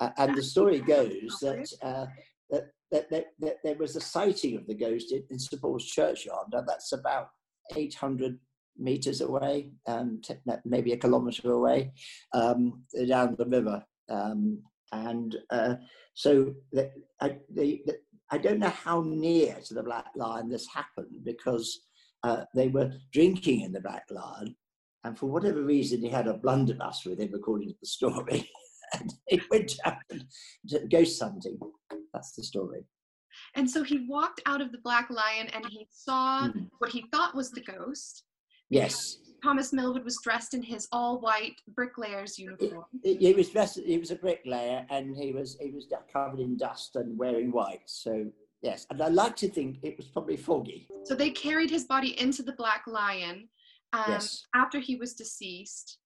Uh, 0.00 0.10
and 0.16 0.36
the 0.36 0.42
story 0.42 0.80
goes 0.80 1.38
that, 1.40 1.72
uh, 1.82 2.06
that, 2.50 2.72
that, 2.90 3.10
that, 3.10 3.26
that 3.38 3.56
there 3.62 3.76
was 3.76 3.96
a 3.96 4.00
sighting 4.00 4.56
of 4.56 4.66
the 4.66 4.74
ghost 4.74 5.12
in, 5.12 5.22
in 5.30 5.38
St 5.38 5.60
Paul's 5.60 5.86
churchyard, 5.86 6.48
and 6.52 6.68
that's 6.68 6.92
about 6.92 7.28
800 7.76 8.38
meters 8.78 9.20
away, 9.20 9.70
um, 9.86 10.20
t- 10.22 10.34
maybe 10.64 10.92
a 10.92 10.96
kilometer 10.96 11.52
away, 11.52 11.92
um, 12.32 12.82
down 13.08 13.36
the 13.38 13.46
river. 13.46 13.84
Um, 14.08 14.62
and 14.92 15.36
uh, 15.50 15.74
so 16.14 16.54
the, 16.72 16.90
I, 17.20 17.36
the, 17.54 17.82
the, 17.86 17.98
I 18.30 18.38
don't 18.38 18.58
know 18.58 18.70
how 18.70 19.02
near 19.02 19.56
to 19.66 19.74
the 19.74 19.82
Black 19.82 20.06
Lion 20.16 20.48
this 20.48 20.66
happened 20.72 21.24
because 21.24 21.80
uh, 22.22 22.44
they 22.54 22.68
were 22.68 22.92
drinking 23.12 23.62
in 23.62 23.72
the 23.72 23.80
Black 23.80 24.04
Lion, 24.10 24.56
and 25.04 25.18
for 25.18 25.26
whatever 25.26 25.62
reason, 25.62 26.00
he 26.00 26.08
had 26.08 26.26
a 26.26 26.34
blunderbuss 26.34 27.04
with 27.06 27.18
him, 27.18 27.32
according 27.34 27.68
to 27.68 27.74
the 27.80 27.86
story. 27.86 28.48
and 29.00 29.14
he 29.28 29.40
went 29.50 29.76
out 29.84 29.96
to 30.68 30.86
ghost 30.88 31.22
hunting. 31.22 31.58
That's 32.12 32.32
the 32.32 32.42
story. 32.42 32.84
And 33.54 33.70
so 33.70 33.82
he 33.82 34.06
walked 34.08 34.40
out 34.46 34.60
of 34.60 34.72
the 34.72 34.78
Black 34.78 35.08
Lion 35.10 35.48
and 35.54 35.64
he 35.66 35.86
saw 35.90 36.48
Mm. 36.48 36.68
what 36.78 36.90
he 36.90 37.04
thought 37.12 37.34
was 37.34 37.50
the 37.50 37.60
ghost. 37.60 38.24
Yes, 38.68 39.18
Thomas 39.42 39.72
Millwood 39.72 40.04
was 40.04 40.18
dressed 40.22 40.54
in 40.54 40.62
his 40.62 40.86
all 40.92 41.20
white 41.20 41.60
bricklayer's 41.68 42.38
uniform. 42.38 42.84
he 43.02 43.16
he 43.16 43.32
was 43.32 43.48
dressed. 43.50 43.78
He 43.80 43.98
was 43.98 44.10
a 44.12 44.16
bricklayer, 44.16 44.86
and 44.90 45.16
he 45.16 45.32
was 45.32 45.56
he 45.60 45.70
was 45.70 45.86
covered 46.12 46.38
in 46.40 46.56
dust 46.56 46.94
and 46.96 47.16
wearing 47.18 47.50
white. 47.50 47.82
So 47.86 48.30
yes, 48.62 48.86
and 48.90 49.00
I 49.02 49.08
like 49.08 49.34
to 49.36 49.48
think 49.48 49.78
it 49.82 49.96
was 49.96 50.06
probably 50.08 50.36
foggy. 50.36 50.88
So 51.04 51.14
they 51.16 51.30
carried 51.30 51.70
his 51.70 51.84
body 51.84 52.20
into 52.20 52.42
the 52.44 52.52
Black 52.52 52.82
Lion 52.86 53.48
um, 53.92 54.04
Yes. 54.08 54.46
after 54.54 54.78
he 54.78 54.94
was 54.96 55.14
deceased. 55.14 55.98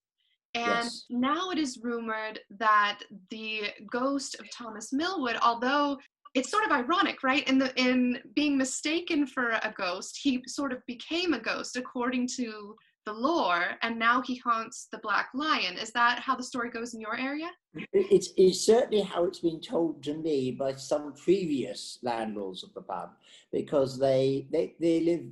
And 0.55 0.85
Yes. 0.85 1.05
now 1.11 1.51
it 1.51 1.59
is 1.59 1.81
rumored 1.83 2.41
that 2.59 3.01
the 3.31 3.73
ghost 3.91 4.37
of 4.41 4.49
Thomas 4.51 4.93
Millwood, 4.93 5.37
although 5.43 5.99
it's 6.35 6.51
sort 6.51 6.65
of 6.65 6.73
ironic, 6.73 7.23
right? 7.23 7.47
In 7.49 7.59
the 7.59 7.73
in 7.81 8.21
being 8.35 8.57
mistaken 8.57 9.27
for 9.27 9.51
a 9.51 9.75
ghost, 9.77 10.19
he 10.23 10.43
sort 10.47 10.73
of 10.73 10.85
became 10.87 11.33
a 11.33 11.41
ghost 11.41 11.77
according 11.77 12.29
to 12.37 12.77
the 13.07 13.13
lore, 13.13 13.77
and 13.83 13.99
now 13.99 14.23
he 14.23 14.37
haunts 14.37 14.89
the 14.91 14.99
Black 14.99 15.29
Lion. 15.35 15.77
Is 15.77 15.91
that 15.93 16.21
how 16.21 16.35
the 16.35 16.43
story 16.43 16.71
goes 16.71 16.95
in 16.95 17.01
your 17.01 17.17
area? 17.17 17.51
It's, 17.93 18.31
it's 18.37 18.61
certainly 18.61 19.03
how 19.03 19.25
it's 19.25 19.41
been 19.41 19.61
told 19.61 20.03
to 20.05 20.15
me 20.15 20.53
by 20.53 20.75
some 20.77 21.13
previous 21.13 21.99
landlords 22.03 22.65
of 22.65 22.73
the 22.75 22.83
pub, 22.83 23.11
because 23.53 23.99
they 23.99 24.47
they, 24.51 24.75
they 24.81 25.01
live. 25.01 25.27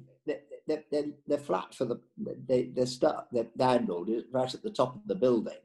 They're, 0.66 0.84
they're, 0.90 1.10
they're 1.26 1.38
flat 1.38 1.74
for 1.74 1.84
the 1.84 2.00
they, 2.48 2.70
they're 2.74 2.86
stuck. 2.86 3.28
The 3.30 3.48
landlord 3.56 4.08
is 4.10 4.24
right 4.32 4.52
at 4.54 4.62
the 4.62 4.70
top 4.70 4.94
of 4.94 5.06
the 5.06 5.14
building, 5.14 5.62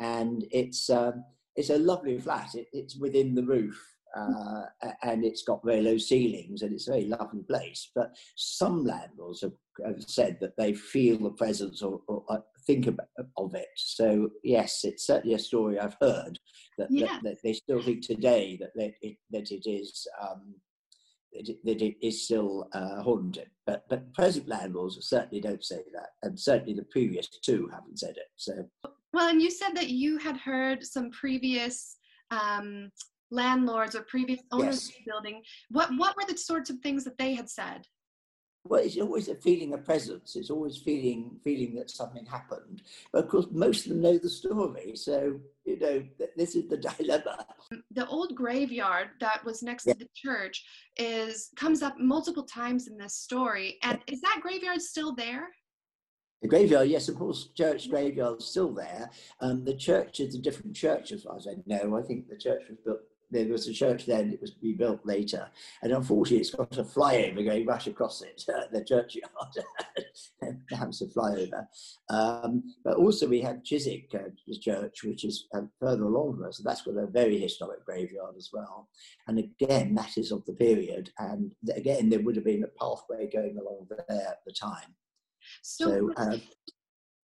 and 0.00 0.44
it's 0.50 0.88
um, 0.90 1.24
it's 1.56 1.70
a 1.70 1.78
lovely 1.78 2.18
flat. 2.18 2.54
It, 2.54 2.68
it's 2.72 2.96
within 2.96 3.34
the 3.34 3.44
roof, 3.44 3.78
uh, 4.16 4.62
and 5.02 5.24
it's 5.24 5.42
got 5.42 5.64
very 5.64 5.82
low 5.82 5.98
ceilings, 5.98 6.62
and 6.62 6.72
it's 6.72 6.88
a 6.88 6.92
very 6.92 7.04
lovely 7.04 7.42
place. 7.42 7.90
But 7.94 8.16
some 8.36 8.84
landlords 8.84 9.42
have, 9.42 9.52
have 9.84 10.02
said 10.02 10.38
that 10.40 10.56
they 10.56 10.72
feel 10.72 11.18
the 11.18 11.30
presence 11.30 11.82
or, 11.82 12.00
or 12.08 12.24
uh, 12.30 12.38
think 12.66 12.86
about, 12.86 13.08
of 13.36 13.54
it. 13.54 13.68
So 13.76 14.30
yes, 14.42 14.84
it's 14.84 15.06
certainly 15.06 15.34
a 15.34 15.38
story 15.38 15.78
I've 15.78 15.96
heard 16.00 16.38
that, 16.78 16.88
Yeah. 16.90 17.06
that, 17.06 17.22
that 17.24 17.36
they 17.44 17.52
still 17.52 17.82
think 17.82 18.06
today 18.06 18.56
that 18.60 18.70
that 18.76 18.94
it, 19.02 19.16
that 19.30 19.50
it 19.50 19.68
is. 19.68 20.06
Um, 20.20 20.54
that 21.32 21.82
it 21.82 21.96
is 22.06 22.24
still 22.24 22.68
uh, 22.72 23.02
haunted, 23.02 23.48
but 23.66 23.88
but 23.88 24.12
present 24.14 24.48
landlords 24.48 24.98
certainly 25.06 25.40
don't 25.40 25.64
say 25.64 25.82
that, 25.92 26.10
and 26.22 26.38
certainly 26.38 26.74
the 26.74 26.84
previous 26.90 27.28
two 27.28 27.68
haven't 27.72 27.98
said 27.98 28.16
it. 28.16 28.28
So 28.36 28.68
Well, 29.12 29.28
and 29.28 29.40
you 29.42 29.50
said 29.50 29.74
that 29.74 29.90
you 29.90 30.18
had 30.18 30.36
heard 30.36 30.84
some 30.84 31.10
previous 31.10 31.96
um, 32.30 32.90
landlords 33.30 33.94
or 33.94 34.02
previous 34.02 34.40
owners 34.52 34.66
Yes. 34.66 34.88
of 34.88 34.94
the 34.94 35.10
building. 35.10 35.42
What 35.70 35.90
what 35.96 36.16
were 36.16 36.26
the 36.30 36.38
sorts 36.38 36.70
of 36.70 36.78
things 36.80 37.04
that 37.04 37.18
they 37.18 37.34
had 37.34 37.48
said? 37.50 37.86
Well, 38.64 38.82
it's 38.82 38.98
always 38.98 39.28
a 39.28 39.34
feeling 39.34 39.72
of 39.72 39.84
presence. 39.84 40.36
It's 40.36 40.50
always 40.50 40.76
feeling 40.76 41.38
feeling 41.42 41.74
that 41.76 41.90
something 41.90 42.26
happened. 42.26 42.82
But 43.12 43.24
of 43.24 43.30
course, 43.30 43.46
most 43.50 43.86
of 43.86 43.92
them 43.92 44.02
know 44.02 44.18
the 44.18 44.28
story, 44.28 44.92
so 44.94 45.40
you 45.64 45.78
know 45.78 46.04
th- 46.18 46.30
this 46.36 46.54
is 46.54 46.68
the 46.68 46.76
dilemma. 46.98 47.46
The 47.92 48.06
old 48.08 48.34
graveyard 48.34 49.08
that 49.20 49.44
was 49.44 49.62
next 49.62 49.86
Yeah. 49.86 49.94
to 49.94 49.98
the 50.00 50.08
church 50.14 50.64
is 50.98 51.50
comes 51.56 51.82
up 51.82 51.98
multiple 51.98 52.42
times 52.44 52.88
in 52.88 52.98
this 52.98 53.14
story. 53.14 53.78
And 53.82 54.00
is 54.06 54.20
that 54.20 54.40
graveyard 54.42 54.82
still 54.82 55.14
there? 55.14 55.48
The 56.42 56.48
graveyard, 56.48 56.88
yes, 56.88 57.08
of 57.08 57.16
course, 57.16 57.48
church 57.56 57.88
graveyard 57.90 58.38
is 58.40 58.46
still 58.46 58.72
there. 58.72 59.10
Um, 59.40 59.64
the 59.64 59.74
church 59.74 60.20
is 60.20 60.34
a 60.36 60.38
different 60.38 60.76
church, 60.76 61.10
as 61.10 61.24
far 61.24 61.36
as 61.36 61.48
I 61.48 61.54
know. 61.66 61.96
I 61.96 62.02
think 62.02 62.28
the 62.28 62.36
church 62.36 62.62
was 62.68 62.78
built. 62.84 63.00
There 63.30 63.48
was 63.48 63.68
a 63.68 63.72
church 63.72 64.06
then; 64.06 64.32
it 64.32 64.40
was 64.40 64.52
rebuilt 64.62 65.00
later, 65.04 65.48
and 65.82 65.92
unfortunately, 65.92 66.40
it's 66.40 66.54
got 66.54 66.76
a 66.78 66.84
flyover 66.84 67.44
going 67.44 67.66
right 67.66 67.86
across 67.86 68.22
it, 68.22 68.42
the 68.72 68.84
churchyard. 68.84 69.28
house 70.76 71.00
a 71.02 71.06
flyover. 71.06 71.66
Um, 72.10 72.74
but 72.84 72.96
also, 72.96 73.28
we 73.28 73.40
have 73.42 73.64
Chiswick 73.64 74.14
uh, 74.14 74.30
Church, 74.60 75.04
which 75.04 75.24
is 75.24 75.46
uh, 75.54 75.62
further 75.80 76.04
along 76.04 76.36
from 76.36 76.46
us. 76.46 76.58
That's 76.58 76.82
got 76.82 76.96
a 76.96 77.06
very 77.06 77.38
historic 77.38 77.84
graveyard 77.84 78.34
as 78.36 78.50
well. 78.52 78.88
And 79.26 79.38
again, 79.38 79.94
that 79.94 80.16
is 80.16 80.32
of 80.32 80.44
the 80.44 80.54
period. 80.54 81.10
And 81.18 81.54
again, 81.74 82.08
there 82.08 82.20
would 82.20 82.36
have 82.36 82.44
been 82.44 82.64
a 82.64 82.80
pathway 82.80 83.28
going 83.30 83.58
along 83.58 83.86
there 84.08 84.28
at 84.28 84.40
the 84.46 84.52
time. 84.52 84.94
So, 85.62 85.86
So, 85.86 86.12
uh, 86.16 86.38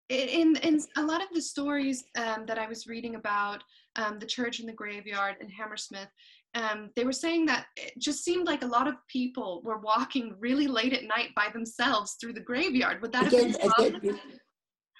in 0.09 0.55
in 0.57 0.79
a 0.97 1.01
lot 1.01 1.21
of 1.21 1.29
the 1.33 1.41
stories 1.41 2.03
um, 2.17 2.45
that 2.45 2.59
I 2.59 2.67
was 2.67 2.87
reading 2.87 3.15
about 3.15 3.63
um, 3.95 4.19
the 4.19 4.25
church 4.25 4.59
and 4.59 4.69
the 4.69 4.73
graveyard 4.73 5.35
in 5.41 5.49
Hammersmith, 5.49 6.09
um, 6.53 6.91
they 6.95 7.03
were 7.03 7.11
saying 7.11 7.45
that 7.47 7.65
it 7.75 7.93
just 7.97 8.23
seemed 8.23 8.45
like 8.45 8.63
a 8.63 8.67
lot 8.67 8.87
of 8.87 8.95
people 9.07 9.61
were 9.63 9.79
walking 9.79 10.35
really 10.39 10.67
late 10.67 10.93
at 10.93 11.03
night 11.03 11.29
by 11.35 11.47
themselves 11.51 12.17
through 12.19 12.33
the 12.33 12.39
graveyard. 12.39 13.01
Would 13.01 13.11
that 13.13 13.23
have 13.25 13.33
again, 13.33 13.55
been 13.79 13.95
again, 13.95 14.19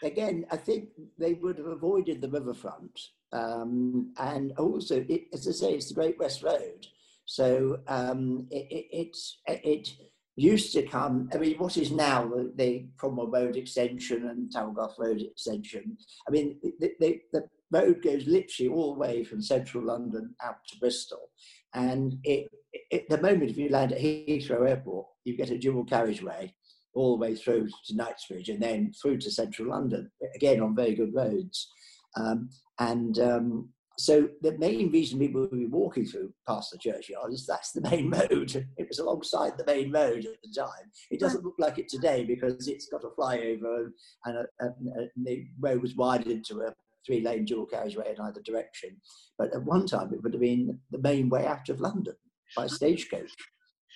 again, 0.03 0.45
I 0.51 0.57
think 0.57 0.89
they 1.17 1.33
would 1.33 1.57
have 1.57 1.67
avoided 1.67 2.21
the 2.21 2.29
riverfront, 2.29 2.99
um, 3.31 4.13
and 4.17 4.53
also, 4.53 5.05
it, 5.07 5.25
as 5.33 5.47
I 5.47 5.51
say, 5.51 5.73
it's 5.73 5.89
the 5.89 5.95
Great 5.95 6.17
West 6.17 6.41
Road, 6.41 6.87
so 7.25 7.79
um, 7.87 8.47
it, 8.49 8.67
it, 8.71 8.85
it's 8.91 9.39
it 9.47 9.89
used 10.35 10.73
to 10.73 10.83
come. 10.83 11.29
I 11.33 11.37
mean, 11.37 11.57
what 11.57 11.77
is 11.77 11.91
now 11.91 12.27
the, 12.27 12.51
the 12.55 12.87
Cromwell 12.97 13.31
Road 13.31 13.55
extension 13.55 14.27
and 14.27 14.51
Talgarth 14.51 14.97
Road 14.99 15.21
extension? 15.21 15.97
I 16.27 16.31
mean, 16.31 16.59
the, 16.79 16.91
the, 16.99 17.19
the 17.31 17.43
road 17.71 18.01
goes 18.03 18.27
literally 18.27 18.69
all 18.69 18.93
the 18.93 18.99
way 18.99 19.23
from 19.23 19.41
central 19.41 19.85
London 19.85 20.35
out 20.43 20.57
to 20.67 20.79
Bristol. 20.79 21.29
And 21.73 22.15
it, 22.23 22.47
it, 22.91 23.05
the 23.09 23.21
moment 23.21 23.51
if 23.51 23.57
you 23.57 23.69
land 23.69 23.91
at 23.93 24.01
Heathrow 24.01 24.67
Airport, 24.67 25.07
you 25.23 25.37
get 25.37 25.51
a 25.51 25.57
dual 25.57 25.85
carriageway 25.85 26.53
all 26.93 27.17
the 27.17 27.21
way 27.21 27.35
through 27.35 27.67
to 27.85 27.95
Knightsbridge 27.95 28.49
and 28.49 28.61
then 28.61 28.93
through 29.01 29.17
to 29.19 29.31
central 29.31 29.69
London, 29.69 30.09
again 30.35 30.61
on 30.61 30.75
very 30.75 30.95
good 30.95 31.13
roads. 31.13 31.69
Um, 32.17 32.49
and 32.79 33.19
um, 33.19 33.69
so 33.97 34.27
the 34.41 34.57
main 34.57 34.91
reason 34.91 35.19
people 35.19 35.41
would 35.41 35.51
be 35.51 35.67
walking 35.67 36.05
through 36.05 36.33
past 36.47 36.71
the 36.71 36.77
churchyard 36.77 37.31
is 37.31 37.45
that's 37.45 37.71
the 37.71 37.81
main 37.81 38.09
road. 38.31 38.67
It 38.77 38.87
was 38.87 38.99
alongside 38.99 39.57
the 39.57 39.65
main 39.65 39.91
road 39.91 40.25
at 40.25 40.41
the 40.43 40.53
time. 40.57 40.91
It 41.11 41.19
doesn't 41.19 41.43
look 41.43 41.55
like 41.57 41.77
it 41.77 41.87
today 41.87 42.25
because 42.25 42.67
it's 42.67 42.87
got 42.87 43.03
a 43.03 43.09
flyover 43.19 43.89
and, 44.25 44.37
a, 44.37 44.45
a, 44.61 44.67
a, 44.67 45.07
the 45.15 45.45
road 45.59 45.81
was 45.81 45.95
widened 45.95 46.31
into 46.31 46.61
a 46.61 46.73
three-lane 47.05 47.45
dual 47.45 47.65
carriageway 47.65 48.13
in 48.15 48.21
either 48.21 48.41
direction. 48.41 48.97
But 49.37 49.53
at 49.53 49.63
one 49.63 49.85
time, 49.85 50.13
it 50.13 50.21
would 50.23 50.33
have 50.33 50.41
been 50.41 50.79
the 50.91 50.99
main 50.99 51.29
way 51.29 51.45
out 51.45 51.69
of 51.69 51.79
London 51.79 52.15
by 52.55 52.67
stagecoach. 52.67 53.31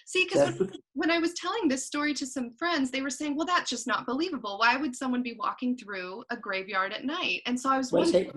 See, 0.05 0.25
because 0.25 0.57
when, 0.57 0.71
when, 0.93 1.11
I 1.11 1.19
was 1.19 1.35
telling 1.35 1.67
this 1.67 1.85
story 1.85 2.15
to 2.15 2.25
some 2.25 2.51
friends, 2.57 2.89
they 2.89 3.01
were 3.01 3.11
saying, 3.11 3.35
"Well, 3.35 3.45
that's 3.45 3.69
just 3.69 3.85
not 3.85 4.07
believable. 4.07 4.57
Why 4.57 4.75
would 4.75 4.95
someone 4.95 5.21
be 5.21 5.35
walking 5.37 5.77
through 5.77 6.23
a 6.31 6.37
graveyard 6.37 6.93
at 6.93 7.05
night?" 7.05 7.41
And 7.45 7.59
so 7.59 7.69
I 7.69 7.77
was 7.77 7.91
well, 7.91 8.01
wondering. 8.01 8.31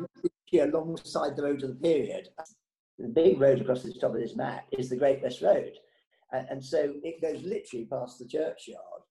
Alongside 0.60 1.36
the 1.36 1.42
road 1.42 1.62
of 1.62 1.68
the 1.70 1.74
period, 1.76 2.28
the 2.98 3.08
big 3.08 3.40
road 3.40 3.60
across 3.60 3.82
the 3.82 3.92
top 3.92 4.14
of 4.14 4.20
this 4.20 4.36
map 4.36 4.66
is 4.78 4.88
the 4.88 4.96
Great 4.96 5.22
West 5.22 5.42
Road, 5.42 5.72
and, 6.32 6.46
and 6.50 6.64
so 6.64 6.94
it 7.02 7.20
goes 7.20 7.42
literally 7.42 7.86
past 7.86 8.18
the 8.18 8.26
churchyard. 8.26 9.02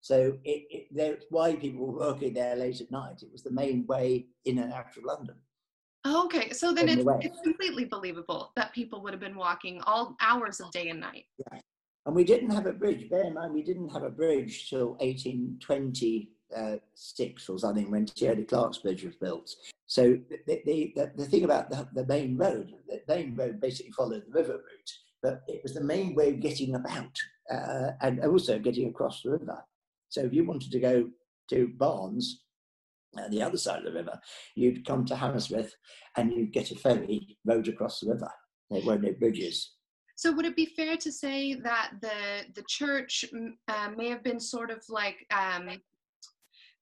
So 0.00 0.38
it, 0.44 0.66
it, 0.70 0.86
that's 0.94 1.26
why 1.30 1.56
people 1.56 1.86
were 1.86 1.98
working 1.98 2.34
there 2.34 2.56
late 2.56 2.80
at 2.80 2.90
night. 2.90 3.22
It 3.22 3.32
was 3.32 3.42
the 3.42 3.50
main 3.50 3.86
way 3.86 4.26
in 4.44 4.58
and 4.58 4.72
out 4.72 4.96
of 4.96 5.04
London. 5.04 5.34
Oh, 6.04 6.24
okay, 6.26 6.52
so 6.52 6.72
then 6.72 6.88
it's, 6.88 7.04
it's 7.20 7.40
completely 7.42 7.84
believable 7.84 8.52
that 8.56 8.72
people 8.72 9.02
would 9.02 9.12
have 9.12 9.20
been 9.20 9.36
walking 9.36 9.80
all 9.82 10.16
hours 10.20 10.60
of 10.60 10.70
day 10.70 10.88
and 10.88 11.00
night. 11.00 11.24
Yeah. 11.52 11.60
And 12.06 12.14
we 12.14 12.24
didn't 12.24 12.50
have 12.50 12.66
a 12.66 12.72
bridge. 12.72 13.10
Bear 13.10 13.24
in 13.24 13.34
mind, 13.34 13.52
we 13.52 13.62
didn't 13.62 13.90
have 13.90 14.04
a 14.04 14.10
bridge 14.10 14.70
till 14.70 14.96
1826 16.50 17.48
or 17.48 17.58
something 17.58 17.90
when 17.90 18.06
Tierney 18.06 18.44
Clark's 18.44 18.78
Bridge 18.78 19.04
was 19.04 19.16
built. 19.16 19.50
So 19.86 20.18
the, 20.46 20.62
the, 20.64 20.92
the, 20.94 21.12
the 21.16 21.24
thing 21.24 21.44
about 21.44 21.70
the, 21.70 21.88
the 21.94 22.06
main 22.06 22.36
road, 22.36 22.74
the 22.88 23.00
main 23.08 23.34
road 23.34 23.60
basically 23.60 23.92
followed 23.92 24.24
the 24.26 24.38
river 24.38 24.54
route, 24.54 24.92
but 25.22 25.42
it 25.48 25.62
was 25.62 25.74
the 25.74 25.82
main 25.82 26.14
way 26.14 26.30
of 26.30 26.40
getting 26.40 26.74
about 26.74 27.16
uh, 27.50 27.92
and 28.02 28.24
also 28.24 28.58
getting 28.58 28.88
across 28.88 29.22
the 29.22 29.30
river. 29.30 29.62
So 30.08 30.22
if 30.22 30.32
you 30.32 30.44
wanted 30.44 30.72
to 30.72 30.80
go 30.80 31.08
to 31.50 31.68
Barnes, 31.78 32.44
uh, 33.18 33.28
the 33.28 33.42
other 33.42 33.56
side 33.56 33.78
of 33.78 33.84
the 33.84 33.98
river, 33.98 34.20
you'd 34.54 34.86
come 34.86 35.04
to 35.06 35.16
Hammersmith 35.16 35.74
and 36.16 36.32
you'd 36.32 36.52
get 36.52 36.70
a 36.70 36.76
ferry 36.76 37.38
rowed 37.46 37.68
across 37.68 38.00
the 38.00 38.12
river. 38.12 38.30
There 38.70 38.82
were 38.82 38.98
no 38.98 39.12
bridges. 39.12 39.72
So 40.16 40.32
would 40.32 40.46
it 40.46 40.56
be 40.56 40.66
fair 40.66 40.96
to 40.96 41.12
say 41.12 41.54
that 41.54 41.92
the 42.00 42.44
the 42.54 42.64
church 42.68 43.24
uh, 43.68 43.90
may 43.96 44.08
have 44.08 44.24
been 44.24 44.40
sort 44.40 44.70
of 44.72 44.82
like 44.88 45.24
um, 45.30 45.70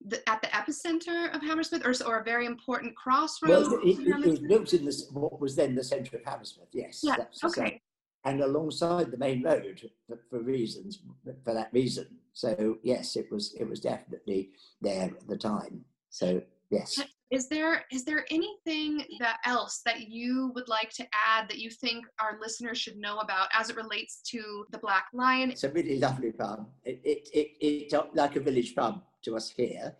the, 0.04 0.28
at 0.28 0.40
the 0.42 0.48
epicenter 0.48 1.34
of 1.34 1.42
Hammersmith, 1.42 1.84
or, 1.84 1.94
or 2.06 2.20
a 2.20 2.24
very 2.24 2.46
important 2.46 2.94
crossroads? 2.96 3.68
Well, 3.68 3.80
it, 3.82 3.98
it, 4.00 4.08
it 4.08 4.26
was 4.26 4.40
built 4.40 4.74
in 4.74 4.84
this, 4.84 5.08
what 5.12 5.40
was 5.40 5.56
then 5.56 5.74
the 5.74 5.84
centre 5.84 6.16
of 6.16 6.24
Hammersmith. 6.24 6.68
Yes. 6.72 7.00
Yeah. 7.02 7.16
Okay. 7.44 7.80
And 8.24 8.40
alongside 8.40 9.10
the 9.12 9.18
main 9.18 9.44
road 9.44 9.88
for, 10.08 10.18
for 10.28 10.40
reasons 10.42 11.00
for 11.44 11.54
that 11.54 11.70
reason. 11.72 12.06
So 12.32 12.78
yes, 12.82 13.14
it 13.14 13.26
was 13.30 13.54
it 13.58 13.68
was 13.68 13.78
definitely 13.78 14.50
there 14.80 15.04
at 15.04 15.28
the 15.28 15.36
time. 15.36 15.84
So 16.10 16.42
yes 16.70 16.98
is 17.30 17.48
there 17.48 17.84
is 17.90 18.04
there 18.04 18.24
anything 18.30 19.04
that 19.18 19.38
else 19.44 19.80
that 19.84 20.08
you 20.08 20.52
would 20.54 20.68
like 20.68 20.90
to 20.90 21.04
add 21.12 21.48
that 21.48 21.58
you 21.58 21.70
think 21.70 22.04
our 22.20 22.38
listeners 22.40 22.78
should 22.78 22.96
know 22.96 23.18
about 23.18 23.48
as 23.52 23.70
it 23.70 23.76
relates 23.76 24.20
to 24.22 24.64
the 24.70 24.78
black 24.78 25.06
lion 25.12 25.50
it's 25.50 25.64
a 25.64 25.70
really 25.70 25.98
lovely 25.98 26.32
pub 26.32 26.68
it 26.84 27.00
it, 27.04 27.28
it, 27.32 27.48
it's 27.60 27.94
like 28.14 28.36
a 28.36 28.40
village 28.40 28.74
pub 28.74 29.02
to 29.22 29.36
us 29.36 29.50
here 29.50 29.94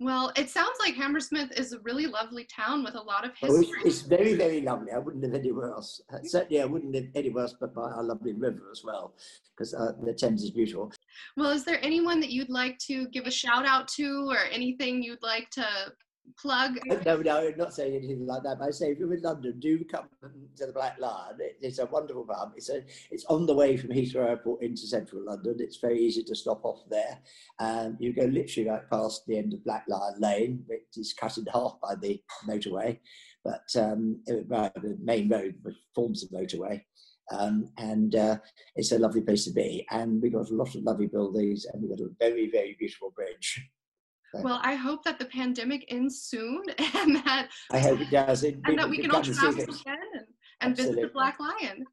well, 0.00 0.32
it 0.34 0.50
sounds 0.50 0.76
like 0.80 0.96
Hammersmith 0.96 1.52
is 1.56 1.72
a 1.72 1.78
really 1.80 2.08
lovely 2.08 2.44
town 2.44 2.82
with 2.82 2.96
a 2.96 3.00
lot 3.00 3.24
of 3.24 3.36
history. 3.36 3.68
Oh, 3.68 3.86
it's, 3.86 4.00
it's, 4.00 4.00
very, 4.00 4.34
very 4.34 4.60
lovely. 4.60 4.90
I 4.90 4.98
wouldn't 4.98 5.22
live 5.22 5.34
anywhere 5.34 5.70
else. 5.70 6.00
Certainly, 6.24 6.60
I 6.60 6.64
wouldn't 6.64 6.90
live 6.90 7.06
anywhere 7.14 7.44
else 7.44 7.54
but 7.60 7.72
by 7.72 7.82
our 7.82 8.02
lovely 8.02 8.32
river 8.32 8.68
as 8.72 8.82
well, 8.82 9.14
because 9.54 9.74
uh, 9.74 9.92
the 10.02 10.12
Thames 10.12 10.42
is 10.42 10.50
beautiful. 10.50 10.92
Well, 11.36 11.50
is 11.50 11.64
there 11.64 11.78
anyone 11.84 12.18
that 12.18 12.30
you'd 12.30 12.50
like 12.50 12.78
to 12.88 13.06
give 13.10 13.26
a 13.26 13.30
shout 13.30 13.64
out 13.64 13.86
to, 13.88 14.28
or 14.28 14.38
anything 14.50 15.04
you'd 15.04 15.22
like 15.22 15.50
to 15.50 15.64
plug? 16.38 16.78
No, 16.86 17.16
no, 17.16 17.48
I'm 17.48 17.56
not 17.56 17.74
saying 17.74 17.94
anything 17.94 18.26
like 18.26 18.42
that. 18.42 18.58
But 18.58 18.68
I 18.68 18.70
say 18.70 18.92
if 18.92 18.98
you're 18.98 19.14
in 19.14 19.22
London, 19.22 19.58
do 19.60 19.84
come 19.84 20.08
to 20.56 20.66
the 20.66 20.72
Black 20.72 20.98
Lion. 20.98 21.36
It, 21.38 21.58
it's 21.60 21.78
a 21.78 21.86
wonderful 21.86 22.24
pub. 22.24 22.52
It's 22.56 22.70
a, 22.70 22.82
it's 23.10 23.24
on 23.26 23.46
the 23.46 23.54
way 23.54 23.76
from 23.76 23.90
Heathrow 23.90 24.28
Airport 24.28 24.62
into 24.62 24.86
central 24.86 25.24
London. 25.24 25.56
It's 25.58 25.78
very 25.78 26.00
easy 26.00 26.22
to 26.24 26.34
stop 26.34 26.64
off 26.64 26.82
there. 26.90 27.18
And 27.60 27.96
you 28.00 28.12
go 28.12 28.24
literally 28.24 28.68
right 28.68 28.90
past 28.90 29.26
the 29.26 29.38
end 29.38 29.54
of 29.54 29.64
Black 29.64 29.84
Lion 29.88 30.14
Lane, 30.18 30.64
which 30.66 30.82
is 30.96 31.12
cut 31.12 31.36
in 31.38 31.46
half 31.52 31.78
by 31.82 31.94
the 31.94 32.22
motorway, 32.48 32.98
but 33.44 33.64
um, 33.76 34.20
by 34.48 34.70
the 34.76 34.96
main 35.02 35.28
road, 35.28 35.54
forms 35.94 36.26
the 36.28 36.36
motorway. 36.36 36.82
Um, 37.30 37.70
and 37.78 38.14
uh, 38.14 38.36
it's 38.76 38.92
a 38.92 38.98
lovely 38.98 39.22
place 39.22 39.44
to 39.44 39.52
be. 39.52 39.86
And 39.90 40.20
we've 40.20 40.32
got 40.32 40.50
a 40.50 40.54
lot 40.54 40.74
of 40.74 40.82
lovely 40.82 41.06
buildings, 41.06 41.66
and 41.66 41.82
we've 41.82 41.96
got 41.96 42.04
a 42.04 42.10
very, 42.18 42.50
very 42.50 42.76
beautiful 42.78 43.10
bridge. 43.10 43.70
Well, 44.34 44.60
I 44.62 44.74
hope 44.74 45.04
that 45.04 45.18
the 45.18 45.26
pandemic 45.26 45.84
ends 45.88 46.22
soon 46.22 46.62
and 46.96 47.16
that 47.16 47.48
I 47.70 47.78
hope 47.78 48.00
it 48.00 48.10
does. 48.10 48.44
It, 48.44 48.58
and 48.64 48.78
that 48.78 48.88
we 48.88 48.98
can 48.98 49.10
all 49.10 49.22
travel 49.22 49.62
again 49.62 49.74
and, 50.14 50.26
and 50.60 50.76
visit 50.76 51.00
the 51.00 51.08
Black 51.08 51.38
Lion. 51.38 51.84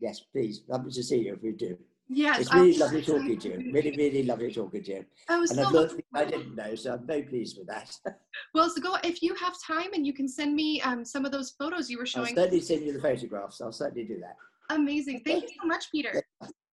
Yes, 0.00 0.20
please. 0.32 0.62
Lovely 0.68 0.92
to 0.92 1.02
see 1.02 1.18
you 1.18 1.34
if 1.34 1.42
we 1.42 1.52
do. 1.52 1.76
Yes, 2.12 2.40
it's 2.40 2.54
really 2.54 2.76
lovely 2.76 3.02
talking 3.02 3.38
to 3.38 3.48
you. 3.48 3.72
Really, 3.72 3.92
really 3.96 4.24
lovely 4.24 4.52
talking 4.52 4.82
to 4.82 4.90
you. 4.90 5.04
Oh, 5.28 5.40
and 5.40 5.48
so 5.48 5.64
I've 5.64 5.72
learned 5.72 5.90
things 5.90 6.02
I 6.12 6.24
didn't 6.24 6.56
know, 6.56 6.74
so 6.74 6.94
I'm 6.94 7.06
very 7.06 7.22
pleased 7.22 7.56
with 7.56 7.68
that. 7.68 7.96
well, 8.54 8.68
so 8.68 8.80
go 8.80 8.96
if 9.04 9.22
you 9.22 9.32
have 9.36 9.54
time 9.64 9.92
and 9.94 10.04
you 10.04 10.12
can 10.12 10.26
send 10.26 10.56
me 10.56 10.80
um, 10.82 11.04
some 11.04 11.24
of 11.24 11.30
those 11.30 11.50
photos 11.50 11.88
you 11.88 11.98
were 11.98 12.06
showing. 12.06 12.30
I'll 12.30 12.44
certainly 12.44 12.62
send 12.62 12.84
you 12.84 12.92
the 12.92 13.00
photographs. 13.00 13.60
I'll 13.60 13.70
certainly 13.70 14.04
do 14.04 14.18
that. 14.20 14.36
Amazing. 14.74 15.20
Thank 15.24 15.44
you 15.44 15.56
so 15.62 15.68
much, 15.68 15.92
Peter. 15.92 16.20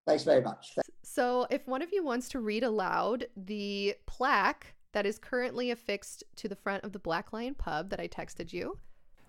Thanks 0.07 0.23
very 0.23 0.41
much. 0.41 0.73
So, 1.03 1.45
if 1.51 1.67
one 1.67 1.83
of 1.83 1.91
you 1.91 2.03
wants 2.03 2.29
to 2.29 2.39
read 2.39 2.63
aloud 2.63 3.27
the 3.35 3.95
plaque 4.07 4.73
that 4.91 5.05
is 5.05 5.19
currently 5.19 5.71
affixed 5.71 6.23
to 6.37 6.47
the 6.47 6.55
front 6.55 6.83
of 6.83 6.91
the 6.91 6.99
Black 6.99 7.33
Lion 7.33 7.55
pub 7.55 7.89
that 7.89 7.99
I 7.99 8.07
texted 8.07 8.53
you. 8.53 8.77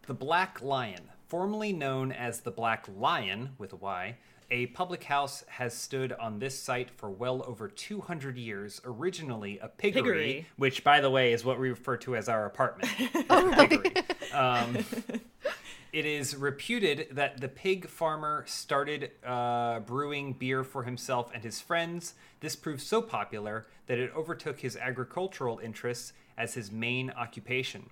The 0.07 0.15
Black 0.15 0.63
Lion, 0.63 1.11
formerly 1.27 1.73
known 1.73 2.13
as 2.13 2.41
the 2.41 2.51
Black 2.51 2.87
Lyon 2.97 3.51
with 3.59 3.73
a 3.73 3.77
Y, 3.77 4.17
a 4.51 4.67
public 4.69 5.05
house 5.05 5.45
has 5.49 5.75
stood 5.75 6.13
on 6.15 6.39
this 6.39 6.59
site 6.59 6.91
for 6.91 7.11
well 7.11 7.45
over 7.47 7.69
200 7.69 8.39
years, 8.39 8.81
originally 8.85 9.59
a 9.59 9.69
piggery, 9.69 10.03
piggery. 10.03 10.47
which, 10.57 10.83
by 10.83 11.01
the 11.01 11.11
way, 11.11 11.33
is 11.33 11.45
what 11.45 11.61
we 11.61 11.69
refer 11.69 11.99
to 11.99 12.17
as 12.17 12.29
our 12.29 12.47
apartment. 12.47 12.91
oh, 13.31 13.47
right. 13.49 14.35
um, 14.35 14.79
it 15.93 16.05
is 16.05 16.37
reputed 16.37 17.09
that 17.13 17.41
the 17.41 17.49
pig 17.49 17.89
farmer 17.89 18.45
started 18.47 19.11
uh, 19.25 19.81
brewing 19.81 20.35
beer 20.35 20.65
for 20.65 20.85
himself 20.85 21.31
and 21.33 21.43
his 21.43 21.61
friends. 21.61 22.15
This 22.41 22.57
proved 22.57 22.83
so 22.83 23.01
popular 23.01 23.67
that 23.87 23.99
it 23.99 24.13
overtook 24.15 24.61
his 24.61 24.77
agricultural 24.77 25.59
interests 25.59 26.13
as 26.37 26.55
his 26.55 26.71
main 26.71 27.11
occupation. 27.11 27.91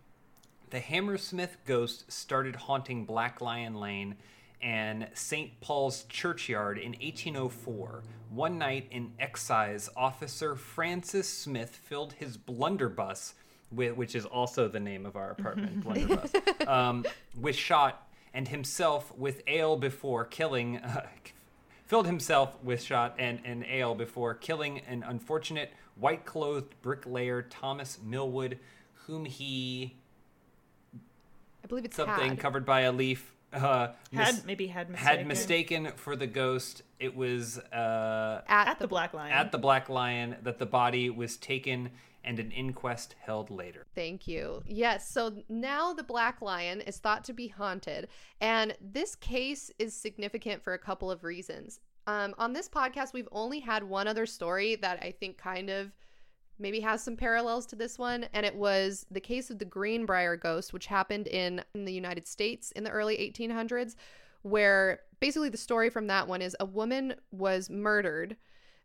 The 0.70 0.80
Hammersmith 0.80 1.56
ghost 1.64 2.10
started 2.12 2.56
haunting 2.56 3.04
Black 3.04 3.40
Lion 3.40 3.76
Lane 3.76 4.16
and 4.60 5.08
St. 5.14 5.60
Paul's 5.60 6.04
Churchyard 6.04 6.78
in 6.78 6.92
1804. 6.92 8.02
One 8.30 8.58
night, 8.58 8.88
an 8.90 9.12
excise 9.18 9.88
officer, 9.96 10.56
Francis 10.56 11.28
Smith, 11.28 11.76
filled 11.76 12.14
his 12.14 12.36
blunderbuss, 12.36 13.34
which 13.70 14.14
is 14.14 14.24
also 14.24 14.68
the 14.68 14.80
name 14.80 15.06
of 15.06 15.16
our 15.16 15.30
apartment, 15.30 15.82
blunderbuss, 15.82 16.32
um, 16.66 17.04
with 17.40 17.56
shot, 17.56 18.08
and 18.32 18.48
himself 18.48 19.16
with 19.16 19.42
ale 19.46 19.76
before 19.76 20.24
killing. 20.24 20.78
Uh, 20.78 21.06
filled 21.86 22.06
himself 22.06 22.56
with 22.64 22.82
shot 22.82 23.14
and, 23.16 23.40
and 23.44 23.64
ale 23.64 23.94
before 23.94 24.34
killing 24.34 24.80
an 24.88 25.04
unfortunate 25.06 25.72
white 25.94 26.24
clothed 26.24 26.74
bricklayer 26.82 27.42
Thomas 27.42 27.98
Millwood, 28.04 28.58
whom 29.06 29.24
he. 29.24 29.94
I 31.64 31.68
believe 31.68 31.84
it's 31.84 31.96
something 31.96 32.30
had. 32.30 32.38
covered 32.40 32.66
by 32.66 32.82
a 32.82 32.92
leaf 32.92 33.32
uh, 33.52 33.88
had 34.12 34.44
maybe 34.44 34.66
had 34.66 34.90
mistaken. 34.90 35.16
had 35.16 35.26
mistaken 35.26 35.92
for 35.96 36.16
the 36.16 36.26
ghost. 36.26 36.82
It 36.98 37.16
was 37.16 37.58
uh, 37.58 38.42
at, 38.46 38.68
at 38.68 38.78
the, 38.78 38.84
the, 38.84 38.88
Black 38.88 39.14
Lion. 39.14 39.32
At 39.32 39.52
the 39.52 39.58
Black 39.58 39.88
Lion, 39.88 40.36
that 40.42 40.58
the 40.58 40.66
body 40.66 41.10
was 41.10 41.36
taken 41.36 41.90
and 42.26 42.38
an 42.38 42.50
inquest 42.50 43.14
held 43.20 43.50
later. 43.50 43.86
Thank 43.94 44.26
you. 44.26 44.62
Yes, 44.66 45.08
so 45.08 45.42
now 45.48 45.94
the 45.94 46.02
Black 46.02 46.42
Lion 46.42 46.80
is 46.82 46.98
thought 46.98 47.24
to 47.24 47.32
be 47.32 47.48
haunted, 47.48 48.08
and 48.40 48.76
this 48.80 49.14
case 49.14 49.70
is 49.78 49.94
significant 49.94 50.62
for 50.62 50.74
a 50.74 50.78
couple 50.78 51.10
of 51.10 51.24
reasons. 51.24 51.80
Um, 52.08 52.34
on 52.38 52.52
this 52.52 52.68
podcast, 52.68 53.12
we've 53.12 53.28
only 53.32 53.60
had 53.60 53.82
one 53.82 54.06
other 54.06 54.26
story 54.26 54.76
that 54.76 54.98
I 55.02 55.12
think 55.12 55.38
kind 55.38 55.70
of 55.70 55.92
maybe 56.58 56.80
has 56.80 57.02
some 57.02 57.16
parallels 57.16 57.66
to 57.66 57.76
this 57.76 57.98
one, 57.98 58.26
and 58.32 58.44
it 58.44 58.54
was 58.54 59.06
the 59.10 59.20
case 59.20 59.50
of 59.50 59.58
the 59.58 59.64
Greenbrier 59.64 60.36
ghost, 60.36 60.72
which 60.72 60.86
happened 60.86 61.26
in, 61.26 61.62
in 61.74 61.84
the 61.84 61.92
United 61.92 62.26
States 62.26 62.72
in 62.72 62.84
the 62.84 62.90
early 62.90 63.16
1800s, 63.16 63.94
where 64.42 65.00
basically 65.20 65.48
the 65.48 65.56
story 65.56 65.90
from 65.90 66.06
that 66.06 66.26
one 66.26 66.42
is 66.42 66.56
a 66.60 66.64
woman 66.64 67.14
was 67.30 67.68
murdered. 67.68 68.36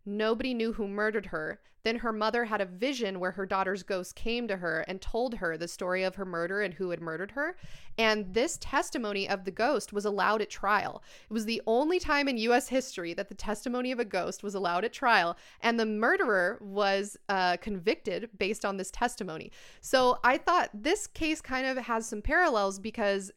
Nobody 0.06 0.54
knew 0.54 0.74
who 0.74 0.88
murdered 0.88 1.28
her. 1.28 1.62
Then 1.84 1.98
her 1.98 2.12
mother 2.12 2.46
had 2.46 2.62
a 2.62 2.66
vision 2.66 3.20
where 3.20 3.32
her 3.32 3.46
daughter's 3.46 3.84
ghost 3.84 4.16
came 4.16 4.48
to 4.48 4.58
her 4.58 4.82
and 4.88 5.02
told 5.02 5.36
her 5.36 5.58
the 5.58 5.68
story 5.68 6.04
of 6.04 6.16
her 6.16 6.26
murder 6.26 6.62
and 6.62 6.74
who 6.74 6.92
had 6.92 7.02
murdered 7.02 7.32
her. 7.32 7.56
And 7.98 8.34
this 8.34 8.58
testimony 8.62 9.28
of 9.28 9.46
the 9.46 9.52
ghost 9.52 9.92
was 9.92 10.06
allowed 10.06 10.42
at 10.42 10.50
trial. 10.50 11.04
It 11.30 11.34
was 11.34 11.46
the 11.46 11.62
only 11.66 12.00
time 12.00 12.28
in 12.28 12.38
US 12.38 12.68
history 12.68 13.14
that 13.16 13.30
the 13.30 13.36
testimony 13.36 13.92
of 13.92 14.00
a 14.00 14.06
ghost 14.06 14.44
was 14.44 14.56
allowed 14.56 14.86
at 14.86 14.94
trial. 14.94 15.38
And 15.62 15.80
the 15.80 15.86
murderer 15.86 16.60
was 16.62 17.18
uh, 17.30 17.58
convicted 17.58 18.30
based 18.38 18.64
on 18.64 18.78
this 18.78 18.92
testimony. 18.92 19.52
So 19.82 20.20
I 20.24 20.38
thought 20.38 20.70
this 20.74 21.08
case 21.08 21.42
kind 21.42 21.66
of 21.66 21.78
has 21.78 22.06
some 22.06 22.22
parallels 22.22 22.80
because 22.80 23.32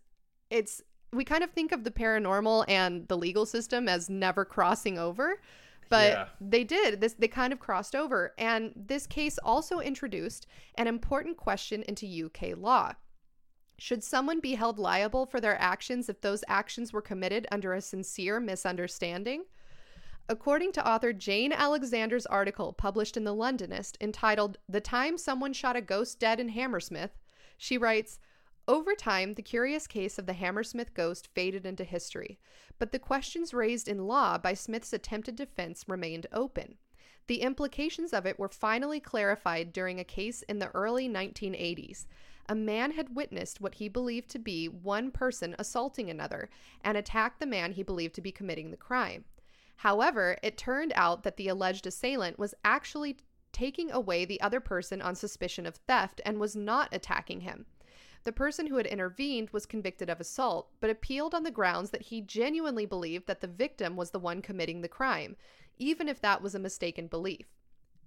it's, 0.51 0.83
we 1.13 1.25
kind 1.25 1.43
of 1.43 1.51
think 1.51 1.73
of 1.73 1.85
the 1.85 1.91
paranormal 1.91 2.65
and 2.69 3.09
the 3.09 3.17
legal 3.17 3.47
system 3.47 3.89
as 3.89 4.11
never 4.11 4.45
crossing 4.45 4.99
over 4.99 5.39
but 5.95 6.11
Yeah. 6.11 6.29
they 6.41 6.65
did. 6.65 7.01
This 7.01 7.15
they 7.15 7.29
kind 7.29 7.53
of 7.53 7.61
crossed 7.61 7.95
over. 7.95 8.35
And 8.37 8.73
this 8.75 9.07
case 9.07 9.39
also 9.39 9.79
introduced 9.79 10.47
an 10.75 10.89
important 10.89 11.37
question 11.37 11.85
into 11.85 12.07
UK 12.07 12.57
law. 12.57 12.95
Should 13.79 14.03
someone 14.03 14.41
be 14.41 14.55
held 14.55 14.79
liable 14.79 15.27
for 15.27 15.41
their 15.41 15.61
actions 15.61 16.09
if 16.09 16.21
those 16.21 16.43
actions 16.49 16.93
were 16.93 17.03
committed 17.03 17.47
under 17.51 17.75
a 17.75 17.81
sincere 17.81 18.41
misunderstanding? 18.41 19.45
According 20.29 20.73
to 20.73 20.89
author 20.89 21.13
Jane 21.13 21.53
Alexander's 21.53 22.27
article 22.27 22.73
published 22.73 23.17
in 23.17 23.25
The 23.25 23.35
Londonist 23.35 23.97
entitled 24.01 24.59
The 24.69 24.81
Time 24.81 25.17
Someone 25.19 25.53
Shot 25.53 25.77
a 25.77 25.81
Ghost 25.81 26.19
Dead 26.19 26.41
in 26.41 26.49
Hammersmith, 26.49 27.11
she 27.59 27.79
writes 27.79 28.19
Over 28.67 28.95
time, 28.95 29.35
the 29.35 29.43
curious 29.43 29.87
case 29.87 30.19
of 30.19 30.25
the 30.25 30.33
Hammersmith 30.33 30.95
ghost 30.95 31.29
faded 31.35 31.67
into 31.67 31.85
history, 31.85 32.39
but 32.79 32.93
the 32.93 32.99
questions 32.99 33.53
raised 33.53 33.89
in 33.89 34.07
law 34.07 34.39
by 34.39 34.55
Smith's 34.55 34.95
attempted 34.95 35.37
defense 35.37 35.85
remained 35.87 36.27
open. 36.33 36.79
The 37.27 37.43
implications 37.43 38.15
of 38.15 38.25
it 38.25 38.39
were 38.39 38.49
finally 38.49 39.01
clarified 39.01 39.73
during 39.73 40.01
a 40.01 40.05
case 40.05 40.41
in 40.43 40.61
the 40.61 40.71
early 40.75 41.09
1980s. 41.11 42.07
A 42.49 42.55
man 42.55 42.93
had 42.93 43.15
witnessed 43.15 43.61
what 43.61 43.75
he 43.75 43.89
believed 43.89 44.31
to 44.31 44.39
be 44.39 44.67
one 44.69 45.11
person 45.11 45.55
assaulting 45.59 46.09
another 46.09 46.49
and 46.83 46.97
attacked 46.97 47.41
the 47.41 47.47
man 47.47 47.73
he 47.73 47.83
believed 47.83 48.15
to 48.15 48.23
be 48.23 48.33
committing 48.33 48.71
the 48.71 48.77
crime. 48.79 49.25
However, 49.77 50.39
it 50.43 50.57
turned 50.57 50.93
out 50.97 51.23
that 51.23 51.37
the 51.37 51.49
alleged 51.49 51.87
assailant 51.87 52.39
was 52.39 52.55
actually 52.65 53.19
taking 53.53 53.91
away 53.91 54.25
the 54.25 54.41
other 54.41 54.61
person 54.61 55.03
on 55.03 55.15
suspicion 55.15 55.67
of 55.67 55.77
theft 55.77 56.21
and 56.25 56.41
was 56.41 56.57
not 56.57 56.89
attacking 56.93 57.41
him. 57.41 57.67
The 58.25 58.33
person 58.33 58.67
who 58.67 58.77
had 58.77 58.87
intervened 58.87 59.51
was 59.51 59.67
convicted 59.67 60.09
of 60.09 60.19
assault, 60.19 60.71
but 60.81 60.89
appealed 60.89 61.35
on 61.35 61.43
the 61.43 61.51
grounds 61.51 61.91
that 61.91 62.03
he 62.03 62.23
genuinely 62.23 62.87
believed 62.87 63.27
that 63.27 63.43
the 63.43 63.47
victim 63.47 63.97
was 63.97 64.11
the 64.11 64.19
one 64.19 64.41
committing 64.41 64.81
the 64.81 64.89
crime, 64.89 65.37
even 65.79 66.09
if 66.09 66.21
that 66.23 66.41
was 66.41 66.55
a 66.55 66.59
mistaken 66.59 67.07
belief. 67.07 67.47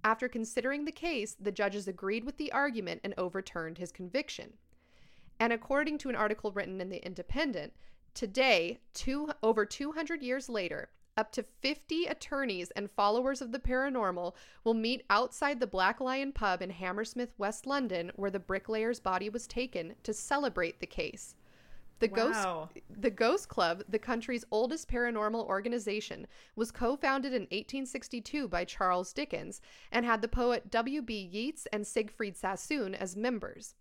After 0.02 0.28
considering 0.28 0.84
the 0.84 0.92
case, 0.92 1.36
the 1.38 1.52
judges 1.52 1.86
agreed 1.86 2.24
with 2.24 2.36
the 2.36 2.50
argument 2.50 3.00
and 3.04 3.14
overturned 3.16 3.78
his 3.78 3.92
conviction. 3.92 4.54
And 5.38 5.52
according 5.52 5.98
to 5.98 6.08
an 6.08 6.16
article 6.16 6.50
written 6.50 6.80
in 6.80 6.88
The 6.88 7.04
Independent, 7.04 7.72
today, 8.14 8.78
two, 8.94 9.30
over 9.40 9.64
200 9.64 10.22
years 10.22 10.48
later, 10.48 10.90
up 11.18 11.32
to 11.32 11.42
50 11.42 12.06
attorneys 12.06 12.70
and 12.70 12.90
followers 12.92 13.42
of 13.42 13.50
the 13.50 13.58
paranormal 13.58 14.34
will 14.62 14.72
meet 14.72 15.04
outside 15.10 15.58
the 15.58 15.66
Black 15.66 16.00
Lion 16.00 16.32
pub 16.32 16.62
in 16.62 16.70
Hammersmith, 16.70 17.34
West 17.36 17.66
London, 17.66 18.12
where 18.14 18.30
the 18.30 18.38
bricklayer's 18.38 19.00
body 19.00 19.28
was 19.28 19.48
taken, 19.48 19.96
to 20.04 20.14
celebrate 20.14 20.78
the 20.78 20.86
case. 20.86 21.34
The 21.98 22.08
Wow. 22.08 22.68
Ghost 22.72 22.84
the 22.88 23.10
Ghost 23.10 23.48
Club, 23.48 23.82
the 23.88 23.98
country's 23.98 24.44
oldest 24.52 24.88
paranormal 24.88 25.44
organization, 25.44 26.28
was 26.54 26.70
co-founded 26.70 27.32
in 27.32 27.42
1862 27.42 28.46
by 28.46 28.64
Charles 28.64 29.12
Dickens 29.12 29.60
and 29.90 30.06
had 30.06 30.22
the 30.22 30.28
poet 30.28 30.70
W.B. 30.70 31.12
Yeats 31.12 31.66
and 31.72 31.84
Siegfried 31.84 32.36
Sassoon 32.36 32.94
as 32.94 33.16
members. 33.16 33.74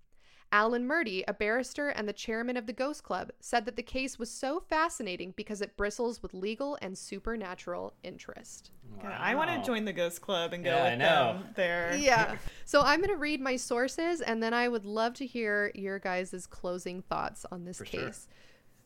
Alan 0.52 0.88
Murdie, 0.88 1.24
a 1.28 1.34
barrister 1.34 1.90
and 1.90 2.08
the 2.08 2.14
chairman 2.14 2.56
of 2.56 2.66
the 2.68 2.74
Ghost 2.74 3.04
Club, 3.04 3.32
said 3.40 3.66
that 3.66 3.76
the 3.76 3.84
case 3.84 4.18
was 4.18 4.32
so 4.32 4.60
fascinating 4.60 5.34
because 5.36 5.62
it 5.62 5.76
bristles 5.76 6.24
with 6.24 6.34
legal 6.34 6.78
and 6.82 6.98
supernatural 6.98 7.94
interest. 8.04 8.72
God, 9.02 9.14
I 9.20 9.36
want 9.36 9.50
to 9.52 9.62
join 9.68 9.84
the 9.86 9.94
Ghost 9.94 10.22
Club 10.22 10.54
and 10.54 10.64
go 10.64 10.70
Yeah, 10.72 10.84
I 10.84 10.90
with 10.92 11.00
know. 11.00 11.34
them 11.34 11.50
there. 11.56 11.96
Yeah. 12.00 12.38
So 12.66 12.82
I'm 12.82 13.00
going 13.00 13.10
to 13.10 13.18
read 13.18 13.42
my 13.42 13.58
sources 13.58 14.22
and 14.22 14.42
then 14.42 14.54
I 14.54 14.68
would 14.70 14.86
love 14.86 15.14
to 15.16 15.26
hear 15.26 15.72
your 15.76 16.00
guys' 16.00 16.48
closing 16.50 17.02
thoughts 17.02 17.46
on 17.52 17.66
this 17.66 17.80
For 17.80 17.86
sure. 17.86 18.06
case. 18.08 18.28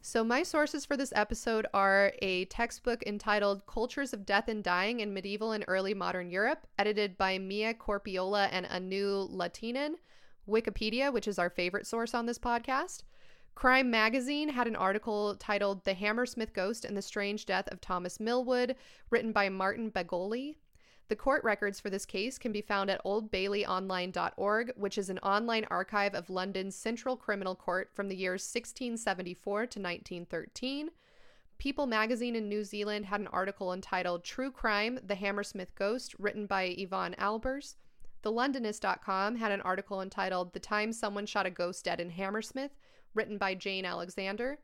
So, 0.03 0.23
my 0.23 0.41
sources 0.41 0.83
for 0.83 0.97
this 0.97 1.13
episode 1.15 1.67
are 1.75 2.11
a 2.23 2.45
textbook 2.45 3.03
entitled 3.05 3.67
Cultures 3.67 4.13
of 4.13 4.25
Death 4.25 4.47
and 4.47 4.63
Dying 4.63 4.99
in 4.99 5.13
Medieval 5.13 5.51
and 5.51 5.63
Early 5.67 5.93
Modern 5.93 6.31
Europe, 6.31 6.65
edited 6.79 7.19
by 7.19 7.37
Mia 7.37 7.75
Korpiola 7.75 8.49
and 8.51 8.65
Anu 8.65 9.27
Lahtinen, 9.29 9.97
Wikipedia, 10.47 11.11
which 11.11 11.27
is 11.27 11.39
our 11.39 11.49
favorite 11.49 11.87
source 11.87 12.13
on 12.13 12.25
this 12.25 12.39
podcast. 12.39 13.03
Crime 13.55 13.91
Magazine 13.91 14.49
had 14.49 14.67
an 14.67 14.75
article 14.75 15.35
titled 15.35 15.83
The 15.83 15.93
Hammersmith 15.93 16.53
Ghost 16.53 16.85
and 16.85 16.95
the 16.95 17.01
Strange 17.01 17.45
Death 17.45 17.67
of 17.71 17.81
Thomas 17.81 18.19
Millwood, 18.19 18.75
written 19.09 19.31
by 19.31 19.49
Martin 19.49 19.91
Baggoley. 19.91 20.55
The 21.09 21.15
court 21.17 21.43
records 21.43 21.79
for 21.79 21.89
this 21.89 22.05
case 22.05 22.37
can 22.37 22.53
be 22.53 22.61
found 22.61 22.89
at 22.89 23.03
oldbaileyonline.org, 23.03 24.71
which 24.77 24.97
is 24.97 25.09
an 25.09 25.19
online 25.19 25.65
archive 25.69 26.15
of 26.15 26.29
London's 26.29 26.75
Central 26.75 27.17
Criminal 27.17 27.53
Court 27.53 27.89
from 27.93 28.07
the 28.07 28.15
years 28.15 28.43
1674 28.43 29.57
to 29.57 29.79
1913. 29.79 30.89
People 31.57 31.85
magazine 31.85 32.35
in 32.35 32.47
New 32.47 32.63
Zealand 32.63 33.05
had 33.05 33.19
an 33.19 33.27
article 33.27 33.73
entitled 33.73 34.23
True 34.23 34.51
Crime 34.51 34.99
The 35.05 35.15
Hammersmith 35.15 35.75
Ghost, 35.75 36.15
written 36.17 36.45
by 36.45 36.73
Yvonne 36.77 37.15
Albers. 37.19 37.75
TheLondonist.com 38.23 39.37
had 39.37 39.51
an 39.51 39.61
article 39.61 40.01
entitled 40.01 40.53
The 40.53 40.59
Time 40.59 40.93
Someone 40.93 41.25
Shot 41.25 41.45
a 41.45 41.49
Ghost 41.49 41.85
Dead 41.85 41.99
in 41.99 42.11
Hammersmith, 42.11 42.71
written 43.13 43.37
by 43.37 43.55
Jane 43.55 43.85
Alexander. 43.85 44.59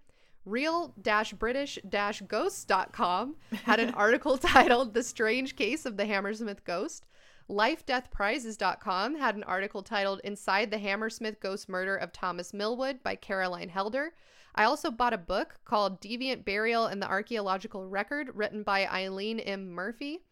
Real-British-Ghosts.com 0.46 3.36
had 3.64 3.80
an 3.80 3.90
article 3.96 4.38
titled 4.38 4.94
The 4.94 5.04
Strange 5.04 5.56
Case 5.56 5.86
of 5.86 5.98
the 5.98 6.06
Hammersmith 6.06 6.64
Ghost. 6.64 7.06
LifeDeathPrizes.com 7.50 9.16
had 9.16 9.36
an 9.36 9.44
article 9.44 9.82
titled 9.82 10.22
Inside 10.24 10.72
the 10.72 10.78
Hammersmith 10.78 11.40
Ghost 11.40 11.70
Murder 11.70 11.96
of 11.96 12.12
Thomas 12.12 12.54
Millwood 12.54 13.02
by 13.04 13.16
Caroline 13.16 13.70
Helder. 13.70 14.14
I 14.56 14.64
also 14.64 14.92
bought 14.92 15.14
a 15.14 15.18
book 15.18 15.60
called 15.66 16.02
Deviant 16.02 16.44
Burial 16.44 16.88
and 16.88 17.02
the 17.02 17.08
Archaeological 17.08 17.88
Record, 17.88 18.32
written 18.34 18.64
by 18.64 18.88
Eileen 18.88 19.40
M. 19.40 19.70
Murphy. 19.70 20.24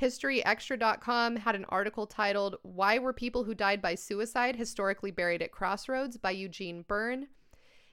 HistoryExtra.com 0.00 1.36
had 1.36 1.54
an 1.54 1.66
article 1.68 2.06
titled 2.06 2.56
Why 2.62 2.98
Were 2.98 3.12
People 3.12 3.44
Who 3.44 3.54
Died 3.54 3.80
by 3.80 3.94
Suicide 3.94 4.56
Historically 4.56 5.10
Buried 5.10 5.42
at 5.42 5.52
Crossroads 5.52 6.16
by 6.16 6.30
Eugene 6.30 6.82
Byrne. 6.82 7.28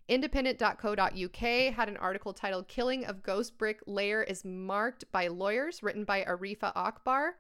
Independent.co.uk 0.07 1.37
had 1.75 1.87
an 1.87 1.97
article 1.97 2.33
titled 2.33 2.67
Killing 2.67 3.05
of 3.05 3.21
Ghost 3.21 3.59
Brick 3.59 3.79
Layer 3.85 4.23
is 4.23 4.43
Marked 4.43 5.11
by 5.11 5.27
Lawyers, 5.27 5.83
written 5.83 6.03
by 6.03 6.23
Arifa 6.23 6.71
Akbar. 6.75 7.35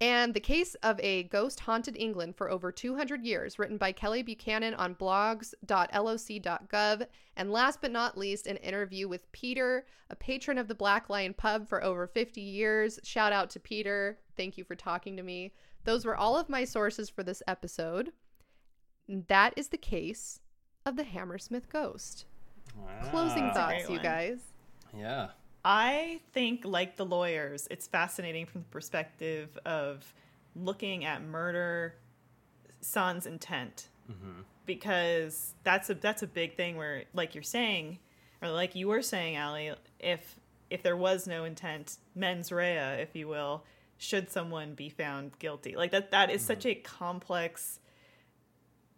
And 0.00 0.34
The 0.34 0.40
Case 0.40 0.74
of 0.82 0.98
a 1.00 1.22
Ghost 1.24 1.60
Haunted 1.60 1.96
England 1.96 2.36
for 2.36 2.50
Over 2.50 2.72
200 2.72 3.24
Years, 3.24 3.58
written 3.58 3.78
by 3.78 3.92
Kelly 3.92 4.22
Buchanan 4.22 4.74
on 4.74 4.94
blogs.loc.gov. 4.96 7.06
And 7.36 7.52
last 7.52 7.80
but 7.80 7.90
not 7.92 8.18
least, 8.18 8.46
an 8.46 8.56
interview 8.58 9.08
with 9.08 9.30
Peter, 9.32 9.86
a 10.10 10.16
patron 10.16 10.58
of 10.58 10.68
the 10.68 10.74
Black 10.74 11.08
Lion 11.08 11.32
Pub 11.32 11.68
for 11.68 11.82
over 11.82 12.06
50 12.06 12.40
years. 12.40 12.98
Shout 13.02 13.32
out 13.32 13.50
to 13.50 13.60
Peter. 13.60 14.18
Thank 14.36 14.58
you 14.58 14.64
for 14.64 14.74
talking 14.74 15.16
to 15.16 15.22
me. 15.22 15.52
Those 15.84 16.04
were 16.04 16.16
all 16.16 16.36
of 16.36 16.48
my 16.48 16.64
sources 16.64 17.08
for 17.08 17.22
this 17.22 17.42
episode. 17.46 18.12
That 19.08 19.54
is 19.56 19.68
the 19.68 19.78
case 19.78 20.40
of 20.84 20.96
the 20.96 21.04
Hammersmith 21.04 21.68
Ghost. 21.70 22.26
Closing 23.10 23.44
Wow. 23.44 23.50
a 23.50 23.54
thoughts, 23.54 23.90
you 23.90 24.00
guys. 24.00 24.38
Yeah. 24.96 25.28
I 25.64 26.20
think, 26.32 26.64
like 26.64 26.96
the 26.96 27.06
lawyers, 27.06 27.66
it's 27.70 27.86
fascinating 27.86 28.46
from 28.46 28.62
the 28.62 28.68
perspective 28.68 29.56
of 29.64 30.12
looking 30.54 31.04
at 31.04 31.22
murder, 31.22 31.94
son's 32.80 33.26
intent, 33.26 33.88
mm-hmm. 34.10 34.42
because 34.66 35.54
that's 35.62 35.88
a 35.88 35.94
that's 35.94 36.22
a 36.22 36.26
big 36.26 36.56
thing. 36.56 36.76
Where, 36.76 37.04
like 37.14 37.34
you're 37.34 37.42
saying, 37.42 37.98
or 38.42 38.50
like 38.50 38.74
you 38.74 38.88
were 38.88 39.02
saying, 39.02 39.36
Aly, 39.36 39.72
if 40.00 40.36
if 40.68 40.82
there 40.82 40.96
was 40.96 41.26
no 41.26 41.44
intent, 41.44 41.96
mens 42.14 42.52
rea, 42.52 43.00
if 43.00 43.14
you 43.14 43.28
will, 43.28 43.64
should 43.96 44.30
someone 44.30 44.74
be 44.74 44.90
found 44.90 45.38
guilty? 45.38 45.76
Like 45.76 45.92
that 45.92 46.10
that 46.10 46.30
is 46.30 46.42
such 46.42 46.60
mm-hmm. 46.60 46.80
a 46.80 46.82
complex 46.82 47.80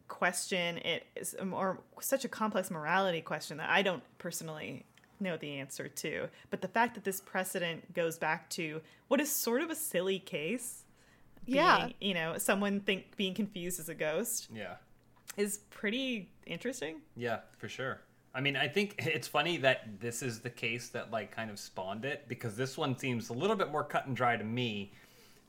question. 0.08 0.78
It 0.78 1.06
is 1.14 1.36
a 1.38 1.44
more 1.44 1.78
such 2.00 2.24
a 2.24 2.28
complex 2.28 2.72
morality 2.72 3.20
question 3.20 3.58
that 3.58 3.70
I 3.70 3.82
don't 3.82 4.02
personally 4.18 4.84
know 5.20 5.36
the 5.36 5.58
answer 5.58 5.88
to. 5.88 6.28
But 6.50 6.60
the 6.60 6.68
fact 6.68 6.94
that 6.94 7.04
this 7.04 7.20
precedent 7.20 7.92
goes 7.94 8.18
back 8.18 8.48
to 8.50 8.80
what 9.08 9.20
is 9.20 9.30
sort 9.30 9.62
of 9.62 9.70
a 9.70 9.74
silly 9.74 10.18
case, 10.18 10.84
Yeah. 11.46 11.78
being, 11.86 11.94
you 12.00 12.14
know, 12.14 12.38
someone 12.38 12.80
think 12.80 13.16
being 13.16 13.34
confused 13.34 13.78
as 13.80 13.88
a 13.88 13.94
ghost 13.94 14.48
Yeah. 14.52 14.76
is 15.36 15.58
pretty 15.70 16.30
interesting. 16.46 17.00
Yeah, 17.16 17.40
for 17.58 17.68
sure. 17.68 18.00
I 18.34 18.40
mean, 18.40 18.56
I 18.56 18.68
think 18.68 18.94
it's 18.98 19.28
funny 19.28 19.56
that 19.58 20.00
this 20.00 20.22
is 20.22 20.40
the 20.40 20.50
case 20.50 20.88
that 20.90 21.10
like 21.10 21.30
kind 21.30 21.50
of 21.50 21.58
spawned 21.58 22.04
it 22.04 22.26
because 22.28 22.56
this 22.56 22.76
one 22.76 22.98
seems 22.98 23.28
a 23.30 23.32
little 23.32 23.56
bit 23.56 23.70
more 23.70 23.84
cut 23.84 24.06
and 24.06 24.16
dry 24.16 24.36
to 24.36 24.44
me 24.44 24.92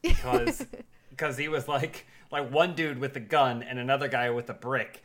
because 0.02 0.66
because 1.10 1.38
he 1.38 1.48
was 1.48 1.68
like 1.68 2.06
like 2.32 2.50
one 2.52 2.76
dude 2.76 3.00
with 3.00 3.16
a 3.16 3.20
gun 3.22 3.64
and 3.64 3.80
another 3.80 4.08
guy 4.08 4.30
with 4.30 4.50
a 4.50 4.54
brick 4.54 5.04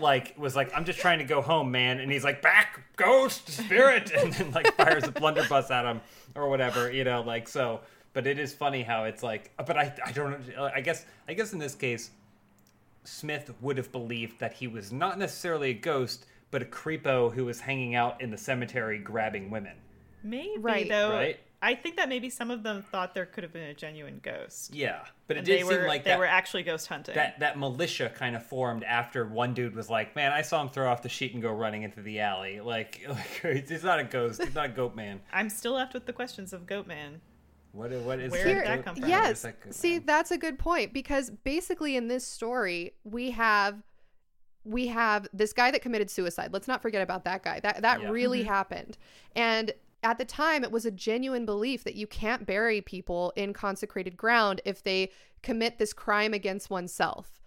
like 0.00 0.34
was 0.38 0.54
like 0.56 0.70
I'm 0.74 0.84
just 0.84 0.98
trying 0.98 1.18
to 1.18 1.24
go 1.24 1.40
home, 1.42 1.70
man, 1.70 2.00
and 2.00 2.10
he's 2.10 2.24
like 2.24 2.42
back 2.42 2.80
ghost 2.96 3.48
spirit 3.48 4.10
and 4.16 4.32
then 4.32 4.50
like 4.52 4.74
fires 4.76 5.04
a 5.04 5.12
blunderbuss 5.12 5.70
at 5.70 5.84
him 5.84 6.00
or 6.34 6.48
whatever, 6.48 6.90
you 6.90 7.04
know, 7.04 7.22
like 7.22 7.48
so 7.48 7.80
but 8.14 8.26
it 8.26 8.38
is 8.38 8.52
funny 8.52 8.82
how 8.82 9.04
it's 9.04 9.22
like 9.22 9.50
but 9.56 9.76
I 9.76 9.92
I 10.04 10.12
don't 10.12 10.40
I 10.58 10.80
guess 10.80 11.04
I 11.28 11.34
guess 11.34 11.52
in 11.52 11.58
this 11.58 11.74
case 11.74 12.10
Smith 13.04 13.52
would 13.60 13.76
have 13.78 13.90
believed 13.90 14.38
that 14.40 14.52
he 14.52 14.68
was 14.68 14.92
not 14.92 15.18
necessarily 15.18 15.70
a 15.70 15.74
ghost, 15.74 16.26
but 16.50 16.62
a 16.62 16.64
creepo 16.64 17.32
who 17.32 17.44
was 17.44 17.60
hanging 17.60 17.94
out 17.94 18.20
in 18.20 18.30
the 18.30 18.38
cemetery 18.38 18.98
grabbing 18.98 19.50
women. 19.50 19.72
Maybe 20.22 20.58
Right. 20.58 20.88
though. 20.88 21.10
Right. 21.10 21.40
I 21.64 21.76
think 21.76 21.96
that 21.96 22.08
maybe 22.08 22.28
some 22.28 22.50
of 22.50 22.64
them 22.64 22.82
thought 22.82 23.14
there 23.14 23.24
could 23.24 23.44
have 23.44 23.52
been 23.52 23.68
a 23.68 23.74
genuine 23.74 24.18
ghost. 24.20 24.74
Yeah, 24.74 25.04
but 25.28 25.36
it 25.36 25.44
did 25.44 25.60
they 25.60 25.62
seem 25.62 25.68
were 25.80 25.86
like 25.86 26.02
they 26.02 26.10
that, 26.10 26.18
were 26.18 26.26
actually 26.26 26.64
ghost 26.64 26.88
hunting. 26.88 27.14
that 27.14 27.38
that 27.38 27.56
militia 27.56 28.10
kind 28.12 28.34
of 28.34 28.44
formed 28.44 28.82
after 28.82 29.24
one 29.24 29.54
dude 29.54 29.76
was 29.76 29.88
like, 29.88 30.16
"Man, 30.16 30.32
I 30.32 30.42
saw 30.42 30.60
him 30.60 30.68
throw 30.68 30.90
off 30.90 31.02
the 31.02 31.08
sheet 31.08 31.34
and 31.34 31.40
go 31.40 31.52
running 31.52 31.84
into 31.84 32.02
the 32.02 32.20
alley." 32.20 32.60
Like, 32.72 33.04
like 33.08 33.68
he's 33.68 33.84
not 33.84 33.98
a 33.98 34.04
ghost. 34.04 34.42
He's 34.42 34.54
not 34.54 34.66
a 34.66 34.68
goat 34.70 34.96
man. 34.96 35.20
I'm 35.32 35.50
still 35.50 35.74
left 35.74 35.92
with 35.92 36.06
the 36.06 36.12
questions 36.12 36.54
of 36.54 36.64
Goatman. 36.64 37.20
What 37.72 37.90
what 37.92 38.18
is 38.18 38.32
Where 38.32 38.44
that 38.44 38.54
did 38.54 38.66
that 38.66 38.84
come 38.84 38.96
from? 38.96 39.08
Yes. 39.08 39.42
that 39.42 39.74
See, 39.74 39.94
man? 39.94 40.04
that's 40.06 40.30
a 40.30 40.38
good 40.38 40.58
point 40.58 40.92
because 40.92 41.30
basically 41.30 41.96
in 41.96 42.08
this 42.08 42.26
story 42.26 42.94
we 43.04 43.30
have 43.32 43.82
we 44.64 44.86
have 44.86 45.28
this 45.32 45.52
guy 45.52 45.70
that 45.70 45.82
committed 45.82 46.10
suicide. 46.10 46.52
Let's 46.52 46.68
not 46.68 46.82
forget 46.82 47.02
about 47.02 47.24
that 47.24 47.42
guy. 47.42 47.60
That 47.60 47.82
that 47.82 48.02
Yeah. 48.02 48.10
really 48.10 48.40
mm-hmm. 48.40 48.48
happened. 48.48 48.96
And 49.36 49.72
at 50.02 50.18
the 50.18 50.24
time 50.24 50.64
it 50.64 50.72
was 50.72 50.84
a 50.84 50.90
genuine 50.90 51.46
belief 51.46 51.84
that 51.84 51.94
you 51.94 52.06
can't 52.06 52.46
bury 52.46 52.80
people 52.80 53.32
in 53.36 53.52
consecrated 53.52 54.16
ground 54.16 54.60
if 54.64 54.82
they 54.82 55.10
commit 55.42 55.78
this 55.78 55.92
crime 55.92 56.34
against 56.34 56.70
oneself. 56.70 57.41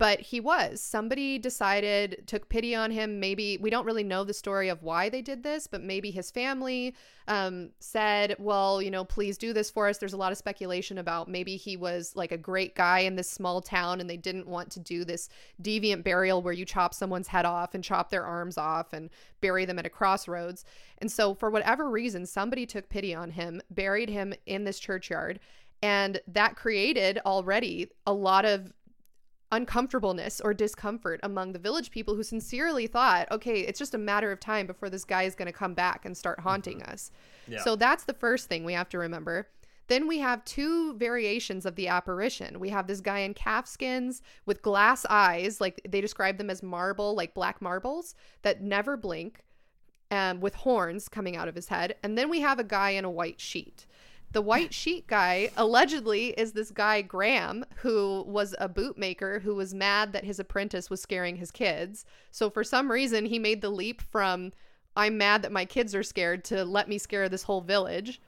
But 0.00 0.22
he 0.22 0.40
was. 0.40 0.80
Somebody 0.80 1.38
decided, 1.38 2.22
took 2.26 2.48
pity 2.48 2.74
on 2.74 2.90
him. 2.90 3.20
Maybe 3.20 3.58
we 3.60 3.68
don't 3.68 3.84
really 3.84 4.02
know 4.02 4.24
the 4.24 4.32
story 4.32 4.70
of 4.70 4.82
why 4.82 5.10
they 5.10 5.20
did 5.20 5.42
this, 5.42 5.66
but 5.66 5.82
maybe 5.82 6.10
his 6.10 6.30
family 6.30 6.94
um, 7.28 7.68
said, 7.80 8.34
well, 8.38 8.80
you 8.80 8.90
know, 8.90 9.04
please 9.04 9.36
do 9.36 9.52
this 9.52 9.70
for 9.70 9.88
us. 9.88 9.98
There's 9.98 10.14
a 10.14 10.16
lot 10.16 10.32
of 10.32 10.38
speculation 10.38 10.96
about 10.96 11.28
maybe 11.28 11.56
he 11.56 11.76
was 11.76 12.16
like 12.16 12.32
a 12.32 12.38
great 12.38 12.74
guy 12.74 13.00
in 13.00 13.16
this 13.16 13.28
small 13.28 13.60
town 13.60 14.00
and 14.00 14.08
they 14.08 14.16
didn't 14.16 14.46
want 14.46 14.70
to 14.70 14.80
do 14.80 15.04
this 15.04 15.28
deviant 15.60 16.02
burial 16.02 16.40
where 16.40 16.54
you 16.54 16.64
chop 16.64 16.94
someone's 16.94 17.28
head 17.28 17.44
off 17.44 17.74
and 17.74 17.84
chop 17.84 18.08
their 18.08 18.24
arms 18.24 18.56
off 18.56 18.94
and 18.94 19.10
bury 19.42 19.66
them 19.66 19.78
at 19.78 19.84
a 19.84 19.90
crossroads. 19.90 20.64
And 20.96 21.12
so, 21.12 21.34
for 21.34 21.50
whatever 21.50 21.90
reason, 21.90 22.24
somebody 22.24 22.64
took 22.64 22.88
pity 22.88 23.14
on 23.14 23.32
him, 23.32 23.60
buried 23.68 24.08
him 24.08 24.32
in 24.46 24.64
this 24.64 24.78
churchyard. 24.78 25.40
And 25.82 26.20
that 26.26 26.56
created 26.56 27.20
already 27.26 27.88
a 28.06 28.12
lot 28.14 28.46
of 28.46 28.72
uncomfortableness 29.52 30.40
or 30.40 30.54
discomfort 30.54 31.20
among 31.22 31.52
the 31.52 31.58
village 31.58 31.90
people 31.90 32.14
who 32.14 32.22
sincerely 32.22 32.86
thought, 32.86 33.30
okay, 33.30 33.60
it's 33.60 33.78
just 33.78 33.94
a 33.94 33.98
matter 33.98 34.30
of 34.30 34.40
time 34.40 34.66
before 34.66 34.88
this 34.88 35.04
guy 35.04 35.24
is 35.24 35.34
going 35.34 35.46
to 35.46 35.52
come 35.52 35.74
back 35.74 36.04
and 36.04 36.16
start 36.16 36.40
haunting 36.40 36.82
us. 36.82 37.10
Yeah. 37.48 37.62
So 37.62 37.76
that's 37.76 38.04
the 38.04 38.14
first 38.14 38.48
thing 38.48 38.64
we 38.64 38.74
have 38.74 38.88
to 38.90 38.98
remember. 38.98 39.48
Then 39.88 40.06
we 40.06 40.20
have 40.20 40.44
two 40.44 40.94
variations 40.94 41.66
of 41.66 41.74
the 41.74 41.88
apparition. 41.88 42.60
We 42.60 42.68
have 42.68 42.86
this 42.86 43.00
guy 43.00 43.20
in 43.20 43.34
calf 43.34 43.66
skins 43.66 44.22
with 44.46 44.62
glass 44.62 45.04
eyes, 45.10 45.60
like 45.60 45.80
they 45.88 46.00
describe 46.00 46.38
them 46.38 46.48
as 46.48 46.62
marble, 46.62 47.16
like 47.16 47.34
black 47.34 47.60
marbles 47.60 48.14
that 48.42 48.62
never 48.62 48.96
blink, 48.96 49.42
um, 50.12 50.40
with 50.40 50.54
horns 50.54 51.08
coming 51.08 51.36
out 51.36 51.48
of 51.48 51.56
his 51.56 51.68
head. 51.68 51.96
And 52.04 52.16
then 52.16 52.30
we 52.30 52.40
have 52.40 52.60
a 52.60 52.64
guy 52.64 52.90
in 52.90 53.04
a 53.04 53.10
white 53.10 53.40
sheet. 53.40 53.86
The 54.32 54.42
white 54.42 54.72
sheet 54.72 55.08
guy 55.08 55.50
allegedly 55.56 56.28
is 56.28 56.52
this 56.52 56.70
guy 56.70 57.02
Graham, 57.02 57.64
who 57.76 58.24
was 58.26 58.54
a 58.60 58.68
bootmaker 58.68 59.42
who 59.42 59.56
was 59.56 59.74
mad 59.74 60.12
that 60.12 60.24
his 60.24 60.38
apprentice 60.38 60.88
was 60.88 61.02
scaring 61.02 61.36
his 61.36 61.50
kids. 61.50 62.04
So 62.30 62.48
for 62.48 62.62
some 62.62 62.90
reason, 62.90 63.26
he 63.26 63.40
made 63.40 63.60
the 63.60 63.70
leap 63.70 64.00
from 64.00 64.52
I'm 64.96 65.18
mad 65.18 65.42
that 65.42 65.52
my 65.52 65.64
kids 65.64 65.94
are 65.94 66.02
scared 66.02 66.44
to 66.44 66.64
let 66.64 66.88
me 66.88 66.98
scare 66.98 67.28
this 67.28 67.42
whole 67.42 67.60
village. 67.60 68.20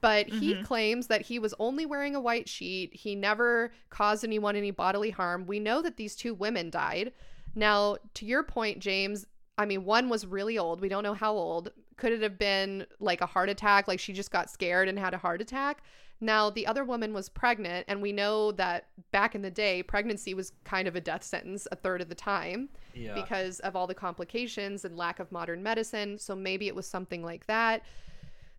But 0.00 0.28
he 0.28 0.54
mm-hmm. 0.54 0.64
claims 0.64 1.06
that 1.06 1.22
he 1.22 1.38
was 1.38 1.54
only 1.58 1.86
wearing 1.86 2.14
a 2.14 2.20
white 2.20 2.48
sheet. 2.48 2.94
He 2.94 3.14
never 3.14 3.72
caused 3.88 4.24
anyone 4.24 4.54
any 4.54 4.70
bodily 4.70 5.10
harm. 5.10 5.46
We 5.46 5.58
know 5.58 5.80
that 5.82 5.96
these 5.96 6.14
two 6.14 6.34
women 6.34 6.70
died. 6.70 7.12
Now, 7.54 7.96
to 8.14 8.26
your 8.26 8.42
point, 8.42 8.78
James, 8.78 9.26
I 9.58 9.64
mean, 9.64 9.84
one 9.84 10.08
was 10.08 10.26
really 10.26 10.58
old. 10.58 10.80
We 10.80 10.88
don't 10.88 11.02
know 11.02 11.14
how 11.14 11.32
old. 11.32 11.70
Could 11.96 12.12
it 12.12 12.22
have 12.22 12.38
been 12.38 12.86
like 13.00 13.20
a 13.20 13.26
heart 13.26 13.48
attack? 13.48 13.88
Like 13.88 14.00
she 14.00 14.12
just 14.12 14.30
got 14.30 14.50
scared 14.50 14.88
and 14.88 14.98
had 14.98 15.14
a 15.14 15.18
heart 15.18 15.40
attack? 15.40 15.82
Now, 16.18 16.48
the 16.48 16.66
other 16.66 16.82
woman 16.82 17.12
was 17.12 17.28
pregnant, 17.28 17.84
and 17.88 18.00
we 18.00 18.10
know 18.10 18.50
that 18.52 18.86
back 19.12 19.34
in 19.34 19.42
the 19.42 19.50
day, 19.50 19.82
pregnancy 19.82 20.32
was 20.32 20.52
kind 20.64 20.88
of 20.88 20.96
a 20.96 21.00
death 21.00 21.22
sentence 21.22 21.68
a 21.70 21.76
third 21.76 22.00
of 22.00 22.08
the 22.08 22.14
time 22.14 22.70
Yeah. 22.94 23.12
because 23.14 23.60
of 23.60 23.76
all 23.76 23.86
the 23.86 23.94
complications 23.94 24.86
and 24.86 24.96
lack 24.96 25.20
of 25.20 25.30
modern 25.30 25.62
medicine. 25.62 26.18
So 26.18 26.34
maybe 26.34 26.68
it 26.68 26.74
was 26.74 26.86
something 26.86 27.22
like 27.22 27.46
that. 27.48 27.82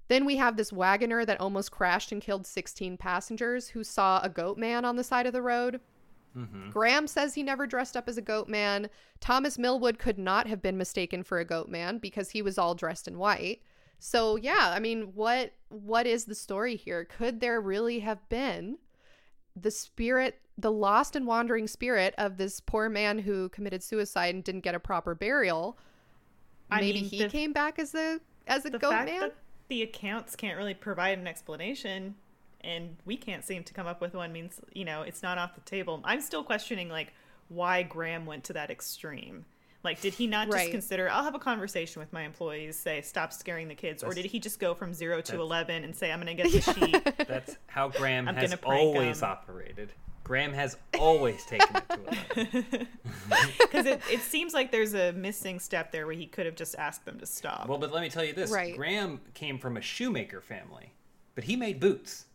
Then 0.07 0.23
we 0.23 0.35
have 0.38 0.55
this 0.55 0.72
wagoner 0.72 1.26
that 1.26 1.41
almost 1.41 1.72
crashed 1.72 2.11
and 2.11 2.22
killed 2.22 2.45
16 2.45 2.95
passengers 2.97 3.69
who 3.69 3.84
saw 3.84 4.22
a 4.22 4.30
goat 4.30 4.57
man 4.59 4.85
on 4.85 4.95
the 4.95 5.03
side 5.03 5.26
of 5.26 5.34
the 5.34 5.41
road. 5.41 5.81
Mhm. 6.38 6.72
Graham 6.72 7.07
says 7.07 7.34
he 7.34 7.41
never 7.43 7.65
dressed 7.65 7.97
up 7.97 8.07
as 8.07 8.18
a 8.18 8.22
goat 8.22 8.47
man. 8.47 8.89
Thomas 9.19 9.57
Millwood 9.57 9.97
could 9.97 10.19
not 10.19 10.45
have 10.47 10.61
been 10.61 10.77
mistaken 10.77 11.23
for 11.23 11.39
a 11.39 11.45
goat 11.45 11.68
man 11.69 11.97
because 11.97 12.30
he 12.31 12.41
was 12.41 12.57
all 12.57 12.76
dressed 12.76 13.07
in 13.07 13.18
white. 13.18 13.61
So 13.99 14.35
yeah, 14.35 14.72
I 14.76 14.80
mean, 14.80 15.14
what 15.15 15.53
what 15.69 16.05
is 16.05 16.26
the 16.26 16.35
story 16.35 16.76
here? 16.76 17.03
Could 17.05 17.39
there 17.39 17.59
really 17.59 17.99
have 17.99 18.27
been 18.30 18.77
the 19.55 19.72
spirit, 19.72 20.39
the 20.57 20.72
lost 20.72 21.15
and 21.15 21.26
wandering 21.26 21.68
spirit 21.68 22.14
of 22.18 22.38
this 22.38 22.59
poor 22.59 22.89
man 22.89 23.18
who 23.19 23.49
committed 23.49 23.81
suicide 23.81 24.35
and 24.35 24.43
didn't 24.43 24.61
get 24.61 24.76
a 24.76 24.80
proper 24.80 25.15
burial? 25.15 25.80
I 26.69 26.81
Maybe 26.81 27.01
mean, 27.01 27.09
he 27.09 27.23
the- 27.23 27.30
came 27.30 27.53
back 27.53 27.80
as 27.80 27.95
a 27.95 28.19
as 28.45 28.65
a 28.65 28.69
goat 28.69 28.91
man. 29.05 29.31
the 29.69 29.81
accounts 29.81 30.35
can't 30.35 30.57
really 30.57 30.73
provide 30.76 31.18
an 31.18 31.26
explanation 31.27 32.15
and 32.61 32.97
we 33.05 33.15
can't 33.17 33.43
seem 33.45 33.63
to 33.63 33.73
come 33.73 33.88
up 33.88 34.01
with 34.01 34.13
one 34.13 34.31
means 34.31 34.59
you 34.73 34.85
know 34.85 35.01
it's 35.01 35.21
not 35.23 35.38
off 35.38 35.55
the 35.55 35.61
table 35.61 36.01
i'm 36.03 36.21
still 36.21 36.43
questioning 36.43 36.89
like 36.89 37.13
why 37.49 37.84
graham 37.84 38.25
went 38.25 38.43
to 38.43 38.53
that 38.53 38.69
extreme 38.69 39.45
like 39.84 40.01
did 40.01 40.13
he 40.13 40.27
not 40.27 40.49
just 40.49 40.71
consider 40.71 41.09
i'll 41.09 41.23
have 41.23 41.35
a 41.35 41.39
conversation 41.39 41.99
with 41.99 42.11
my 42.11 42.23
employees 42.23 42.77
say 42.77 42.99
stop 43.01 43.31
scaring 43.31 43.67
the 43.67 43.75
kids 43.75 44.03
or 44.03 44.13
did 44.13 44.25
he 44.25 44.39
just 44.39 44.59
go 44.59 44.73
from 44.73 44.93
0 44.93 45.21
to 45.21 45.39
11 45.39 45.84
and 45.84 45.95
say 45.95 46.11
i'm 46.11 46.19
gonna 46.19 46.34
get 46.34 46.51
the 46.51 46.61
sheet 46.61 47.27
That's 47.27 47.57
how 47.67 47.89
Graham 47.89 48.27
I'm 48.27 48.35
has 48.35 48.53
gonna 48.55 48.61
always 48.65 49.21
him. 49.21 49.29
operated. 49.29 49.93
Graham 50.23 50.51
has 50.51 50.75
always 50.99 51.45
taken 51.45 51.73
it 51.77 51.89
to 51.89 51.99
11. 52.43 52.88
because 53.61 53.85
it, 53.85 54.01
it 54.11 54.19
seems 54.21 54.53
like 54.53 54.71
there's 54.71 54.93
a 54.93 55.13
missing 55.13 55.57
step 55.59 55.91
there 55.91 56.05
where 56.05 56.15
he 56.15 56.25
could 56.25 56.45
have 56.45 56.55
just 56.55 56.75
asked 56.75 57.05
them 57.05 57.17
to 57.19 57.25
stop 57.25 57.67
Well, 57.69 57.77
but 57.77 57.93
let 57.93 58.01
me 58.01 58.09
tell 58.09 58.25
you 58.25 58.34
this: 58.34 58.51
Right. 58.51 58.75
Graham 58.75 59.21
came 59.34 59.57
from 59.57 59.77
a 59.77 59.81
shoemaker 59.81 60.41
family, 60.41 60.91
but 61.35 61.45
he 61.45 61.55
made 61.55 61.79
boots. 61.79 62.25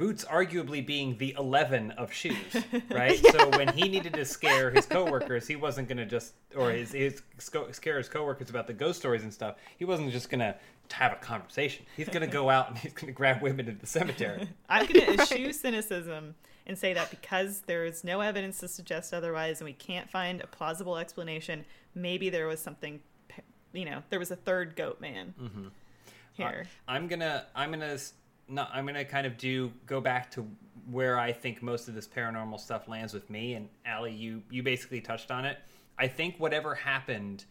Boots, 0.00 0.24
arguably 0.24 0.84
being 0.84 1.18
the 1.18 1.34
eleven 1.38 1.90
of 1.92 2.10
shoes, 2.10 2.56
right? 2.90 3.18
So 3.32 3.50
when 3.50 3.68
he 3.68 3.86
needed 3.86 4.14
to 4.14 4.24
scare 4.24 4.70
his 4.70 4.86
coworkers, 4.86 5.46
he 5.46 5.56
wasn't 5.56 5.88
going 5.88 5.98
to 5.98 6.06
just, 6.06 6.32
or 6.56 6.70
his, 6.70 6.92
his 6.92 7.20
scare 7.38 7.98
his 7.98 8.08
coworkers 8.08 8.48
about 8.48 8.66
the 8.66 8.72
ghost 8.72 8.98
stories 8.98 9.22
and 9.24 9.32
stuff. 9.32 9.56
He 9.78 9.84
wasn't 9.84 10.10
just 10.10 10.30
going 10.30 10.40
to 10.40 10.56
have 10.92 11.12
a 11.12 11.16
conversation. 11.16 11.84
He's 11.98 12.08
going 12.08 12.22
to 12.22 12.32
go 12.32 12.48
out 12.48 12.68
and 12.70 12.78
he's 12.78 12.94
going 12.94 13.08
to 13.08 13.12
grab 13.12 13.42
women 13.42 13.68
at 13.68 13.78
the 13.78 13.86
cemetery. 13.86 14.48
I'm 14.70 14.86
going 14.86 15.04
to 15.16 15.22
eschew 15.22 15.52
cynicism 15.52 16.34
and 16.66 16.78
say 16.78 16.94
that 16.94 17.10
because 17.10 17.60
there 17.66 17.84
is 17.84 18.02
no 18.02 18.22
evidence 18.22 18.58
to 18.60 18.68
suggest 18.68 19.12
otherwise 19.12 19.60
and 19.60 19.66
we 19.66 19.74
can't 19.74 20.10
find 20.10 20.40
a 20.40 20.46
plausible 20.46 20.96
explanation, 20.96 21.66
maybe 21.94 22.30
there 22.30 22.46
was 22.46 22.58
something, 22.60 23.00
you 23.74 23.84
know, 23.84 24.02
there 24.08 24.18
was 24.18 24.30
a 24.30 24.36
third 24.36 24.76
goat 24.76 24.98
man 24.98 25.34
Mm-hmm. 25.40 25.68
here. 26.32 26.66
I'm 26.88 27.06
gonna 27.06 27.44
I'm 27.54 27.70
gonna 27.70 27.98
no 28.50 28.66
I'm 28.72 28.84
gonna 28.84 29.04
kind 29.04 29.26
of 29.26 29.38
do 29.38 29.72
go 29.86 30.00
back 30.00 30.30
to 30.32 30.46
where 30.90 31.18
I 31.18 31.32
think 31.32 31.62
most 31.62 31.88
of 31.88 31.94
this 31.94 32.06
paranormal 32.06 32.58
stuff 32.58 32.88
lands 32.88 33.14
with 33.14 33.30
me 33.30 33.54
and 33.54 33.68
Aly 33.86 34.12
you 34.12 34.42
you 34.50 34.62
basically 34.62 35.00
touched 35.00 35.30
on 35.30 35.44
it. 35.44 35.58
I 35.98 36.08
think 36.08 36.36
whatever 36.38 36.74
happened 36.74 37.44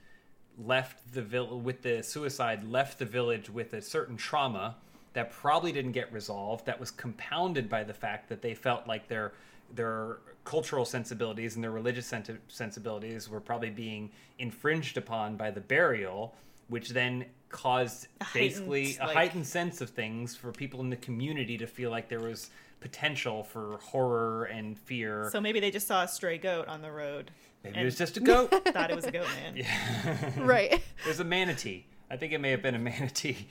left 0.57 1.13
the 1.13 1.21
vill- 1.21 1.59
with 1.59 1.81
the 1.81 2.03
suicide 2.03 2.63
left 2.63 2.99
the 2.99 3.05
village 3.05 3.49
with 3.49 3.73
a 3.73 3.81
certain 3.81 4.17
trauma 4.17 4.75
that 5.13 5.31
probably 5.31 5.71
didn't 5.71 5.93
get 5.93 6.11
resolved 6.11 6.65
that 6.65 6.79
was 6.79 6.91
compounded 6.91 7.69
by 7.69 7.83
the 7.83 7.93
fact 7.93 8.29
that 8.29 8.41
they 8.41 8.53
felt 8.53 8.85
like 8.85 9.07
their 9.07 9.33
their 9.73 10.17
cultural 10.43 10.83
sensibilities 10.83 11.55
and 11.55 11.63
their 11.63 11.71
religious 11.71 12.11
sensibilities 12.47 13.29
were 13.29 13.39
probably 13.39 13.69
being 13.69 14.09
infringed 14.39 14.97
upon 14.97 15.35
by 15.35 15.51
the 15.51 15.61
burial 15.61 16.33
which 16.69 16.89
then 16.89 17.25
caused 17.49 18.07
A 18.21 18.23
heightened, 18.23 18.43
basically 18.49 18.97
a 19.01 19.05
like- 19.07 19.15
heightened 19.15 19.47
sense 19.47 19.81
of 19.81 19.89
things 19.89 20.35
for 20.35 20.51
people 20.51 20.79
in 20.81 20.89
the 20.89 20.95
community 20.95 21.57
to 21.57 21.67
feel 21.67 21.89
like 21.91 22.07
there 22.09 22.19
was 22.21 22.49
potential 22.79 23.43
for 23.43 23.77
horror 23.81 24.45
and 24.45 24.77
fear. 24.77 25.29
So 25.31 25.41
maybe 25.41 25.59
they 25.59 25.71
just 25.71 25.85
saw 25.87 26.03
a 26.03 26.07
stray 26.07 26.37
goat 26.37 26.67
on 26.67 26.81
the 26.81 26.91
road. 26.91 27.31
Maybe 27.63 27.81
it 27.81 27.83
was 27.83 27.97
just 27.97 28.15
a 28.15 28.21
goat. 28.21 28.51
thought 28.73 28.89
it 28.89 28.95
was 28.95 29.05
a 29.05 29.11
goat 29.11 29.27
man. 29.43 30.33
right. 30.45 30.81
There's 31.03 31.19
a 31.19 31.25
manatee. 31.25 31.85
I 32.11 32.15
think 32.17 32.31
it 32.33 32.39
may 32.39 32.51
have 32.51 32.61
been 32.63 32.73
a 32.75 32.79
manatee. 32.79 33.47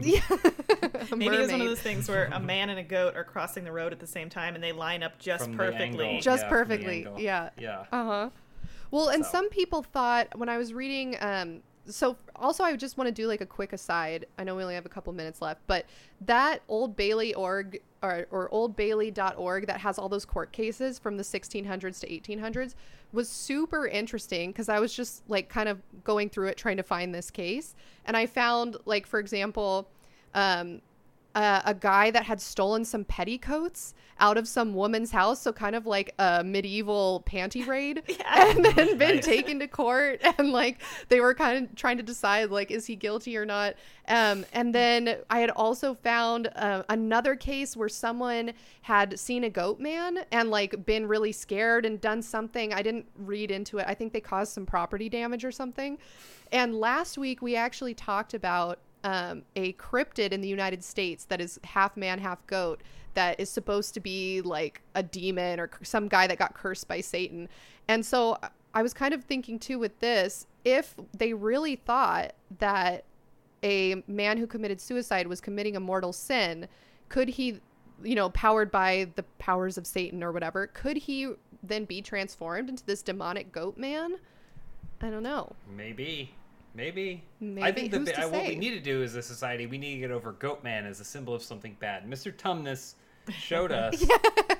yeah. 0.00 0.20
A 1.10 1.14
Maybe 1.16 1.36
it's 1.36 1.52
one 1.52 1.60
of 1.60 1.66
those 1.68 1.80
things 1.80 2.08
where 2.08 2.24
a 2.32 2.40
man 2.40 2.68
and 2.68 2.78
a 2.78 2.82
goat 2.82 3.14
are 3.16 3.22
crossing 3.24 3.64
the 3.64 3.70
road 3.72 3.92
at 3.92 4.00
the 4.00 4.06
same 4.06 4.28
time 4.28 4.54
and 4.54 4.62
they 4.64 4.72
line 4.72 5.02
up 5.02 5.18
just 5.18 5.44
From 5.44 5.56
perfectly. 5.56 6.04
angle. 6.06 6.20
Just 6.20 6.42
Yeah, 6.44 6.48
perfectly. 6.48 7.06
Yeah. 7.18 7.50
Yeah. 7.58 7.84
Uh 7.92 8.04
huh. 8.04 8.30
Well, 8.90 9.08
and 9.08 9.24
So. 9.24 9.30
some 9.30 9.48
people 9.50 9.82
thought 9.82 10.36
when 10.36 10.48
I 10.48 10.58
was 10.58 10.72
reading, 10.74 11.16
um, 11.20 11.62
so 11.88 12.16
also 12.34 12.64
I 12.64 12.74
just 12.76 12.98
want 12.98 13.08
to 13.08 13.12
do 13.12 13.26
like 13.26 13.40
a 13.40 13.46
quick 13.46 13.72
aside. 13.72 14.26
I 14.38 14.44
know 14.44 14.56
we 14.56 14.62
only 14.62 14.74
have 14.74 14.86
a 14.86 14.90
couple 14.90 15.12
minutes 15.12 15.40
left, 15.40 15.60
but 15.66 15.86
that 16.22 16.62
Old 16.68 16.96
Bailey 16.96 17.34
org 17.34 17.80
or, 18.02 18.26
or 18.30 18.48
oldbailey.org 18.50 19.66
that 19.66 19.80
has 19.80 19.98
all 19.98 20.08
those 20.08 20.24
court 20.24 20.52
cases 20.52 20.98
from 20.98 21.16
the 21.16 21.22
1600s 21.22 22.00
to 22.00 22.08
1800s 22.08 22.74
was 23.12 23.28
super 23.28 23.86
interesting 23.86 24.50
because 24.50 24.68
I 24.68 24.78
was 24.78 24.94
just 24.94 25.22
like 25.28 25.48
kind 25.48 25.68
of 25.68 25.80
going 26.04 26.28
through 26.28 26.48
it 26.48 26.56
trying 26.56 26.76
to 26.76 26.82
find 26.82 27.14
this 27.14 27.30
case. 27.30 27.74
And 28.04 28.16
I 28.16 28.26
found, 28.26 28.76
like, 28.84 29.06
for 29.06 29.18
example, 29.18 29.88
um, 30.34 30.80
uh, 31.36 31.60
a 31.66 31.74
guy 31.74 32.10
that 32.10 32.24
had 32.24 32.40
stolen 32.40 32.82
some 32.82 33.04
petticoats 33.04 33.92
out 34.18 34.38
of 34.38 34.48
some 34.48 34.74
woman's 34.74 35.10
house, 35.10 35.38
so 35.42 35.52
kind 35.52 35.76
of 35.76 35.84
like 35.84 36.14
a 36.18 36.42
medieval 36.42 37.22
panty 37.30 37.66
raid, 37.68 38.02
and 38.24 38.64
then 38.64 38.96
been 38.96 39.16
Nice. 39.16 39.26
taken 39.26 39.58
to 39.58 39.68
court, 39.68 40.18
and 40.38 40.50
like 40.50 40.80
they 41.08 41.20
were 41.20 41.34
kind 41.34 41.66
of 41.66 41.74
trying 41.76 41.98
to 41.98 42.02
decide 42.02 42.50
like 42.50 42.70
is 42.70 42.86
he 42.86 42.96
guilty 42.96 43.36
or 43.36 43.44
not. 43.44 43.74
Um, 44.08 44.46
and 44.54 44.74
then 44.74 45.18
I 45.28 45.40
had 45.40 45.50
also 45.50 45.92
found 45.92 46.48
uh, 46.56 46.84
another 46.88 47.36
case 47.36 47.76
where 47.76 47.90
someone 47.90 48.52
had 48.80 49.18
seen 49.18 49.44
a 49.44 49.50
goat 49.50 49.78
man 49.78 50.20
and 50.32 50.50
like 50.50 50.86
been 50.86 51.06
really 51.06 51.32
scared 51.32 51.84
and 51.84 52.00
done 52.00 52.22
something. 52.22 52.72
I 52.72 52.80
didn't 52.80 53.04
read 53.14 53.50
into 53.50 53.76
it. 53.76 53.84
I 53.86 53.92
think 53.92 54.14
they 54.14 54.20
caused 54.20 54.52
some 54.52 54.64
property 54.64 55.10
damage 55.10 55.44
or 55.44 55.52
something. 55.52 55.98
And 56.50 56.74
last 56.74 57.18
week 57.18 57.42
we 57.42 57.56
actually 57.56 57.92
talked 57.92 58.32
about 58.32 58.78
um, 59.04 59.42
a 59.54 59.72
cryptid 59.74 60.32
in 60.32 60.40
the 60.40 60.48
United 60.48 60.82
States 60.82 61.24
that 61.26 61.40
is 61.40 61.58
half 61.64 61.96
man, 61.96 62.18
half 62.18 62.46
goat, 62.46 62.82
that 63.14 63.40
is 63.40 63.48
supposed 63.48 63.94
to 63.94 64.00
be 64.00 64.40
like 64.42 64.82
a 64.94 65.02
demon 65.02 65.58
or 65.58 65.70
some 65.82 66.08
guy 66.08 66.26
that 66.26 66.38
got 66.38 66.54
cursed 66.54 66.86
by 66.86 67.00
Satan. 67.00 67.48
And 67.88 68.04
so 68.04 68.36
I 68.74 68.82
was 68.82 68.92
kind 68.92 69.14
of 69.14 69.24
thinking 69.24 69.58
too 69.58 69.78
with 69.78 69.98
this 70.00 70.46
if 70.64 70.94
they 71.16 71.32
really 71.32 71.76
thought 71.76 72.34
that 72.58 73.04
a 73.62 74.02
man 74.06 74.36
who 74.36 74.46
committed 74.46 74.80
suicide 74.80 75.26
was 75.26 75.40
committing 75.40 75.76
a 75.76 75.80
mortal 75.80 76.12
sin, 76.12 76.68
could 77.08 77.28
he, 77.28 77.60
you 78.02 78.14
know, 78.14 78.28
powered 78.30 78.70
by 78.70 79.08
the 79.14 79.22
powers 79.38 79.78
of 79.78 79.86
Satan 79.86 80.22
or 80.22 80.32
whatever, 80.32 80.66
could 80.68 80.96
he 80.96 81.32
then 81.62 81.84
be 81.84 82.02
transformed 82.02 82.68
into 82.68 82.84
this 82.84 83.02
demonic 83.02 83.50
goat 83.50 83.78
man? 83.78 84.16
I 85.00 85.10
don't 85.10 85.22
know. 85.22 85.54
Maybe. 85.74 86.34
Maybe. 86.76 87.24
I 87.62 87.72
think 87.72 87.90
the, 87.90 87.98
Who's 87.98 88.08
bi- 88.10 88.14
to 88.20 88.26
uh, 88.26 88.28
what 88.28 88.46
we 88.46 88.54
need 88.56 88.70
to 88.72 88.80
do 88.80 89.02
as 89.02 89.14
a 89.14 89.22
society, 89.22 89.66
we 89.66 89.78
need 89.78 89.94
to 89.94 90.00
get 90.00 90.10
over 90.10 90.32
Goatman 90.34 90.86
as 90.86 91.00
a 91.00 91.04
symbol 91.04 91.34
of 91.34 91.42
something 91.42 91.76
bad. 91.80 92.08
Mr. 92.08 92.32
Tumnus 92.32 92.94
showed 93.30 93.72
us 93.72 94.04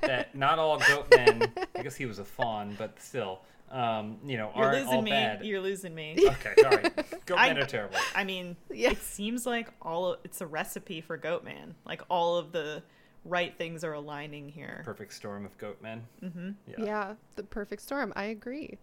that 0.00 0.34
not 0.34 0.58
all 0.58 0.80
goatmen, 0.80 1.50
I 1.76 1.82
guess 1.82 1.94
he 1.94 2.06
was 2.06 2.18
a 2.18 2.24
faun, 2.24 2.74
but 2.78 2.98
still, 3.00 3.40
um, 3.70 4.18
you 4.24 4.36
know, 4.38 4.50
You're 4.56 4.64
aren't 4.66 4.86
all 4.86 4.92
losing 4.94 5.04
me. 5.04 5.10
bad. 5.10 5.44
You're 5.44 5.60
losing 5.60 5.94
me. 5.94 6.16
Okay, 6.26 6.54
sorry. 6.60 6.82
Goatmen 7.26 7.62
are 7.62 7.66
terrible. 7.66 7.96
I 8.14 8.24
mean, 8.24 8.56
Yeah. 8.72 8.90
it 8.92 9.02
seems 9.02 9.44
like 9.46 9.68
all 9.82 10.14
of, 10.14 10.20
it's 10.24 10.40
a 10.40 10.46
recipe 10.46 11.00
for 11.00 11.18
Goatman. 11.18 11.74
Like 11.84 12.02
all 12.08 12.36
of 12.38 12.52
the 12.52 12.82
right 13.24 13.56
things 13.58 13.84
are 13.84 13.92
aligning 13.92 14.48
here. 14.48 14.82
Perfect 14.84 15.12
storm 15.12 15.44
of 15.44 15.56
goatmen. 15.58 16.00
Mm-hmm. 16.22 16.50
Yeah. 16.68 16.74
Yeah, 16.84 17.14
the 17.34 17.42
perfect 17.42 17.82
storm. 17.82 18.12
I 18.16 18.26
agree. 18.26 18.78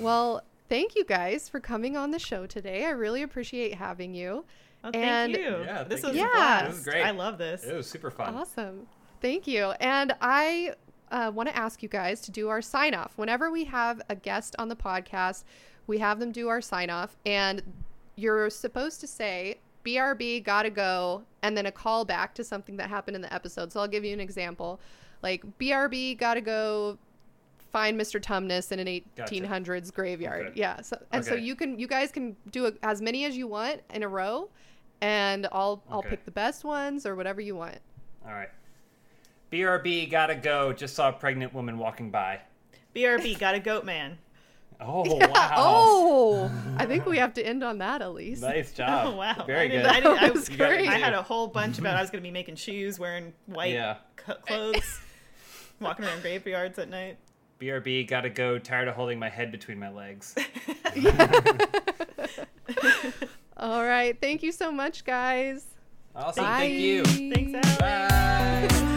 Well, 0.00 0.42
thank 0.68 0.94
you 0.94 1.04
guys 1.04 1.48
for 1.48 1.60
coming 1.60 1.96
on 1.96 2.10
the 2.10 2.18
show 2.18 2.46
today. 2.46 2.84
I 2.86 2.90
really 2.90 3.22
appreciate 3.22 3.74
having 3.74 4.14
you. 4.14 4.44
Oh, 4.84 4.90
thank 4.92 5.36
you. 5.36 5.62
Yeah, 5.64 5.82
this 5.84 6.02
was 6.02 6.14
Yeah. 6.16 6.28
blast. 6.34 6.68
Was 6.68 6.84
great. 6.84 7.02
I 7.04 7.10
love 7.10 7.38
this. 7.38 7.64
It 7.64 7.74
was 7.74 7.88
super 7.88 8.10
fun. 8.10 8.34
Awesome. 8.34 8.86
Thank 9.20 9.46
you. 9.46 9.72
And 9.80 10.14
I 10.20 10.74
uh, 11.10 11.30
want 11.34 11.48
to 11.48 11.56
ask 11.56 11.82
you 11.82 11.88
guys 11.88 12.20
to 12.22 12.30
do 12.30 12.48
our 12.48 12.60
sign 12.60 12.94
off. 12.94 13.12
Whenever 13.16 13.50
we 13.50 13.64
have 13.64 14.02
a 14.08 14.14
guest 14.16 14.54
on 14.58 14.68
the 14.68 14.76
podcast, 14.76 15.44
we 15.86 15.98
have 15.98 16.18
them 16.18 16.32
do 16.32 16.48
our 16.48 16.60
sign 16.60 16.90
off. 16.90 17.16
And 17.24 17.62
you're 18.16 18.50
supposed 18.50 19.00
to 19.00 19.06
say, 19.06 19.58
BRB, 19.84 20.42
gotta 20.42 20.70
go, 20.70 21.22
and 21.42 21.56
then 21.56 21.66
a 21.66 21.72
call 21.72 22.04
back 22.04 22.34
to 22.34 22.42
something 22.44 22.76
that 22.76 22.88
happened 22.88 23.14
in 23.14 23.22
the 23.22 23.32
episode. 23.32 23.72
So 23.72 23.80
I'll 23.80 23.86
give 23.88 24.04
you 24.04 24.12
an 24.12 24.20
example. 24.20 24.80
Like, 25.22 25.44
BRB, 25.58 26.18
gotta 26.18 26.40
go 26.40 26.98
find 27.76 28.00
Mr. 28.00 28.18
Tumnus 28.18 28.72
in 28.72 28.78
an 28.80 28.86
1800s 28.86 29.92
graveyard. 29.92 30.46
Okay. 30.46 30.60
Yeah. 30.60 30.80
So, 30.80 30.96
and 31.12 31.22
so 31.22 31.34
you 31.34 31.54
can, 31.54 31.78
you 31.78 31.86
guys 31.86 32.10
can 32.10 32.34
do 32.50 32.66
a, 32.68 32.72
as 32.82 33.02
many 33.02 33.26
as 33.26 33.36
you 33.36 33.46
want 33.46 33.82
in 33.92 34.02
a 34.02 34.08
row. 34.08 34.48
And 35.02 35.46
I'll 35.52 35.82
I'll 35.90 35.98
Okay. 35.98 36.08
pick 36.08 36.24
the 36.24 36.30
best 36.30 36.64
ones 36.64 37.04
or 37.04 37.14
whatever 37.16 37.42
you 37.42 37.54
want. 37.54 37.76
All 38.26 38.32
right. 38.32 38.48
BRB, 39.52 40.10
gotta 40.10 40.34
go. 40.34 40.72
Just 40.72 40.94
saw 40.94 41.10
a 41.10 41.12
pregnant 41.12 41.52
woman 41.52 41.76
walking 41.76 42.10
by. 42.10 42.40
BRB 42.94 43.38
got 43.38 43.54
a 43.54 43.60
goat 43.60 43.84
man. 43.84 44.16
Oh, 44.80 45.04
Yeah. 45.18 45.26
wow. 45.26 45.52
Oh, 45.56 46.50
I 46.78 46.86
think 46.86 47.04
we 47.04 47.18
have 47.18 47.34
to 47.34 47.46
end 47.46 47.62
on 47.62 47.76
that 47.78 48.00
Elyse. 48.00 48.40
Nice 48.40 48.72
oh, 48.74 48.76
job. 48.78 49.06
Oh 49.08 49.16
wow! 49.16 49.44
Very 49.46 49.66
I 49.66 49.68
good. 49.68 49.72
didn't- 49.82 49.90
I, 49.90 50.00
didn't, 50.00 50.18
I, 50.22 50.30
was 50.38 50.48
You 50.48 50.56
got 50.56 50.72
it, 50.72 50.76
great. 50.78 50.88
I 50.88 50.98
had 50.98 51.12
a 51.12 51.22
whole 51.22 51.46
bunch 51.46 51.78
about 51.78 51.96
I 51.96 52.00
was 52.00 52.08
going 52.10 52.22
to 52.22 52.26
be 52.26 52.32
making 52.32 52.56
shoes, 52.56 52.98
wearing 52.98 53.34
white 53.44 53.74
Yeah. 53.74 53.96
clothes, 54.16 55.00
walking 55.78 56.06
around 56.06 56.22
graveyards 56.22 56.78
at 56.78 56.88
night. 56.88 57.18
BRB, 57.60 58.08
gotta 58.08 58.30
go. 58.30 58.58
Tired 58.58 58.88
of 58.88 58.94
holding 58.94 59.18
my 59.18 59.28
head 59.28 59.50
between 59.50 59.78
my 59.78 59.90
legs. 59.90 60.34
All 63.56 63.84
right. 63.84 64.18
Thank 64.20 64.42
you 64.42 64.52
so 64.52 64.70
much, 64.70 65.04
guys. 65.04 65.64
Awesome. 66.14 66.44
Bye. 66.44 66.58
Thank 66.58 66.78
you. 66.78 67.04
Thanks, 67.04 67.78
Alex. 67.78 68.80
Bye. 68.80 68.92